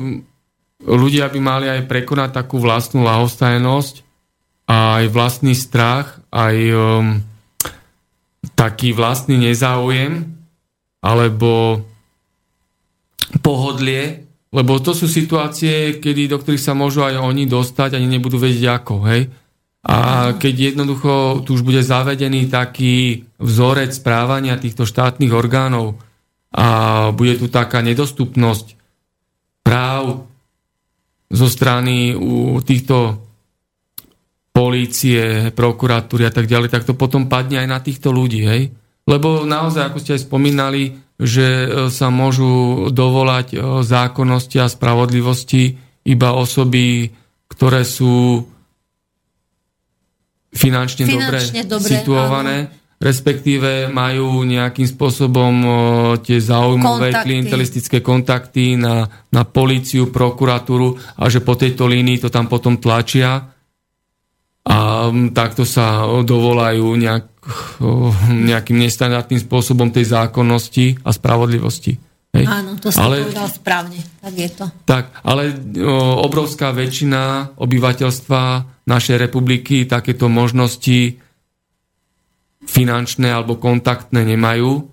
ľudia 0.81 1.29
by 1.29 1.41
mali 1.43 1.67
aj 1.69 1.85
prekonať 1.85 2.31
takú 2.33 2.63
vlastnú 2.63 3.05
lahostajnosť 3.05 4.06
aj 4.67 5.05
vlastný 5.15 5.55
strach, 5.55 6.19
aj 6.35 6.57
um, 6.75 7.07
taký 8.59 8.91
vlastný 8.91 9.39
nezáujem 9.39 10.27
alebo 11.03 11.83
pohodlie, 13.43 14.27
lebo 14.51 14.79
to 14.83 14.95
sú 14.95 15.07
situácie, 15.07 15.99
kedy, 16.03 16.31
do 16.31 16.39
ktorých 16.43 16.63
sa 16.63 16.75
môžu 16.75 17.07
aj 17.07 17.19
oni 17.19 17.47
dostať, 17.47 17.95
ani 17.95 18.07
nebudú 18.11 18.39
vedieť 18.39 18.67
ako, 18.83 18.95
hej. 19.11 19.31
A 19.87 20.33
keď 20.35 20.75
jednoducho 20.75 21.47
tu 21.47 21.55
už 21.55 21.63
bude 21.63 21.79
zavedený 21.79 22.51
taký 22.51 23.23
vzorec 23.39 23.95
správania 23.95 24.59
týchto 24.59 24.83
štátnych 24.83 25.31
orgánov 25.31 25.95
a 26.51 27.11
bude 27.15 27.39
tu 27.39 27.47
taká 27.47 27.87
nedostupnosť 27.87 28.75
práv 29.63 30.27
zo 31.31 31.47
strany 31.47 32.19
u 32.19 32.59
týchto 32.63 33.26
polície, 34.57 35.53
prokuratúry 35.53 36.25
a 36.25 36.33
tak 36.33 36.49
ďalej, 36.49 36.73
tak 36.73 36.89
to 36.89 36.97
potom 36.97 37.29
padne 37.29 37.61
aj 37.61 37.69
na 37.69 37.77
týchto 37.85 38.09
ľudí, 38.09 38.41
hej? 38.49 38.73
Lebo 39.05 39.45
naozaj, 39.45 39.93
ako 39.93 39.99
ste 40.01 40.17
aj 40.17 40.25
spomínali, 40.25 40.97
že 41.21 41.45
e, 41.45 41.67
sa 41.93 42.09
môžu 42.09 42.89
dovolať 42.89 43.53
e, 43.53 43.57
zákonnosti 43.85 44.57
a 44.65 44.73
spravodlivosti 44.73 45.77
iba 46.09 46.33
osoby, 46.33 47.13
ktoré 47.53 47.85
sú 47.85 48.49
finančne, 50.57 51.05
finančne 51.05 51.61
dobre, 51.69 51.77
dobre 51.77 51.89
situované, 51.93 52.57
áno. 52.65 52.73
respektíve 52.97 53.93
majú 53.93 54.41
nejakým 54.41 54.89
spôsobom 54.89 55.55
tie 56.25 56.41
zaujímavé 56.41 57.13
kontakty. 57.13 57.27
klientelistické 57.29 57.99
kontakty 58.01 58.81
na, 58.81 59.05
na 59.29 59.43
políciu, 59.45 60.09
prokuratúru 60.09 60.97
a 61.21 61.29
že 61.29 61.45
po 61.45 61.61
tejto 61.61 61.85
línii 61.85 62.25
to 62.25 62.33
tam 62.33 62.49
potom 62.49 62.81
tlačia 62.81 63.56
a 64.67 65.09
takto 65.31 65.63
sa 65.63 66.03
dovolajú 66.27 66.99
nejak, 66.99 67.27
nejakým 68.27 68.83
nestandardným 68.83 69.39
spôsobom 69.39 69.95
tej 69.95 70.11
zákonnosti 70.11 71.07
a 71.07 71.15
spravodlivosti. 71.15 71.95
Hej. 72.35 72.45
Áno, 72.51 72.75
to 72.77 72.91
som 72.91 73.09
ale, 73.09 73.31
povedal 73.31 73.49
správne, 73.49 74.01
tak 74.21 74.35
je 74.35 74.51
to. 74.53 74.67
Tak, 74.85 75.05
ale 75.25 75.55
o, 75.81 76.21
obrovská 76.27 76.75
väčšina 76.75 77.55
obyvateľstva 77.57 78.43
našej 78.85 79.17
republiky 79.17 79.89
takéto 79.89 80.27
možnosti 80.29 81.17
finančné 82.67 83.31
alebo 83.31 83.57
kontaktné 83.57 84.27
nemajú. 84.27 84.85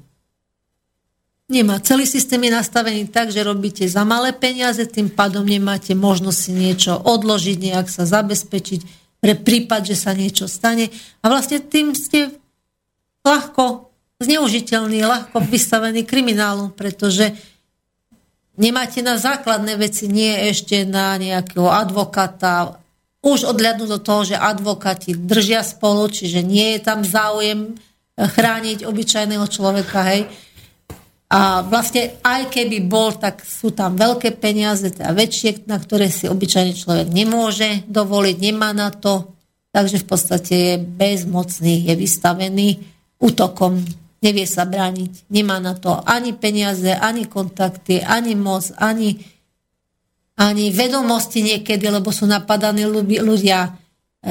Nemá. 1.51 1.83
Celý 1.83 2.07
systém 2.07 2.39
je 2.47 2.55
nastavený 2.55 3.11
tak, 3.11 3.33
že 3.33 3.43
robíte 3.43 3.83
za 3.89 4.07
malé 4.07 4.31
peniaze, 4.31 4.85
tým 4.87 5.11
pádom 5.11 5.43
nemáte 5.43 5.91
možnosť 5.97 6.37
si 6.39 6.51
niečo 6.55 6.95
odložiť, 6.95 7.57
nejak 7.59 7.91
sa 7.91 8.07
zabezpečiť 8.07 9.02
pre 9.23 9.39
prípad, 9.39 9.87
že 9.87 9.95
sa 9.95 10.11
niečo 10.11 10.51
stane. 10.51 10.91
A 11.23 11.31
vlastne 11.31 11.63
tým 11.63 11.95
ste 11.95 12.35
ľahko 13.23 13.87
zneužiteľný, 14.19 14.99
ľahko 15.07 15.39
vystavený 15.47 16.03
kriminálu, 16.03 16.75
pretože 16.75 17.31
nemáte 18.59 18.99
na 18.99 19.15
základné 19.15 19.79
veci, 19.79 20.11
nie 20.11 20.51
ešte 20.51 20.83
na 20.83 21.15
nejakého 21.15 21.71
advokáta. 21.71 22.83
Už 23.23 23.47
odľadnú 23.47 23.87
do 23.87 24.03
toho, 24.03 24.27
že 24.27 24.35
advokáti 24.35 25.15
držia 25.15 25.63
spolu, 25.63 26.11
čiže 26.11 26.43
nie 26.43 26.75
je 26.75 26.79
tam 26.83 27.07
záujem 27.07 27.79
chrániť 28.19 28.83
obyčajného 28.83 29.47
človeka, 29.47 30.03
hej. 30.11 30.27
A 31.33 31.65
vlastne 31.65 32.21
aj 32.21 32.53
keby 32.53 32.85
bol, 32.85 33.17
tak 33.17 33.41
sú 33.41 33.73
tam 33.73 33.97
veľké 33.97 34.37
peniaze, 34.37 34.85
teda 34.93 35.17
väčšie, 35.17 35.65
na 35.65 35.81
ktoré 35.81 36.13
si 36.13 36.29
obyčajný 36.29 36.77
človek 36.77 37.09
nemôže 37.09 37.81
dovoliť, 37.89 38.37
nemá 38.37 38.69
na 38.69 38.93
to. 38.93 39.33
Takže 39.73 40.05
v 40.05 40.05
podstate 40.05 40.53
je 40.53 40.75
bezmocný, 40.77 41.89
je 41.89 41.93
vystavený 41.97 42.85
útokom, 43.17 43.81
nevie 44.21 44.45
sa 44.45 44.69
brániť, 44.69 45.25
nemá 45.33 45.57
na 45.57 45.73
to 45.73 45.97
ani 46.05 46.37
peniaze, 46.37 46.93
ani 46.93 47.25
kontakty, 47.25 48.05
ani 48.05 48.37
moc, 48.37 48.69
ani, 48.77 49.17
ani 50.37 50.69
vedomosti 50.69 51.41
niekedy, 51.41 51.89
lebo 51.89 52.13
sú 52.13 52.29
napadaní 52.29 52.85
ľudia, 53.25 53.73
e, 54.21 54.29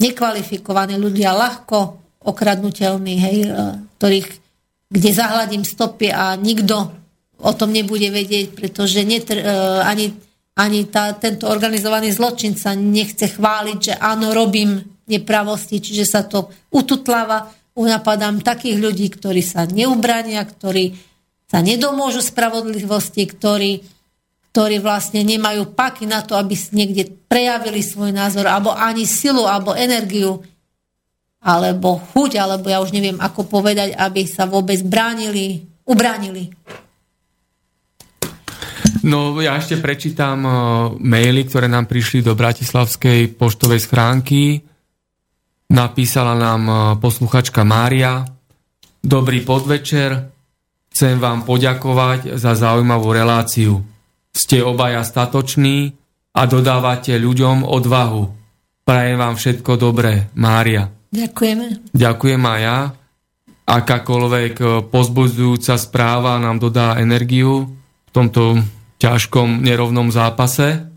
nekvalifikovaní 0.00 0.96
ľudia, 0.96 1.36
ľahko 1.36 1.78
okradnutelní, 2.24 3.14
hej, 3.20 3.38
e, 3.44 3.48
ktorých 4.00 4.41
kde 4.92 5.10
zahladím 5.16 5.64
stopy 5.64 6.12
a 6.12 6.36
nikto 6.36 6.92
o 7.42 7.52
tom 7.56 7.72
nebude 7.72 8.12
vedieť, 8.12 8.52
pretože 8.52 9.02
netr, 9.02 9.40
e, 9.40 9.44
ani, 9.82 10.12
ani 10.54 10.86
tá, 10.86 11.16
tento 11.16 11.48
organizovaný 11.48 12.12
zločin 12.12 12.54
sa 12.54 12.76
nechce 12.76 13.32
chváliť, 13.32 13.78
že 13.80 13.94
áno, 13.96 14.36
robím 14.36 14.84
nepravosti, 15.08 15.80
čiže 15.82 16.04
sa 16.06 16.22
to 16.22 16.52
ututláva. 16.70 17.50
Unapadám 17.72 18.44
takých 18.44 18.76
ľudí, 18.78 19.08
ktorí 19.08 19.40
sa 19.40 19.64
neubrania, 19.64 20.44
ktorí 20.44 20.92
sa 21.48 21.64
nedomôžu 21.64 22.20
spravodlivosti, 22.20 23.24
ktorí, 23.26 23.80
ktorí 24.52 24.76
vlastne 24.84 25.24
nemajú 25.24 25.72
paky 25.72 26.04
na 26.04 26.20
to, 26.20 26.36
aby 26.36 26.52
niekde 26.76 27.08
prejavili 27.32 27.80
svoj 27.80 28.12
názor, 28.12 28.44
alebo 28.44 28.76
ani 28.76 29.08
silu, 29.08 29.48
alebo 29.48 29.72
energiu 29.72 30.44
alebo 31.42 31.98
chuť, 32.14 32.38
alebo 32.38 32.70
ja 32.70 32.78
už 32.78 32.94
neviem, 32.94 33.18
ako 33.18 33.50
povedať, 33.50 33.98
aby 33.98 34.22
sa 34.30 34.46
vôbec 34.46 34.78
bránili, 34.86 35.66
ubránili. 35.82 36.54
No 39.02 39.34
ja 39.42 39.58
ešte 39.58 39.82
prečítam 39.82 40.38
uh, 40.46 40.54
maily, 41.02 41.42
ktoré 41.50 41.66
nám 41.66 41.90
prišli 41.90 42.22
do 42.22 42.38
Bratislavskej 42.38 43.34
poštovej 43.34 43.82
schránky. 43.82 44.62
Napísala 45.74 46.38
nám 46.38 46.62
uh, 46.70 46.78
posluchačka 47.02 47.66
Mária. 47.66 48.22
Dobrý 49.02 49.42
podvečer. 49.42 50.30
Chcem 50.94 51.18
vám 51.18 51.42
poďakovať 51.42 52.38
za 52.38 52.54
zaujímavú 52.54 53.10
reláciu. 53.10 53.82
Ste 54.30 54.62
obaja 54.62 55.02
statoční 55.02 55.98
a 56.38 56.46
dodávate 56.46 57.18
ľuďom 57.18 57.66
odvahu. 57.66 58.22
Prajem 58.86 59.18
vám 59.18 59.34
všetko 59.34 59.72
dobré. 59.82 60.30
Mária. 60.38 61.01
Ďakujeme. 61.12 61.92
Ďakujem 61.92 62.42
aj 62.42 62.60
ja. 62.64 62.78
Akákoľvek 63.68 64.54
eh, 64.58 64.68
pozbudzujúca 64.88 65.76
správa 65.76 66.40
nám 66.40 66.58
dodá 66.58 66.96
energiu 66.98 67.68
v 68.08 68.10
tomto 68.10 68.58
ťažkom 68.96 69.60
nerovnom 69.60 70.08
zápase. 70.08 70.88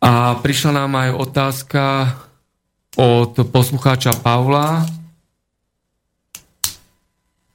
A 0.00 0.32
prišla 0.40 0.72
nám 0.72 0.96
aj 0.96 1.10
otázka 1.12 1.84
od 2.96 3.36
poslucháča 3.52 4.16
Pavla. 4.24 4.88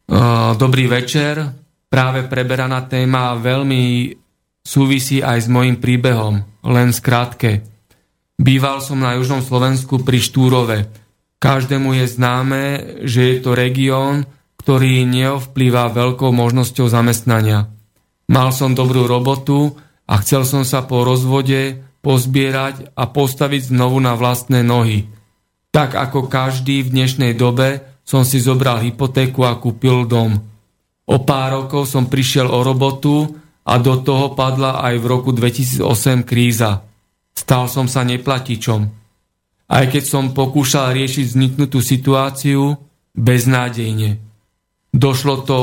Eh, 0.06 0.52
dobrý 0.62 0.86
večer. 0.86 1.42
Práve 1.90 2.30
preberaná 2.30 2.86
téma 2.86 3.34
veľmi 3.34 4.14
súvisí 4.62 5.26
aj 5.26 5.46
s 5.46 5.48
mojim 5.50 5.82
príbehom. 5.82 6.42
Len 6.66 6.90
skrátke. 6.94 7.75
Býval 8.36 8.84
som 8.84 9.00
na 9.00 9.16
južnom 9.16 9.40
Slovensku 9.40 10.04
pri 10.04 10.20
Štúrove. 10.20 10.92
Každému 11.40 11.96
je 12.00 12.06
známe, 12.10 12.64
že 13.08 13.22
je 13.32 13.36
to 13.40 13.56
región, 13.56 14.28
ktorý 14.60 15.08
neovplýva 15.08 15.94
veľkou 15.94 16.34
možnosťou 16.36 16.90
zamestnania. 16.92 17.72
Mal 18.28 18.50
som 18.50 18.74
dobrú 18.74 19.06
robotu 19.06 19.78
a 20.10 20.20
chcel 20.20 20.44
som 20.44 20.66
sa 20.66 20.84
po 20.84 21.06
rozvode 21.06 21.86
pozbierať 22.02 22.94
a 22.94 23.10
postaviť 23.10 23.74
znovu 23.74 24.02
na 24.02 24.18
vlastné 24.18 24.66
nohy. 24.66 25.10
Tak 25.70 25.98
ako 25.98 26.30
každý 26.30 26.86
v 26.86 26.92
dnešnej 26.92 27.34
dobe 27.38 27.82
som 28.06 28.22
si 28.22 28.38
zobral 28.38 28.82
hypotéku 28.86 29.42
a 29.46 29.58
kúpil 29.58 30.06
dom. 30.06 30.38
O 31.06 31.18
pár 31.22 31.66
rokov 31.66 31.90
som 31.90 32.10
prišiel 32.10 32.50
o 32.50 32.62
robotu 32.62 33.38
a 33.66 33.82
do 33.82 34.02
toho 34.02 34.34
padla 34.38 34.82
aj 34.82 34.96
v 35.02 35.06
roku 35.06 35.30
2008 35.34 36.26
kríza. 36.26 36.86
Stal 37.36 37.68
som 37.68 37.86
sa 37.92 38.08
neplatičom. 38.08 38.82
Aj 39.66 39.86
keď 39.92 40.04
som 40.08 40.32
pokúšal 40.32 40.96
riešiť 40.96 41.26
vzniknutú 41.36 41.84
situáciu, 41.84 42.80
beznádejne. 43.16 44.18
Došlo 44.96 45.44
to 45.44 45.60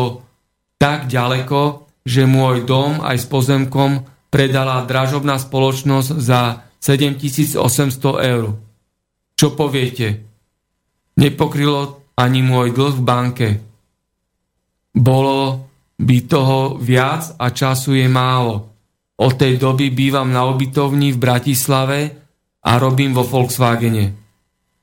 tak 0.76 1.08
ďaleko, 1.08 1.88
že 2.02 2.26
môj 2.26 2.66
dom 2.66 3.00
aj 3.00 3.16
s 3.22 3.26
pozemkom 3.30 4.04
predala 4.32 4.82
dražobná 4.88 5.38
spoločnosť 5.38 6.10
za 6.18 6.66
7800 6.82 8.30
eur. 8.32 8.58
Čo 9.38 9.46
poviete? 9.54 10.26
Nepokrylo 11.14 12.02
ani 12.18 12.40
môj 12.42 12.74
dlh 12.74 12.94
v 12.98 13.02
banke. 13.04 13.48
Bolo 14.92 15.68
by 16.00 16.16
toho 16.26 16.76
viac 16.80 17.38
a 17.38 17.54
času 17.54 17.94
je 17.96 18.08
málo. 18.10 18.71
Od 19.22 19.32
tej 19.38 19.62
doby 19.62 19.94
bývam 19.94 20.34
na 20.34 20.50
obytovni 20.50 21.14
v 21.14 21.22
Bratislave 21.22 21.98
a 22.58 22.70
robím 22.82 23.14
vo 23.14 23.22
Volkswagene. 23.22 24.18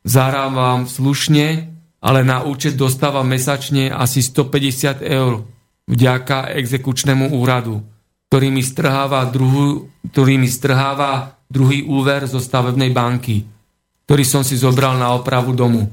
Zarábam 0.07 0.87
slušne 0.87 1.69
ale 1.99 2.23
na 2.23 2.47
účet 2.47 2.79
dostáva 2.79 3.23
mesačne 3.27 3.91
asi 3.91 4.23
150 4.23 5.03
eur 5.03 5.43
vďaka 5.89 6.55
exekučnému 6.55 7.35
úradu, 7.35 7.83
ktorý 8.31 8.47
mi 8.55 8.63
strháva, 8.63 9.27
druhú, 9.27 9.91
ktorý 10.11 10.39
mi 10.39 10.47
strháva 10.47 11.35
druhý 11.51 11.83
úver 11.83 12.23
zo 12.29 12.39
stavebnej 12.39 12.95
banky, 12.95 13.43
ktorý 14.07 14.23
som 14.23 14.47
si 14.47 14.55
zobral 14.55 14.95
na 14.95 15.11
opravu 15.11 15.51
domu. 15.51 15.91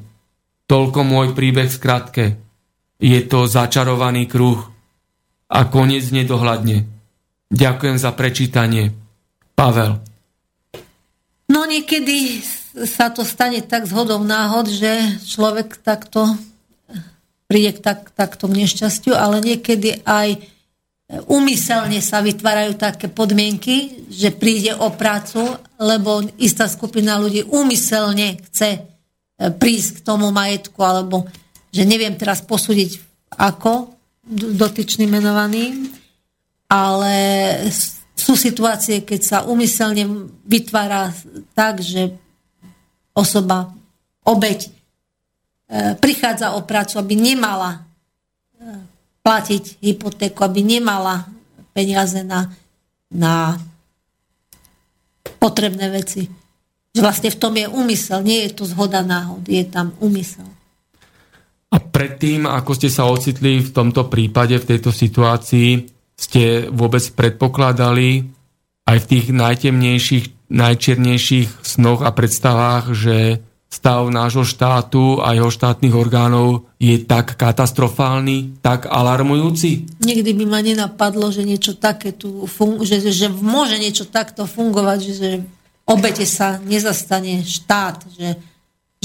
Toľko 0.66 1.00
môj 1.02 1.34
príbeh 1.34 1.70
v 1.70 1.78
skratke. 1.78 2.24
Je 3.02 3.18
to 3.26 3.50
začarovaný 3.50 4.30
kruh 4.30 4.62
a 5.50 5.66
koniec 5.66 6.06
nedohľadne. 6.10 6.95
Ďakujem 7.50 7.96
za 7.98 8.10
prečítanie. 8.12 8.90
Pavel. 9.56 10.02
No 11.46 11.64
niekedy 11.64 12.42
sa 12.84 13.08
to 13.08 13.24
stane 13.24 13.62
tak 13.64 13.88
zhodou 13.88 14.20
náhod, 14.20 14.68
že 14.68 15.22
človek 15.24 15.80
takto 15.80 16.36
príde 17.46 17.78
k 17.78 17.80
tak, 17.80 18.10
takto 18.12 18.50
nešťastiu, 18.50 19.14
ale 19.14 19.38
niekedy 19.38 20.02
aj 20.02 20.42
umyselne 21.30 22.02
sa 22.02 22.18
vytvárajú 22.18 22.74
také 22.74 23.06
podmienky, 23.06 24.10
že 24.10 24.34
príde 24.34 24.74
o 24.74 24.90
prácu, 24.90 25.54
lebo 25.78 26.26
istá 26.42 26.66
skupina 26.66 27.14
ľudí 27.22 27.46
umyselne 27.46 28.42
chce 28.50 28.70
e, 28.74 28.80
prísť 29.54 30.02
k 30.02 30.04
tomu 30.04 30.34
majetku, 30.34 30.82
alebo 30.82 31.30
že 31.70 31.86
neviem 31.86 32.18
teraz 32.18 32.42
posúdiť 32.42 32.98
ako 33.38 33.94
dotyčný 34.58 35.06
menovaný, 35.06 35.94
ale 36.66 37.14
sú 38.16 38.34
situácie, 38.34 39.04
keď 39.06 39.20
sa 39.22 39.38
umyselne 39.46 40.32
vytvára 40.42 41.14
tak, 41.52 41.84
že 41.84 42.16
osoba, 43.12 43.70
obeď, 44.24 44.66
e, 44.66 44.70
prichádza 46.00 46.56
o 46.56 46.64
prácu, 46.64 46.98
aby 46.98 47.14
nemala 47.14 47.70
e, 47.76 47.80
platiť 49.22 49.84
hypotéku, 49.84 50.42
aby 50.42 50.64
nemala 50.64 51.28
peniaze 51.76 52.24
na, 52.24 52.50
na 53.12 53.60
potrebné 55.36 55.92
veci. 55.92 56.26
Vlastne 56.96 57.28
v 57.28 57.40
tom 57.40 57.52
je 57.52 57.68
úmysel, 57.68 58.24
nie 58.24 58.48
je 58.48 58.56
to 58.56 58.64
zhoda 58.64 59.04
náhod, 59.04 59.44
je 59.44 59.60
tam 59.68 59.92
úmysel. 60.00 60.48
A 61.68 61.76
predtým, 61.76 62.48
ako 62.48 62.72
ste 62.72 62.88
sa 62.88 63.04
ocitli 63.04 63.60
v 63.60 63.70
tomto 63.74 64.08
prípade, 64.08 64.56
v 64.56 64.64
tejto 64.64 64.88
situácii, 64.88 65.95
ste 66.16 66.72
vôbec 66.72 67.04
predpokladali 67.12 68.24
aj 68.88 68.96
v 69.04 69.08
tých 69.08 69.26
najtemnejších, 69.30 70.48
najčiernejších 70.48 71.48
snoch 71.60 72.00
a 72.00 72.10
predstavách, 72.10 72.96
že 72.96 73.44
stav 73.66 74.08
nášho 74.08 74.46
štátu 74.46 75.20
a 75.20 75.36
jeho 75.36 75.52
štátnych 75.52 75.92
orgánov 75.92 76.64
je 76.80 76.96
tak 77.02 77.36
katastrofálny, 77.36 78.62
tak 78.64 78.88
alarmujúci? 78.88 80.00
Nikdy 80.00 80.30
by 80.32 80.44
ma 80.48 80.60
nenapadlo, 80.64 81.28
že 81.28 81.44
niečo 81.44 81.76
také 81.76 82.14
tu 82.16 82.48
fun- 82.48 82.80
že, 82.86 83.02
že 83.12 83.28
môže 83.28 83.76
niečo 83.76 84.08
takto 84.08 84.48
fungovať, 84.48 84.98
že, 85.02 85.12
že 85.12 85.30
obete 85.84 86.24
sa 86.24 86.56
nezastane 86.62 87.44
štát, 87.44 88.06
že, 88.16 88.40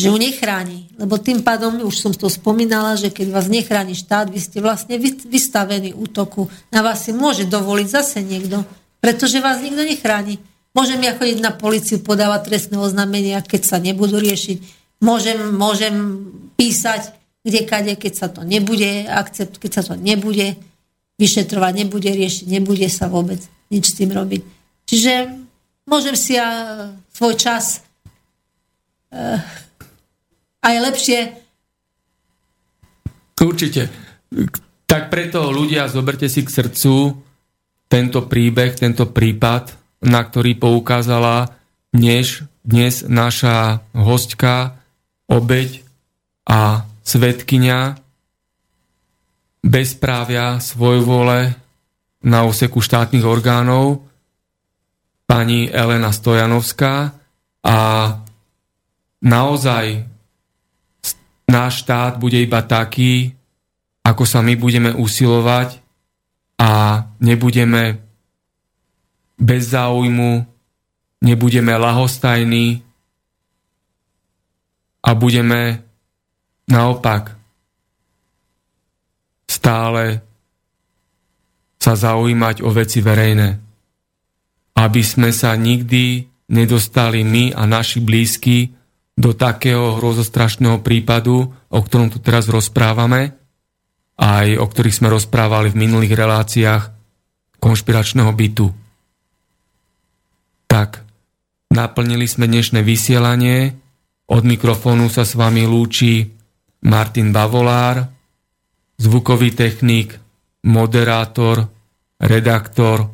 že 0.02 0.10
ju 0.10 0.18
nechráni. 0.18 0.90
Lebo 0.98 1.22
tým 1.22 1.46
pádom, 1.46 1.86
už 1.86 1.96
som 2.02 2.14
to 2.18 2.26
spomínala, 2.26 2.98
že 2.98 3.14
keď 3.14 3.28
vás 3.30 3.46
nechráni 3.46 3.94
štát, 3.94 4.34
vy 4.34 4.42
ste 4.42 4.58
vlastne 4.60 4.98
vystavení 5.30 5.94
útoku. 5.94 6.50
Na 6.74 6.82
vás 6.82 7.06
si 7.06 7.14
môže 7.14 7.46
dovoliť 7.46 7.88
zase 7.88 8.26
niekto, 8.26 8.66
pretože 8.98 9.38
vás 9.38 9.62
nikto 9.62 9.86
nechráni. 9.86 10.42
Môžem 10.74 11.04
ja 11.06 11.14
chodiť 11.14 11.38
na 11.38 11.54
policiu, 11.54 12.02
podávať 12.02 12.50
trestné 12.50 12.82
oznámenia, 12.82 13.46
keď 13.46 13.62
sa 13.62 13.78
nebudú 13.78 14.18
riešiť. 14.18 14.58
Môžem, 15.06 15.38
môžem 15.54 15.94
písať 16.58 17.22
kde 17.42 17.66
keď 17.98 18.14
sa 18.14 18.28
to 18.30 18.46
nebude 18.46 19.10
akcept, 19.10 19.58
keď 19.58 19.72
sa 19.74 19.84
to 19.84 19.94
nebude 19.98 20.58
vyšetrovať, 21.18 21.74
nebude 21.74 22.10
riešiť, 22.10 22.46
nebude 22.50 22.86
sa 22.90 23.10
vôbec 23.10 23.42
nič 23.74 23.94
s 23.94 23.98
tým 23.98 24.14
robiť. 24.14 24.42
Čiže 24.86 25.14
môžem 25.90 26.14
si 26.18 26.38
ja 26.38 26.50
svoj 27.14 27.38
čas 27.38 27.82
uh, 29.14 29.42
aj 30.62 30.76
lepšie 30.90 31.20
Určite. 33.42 33.90
Tak 34.86 35.10
preto 35.10 35.50
ľudia, 35.50 35.90
zoberte 35.90 36.30
si 36.30 36.46
k 36.46 36.54
srdcu 36.54 37.18
tento 37.90 38.20
príbeh, 38.30 38.78
tento 38.78 39.10
prípad 39.10 39.82
na 40.02 40.22
ktorý 40.26 40.58
poukázala 40.58 41.54
dnes, 41.94 42.42
dnes 42.66 43.06
naša 43.06 43.86
hostka, 43.94 44.82
obeď 45.30 45.86
a 46.46 46.86
svetkynia 47.06 48.02
bezprávia 49.62 50.58
svojvole 50.58 51.54
na 52.26 52.40
úseku 52.46 52.82
štátnych 52.82 53.26
orgánov 53.26 54.06
pani 55.30 55.70
Elena 55.70 56.10
Stojanovská 56.10 57.14
a 57.62 57.78
naozaj 59.22 60.11
náš 61.52 61.84
štát 61.84 62.16
bude 62.16 62.40
iba 62.40 62.64
taký, 62.64 63.36
ako 64.08 64.24
sa 64.24 64.40
my 64.40 64.56
budeme 64.56 64.96
usilovať 64.96 65.84
a 66.56 67.04
nebudeme 67.20 68.00
bez 69.36 69.76
záujmu, 69.76 70.48
nebudeme 71.22 71.74
lahostajní 71.76 72.80
a 75.04 75.10
budeme 75.12 75.84
naopak 76.72 77.36
stále 79.52 80.24
sa 81.82 81.94
zaujímať 81.98 82.64
o 82.64 82.70
veci 82.72 83.04
verejné. 83.04 83.60
Aby 84.78 85.02
sme 85.04 85.36
sa 85.36 85.52
nikdy 85.58 86.24
nedostali 86.54 87.26
my 87.28 87.52
a 87.52 87.68
naši 87.68 88.00
blízky 88.00 88.72
do 89.18 89.36
takého 89.36 90.00
hrozostrašného 90.00 90.80
prípadu, 90.82 91.52
o 91.52 91.80
ktorom 91.80 92.10
tu 92.10 92.20
teraz 92.24 92.48
rozprávame, 92.48 93.36
aj 94.18 94.58
o 94.58 94.66
ktorých 94.66 94.98
sme 95.04 95.10
rozprávali 95.12 95.74
v 95.74 95.80
minulých 95.88 96.14
reláciách 96.16 96.84
konšpiračného 97.62 98.32
bytu. 98.34 98.68
Tak, 100.66 101.04
naplnili 101.74 102.26
sme 102.26 102.48
dnešné 102.48 102.82
vysielanie. 102.82 103.76
Od 104.32 104.44
mikrofónu 104.48 105.12
sa 105.12 105.28
s 105.28 105.36
vami 105.36 105.68
lúči 105.68 106.24
Martin 106.88 107.36
Bavolár, 107.36 108.08
zvukový 108.96 109.52
technik, 109.52 110.16
moderátor, 110.66 111.68
redaktor, 112.22 113.10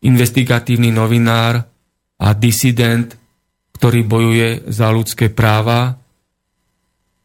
investigatívny 0.00 0.94
novinár 0.94 1.60
a 2.18 2.28
disident, 2.32 3.12
ktorý 3.84 4.00
bojuje 4.00 4.48
za 4.72 4.88
ľudské 4.88 5.28
práva. 5.28 6.00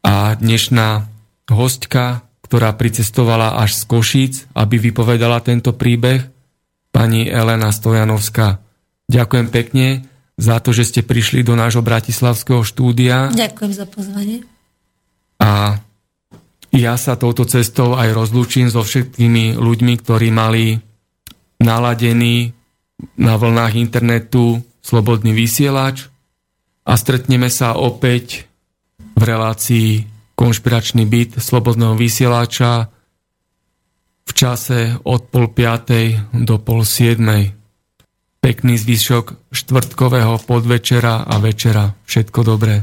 A 0.04 0.36
dnešná 0.36 1.08
hostka, 1.48 2.20
ktorá 2.44 2.76
pricestovala 2.76 3.64
až 3.64 3.80
z 3.80 3.82
Košíc, 3.88 4.34
aby 4.52 4.76
vypovedala 4.76 5.40
tento 5.40 5.72
príbeh, 5.72 6.20
pani 6.92 7.24
Elena 7.24 7.72
Stojanovská. 7.72 8.60
Ďakujem 9.08 9.48
pekne 9.48 10.04
za 10.36 10.60
to, 10.60 10.76
že 10.76 10.92
ste 10.92 11.00
prišli 11.00 11.40
do 11.40 11.56
nášho 11.56 11.80
bratislavského 11.80 12.60
štúdia. 12.60 13.32
Ďakujem 13.32 13.72
za 13.72 13.88
pozvanie. 13.88 14.44
A 15.40 15.80
ja 16.76 16.94
sa 17.00 17.16
touto 17.16 17.48
cestou 17.48 17.96
aj 17.96 18.12
rozlúčim 18.12 18.68
so 18.68 18.84
všetkými 18.84 19.56
ľuďmi, 19.56 19.94
ktorí 19.96 20.28
mali 20.28 20.76
naladený 21.56 22.52
na 23.16 23.40
vlnách 23.40 23.80
internetu 23.80 24.60
slobodný 24.84 25.32
vysielač 25.32 26.10
a 26.90 26.98
stretneme 26.98 27.46
sa 27.46 27.78
opäť 27.78 28.50
v 29.14 29.22
relácii 29.22 29.88
konšpiračný 30.34 31.06
byt 31.06 31.38
slobodného 31.38 31.94
vysielača 31.94 32.90
v 34.26 34.32
čase 34.34 34.98
od 35.06 35.30
pol 35.30 35.54
piatej 35.54 36.34
do 36.34 36.58
pol 36.58 36.82
siedmej. 36.82 37.54
Pekný 38.40 38.74
zvyšok 38.80 39.52
štvrtkového 39.52 40.42
podvečera 40.42 41.28
a 41.28 41.34
večera. 41.38 41.94
Všetko 42.08 42.40
dobré. 42.42 42.82